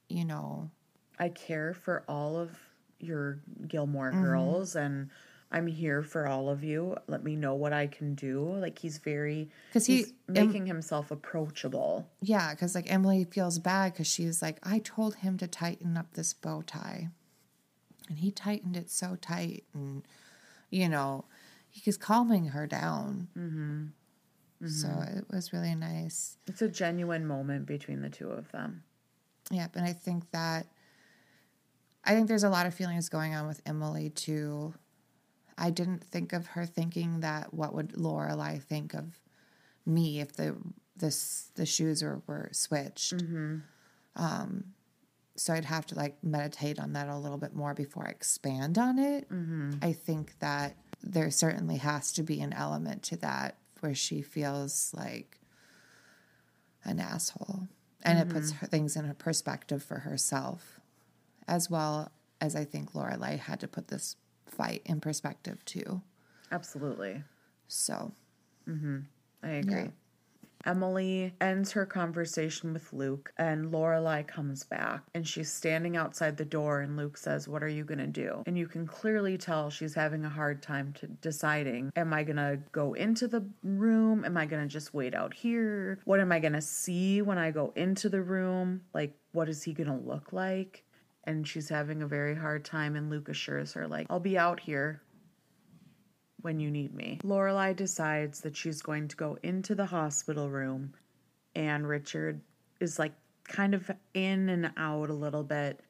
you 0.09 0.25
know, 0.25 0.69
I 1.21 1.29
care 1.29 1.73
for 1.73 2.03
all 2.09 2.35
of 2.37 2.49
your 2.99 3.39
Gilmore 3.67 4.11
Mm-hmm. 4.11 4.23
girls 4.23 4.75
and 4.75 5.09
I'm 5.53 5.67
here 5.67 6.01
for 6.01 6.27
all 6.27 6.49
of 6.49 6.63
you. 6.63 6.95
Let 7.07 7.23
me 7.23 7.35
know 7.35 7.55
what 7.55 7.73
I 7.73 7.85
can 7.87 8.15
do. 8.15 8.41
Like 8.41 8.79
he's 8.79 8.97
very 8.97 9.49
'Cause 9.73 9.85
he- 9.85 9.97
he's 9.97 10.13
making 10.27 10.65
himself 10.65 11.11
approachable. 11.11 12.09
Yeah, 12.21 12.51
because 12.51 12.73
like 12.73 12.91
Emily 12.91 13.25
feels 13.25 13.59
bad 13.59 13.93
because 13.93 14.07
she's 14.07 14.41
like, 14.41 14.59
I 14.63 14.79
told 14.79 15.15
him 15.15 15.37
to 15.37 15.47
tighten 15.47 15.95
up 15.97 16.13
this 16.13 16.33
bow 16.33 16.61
tie. 16.63 17.09
And 18.09 18.17
he 18.19 18.31
tightened 18.31 18.75
it 18.77 18.89
so 18.89 19.15
tight. 19.15 19.65
And, 19.73 20.03
you 20.69 20.89
know, 20.89 21.25
he's 21.69 21.97
calming 21.97 22.47
her 22.47 22.65
down. 22.65 23.27
Mm-hmm. 23.37 24.67
So 24.67 24.87
it 25.17 25.25
was 25.29 25.51
really 25.53 25.75
nice. 25.75 26.37
It's 26.47 26.61
a 26.61 26.69
genuine 26.69 27.25
moment 27.27 27.65
between 27.65 28.01
the 28.01 28.09
two 28.09 28.29
of 28.29 28.51
them. 28.51 28.83
Yep. 29.49 29.75
And 29.75 29.85
I 29.85 29.91
think 29.93 30.29
that, 30.31 30.67
I 32.03 32.13
think 32.13 32.27
there's 32.27 32.43
a 32.43 32.49
lot 32.49 32.65
of 32.65 32.73
feelings 32.73 33.09
going 33.09 33.35
on 33.35 33.47
with 33.47 33.61
Emily 33.65 34.09
too. 34.09 34.73
I 35.57 35.69
didn't 35.69 36.03
think 36.03 36.33
of 36.33 36.47
her 36.47 36.65
thinking 36.65 37.19
that 37.19 37.53
what 37.53 37.73
would 37.73 37.93
Lorelai 37.93 38.61
think 38.61 38.93
of 38.93 39.19
me 39.85 40.19
if 40.19 40.33
the 40.33 40.55
this 40.95 41.51
the 41.55 41.65
shoes 41.65 42.03
were, 42.03 42.21
were 42.27 42.49
switched. 42.51 43.17
Mm-hmm. 43.17 43.57
Um, 44.15 44.63
so 45.35 45.53
I'd 45.53 45.65
have 45.65 45.85
to 45.87 45.95
like 45.95 46.23
meditate 46.23 46.79
on 46.79 46.93
that 46.93 47.07
a 47.07 47.17
little 47.17 47.37
bit 47.37 47.55
more 47.55 47.73
before 47.73 48.07
I 48.07 48.11
expand 48.11 48.77
on 48.77 48.99
it. 48.99 49.29
Mm-hmm. 49.29 49.73
I 49.81 49.93
think 49.93 50.37
that 50.39 50.75
there 51.01 51.31
certainly 51.31 51.77
has 51.77 52.11
to 52.13 52.23
be 52.23 52.41
an 52.41 52.53
element 52.53 53.03
to 53.03 53.17
that 53.17 53.57
where 53.79 53.95
she 53.95 54.21
feels 54.21 54.91
like 54.95 55.39
an 56.83 56.99
asshole, 56.99 57.67
and 58.03 58.19
it 58.19 58.29
puts 58.29 58.51
mm-hmm. 58.51 58.59
her 58.59 58.67
things 58.67 58.95
in 58.95 59.09
a 59.09 59.13
perspective 59.13 59.83
for 59.83 59.99
herself, 59.99 60.79
as 61.51 61.69
well 61.69 62.09
as 62.39 62.55
I 62.55 62.63
think 62.63 62.93
Lorelai 62.93 63.37
had 63.37 63.59
to 63.59 63.67
put 63.67 63.89
this 63.89 64.15
fight 64.47 64.81
in 64.85 65.01
perspective 65.01 65.63
too. 65.65 66.01
Absolutely. 66.51 67.23
So 67.67 68.13
mhm 68.67 69.03
I 69.43 69.49
agree. 69.49 69.73
Yeah. 69.73 69.87
Emily 70.63 71.33
ends 71.41 71.71
her 71.71 71.87
conversation 71.87 72.71
with 72.71 72.93
Luke, 72.93 73.33
and 73.35 73.71
Lorelai 73.71 74.27
comes 74.27 74.63
back, 74.63 75.01
and 75.15 75.27
she's 75.27 75.51
standing 75.51 75.97
outside 75.97 76.37
the 76.37 76.45
door. 76.45 76.81
And 76.81 76.95
Luke 76.95 77.17
says, 77.17 77.47
"What 77.47 77.63
are 77.63 77.67
you 77.67 77.83
gonna 77.83 78.05
do?" 78.05 78.43
And 78.45 78.59
you 78.59 78.67
can 78.67 78.85
clearly 78.85 79.39
tell 79.39 79.71
she's 79.71 79.95
having 79.95 80.23
a 80.23 80.29
hard 80.29 80.61
time 80.61 80.93
to 80.99 81.07
deciding: 81.07 81.91
Am 81.95 82.13
I 82.13 82.23
gonna 82.23 82.57
go 82.71 82.93
into 82.93 83.27
the 83.27 83.43
room? 83.63 84.23
Am 84.23 84.37
I 84.37 84.45
gonna 84.45 84.67
just 84.67 84.93
wait 84.93 85.15
out 85.15 85.33
here? 85.33 85.97
What 86.05 86.19
am 86.19 86.31
I 86.31 86.39
gonna 86.39 86.61
see 86.61 87.23
when 87.23 87.39
I 87.39 87.49
go 87.49 87.73
into 87.75 88.07
the 88.07 88.21
room? 88.21 88.81
Like, 88.93 89.17
what 89.31 89.49
is 89.49 89.63
he 89.63 89.73
gonna 89.73 89.97
look 89.97 90.31
like? 90.31 90.85
And 91.23 91.47
she's 91.47 91.69
having 91.69 92.01
a 92.01 92.07
very 92.07 92.35
hard 92.35 92.65
time. 92.65 92.95
And 92.95 93.09
Luke 93.09 93.29
assures 93.29 93.73
her, 93.73 93.87
like, 93.87 94.07
"I'll 94.09 94.19
be 94.19 94.37
out 94.37 94.59
here 94.59 95.01
when 96.41 96.59
you 96.59 96.71
need 96.71 96.93
me. 96.93 97.19
Lorelai 97.23 97.75
decides 97.75 98.41
that 98.41 98.55
she's 98.55 98.81
going 98.81 99.07
to 99.07 99.15
go 99.15 99.37
into 99.43 99.75
the 99.75 99.85
hospital 99.85 100.49
room, 100.49 100.93
and 101.55 101.87
Richard 101.87 102.41
is 102.79 102.99
like 102.99 103.13
kind 103.43 103.73
of 103.73 103.89
in 104.13 104.49
and 104.49 104.71
out 104.77 105.09
a 105.09 105.13
little 105.13 105.43
bit. 105.43 105.81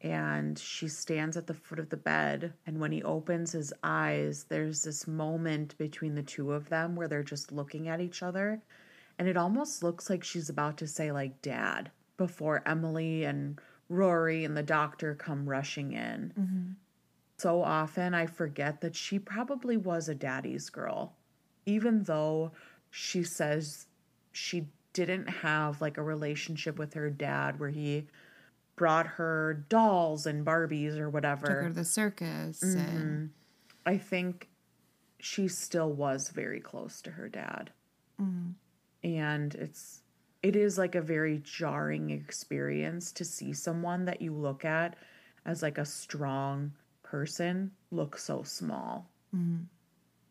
And 0.00 0.58
she 0.58 0.88
stands 0.88 1.36
at 1.38 1.46
the 1.46 1.54
foot 1.54 1.78
of 1.78 1.88
the 1.88 1.96
bed, 1.96 2.52
and 2.66 2.78
when 2.78 2.92
he 2.92 3.02
opens 3.02 3.52
his 3.52 3.72
eyes, 3.82 4.44
there's 4.50 4.82
this 4.82 5.06
moment 5.06 5.78
between 5.78 6.14
the 6.14 6.22
two 6.22 6.52
of 6.52 6.68
them 6.68 6.94
where 6.94 7.08
they're 7.08 7.22
just 7.22 7.52
looking 7.52 7.88
at 7.88 8.02
each 8.02 8.22
other. 8.22 8.60
And 9.18 9.28
it 9.28 9.38
almost 9.38 9.82
looks 9.82 10.10
like 10.10 10.22
she's 10.22 10.50
about 10.50 10.76
to 10.78 10.86
say, 10.86 11.10
like, 11.10 11.40
Dad, 11.40 11.90
before 12.18 12.62
Emily 12.66 13.24
and 13.24 13.58
Rory 13.88 14.44
and 14.44 14.56
the 14.56 14.62
doctor 14.62 15.14
come 15.14 15.48
rushing 15.48 15.92
in 15.92 16.32
mm-hmm. 16.38 16.72
so 17.38 17.62
often 17.62 18.14
I 18.14 18.26
forget 18.26 18.80
that 18.80 18.96
she 18.96 19.18
probably 19.18 19.76
was 19.76 20.08
a 20.08 20.14
daddy's 20.14 20.70
girl, 20.70 21.14
even 21.66 22.02
though 22.04 22.52
she 22.90 23.22
says 23.22 23.86
she 24.32 24.66
didn't 24.92 25.28
have 25.28 25.80
like 25.80 25.98
a 25.98 26.02
relationship 26.02 26.78
with 26.78 26.94
her 26.94 27.10
dad 27.10 27.58
where 27.58 27.70
he 27.70 28.06
brought 28.76 29.06
her 29.06 29.64
dolls 29.68 30.26
and 30.26 30.46
Barbies 30.46 30.96
or 30.98 31.06
took 31.06 31.14
whatever. 31.14 31.50
her 31.50 31.68
to 31.68 31.74
the 31.74 31.84
circus 31.84 32.62
and 32.62 32.78
mm-hmm. 32.78 33.26
I 33.86 33.98
think 33.98 34.48
she 35.18 35.48
still 35.48 35.92
was 35.92 36.28
very 36.30 36.60
close 36.60 37.00
to 37.02 37.10
her 37.12 37.28
dad. 37.28 37.70
Mm-hmm. 38.20 38.50
And 39.08 39.54
it's 39.54 40.02
it 40.44 40.54
is 40.56 40.76
like 40.76 40.94
a 40.94 41.00
very 41.00 41.38
jarring 41.42 42.10
experience 42.10 43.10
to 43.12 43.24
see 43.24 43.54
someone 43.54 44.04
that 44.04 44.20
you 44.20 44.30
look 44.32 44.62
at 44.64 44.94
as 45.46 45.62
like 45.62 45.78
a 45.78 45.84
strong 45.86 46.70
person 47.02 47.70
look 47.90 48.18
so 48.18 48.42
small. 48.42 49.08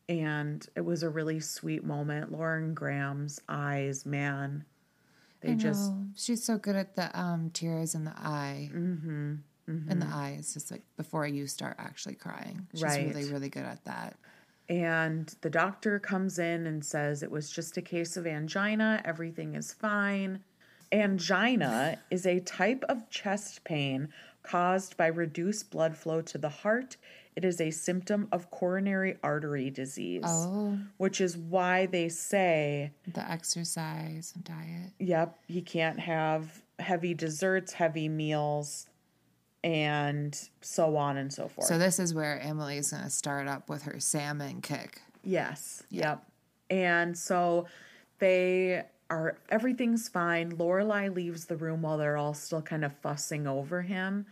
And 0.07 0.67
it 0.75 0.81
was 0.81 1.01
a 1.01 1.09
really 1.09 1.39
sweet 1.39 1.83
moment. 1.83 2.31
Lauren 2.31 2.73
Graham's 2.75 3.41
eyes, 3.49 4.05
man, 4.05 4.63
they 5.41 5.53
I 5.53 5.55
just 5.55 5.91
know. 5.91 6.05
she's 6.15 6.43
so 6.43 6.57
good 6.57 6.75
at 6.75 6.95
the 6.95 7.19
um 7.19 7.49
tears 7.51 7.95
in 7.95 8.03
the 8.05 8.11
eye. 8.15 8.69
Mm-hmm. 8.71 9.35
In 9.67 9.99
the 9.99 10.07
eyes, 10.07 10.53
just 10.53 10.71
like 10.71 10.83
before 10.97 11.25
you 11.25 11.47
start 11.47 11.75
actually 11.79 12.15
crying. 12.15 12.67
She's 12.73 12.83
Right. 12.83 13.07
really, 13.07 13.31
really 13.31 13.49
good 13.49 13.63
at 13.65 13.83
that. 13.85 14.15
And 14.69 15.33
the 15.41 15.49
doctor 15.49 15.99
comes 15.99 16.39
in 16.39 16.65
and 16.65 16.83
says 16.85 17.21
it 17.21 17.31
was 17.31 17.49
just 17.51 17.77
a 17.77 17.81
case 17.81 18.15
of 18.17 18.25
angina. 18.25 19.01
Everything 19.05 19.55
is 19.55 19.73
fine. 19.73 20.43
Angina 20.91 21.97
is 22.11 22.25
a 22.25 22.39
type 22.39 22.83
of 22.87 23.09
chest 23.09 23.63
pain 23.63 24.09
caused 24.43 24.95
by 24.95 25.07
reduced 25.07 25.71
blood 25.71 25.97
flow 25.97 26.21
to 26.21 26.37
the 26.37 26.49
heart. 26.49 26.97
It 27.35 27.43
is 27.43 27.59
a 27.59 27.71
symptom 27.71 28.27
of 28.31 28.51
coronary 28.51 29.17
artery 29.23 29.69
disease, 29.71 30.21
Oh, 30.25 30.77
which 30.97 31.19
is 31.19 31.35
why 31.35 31.87
they 31.87 32.07
say, 32.09 32.91
the 33.11 33.29
exercise 33.29 34.33
and 34.35 34.43
diet. 34.43 34.91
yep, 34.99 35.39
you 35.47 35.61
can't 35.63 35.99
have 35.99 36.61
heavy 36.79 37.13
desserts, 37.15 37.73
heavy 37.73 38.07
meals, 38.07 38.87
and 39.63 40.49
so 40.61 40.97
on 40.97 41.17
and 41.17 41.31
so 41.31 41.47
forth. 41.47 41.67
So 41.67 41.77
this 41.77 41.99
is 41.99 42.13
where 42.13 42.39
Emily's 42.41 42.91
going 42.91 43.03
to 43.03 43.09
start 43.09 43.47
up 43.47 43.69
with 43.69 43.83
her 43.83 43.99
salmon 43.99 44.61
kick. 44.61 45.01
Yes. 45.23 45.83
Yep. 45.89 46.23
And 46.69 47.17
so 47.17 47.67
they 48.19 48.83
are 49.09 49.37
everything's 49.49 50.09
fine. 50.09 50.53
Lorelai 50.53 51.13
leaves 51.13 51.45
the 51.45 51.55
room 51.55 51.81
while 51.83 51.97
they're 51.97 52.17
all 52.17 52.33
still 52.33 52.61
kind 52.61 52.83
of 52.83 52.93
fussing 52.97 53.47
over 53.47 53.81
him. 53.81 54.25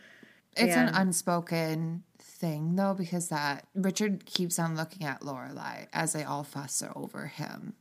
It's 0.58 0.76
an 0.76 0.90
unspoken 0.90 2.04
thing 2.20 2.76
though, 2.76 2.94
because 2.94 3.30
that 3.30 3.68
Richard 3.74 4.26
keeps 4.26 4.60
on 4.60 4.76
looking 4.76 5.08
at 5.08 5.22
Lorelai 5.22 5.88
as 5.94 6.12
they 6.14 6.24
all 6.24 6.44
fuss 6.44 6.84
over 6.96 7.28
him. 7.28 7.74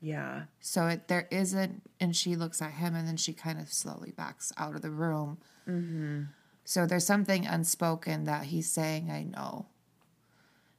Yeah. 0.00 0.42
So 0.60 0.86
it, 0.86 1.08
there 1.08 1.28
isn't, 1.30 1.82
and 2.00 2.14
she 2.16 2.36
looks 2.36 2.62
at 2.62 2.72
him, 2.72 2.94
and 2.94 3.06
then 3.06 3.16
she 3.16 3.32
kind 3.32 3.60
of 3.60 3.72
slowly 3.72 4.12
backs 4.12 4.52
out 4.56 4.74
of 4.74 4.82
the 4.82 4.90
room. 4.90 5.38
Mm-hmm. 5.68 6.22
So 6.68 6.84
there's 6.84 7.06
something 7.06 7.46
unspoken 7.46 8.24
that 8.24 8.44
he's 8.44 8.70
saying. 8.70 9.10
I 9.10 9.22
know, 9.22 9.64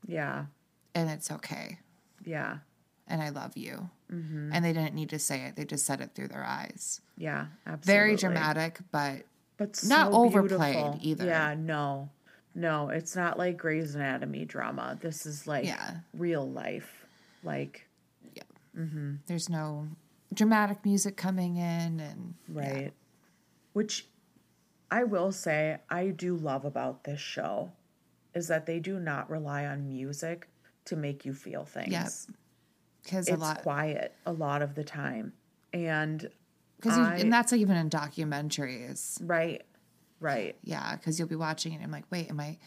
Yeah. 0.06 0.46
and 0.94 1.10
it's 1.10 1.32
okay. 1.32 1.80
Yeah. 2.24 2.60
And 3.08 3.24
I 3.24 3.30
love 3.30 3.58
you. 3.58 3.90
Mm-hmm. 4.14 4.52
And 4.54 4.64
they 4.64 4.72
didn't 4.72 4.94
need 4.94 5.10
to 5.10 5.18
say 5.18 5.46
it, 5.46 5.56
they 5.56 5.66
just 5.66 5.88
said 5.88 6.00
it 6.00 6.12
through 6.14 6.28
their 6.28 6.44
eyes. 6.44 7.02
Yeah. 7.18 7.48
Absolutely. 7.66 7.92
Very 7.92 8.16
dramatic, 8.18 8.78
but 8.92 9.24
but 9.58 9.80
not 9.88 10.12
overplayed 10.14 10.74
beautiful. 10.76 11.00
either. 11.02 11.26
Yeah, 11.26 11.56
no, 11.58 12.12
no, 12.54 12.90
it's 12.90 13.16
not 13.16 13.40
like 13.40 13.58
Grey's 13.58 13.96
Anatomy 13.96 14.46
drama. 14.46 14.96
This 15.02 15.26
is 15.26 15.48
like 15.48 15.66
Yeah. 15.66 16.02
real 16.14 16.48
life. 16.48 17.08
Like, 17.44 17.88
yeah. 18.36 18.44
there's 19.26 19.50
no 19.50 19.88
dramatic 20.32 20.86
music 20.86 21.18
coming 21.18 21.56
in. 21.56 22.00
And 22.00 22.36
right. 22.48 22.94
Which 23.74 24.08
I 24.92 25.04
will 25.04 25.32
say 25.32 25.78
I 25.90 26.08
do 26.08 26.36
love 26.36 26.66
about 26.66 27.04
this 27.04 27.20
show 27.20 27.72
is 28.34 28.48
that 28.48 28.66
they 28.66 28.80
do 28.80 29.00
not 29.00 29.30
rely 29.30 29.66
on 29.66 29.88
music 29.88 30.48
to 30.86 30.96
make 30.96 31.26
you 31.26 31.34
feel 31.34 31.66
things. 31.66 31.92
Yep. 31.92 32.38
because 33.04 33.28
a 33.30 33.34
It's 33.34 33.42
lot, 33.42 33.62
quiet 33.64 34.16
a 34.26 34.32
lot 34.34 34.62
of 34.62 34.76
the 34.76 34.84
time. 34.84 35.34
And 35.74 36.30
because 36.78 36.98
and 37.22 37.32
that's 37.32 37.54
even 37.54 37.76
in 37.76 37.90
documentaries. 37.90 39.20
right, 39.24 39.64
right. 40.20 40.56
Yeah, 40.64 40.96
because 40.96 41.20
you'll 41.20 41.28
be 41.28 41.36
watching 41.36 41.74
it 41.74 41.76
and 41.78 41.84
I'm 41.84 41.92
like, 41.92 42.06
wait, 42.10 42.30
am 42.30 42.40
I 42.40 42.46
am 42.48 42.58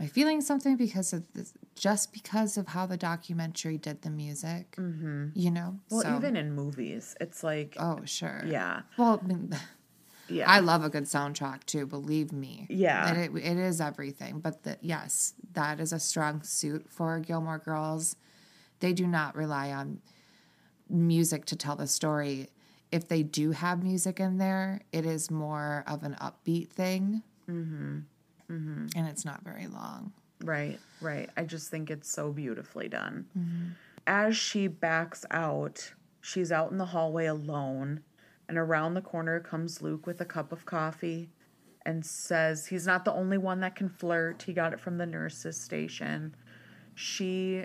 I 0.00 0.06
feeling 0.06 0.40
something 0.40 0.76
because 0.76 1.12
of 1.12 1.22
this 1.34 1.54
just 1.76 2.12
because 2.12 2.56
of 2.58 2.68
how 2.68 2.84
the 2.86 2.96
documentary 2.96 3.78
did 3.78 4.02
the 4.02 4.10
music? 4.10 4.72
Mm-hmm. 4.76 5.28
You 5.34 5.50
know? 5.50 5.78
Well, 5.90 6.02
So- 6.02 6.16
even 6.16 6.36
in 6.36 6.52
movies, 6.54 7.14
it's 7.20 7.42
like, 7.44 7.76
Oh, 7.78 8.00
sure. 8.04 8.42
yeah, 8.46 8.82
Well, 8.98 9.20
I, 9.22 9.26
mean, 9.26 9.56
yeah. 10.32 10.50
I 10.50 10.60
love 10.60 10.84
a 10.84 10.88
good 10.88 11.04
soundtrack 11.04 11.64
too, 11.64 11.86
believe 11.86 12.32
me. 12.32 12.66
Yeah. 12.68 13.14
It, 13.14 13.30
it 13.34 13.56
is 13.56 13.80
everything. 13.80 14.40
But 14.40 14.62
the, 14.62 14.78
yes, 14.80 15.34
that 15.52 15.80
is 15.80 15.92
a 15.92 16.00
strong 16.00 16.42
suit 16.42 16.86
for 16.88 17.18
Gilmore 17.20 17.58
Girls. 17.58 18.16
They 18.80 18.92
do 18.92 19.06
not 19.06 19.36
rely 19.36 19.70
on 19.70 20.00
music 20.88 21.44
to 21.46 21.56
tell 21.56 21.76
the 21.76 21.86
story. 21.86 22.48
If 22.90 23.08
they 23.08 23.22
do 23.22 23.52
have 23.52 23.82
music 23.82 24.20
in 24.20 24.38
there, 24.38 24.82
it 24.92 25.06
is 25.06 25.30
more 25.30 25.84
of 25.86 26.02
an 26.02 26.16
upbeat 26.20 26.70
thing. 26.70 27.22
Mm-hmm. 27.48 27.98
Mm-hmm. 28.50 28.86
And 28.96 29.08
it's 29.08 29.24
not 29.24 29.42
very 29.42 29.66
long. 29.66 30.12
Right, 30.44 30.78
right. 31.00 31.30
I 31.36 31.44
just 31.44 31.70
think 31.70 31.90
it's 31.90 32.10
so 32.10 32.32
beautifully 32.32 32.88
done. 32.88 33.76
As 34.06 34.36
she 34.36 34.66
backs 34.66 35.24
out, 35.30 35.92
she's 36.20 36.50
out 36.50 36.72
in 36.72 36.78
the 36.78 36.86
hallway 36.86 37.26
alone, 37.26 38.00
and 38.48 38.58
around 38.58 38.94
the 38.94 39.00
corner 39.00 39.40
comes 39.40 39.82
Luke 39.82 40.06
with 40.06 40.20
a 40.20 40.24
cup 40.24 40.52
of 40.52 40.66
coffee 40.66 41.30
and 41.84 42.04
says 42.04 42.66
he's 42.66 42.86
not 42.86 43.04
the 43.04 43.12
only 43.12 43.38
one 43.38 43.60
that 43.60 43.74
can 43.74 43.88
flirt. 43.88 44.42
He 44.42 44.52
got 44.52 44.72
it 44.72 44.80
from 44.80 44.98
the 44.98 45.06
nurse's 45.06 45.58
station. 45.58 46.34
She 46.94 47.64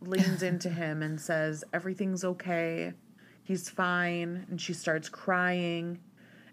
leans 0.00 0.42
into 0.42 0.68
him 0.68 1.02
and 1.02 1.20
says, 1.20 1.64
Everything's 1.72 2.24
okay. 2.24 2.92
He's 3.42 3.68
fine. 3.68 4.46
And 4.50 4.60
she 4.60 4.74
starts 4.74 5.08
crying. 5.08 6.00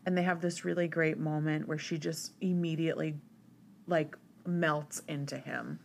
And 0.05 0.17
they 0.17 0.23
have 0.23 0.41
this 0.41 0.63
really 0.63 0.87
great 0.87 1.17
moment 1.17 1.67
where 1.67 1.77
she 1.77 1.97
just 1.97 2.33
immediately 2.39 3.15
like 3.87 4.15
melts 4.45 5.01
into 5.07 5.37
him. 5.37 5.79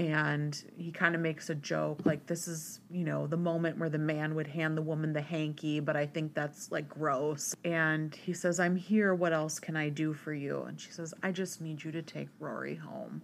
And 0.00 0.64
he 0.78 0.92
kind 0.92 1.14
of 1.14 1.20
makes 1.20 1.50
a 1.50 1.54
joke 1.54 2.06
like 2.06 2.26
this 2.26 2.48
is, 2.48 2.80
you 2.90 3.04
know, 3.04 3.26
the 3.26 3.36
moment 3.36 3.76
where 3.76 3.90
the 3.90 3.98
man 3.98 4.34
would 4.34 4.46
hand 4.46 4.74
the 4.74 4.82
woman 4.82 5.12
the 5.12 5.20
hanky, 5.20 5.78
but 5.78 5.94
I 5.94 6.06
think 6.06 6.32
that's 6.32 6.72
like 6.72 6.88
gross. 6.88 7.54
And 7.64 8.14
he 8.14 8.32
says, 8.32 8.58
"I'm 8.58 8.76
here. 8.76 9.14
What 9.14 9.34
else 9.34 9.58
can 9.58 9.76
I 9.76 9.90
do 9.90 10.14
for 10.14 10.32
you?" 10.32 10.62
And 10.62 10.80
she 10.80 10.90
says, 10.90 11.12
"I 11.22 11.32
just 11.32 11.60
need 11.60 11.84
you 11.84 11.92
to 11.92 12.00
take 12.00 12.28
Rory 12.38 12.76
home." 12.76 13.20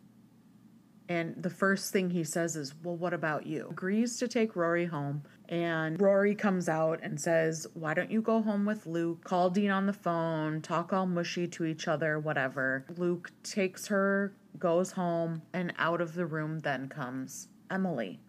And 1.09 1.41
the 1.41 1.51
first 1.51 1.93
thing 1.93 2.11
he 2.11 2.25
says 2.25 2.57
is, 2.57 2.75
Well, 2.83 2.97
what 2.97 3.15
about 3.15 3.47
you? 3.47 3.69
Agrees 3.71 4.19
to 4.19 4.29
take 4.29 4.57
Rory 4.57 4.87
home. 4.87 5.23
And 5.49 6.01
Rory 6.01 6.35
comes 6.35 6.69
out 6.69 6.99
and 7.03 7.21
says, 7.21 7.67
Why 7.75 7.95
don't 7.95 8.11
you 8.11 8.21
go 8.21 8.43
home 8.43 8.65
with 8.65 8.87
Luke? 8.87 9.23
Call 9.23 9.51
Dean 9.51 9.71
on 9.71 9.87
the 9.87 9.93
phone, 9.93 10.61
talk 10.61 10.93
all 10.93 11.07
mushy 11.07 11.47
to 11.47 11.65
each 11.65 11.87
other, 11.87 12.19
whatever. 12.19 12.85
Luke 12.97 13.31
takes 13.45 13.87
her, 13.87 14.35
goes 14.59 14.93
home, 14.93 15.43
and 15.53 15.73
out 15.79 16.01
of 16.01 16.15
the 16.15 16.27
room 16.27 16.61
then 16.61 16.89
comes 16.89 17.49
Emily. 17.71 18.21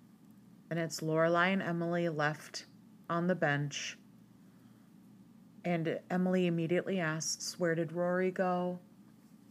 And 0.69 0.79
it's 0.79 0.99
Lorelai 0.99 1.53
and 1.53 1.61
Emily 1.61 2.09
left 2.09 2.65
on 3.09 3.27
the 3.27 3.35
bench. 3.35 3.97
And 5.63 5.99
Emily 6.09 6.47
immediately 6.47 6.99
asks, 6.99 7.59
Where 7.59 7.75
did 7.75 7.91
Rory 7.91 8.31
go? 8.31 8.79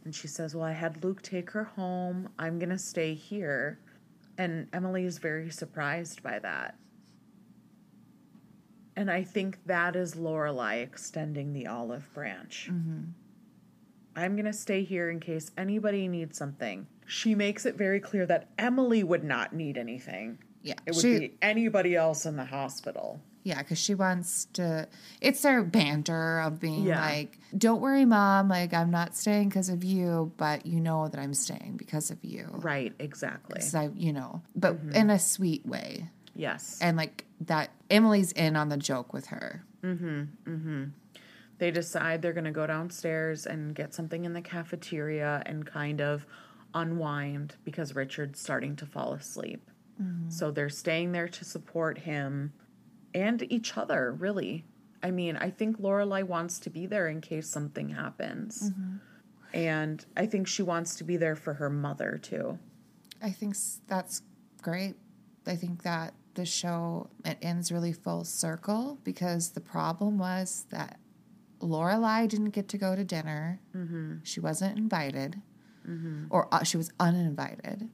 And 0.03 0.13
she 0.13 0.27
says, 0.27 0.55
Well, 0.55 0.65
I 0.65 0.71
had 0.71 1.03
Luke 1.03 1.21
take 1.21 1.49
her 1.51 1.65
home. 1.65 2.29
I'm 2.39 2.59
going 2.59 2.69
to 2.69 2.77
stay 2.77 3.13
here. 3.13 3.79
And 4.37 4.67
Emily 4.73 5.05
is 5.05 5.17
very 5.17 5.49
surprised 5.49 6.23
by 6.23 6.39
that. 6.39 6.75
And 8.95 9.11
I 9.11 9.23
think 9.23 9.59
that 9.65 9.95
is 9.95 10.15
Lorelai 10.15 10.81
extending 10.81 11.53
the 11.53 11.67
olive 11.67 12.11
branch. 12.13 12.69
Mm-hmm. 12.71 13.11
I'm 14.17 14.33
going 14.35 14.45
to 14.45 14.53
stay 14.53 14.83
here 14.83 15.09
in 15.09 15.19
case 15.19 15.51
anybody 15.57 16.07
needs 16.07 16.37
something. 16.37 16.87
She 17.05 17.35
makes 17.35 17.65
it 17.65 17.75
very 17.75 17.99
clear 17.99 18.25
that 18.25 18.49
Emily 18.57 19.03
would 19.03 19.23
not 19.23 19.53
need 19.53 19.77
anything. 19.77 20.39
Yeah. 20.63 20.73
It 20.85 20.95
would 20.95 21.01
she, 21.01 21.19
be 21.19 21.37
anybody 21.41 21.95
else 21.95 22.25
in 22.25 22.35
the 22.35 22.43
hospital. 22.45 23.21
Yeah, 23.43 23.59
because 23.59 23.77
she 23.77 23.95
wants 23.95 24.45
to. 24.53 24.89
It's 25.21 25.41
their 25.41 25.63
banter 25.63 26.39
of 26.41 26.59
being 26.59 26.83
Yeah. 26.83 26.99
like, 26.99 27.39
"Don't 27.57 27.79
worry, 27.79 28.03
mom. 28.03 28.49
Like 28.49 28.73
I'm 28.73 28.91
not 28.91 29.15
staying 29.15 29.47
because 29.47 29.69
of 29.69 29.85
you, 29.85 30.33
but 30.35 30.65
you 30.65 30.81
know 30.81 31.07
that 31.07 31.17
I'm 31.17 31.33
staying 31.33 31.75
because 31.77 32.11
of 32.11 32.17
you." 32.25 32.49
Right, 32.51 32.93
exactly. 32.99 33.61
'Cause 33.61 33.73
I, 33.73 33.89
you 33.95 34.11
know, 34.11 34.41
but 34.53 34.75
Mm-hmm. 34.75 34.91
in 34.95 35.09
a 35.11 35.19
sweet 35.19 35.65
way, 35.65 36.09
Yes. 36.35 36.77
and 36.81 36.97
like 36.97 37.23
that. 37.41 37.69
Emily's 37.89 38.33
in 38.33 38.57
on 38.57 38.67
the 38.67 38.75
joke 38.75 39.13
with 39.13 39.27
her. 39.27 39.63
They 41.57 41.71
decide 41.71 42.21
they're 42.21 42.33
going 42.33 42.43
to 42.43 42.51
go 42.51 42.67
downstairs 42.67 43.45
and 43.45 43.73
get 43.73 43.93
something 43.93 44.25
in 44.25 44.33
the 44.33 44.41
cafeteria 44.41 45.41
and 45.45 45.65
kind 45.65 46.01
of 46.01 46.25
unwind 46.73 47.55
because 47.63 47.95
Richard's 47.95 48.39
starting 48.39 48.75
to 48.75 48.85
fall 48.85 49.13
asleep. 49.13 49.69
Mm-hmm. 50.01 50.29
So 50.29 50.51
they're 50.51 50.69
staying 50.69 51.11
there 51.11 51.27
to 51.27 51.45
support 51.45 51.97
him 51.99 52.53
and 53.13 53.51
each 53.51 53.77
other, 53.77 54.13
really. 54.13 54.65
I 55.01 55.11
mean, 55.11 55.37
I 55.37 55.49
think 55.49 55.79
Lorelai 55.79 56.23
wants 56.23 56.59
to 56.59 56.69
be 56.69 56.85
there 56.85 57.07
in 57.07 57.21
case 57.21 57.49
something 57.49 57.89
happens. 57.89 58.69
Mm-hmm. 58.71 58.97
And 59.53 60.05
I 60.15 60.25
think 60.25 60.47
she 60.47 60.61
wants 60.61 60.95
to 60.95 61.03
be 61.03 61.17
there 61.17 61.35
for 61.35 61.53
her 61.55 61.69
mother 61.69 62.19
too. 62.21 62.59
I 63.21 63.31
think 63.31 63.55
that's 63.87 64.21
great. 64.61 64.95
I 65.47 65.55
think 65.55 65.83
that 65.83 66.13
the 66.35 66.45
show 66.45 67.09
it 67.25 67.37
ends 67.41 67.71
really 67.71 67.93
full 67.93 68.23
circle 68.23 68.99
because 69.03 69.51
the 69.51 69.61
problem 69.61 70.19
was 70.19 70.65
that 70.69 70.99
Lorelai 71.59 72.27
didn't 72.27 72.51
get 72.51 72.67
to 72.69 72.77
go 72.77 72.95
to 72.95 73.03
dinner. 73.03 73.59
Mm-hmm. 73.75 74.17
She 74.23 74.39
wasn't 74.39 74.77
invited, 74.77 75.41
mm-hmm. 75.87 76.25
or 76.29 76.47
uh, 76.53 76.63
she 76.63 76.77
was 76.77 76.91
uninvited, 76.99 77.89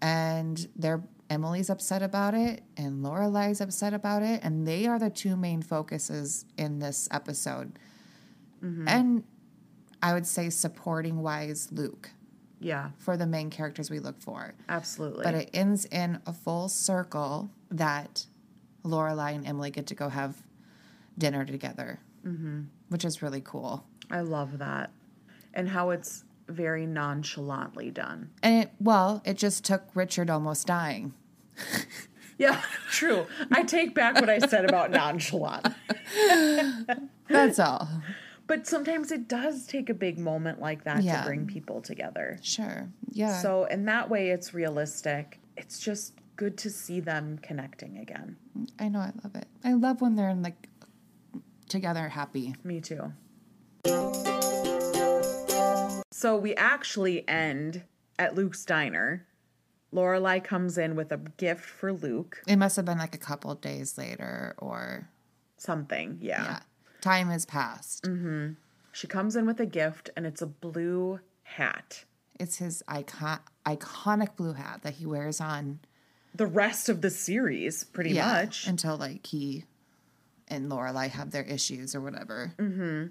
and 0.00 0.68
they're 0.76 1.02
Emily's 1.30 1.70
upset 1.70 2.02
about 2.02 2.34
it, 2.34 2.62
and 2.76 3.02
Lorelai's 3.02 3.60
upset 3.62 3.94
about 3.94 4.22
it, 4.22 4.40
and 4.42 4.68
they 4.68 4.86
are 4.86 4.98
the 4.98 5.08
two 5.08 5.34
main 5.34 5.62
focuses 5.62 6.44
in 6.58 6.78
this 6.78 7.08
episode. 7.10 7.78
Mm-hmm. 8.62 8.86
And 8.86 9.24
I 10.02 10.12
would 10.12 10.26
say 10.26 10.50
supporting 10.50 11.22
wise 11.22 11.68
Luke 11.72 12.10
Yeah, 12.60 12.90
for 12.98 13.16
the 13.16 13.26
main 13.26 13.48
characters 13.48 13.90
we 13.90 13.98
look 13.98 14.20
for. 14.20 14.54
absolutely. 14.68 15.24
But 15.24 15.34
it 15.34 15.50
ends 15.54 15.86
in 15.86 16.20
a 16.26 16.34
full 16.34 16.68
circle 16.68 17.50
that 17.70 18.26
Lorelai 18.84 19.34
and 19.34 19.46
Emily 19.46 19.70
get 19.70 19.86
to 19.86 19.94
go 19.94 20.10
have 20.10 20.36
dinner 21.16 21.44
together, 21.46 22.00
mm-hmm. 22.26 22.62
which 22.88 23.04
is 23.04 23.22
really 23.22 23.40
cool. 23.42 23.84
I 24.10 24.20
love 24.20 24.58
that. 24.58 24.90
And 25.54 25.68
how 25.68 25.90
it's 25.90 26.24
very 26.48 26.86
nonchalantly 26.86 27.90
done. 27.90 28.30
And 28.42 28.64
it, 28.64 28.70
well, 28.80 29.22
it 29.24 29.36
just 29.36 29.64
took 29.64 29.84
Richard 29.94 30.30
almost 30.30 30.66
dying. 30.66 31.14
Yeah, 32.38 32.60
true. 32.90 33.26
I 33.52 33.62
take 33.62 33.94
back 33.94 34.16
what 34.16 34.28
I 34.28 34.40
said 34.40 34.64
about 34.64 34.90
nonchalant. 35.00 35.68
That's 37.28 37.60
all. 37.60 37.88
But 38.48 38.66
sometimes 38.66 39.12
it 39.12 39.28
does 39.28 39.66
take 39.66 39.88
a 39.88 39.94
big 39.94 40.18
moment 40.18 40.60
like 40.60 40.82
that 40.84 41.04
Yeah. 41.04 41.20
to 41.20 41.26
bring 41.26 41.46
people 41.46 41.80
together. 41.80 42.38
Sure. 42.42 42.88
Yeah. 43.10 43.38
So, 43.40 43.66
in 43.66 43.84
that 43.84 44.10
way, 44.10 44.30
it's 44.30 44.52
realistic. 44.52 45.38
It's 45.56 45.78
just 45.78 46.14
good 46.34 46.58
to 46.58 46.70
see 46.70 46.98
them 46.98 47.38
connecting 47.42 47.98
again. 47.98 48.36
I 48.78 48.88
know. 48.88 48.98
I 48.98 49.12
love 49.22 49.36
it. 49.36 49.46
I 49.62 49.74
love 49.74 50.00
when 50.00 50.16
they're 50.16 50.30
in 50.30 50.42
like 50.42 50.68
together, 51.68 52.08
happy. 52.08 52.54
Me 52.64 52.80
too. 52.80 53.12
So, 56.12 56.36
we 56.36 56.54
actually 56.54 57.26
end 57.28 57.82
at 58.18 58.34
Luke's 58.36 58.64
diner. 58.64 59.26
Lorelai 59.92 60.42
comes 60.42 60.78
in 60.78 60.94
with 60.94 61.10
a 61.12 61.16
gift 61.36 61.64
for 61.64 61.92
Luke. 61.92 62.40
It 62.46 62.56
must 62.56 62.76
have 62.76 62.84
been 62.84 62.98
like 62.98 63.14
a 63.14 63.18
couple 63.18 63.54
days 63.56 63.98
later, 63.98 64.54
or 64.58 65.08
Something, 65.58 66.18
yeah. 66.20 66.42
yeah, 66.44 66.58
time 67.00 67.28
has 67.28 67.44
passed. 67.44 68.04
Mm-hmm. 68.04 68.52
She 68.92 69.06
comes 69.06 69.36
in 69.36 69.46
with 69.46 69.58
a 69.60 69.66
gift, 69.66 70.10
and 70.16 70.24
it's 70.26 70.42
a 70.42 70.46
blue 70.46 71.20
hat. 71.42 72.04
It's 72.38 72.56
his 72.58 72.82
icon 72.88 73.40
iconic 73.66 74.36
blue 74.36 74.52
hat 74.54 74.80
that 74.82 74.94
he 74.94 75.06
wears 75.06 75.40
on 75.40 75.80
The 76.34 76.46
rest 76.46 76.88
of 76.88 77.00
the 77.00 77.10
series, 77.10 77.84
pretty 77.84 78.14
much. 78.14 78.66
until 78.66 78.96
like 78.96 79.26
he 79.26 79.64
and 80.52 80.70
Lorelai 80.70 81.08
have 81.08 81.30
their 81.30 81.42
issues 81.42 81.94
or 81.94 82.00
whatever 82.00 82.52
mm-hmm. 82.58 83.06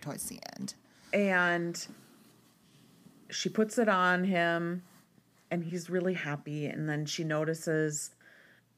towards 0.00 0.28
the 0.28 0.40
end. 0.56 0.74
and 1.12 1.86
she 3.30 3.48
puts 3.48 3.78
it 3.78 3.88
on 3.88 4.24
him 4.24 4.82
and 5.50 5.64
he's 5.64 5.90
really 5.90 6.14
happy 6.14 6.66
and 6.66 6.88
then 6.88 7.04
she 7.04 7.22
notices 7.22 8.10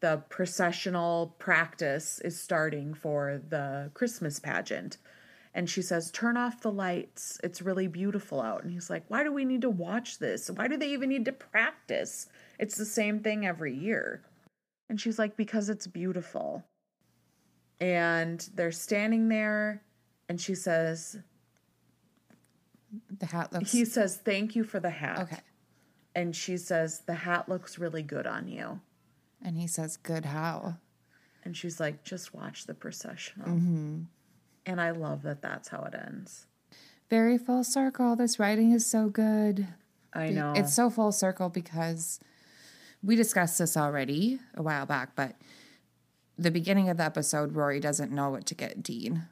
the 0.01 0.23
processional 0.29 1.35
practice 1.39 2.21
is 2.25 2.41
starting 2.41 2.95
for 2.95 3.41
the 3.49 3.91
christmas 3.95 4.39
pageant. 4.39 4.99
And 5.55 5.69
she 5.69 5.83
says 5.83 6.11
turn 6.13 6.37
off 6.37 6.61
the 6.61 6.71
lights. 6.71 7.41
It's 7.43 7.63
really 7.63 7.89
beautiful 7.89 8.41
out. 8.41 8.63
And 8.63 8.73
he's 8.73 8.91
like 8.91 9.05
why 9.09 9.25
do 9.25 9.33
we 9.33 9.45
need 9.45 9.63
to 9.63 9.71
watch 9.71 10.19
this? 10.19 10.51
Why 10.51 10.69
do 10.69 10.77
they 10.77 10.91
even 10.91 11.09
need 11.09 11.25
to 11.25 11.33
practice? 11.33 12.29
It's 12.59 12.77
the 12.77 12.85
same 12.85 13.21
thing 13.21 13.47
every 13.47 13.75
year. 13.75 14.23
And 14.89 15.01
she's 15.01 15.19
like 15.19 15.37
because 15.37 15.69
it's 15.69 15.87
beautiful 15.87 16.65
and 17.81 18.49
they're 18.55 18.73
standing 18.73 19.29
there 19.29 19.83
and 20.29 20.41
she 20.41 20.55
says 20.55 21.17
The 23.19 23.27
hat 23.27 23.53
looks 23.53 23.73
he 23.73 23.85
says 23.85 24.17
thank 24.17 24.57
you 24.57 24.65
for 24.65 24.81
the 24.81 24.91
hat 24.91 25.21
okay, 25.21 25.41
and 26.15 26.35
she 26.35 26.57
says 26.57 27.01
the 27.07 27.15
hat 27.15 27.49
looks 27.49 27.79
really 27.79 28.03
good 28.03 28.27
on 28.27 28.49
you 28.49 28.81
and 29.45 29.57
he 29.57 29.67
says, 29.69 29.97
"Good 29.97 30.25
how." 30.25 30.77
and 31.45 31.57
she's 31.57 31.79
like 31.79 32.03
just 32.05 32.35
watch 32.35 32.67
the 32.67 32.75
processional 32.75 33.49
Mm-hmm. 33.49 34.01
and 34.67 34.81
i 34.81 34.91
love 34.91 35.23
that 35.23 35.41
that's 35.43 35.69
how 35.69 35.83
it 35.85 35.95
ends 35.95 36.47
Very 37.09 37.39
full 37.39 37.65
circle. 37.65 38.17
This 38.17 38.39
writing 38.39 38.73
is 38.73 38.85
so 38.85 39.09
good. 39.09 39.67
i 40.13 40.29
know 40.31 40.53
It's 40.57 40.75
so 40.75 40.91
full 40.91 41.13
circle 41.13 41.49
because 41.49 42.21
we 43.03 43.15
discussed 43.17 43.59
this 43.59 43.77
already 43.77 44.41
a 44.55 44.63
while 44.63 44.85
back, 44.85 45.15
but 45.15 45.37
the 46.39 46.51
beginning 46.51 46.89
of 46.89 46.97
the 46.99 47.03
episode, 47.05 47.55
Rory 47.57 47.81
doesn't 47.81 48.13
know 48.13 48.31
what 48.31 48.47
to 48.47 48.55
get 48.55 48.83
Dean 48.83 49.25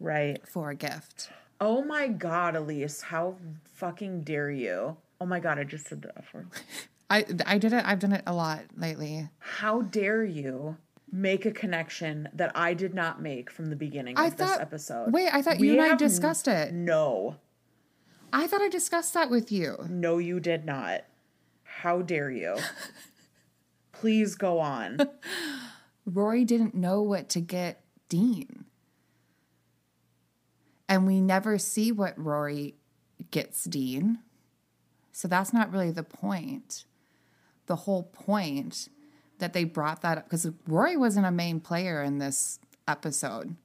right 0.00 0.40
for 0.48 0.70
a 0.70 0.74
gift. 0.74 1.30
oh 1.60 1.82
my 1.84 2.08
god 2.08 2.54
Elyse 2.54 3.02
how 3.02 3.36
fucking 3.74 4.22
dare 4.22 4.50
you 4.50 4.96
oh 5.20 5.26
my 5.26 5.38
god 5.38 5.58
i 5.58 5.64
just 5.64 5.86
said 5.86 6.02
the 6.02 6.10
F 6.18 6.32
word. 6.34 6.48
I 7.10 7.24
I 7.46 7.58
did 7.58 7.72
it. 7.72 7.84
I've 7.86 7.98
done 8.00 8.12
it 8.12 8.22
a 8.26 8.34
lot 8.34 8.60
lately. 8.76 9.28
how 9.38 9.82
dare 9.82 10.24
you 10.24 10.76
make 11.12 11.44
a 11.46 11.50
connection 11.52 12.28
that 12.32 12.50
i 12.56 12.72
did 12.74 12.94
not 12.94 13.20
make 13.22 13.50
from 13.50 13.66
the 13.66 13.76
beginning 13.76 14.16
of 14.16 14.24
I 14.24 14.30
this 14.30 14.50
episode 14.58 15.12
Wait, 15.12 15.28
I 15.32 15.42
thought 15.42 15.58
We 15.58 15.68
you 15.68 15.72
and 15.74 15.82
I 15.82 15.90
n- 15.90 15.96
discussed 15.98 16.48
it. 16.48 16.72
no 16.72 17.36
I 18.32 18.46
thought 18.46 18.62
I 18.62 18.68
discussed 18.70 19.12
that 19.14 19.28
with 19.30 19.52
you. 19.52 19.76
no 19.88 20.18
you 20.18 20.40
did 20.40 20.64
not 20.64 21.02
how 21.64 22.00
dare 22.02 22.30
you 22.30 22.56
please 23.92 24.34
go 24.34 24.58
on 24.58 24.98
Rory 26.04 26.44
didn't 26.44 26.74
know 26.74 27.02
what 27.02 27.28
to 27.30 27.40
get 27.40 27.84
Dean. 28.08 28.64
And 30.88 31.06
we 31.06 31.20
never 31.20 31.58
see 31.58 31.92
what 31.92 32.18
Rory 32.18 32.74
gets 33.30 33.64
Dean. 33.64 34.18
So 35.12 35.28
that's 35.28 35.52
not 35.52 35.72
really 35.72 35.90
the 35.90 36.02
point. 36.02 36.84
The 37.66 37.76
whole 37.76 38.02
point 38.02 38.88
that 39.38 39.52
they 39.52 39.64
brought 39.64 40.02
that 40.02 40.18
up 40.18 40.24
because 40.24 40.48
Rory 40.66 40.96
wasn't 40.96 41.26
a 41.26 41.30
main 41.30 41.60
player 41.60 42.02
in 42.02 42.18
this 42.18 42.58
episode. 42.86 43.56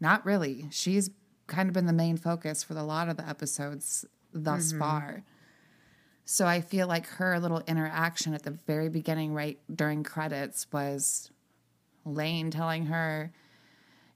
Not 0.00 0.26
really. 0.26 0.66
She's 0.70 1.10
kind 1.46 1.68
of 1.68 1.74
been 1.74 1.86
the 1.86 1.92
main 1.92 2.16
focus 2.16 2.62
for 2.62 2.74
a 2.74 2.82
lot 2.82 3.08
of 3.08 3.16
the 3.16 3.28
episodes 3.28 4.04
thus 4.32 4.70
mm-hmm. 4.70 4.78
far. 4.78 5.22
So 6.24 6.46
I 6.46 6.60
feel 6.60 6.86
like 6.86 7.06
her 7.06 7.38
little 7.38 7.62
interaction 7.66 8.32
at 8.34 8.42
the 8.42 8.52
very 8.52 8.88
beginning, 8.88 9.34
right 9.34 9.58
during 9.74 10.02
credits, 10.02 10.66
was 10.72 11.30
Lane 12.04 12.50
telling 12.50 12.86
her, 12.86 13.32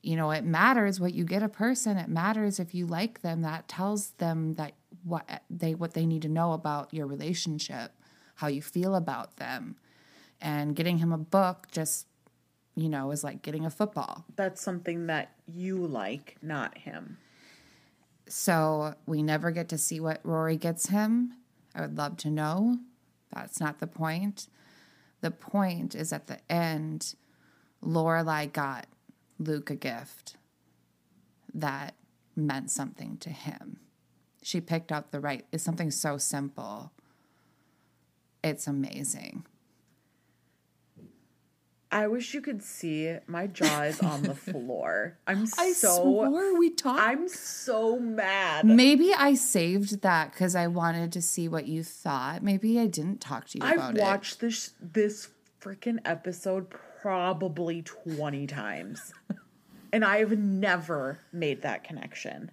you 0.03 0.17
know, 0.17 0.31
it 0.31 0.45
matters 0.45 1.01
what 1.01 1.15
you 1.15 1.25
get 1.25 1.43
a 1.43 1.49
person. 1.49 1.97
It 1.97 2.09
matters 2.09 2.61
if 2.61 2.75
you 2.75 2.87
like 2.87 3.23
them. 3.23 3.43
That 3.43 3.69
tells 3.69 4.11
them 4.13 4.55
that 4.55 4.73
what 5.05 5.43
they 5.51 5.75
what 5.75 5.95
they 5.95 6.07
need 6.07 6.23
to 6.23 6.29
know 6.29 6.53
about 6.53 6.93
your 6.95 7.07
relationship, 7.07 7.93
how 8.37 8.49
you 8.49 8.63
feel 8.63 8.95
about 8.95 9.37
them. 9.37 9.77
And 10.41 10.77
getting 10.77 10.99
him 10.99 11.13
a 11.13 11.19
book 11.19 11.69
just, 11.73 12.07
you 12.75 12.89
know, 12.89 13.11
is 13.11 13.25
like 13.25 13.43
getting 13.43 13.65
a 13.65 13.71
football. 13.71 14.25
that's 14.37 14.61
something 14.61 15.07
that 15.07 15.33
you 15.47 15.79
like 15.87 16.37
not 16.43 16.79
him 16.79 17.19
So 18.29 18.95
we 19.07 19.23
never 19.23 19.51
get 19.51 19.69
to 19.71 19.79
see 19.79 20.01
what 20.01 20.21
Rory 20.25 20.57
gets 20.57 20.89
him. 20.89 21.33
I 21.75 21.81
would 21.83 21.97
love 21.97 22.17
to 22.19 22.31
know. 22.31 22.79
That's 23.33 23.61
not 23.61 23.79
the 23.81 23.87
point. 23.87 24.49
The 25.21 25.31
point 25.31 25.95
is 25.95 26.13
at 26.13 26.27
the 26.27 26.39
end, 26.51 27.15
Lorelai 27.87 28.53
got 28.53 28.87
Luke 29.39 29.71
a 29.71 29.77
gift 29.77 30.37
that 31.55 31.95
meant 32.35 32.71
something 32.71 33.17
to 33.19 33.31
him. 33.31 33.79
She 34.43 34.61
picked 34.61 34.93
up 34.93 35.11
the 35.11 35.21
right. 35.21 35.45
It's 35.53 35.65
something 35.65 35.91
so 35.91 36.19
simple. 36.19 36.93
It's 38.43 38.67
amazing. 38.67 39.45
I 41.91 42.09
wish 42.09 42.35
you 42.35 42.41
could 42.41 42.63
see 42.63 43.17
my 43.27 43.47
jaw 43.47 43.83
is 43.83 44.01
on 44.01 44.23
the 44.23 44.35
floor. 44.53 45.19
I'm 45.27 45.45
I 45.57 45.73
so 45.73 45.97
swore 46.03 46.59
we 46.59 46.71
talked. 46.71 47.01
I'm 47.01 47.29
so 47.29 47.99
mad. 47.99 48.67
Maybe 48.67 49.15
I 49.15 49.35
saved 49.35 50.03
that 50.03 50.33
because 50.33 50.57
I 50.57 50.67
wanted 50.67 51.13
to 51.13 51.23
see 51.23 51.49
what 51.49 51.67
you 51.67 51.85
thought. 51.85 52.43
Maybe 52.43 52.79
I 52.81 52.87
didn't 52.87 53.21
talk 53.21 53.47
to 53.49 53.59
you 53.59 53.65
about 53.65 53.91
I've 53.91 53.97
it. 53.97 54.01
watched 54.01 54.41
this 54.41 54.75
this 54.81 55.29
freaking 55.61 55.99
episode 56.05 56.67
probably 57.01 57.83
20 57.83 58.47
times. 58.47 59.13
and 59.93 60.05
I've 60.05 60.37
never 60.39 61.19
made 61.33 61.63
that 61.63 61.85
connection. 61.85 62.51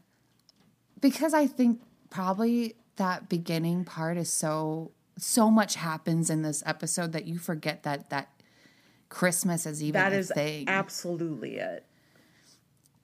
because 1.02 1.34
I 1.34 1.48
think 1.48 1.82
probably 2.10 2.76
that 2.98 3.28
beginning 3.30 3.86
part 3.86 4.18
is 4.18 4.32
so 4.32 4.92
so 5.18 5.50
much 5.52 5.76
happens 5.76 6.30
in 6.32 6.42
this 6.42 6.64
episode 6.66 7.12
that 7.12 7.26
you 7.26 7.38
forget 7.38 7.84
that 7.84 8.10
that 8.10 8.30
Christmas 9.10 9.66
is 9.68 9.82
even 9.84 10.00
That 10.02 10.12
a 10.14 10.18
is 10.18 10.32
thing, 10.34 10.66
absolutely 10.68 11.58
it. 11.58 11.86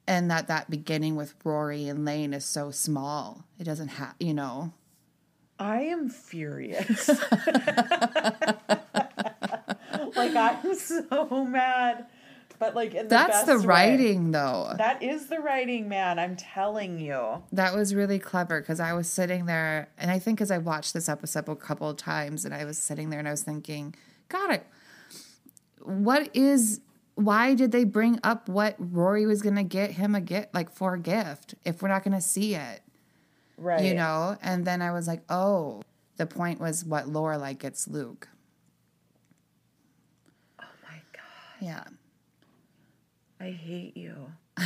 and 0.08 0.30
that 0.32 0.48
that 0.48 0.70
beginning 0.70 1.16
with 1.16 1.36
Rory 1.44 1.88
and 1.88 2.06
Lane 2.06 2.34
is 2.34 2.46
so 2.46 2.72
small. 2.72 3.46
It 3.60 3.64
doesn't 3.66 3.90
have, 3.90 4.16
you 4.20 4.34
know. 4.34 4.74
I 5.60 5.82
am 5.82 6.10
furious. 6.10 7.10
like 10.16 10.36
I'm 10.36 10.76
so 10.76 11.46
mad. 11.46 12.06
But 12.58 12.76
like 12.76 12.94
in 12.94 13.04
the 13.04 13.10
That's 13.10 13.44
the 13.44 13.58
way. 13.60 13.66
writing, 13.66 14.32
though. 14.32 14.74
That 14.78 15.02
is 15.02 15.28
the 15.28 15.40
writing, 15.40 15.88
man. 15.88 16.20
I'm 16.20 16.36
telling 16.36 17.00
you. 17.00 17.44
That 17.54 17.74
was 17.74 17.96
really 17.96 18.20
clever 18.20 18.60
because 18.60 18.82
I 18.82 18.92
was 18.94 19.10
sitting 19.10 19.46
there, 19.46 19.90
and 19.98 20.12
I 20.12 20.20
think 20.20 20.38
because 20.38 20.52
I 20.52 20.58
watched 20.58 20.94
this 20.94 21.08
episode 21.08 21.48
a 21.48 21.56
couple 21.56 21.90
of 21.90 21.96
times, 21.96 22.44
and 22.44 22.54
I 22.54 22.66
was 22.66 22.78
sitting 22.78 23.10
there 23.12 23.20
and 23.20 23.28
I 23.28 23.32
was 23.32 23.44
thinking, 23.44 23.96
God, 24.28 24.52
it. 24.52 24.68
What 25.82 26.36
is? 26.36 26.82
Why 27.16 27.54
did 27.54 27.72
they 27.72 27.86
bring 27.86 28.20
up 28.24 28.50
what 28.50 28.76
Rory 28.78 29.26
was 29.26 29.42
going 29.42 29.56
to 29.56 29.64
get 29.64 29.92
him 29.92 30.14
a 30.16 30.22
gift, 30.22 30.54
like 30.54 30.70
for 30.70 30.94
a 30.96 31.00
gift, 31.00 31.56
if 31.66 31.82
we're 31.82 31.90
not 31.90 32.04
going 32.04 32.16
to 32.16 32.22
see 32.22 32.56
it? 32.56 32.82
Right. 33.58 33.84
You 33.84 33.94
know? 33.94 34.38
And 34.42 34.66
then 34.66 34.82
I 34.82 34.92
was 34.92 35.08
like, 35.08 35.22
oh, 35.30 35.82
the 36.18 36.26
point 36.26 36.60
was 36.60 36.86
what 36.86 37.06
Lorelai 37.06 37.58
gets 37.58 37.88
Luke. 37.88 38.28
Oh 40.62 40.66
my 40.84 40.98
god. 41.14 41.22
Yeah. 41.62 41.84
I 43.40 43.52
hate 43.52 43.96
you. 43.98 44.14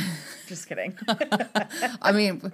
Just 0.48 0.68
kidding. 0.68 0.96
I 2.02 2.12
mean, 2.12 2.52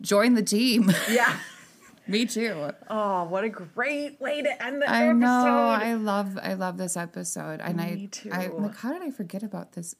join 0.00 0.34
the 0.34 0.42
team. 0.42 0.90
yeah. 1.10 1.36
Me 2.08 2.24
too. 2.24 2.70
Oh, 2.88 3.24
what 3.24 3.42
a 3.42 3.48
great 3.48 4.20
way 4.20 4.40
to 4.40 4.62
end 4.64 4.80
the 4.80 4.88
I 4.88 5.06
episode. 5.08 5.18
know. 5.18 5.68
I 5.68 5.94
love. 5.94 6.38
I 6.40 6.54
love 6.54 6.78
this 6.78 6.96
episode, 6.96 7.60
and 7.60 7.80
I. 7.80 7.94
Me 7.94 8.06
too. 8.06 8.30
I, 8.32 8.46
like, 8.46 8.76
how 8.76 8.92
did 8.92 9.02
I 9.02 9.10
forget 9.10 9.42
about 9.42 9.72
this? 9.72 9.94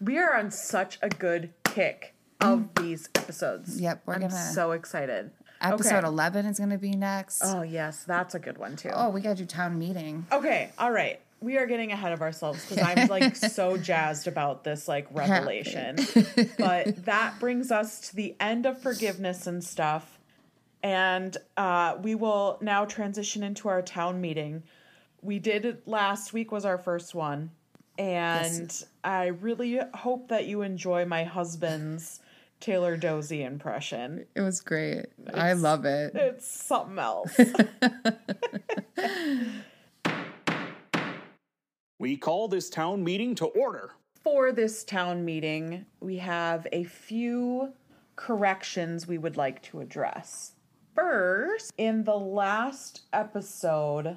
we 0.00 0.18
are 0.18 0.34
on 0.34 0.50
such 0.50 0.98
a 1.02 1.08
good 1.10 1.52
kick 1.64 2.14
of 2.40 2.68
these 2.76 3.08
episodes. 3.14 3.78
Yep, 3.80 4.02
we're 4.06 4.14
I'm 4.14 4.20
gonna- 4.22 4.52
so 4.52 4.72
excited. 4.72 5.30
Episode 5.60 5.98
Okay. 5.98 6.06
eleven 6.06 6.46
is 6.46 6.58
going 6.58 6.70
to 6.70 6.78
be 6.78 6.92
next. 6.92 7.42
Oh. 7.44 7.58
Oh 7.58 7.62
yes, 7.62 8.04
that's 8.04 8.34
a 8.34 8.38
good 8.38 8.56
one 8.58 8.74
too. 8.76 8.90
Oh, 8.92 9.10
we 9.10 9.20
got 9.20 9.36
to 9.36 9.42
do 9.42 9.46
town 9.46 9.78
meeting. 9.78 10.26
Okay, 10.32 10.70
all 10.78 10.90
right. 10.90 11.20
We 11.40 11.58
are 11.58 11.66
getting 11.66 11.92
ahead 11.92 12.12
of 12.12 12.22
ourselves 12.22 12.64
because 12.64 12.82
I'm 12.82 13.08
like 13.08 13.36
so 13.36 13.76
jazzed 13.76 14.26
about 14.26 14.64
this 14.64 14.88
like 14.88 15.06
revelation. 15.10 15.96
but 16.58 17.04
that 17.04 17.38
brings 17.38 17.70
us 17.70 18.08
to 18.08 18.16
the 18.16 18.34
end 18.40 18.66
of 18.66 18.80
forgiveness 18.80 19.46
and 19.46 19.62
stuff. 19.62 20.18
And 20.82 21.36
uh, 21.56 21.96
we 22.02 22.14
will 22.14 22.58
now 22.60 22.84
transition 22.84 23.42
into 23.42 23.68
our 23.68 23.82
town 23.82 24.20
meeting. 24.20 24.62
We 25.22 25.38
did 25.38 25.64
it 25.64 25.88
last 25.88 26.32
week 26.32 26.52
was 26.52 26.64
our 26.64 26.78
first 26.78 27.14
one. 27.14 27.50
And 27.96 28.84
I 29.02 29.26
really 29.26 29.80
hope 29.94 30.28
that 30.28 30.46
you 30.46 30.62
enjoy 30.62 31.04
my 31.04 31.24
husband's 31.24 32.20
Taylor 32.60 32.96
Doose 32.96 33.30
impression. 33.30 34.26
It 34.34 34.40
was 34.40 34.60
great. 34.60 35.06
I 35.32 35.52
love 35.52 35.84
it. 35.84 36.14
It's 36.14 36.46
something 36.46 36.98
else. 36.98 37.38
We 41.98 42.16
call 42.16 42.48
this 42.48 42.68
town 42.70 43.04
meeting 43.04 43.34
to 43.36 43.46
order. 43.46 43.92
For 44.22 44.52
this 44.52 44.84
town 44.84 45.24
meeting, 45.24 45.86
we 46.00 46.16
have 46.16 46.66
a 46.72 46.84
few 46.84 47.72
corrections 48.16 49.06
we 49.06 49.18
would 49.18 49.36
like 49.36 49.62
to 49.62 49.80
address. 49.80 50.52
First, 50.94 51.72
in 51.76 52.04
the 52.04 52.16
last 52.18 53.02
episode, 53.12 54.16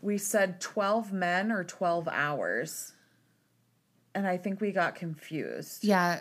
we 0.00 0.18
said 0.18 0.60
12 0.60 1.12
men 1.12 1.50
or 1.50 1.64
12 1.64 2.08
hours. 2.08 2.92
And 4.14 4.26
I 4.26 4.36
think 4.36 4.60
we 4.60 4.72
got 4.72 4.94
confused. 4.94 5.84
Yeah. 5.84 6.20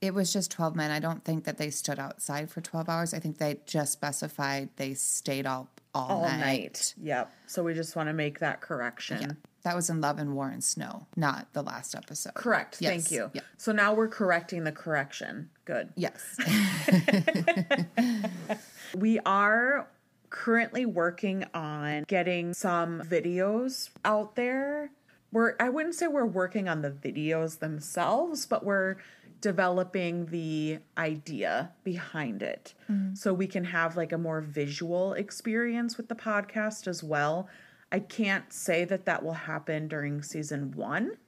It 0.00 0.12
was 0.12 0.32
just 0.32 0.50
12 0.50 0.76
men. 0.76 0.90
I 0.90 0.98
don't 0.98 1.24
think 1.24 1.44
that 1.44 1.56
they 1.56 1.70
stood 1.70 1.98
outside 1.98 2.50
for 2.50 2.60
12 2.60 2.88
hours. 2.88 3.14
I 3.14 3.20
think 3.20 3.38
they 3.38 3.60
just 3.64 3.92
specified 3.92 4.68
they 4.76 4.94
stayed 4.94 5.46
all, 5.46 5.70
all, 5.94 6.10
All 6.10 6.22
night. 6.24 6.40
night. 6.40 6.94
Yep. 7.00 7.32
So 7.46 7.62
we 7.62 7.74
just 7.74 7.94
want 7.96 8.08
to 8.08 8.12
make 8.12 8.40
that 8.40 8.60
correction. 8.60 9.36
That 9.62 9.74
was 9.76 9.88
in 9.88 10.00
Love 10.02 10.18
and 10.18 10.34
War 10.34 10.48
and 10.48 10.62
Snow, 10.62 11.06
not 11.16 11.52
the 11.54 11.62
last 11.62 11.94
episode. 11.94 12.34
Correct. 12.34 12.78
Yes. 12.80 12.90
Thank 12.90 13.10
you. 13.10 13.30
Yeah. 13.32 13.40
So 13.56 13.72
now 13.72 13.94
we're 13.94 14.08
correcting 14.08 14.64
the 14.64 14.72
correction. 14.72 15.48
Good. 15.64 15.90
Yes. 15.96 16.36
We 18.96 19.18
are 19.26 19.88
currently 20.30 20.86
working 20.86 21.44
on 21.52 22.04
getting 22.06 22.54
some 22.54 23.00
videos 23.02 23.90
out 24.04 24.36
there. 24.36 24.90
We're 25.32 25.56
I 25.58 25.68
wouldn't 25.68 25.96
say 25.96 26.06
we're 26.06 26.24
working 26.26 26.68
on 26.68 26.82
the 26.82 26.90
videos 26.90 27.58
themselves, 27.58 28.46
but 28.46 28.64
we're 28.64 28.96
developing 29.44 30.24
the 30.26 30.78
idea 30.96 31.70
behind 31.84 32.42
it. 32.42 32.72
So 33.12 33.34
we 33.34 33.46
can 33.46 33.64
have 33.64 33.94
like 33.94 34.10
a 34.12 34.16
more 34.16 34.40
visual 34.40 35.12
experience 35.12 35.98
with 35.98 36.08
the 36.08 36.14
podcast 36.14 36.88
as 36.88 37.04
well. 37.04 37.46
I 37.92 37.98
can't 37.98 38.50
say 38.50 38.86
that 38.86 39.04
that 39.04 39.22
will 39.22 39.34
happen 39.34 39.86
during 39.86 40.22
season 40.22 40.72
1. 40.72 41.18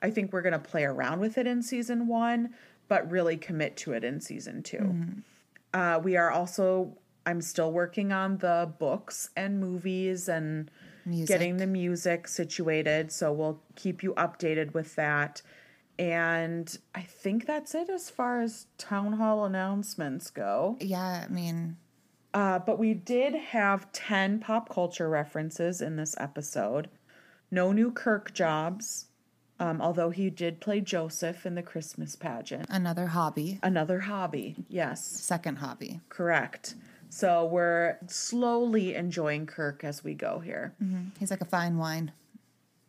I 0.00 0.10
think 0.10 0.32
we're 0.32 0.42
going 0.42 0.52
to 0.52 0.70
play 0.70 0.84
around 0.84 1.18
with 1.18 1.36
it 1.36 1.48
in 1.48 1.60
season 1.62 2.06
1, 2.06 2.54
but 2.86 3.10
really 3.10 3.36
commit 3.36 3.76
to 3.78 3.92
it 3.92 4.04
in 4.04 4.20
season 4.20 4.62
2. 4.62 4.76
Uh, 5.74 6.00
we 6.02 6.16
are 6.16 6.30
also, 6.30 6.96
I'm 7.26 7.40
still 7.42 7.72
working 7.72 8.12
on 8.12 8.38
the 8.38 8.72
books 8.78 9.30
and 9.36 9.58
movies 9.58 10.28
and 10.28 10.70
Music. 11.04 11.26
getting 11.26 11.56
the 11.56 11.66
music 11.66 12.28
situated. 12.28 13.10
So 13.10 13.32
we'll 13.32 13.60
keep 13.74 14.04
you 14.04 14.14
updated 14.14 14.74
with 14.74 14.94
that. 14.94 15.42
And 15.98 16.78
I 16.94 17.02
think 17.02 17.46
that's 17.46 17.74
it 17.74 17.88
as 17.90 18.08
far 18.10 18.40
as 18.40 18.66
town 18.78 19.14
hall 19.14 19.44
announcements 19.44 20.30
go. 20.30 20.76
yeah, 20.80 21.24
I 21.28 21.32
mean, 21.32 21.76
Uh, 22.34 22.58
but 22.60 22.78
we 22.78 22.94
did 22.94 23.34
have 23.34 23.90
10 23.92 24.38
pop 24.40 24.68
culture 24.68 25.08
references 25.08 25.80
in 25.80 25.96
this 25.96 26.14
episode. 26.18 26.88
No 27.50 27.72
new 27.72 27.90
Kirk 27.90 28.32
jobs, 28.34 29.06
um, 29.58 29.80
although 29.80 30.10
he 30.10 30.30
did 30.30 30.60
play 30.60 30.80
Joseph 30.80 31.44
in 31.46 31.54
the 31.56 31.62
Christmas 31.62 32.14
pageant. 32.14 32.66
another 32.70 33.06
hobby, 33.08 33.58
Another 33.62 34.00
hobby, 34.00 34.54
yes. 34.68 35.04
second 35.04 35.56
hobby. 35.56 36.00
Correct. 36.10 36.74
So 37.10 37.46
we're 37.46 37.96
slowly 38.06 38.94
enjoying 38.94 39.46
Kirk 39.46 39.82
as 39.82 40.04
we 40.04 40.12
go 40.14 40.38
here. 40.40 40.74
He's 41.18 41.30
like 41.30 41.40
a 41.40 41.46
fine 41.46 41.78
wine. 41.78 42.12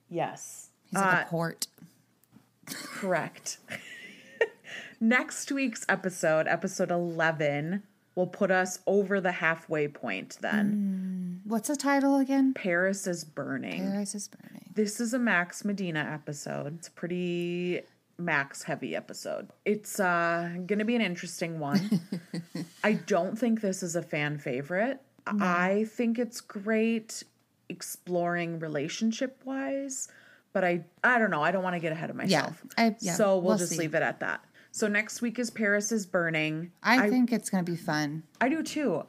Yes. 0.10 0.70
He's 0.86 1.00
like 1.00 1.20
Uh, 1.20 1.24
a 1.26 1.30
port. 1.30 1.68
Correct. 2.74 3.58
Next 5.00 5.52
week's 5.52 5.86
episode, 5.88 6.48
episode 6.48 6.92
11, 6.92 7.84
will 8.16 8.28
put 8.28 8.52
us 8.52 8.80
over 8.86 9.22
the 9.22 9.32
halfway 9.32 9.88
point 9.88 10.38
then. 10.42 11.42
What's 11.46 11.70
the 11.70 11.76
title 11.76 12.18
again? 12.18 12.54
Paris 12.54 13.08
is 13.08 13.24
burning. 13.24 13.92
Paris 13.92 14.14
is 14.14 14.28
burning. 14.28 14.72
This 14.76 15.00
is 15.00 15.14
a 15.14 15.20
Max 15.20 15.64
Medina 15.64 16.00
episode. 16.14 16.80
It's 16.80 16.90
a 16.90 16.92
pretty 16.92 17.82
Max 18.18 18.64
heavy 18.64 18.96
episode. 18.96 19.50
It's 19.64 20.00
uh 20.00 20.50
going 20.68 20.80
to 20.80 20.86
be 20.86 20.96
an 20.96 21.02
interesting 21.02 21.60
one. 21.60 22.02
I 22.84 22.94
don't 22.94 23.40
think 23.40 23.62
this 23.62 23.82
is 23.82 23.96
a 23.96 24.02
fan 24.02 24.38
favorite. 24.38 25.00
I 25.26 25.86
think 25.90 26.18
it's 26.20 26.42
great 26.42 27.24
exploring 27.70 28.60
relationship 28.60 29.42
wise, 29.46 30.08
but 30.54 30.64
I 30.64 30.84
I 31.04 31.20
don't 31.20 31.32
know. 31.32 31.42
I 31.44 31.52
don't 31.52 31.64
want 31.64 31.76
to 31.76 31.80
get 31.80 31.92
ahead 31.92 32.10
of 32.10 32.16
myself. 32.16 32.64
I- 32.78 32.96
yeah, 33.00 33.14
so 33.16 33.34
we'll, 33.38 33.42
we'll 33.50 33.58
just 33.58 33.72
see. 33.72 33.78
leave 33.80 33.94
it 33.96 34.02
at 34.04 34.20
that. 34.22 34.44
So 34.72 34.88
next 34.88 35.22
week 35.22 35.40
is 35.40 35.50
Paris 35.50 35.92
is 35.92 36.06
burning. 36.06 36.72
I, 36.84 37.10
think 37.10 37.32
it's 37.32 37.50
going 37.50 37.66
to 37.66 37.72
be 37.72 37.76
fun. 37.78 38.24
I 38.40 38.50
do 38.50 38.62
too. 38.62 39.04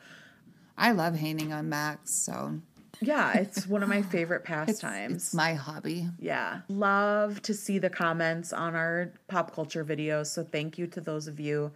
I 0.78 0.92
love 0.92 1.14
hanging 1.16 1.52
on 1.52 1.68
Max, 1.68 2.12
so 2.14 2.60
Yeah, 3.02 3.32
it's 3.38 3.66
one 3.66 3.82
of 3.82 3.88
my 3.90 4.00
favorite 4.00 4.42
pastimes. 4.42 5.16
it's 5.16 5.34
my 5.34 5.52
hobby. 5.52 6.08
Yeah. 6.18 6.62
Love 6.68 7.42
to 7.42 7.52
see 7.52 7.78
the 7.78 7.90
comments 7.90 8.54
on 8.54 8.74
our 8.74 9.12
pop 9.28 9.54
culture 9.54 9.84
videos. 9.84 10.28
So 10.28 10.42
thank 10.44 10.78
you 10.78 10.86
to 10.88 11.00
those 11.00 11.26
of 11.28 11.38
you 11.38 11.72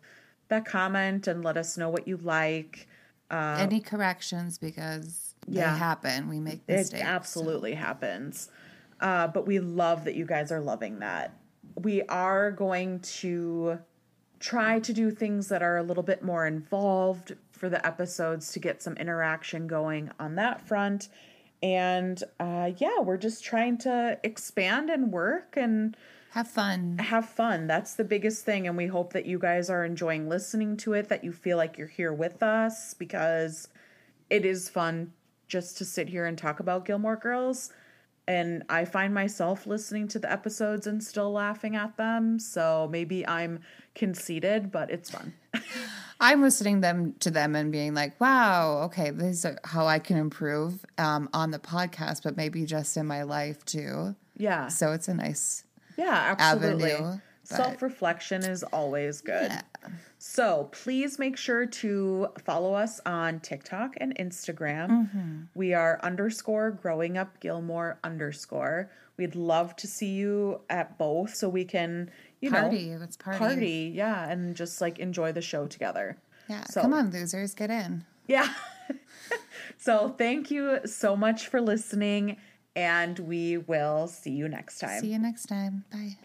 that 0.49 0.65
comment 0.65 1.27
and 1.27 1.45
let 1.45 1.59
us 1.59 1.77
know 1.77 1.91
what 1.91 2.09
you 2.09 2.17
like. 2.17 2.89
Any 3.31 3.81
corrections 3.81 4.57
because 4.57 5.35
Uh, 5.43 5.51
yeah. 5.51 5.73
they 5.75 5.79
happen. 5.79 6.29
We 6.31 6.41
make 6.41 6.63
It 6.67 6.73
mistakes. 6.73 7.03
absolutely 7.05 7.75
happens. 7.75 8.49
Uh, 9.05 9.29
but 9.29 9.47
we 9.47 9.61
love 9.61 10.05
that 10.05 10.15
you 10.15 10.25
guys 10.25 10.51
are 10.51 10.63
loving 10.63 10.99
that. 11.01 11.37
We 11.77 12.03
are 12.05 12.51
going 12.51 13.01
to 13.01 13.79
try 14.41 14.81
to 14.81 14.93
do 14.95 15.11
things 15.11 15.49
that 15.49 15.63
are 15.63 15.77
a 15.77 15.83
little 15.83 16.03
bit 16.03 16.23
more 16.23 16.47
involved 16.47 17.37
for 17.53 17.69
the 17.69 17.85
episodes 17.87 18.51
to 18.53 18.59
get 18.59 18.83
some 18.83 18.95
interaction 18.95 19.67
going 19.67 20.11
on 20.19 20.37
that 20.37 20.67
front. 20.67 21.11
And 21.63 22.23
uh, 22.41 22.73
yeah, 22.79 23.01
we're 23.01 23.19
just 23.19 23.45
trying 23.45 23.77
to 23.79 24.19
expand 24.25 24.89
and 24.89 25.13
work 25.13 25.55
and 25.57 25.95
Have 26.31 26.49
fun. 26.49 26.97
have 26.99 27.29
fun. 27.29 27.67
That's 27.67 27.95
the 27.95 28.05
biggest 28.05 28.47
thing. 28.47 28.67
And 28.67 28.77
we 28.77 28.87
hope 28.87 29.13
that 29.13 29.27
you 29.27 29.39
guys 29.39 29.69
are 29.69 29.85
enjoying 29.85 30.31
listening 30.31 30.79
to 30.79 30.95
it, 30.95 31.11
that 31.11 31.25
you 31.25 31.33
feel 31.33 31.59
like 31.59 31.77
you're 31.77 31.89
here 31.89 32.13
with 32.13 32.43
us 32.43 32.95
because 32.95 33.69
it 34.31 34.47
is 34.47 34.71
fun 34.71 35.13
just 35.47 35.77
to 35.79 35.85
sit 35.85 36.09
here 36.09 36.25
and 36.25 36.39
talk 36.39 36.59
about 36.59 36.87
Gilmore 36.87 37.17
Girls. 37.17 37.71
And 38.27 38.63
I 38.69 38.85
find 38.87 39.13
myself 39.13 39.67
listening 39.67 40.09
to 40.09 40.19
the 40.19 40.31
episodes 40.33 40.87
and 40.87 41.03
still 41.03 41.33
laughing 41.33 41.77
at 41.77 41.97
them. 41.97 42.39
So 42.39 42.89
maybe 42.91 43.27
I'm 43.27 43.61
conceited, 43.95 44.73
but 44.73 44.91
it's 44.91 45.11
fun. 45.11 45.35
I'm 46.21 46.41
listening 46.41 46.81
them 46.81 47.15
to 47.21 47.31
them 47.31 47.55
and 47.55 47.71
being 47.71 47.93
like, 47.93 48.19
"Wow, 48.21 48.83
okay, 48.85 49.11
this 49.11 49.45
is 49.45 49.57
how 49.65 49.87
I 49.87 49.99
can 49.99 50.17
improve 50.17 50.85
um, 50.97 51.29
on 51.35 51.51
the 51.51 51.59
podcast, 51.59 52.23
but 52.23 52.37
maybe 52.37 52.65
just 52.65 52.97
in 52.97 53.07
my 53.07 53.25
life 53.25 53.65
too." 53.65 54.15
Yeah. 54.37 54.69
So 54.69 54.93
it's 54.93 55.09
a 55.09 55.15
nice 55.15 55.65
Yeah, 55.97 56.35
absolutely. 56.39 56.93
avenue, 56.93 57.19
Self 57.45 57.83
reflection 57.83 58.43
is 58.43 58.63
always 58.63 59.21
good. 59.21 59.53
So 60.27 60.71
please 60.73 61.19
make 61.19 61.37
sure 61.37 61.67
to 61.67 62.29
follow 62.47 62.73
us 62.73 62.99
on 63.05 63.41
TikTok 63.41 63.93
and 63.99 64.17
Instagram. 64.17 64.89
Mm-hmm. 64.89 65.41
We 65.55 65.75
are 65.75 66.01
underscore 66.03 66.71
growing 66.71 67.19
up 67.19 67.41
Gilmore 67.41 67.99
underscore. 68.03 68.91
We'd 69.19 69.35
love 69.35 69.77
to 69.77 69.87
see 69.87 70.15
you 70.15 70.63
at 70.71 70.97
both 70.97 71.35
so 71.35 71.51
we 71.51 71.67
can, 71.67 72.11
you 72.41 72.51
party. 72.51 72.87
know, 72.87 72.97
Let's 73.01 73.19
party. 73.19 73.39
party. 73.39 73.93
Yeah, 73.95 74.27
and 74.31 74.57
just 74.57 74.81
like 74.81 74.99
enjoy 74.99 75.33
the 75.33 75.43
show 75.43 75.67
together. 75.67 76.17
Yeah, 76.49 76.65
So- 76.65 76.81
come 76.81 76.95
on, 76.95 77.11
losers, 77.11 77.53
get 77.55 77.71
in. 77.71 78.07
Yeah. 78.27 78.49
so 79.77 80.15
thank 80.17 80.51
you 80.51 80.81
so 80.87 81.17
much 81.17 81.49
for 81.49 81.61
listening, 81.61 82.39
and 82.75 83.19
we 83.19 83.59
will 83.59 84.09
see 84.09 84.31
you 84.33 84.49
next 84.49 84.79
time. 84.79 85.03
See 85.03 85.13
you 85.13 85.19
next 85.19 85.45
time. 85.45 85.85
Bye. 85.93 86.17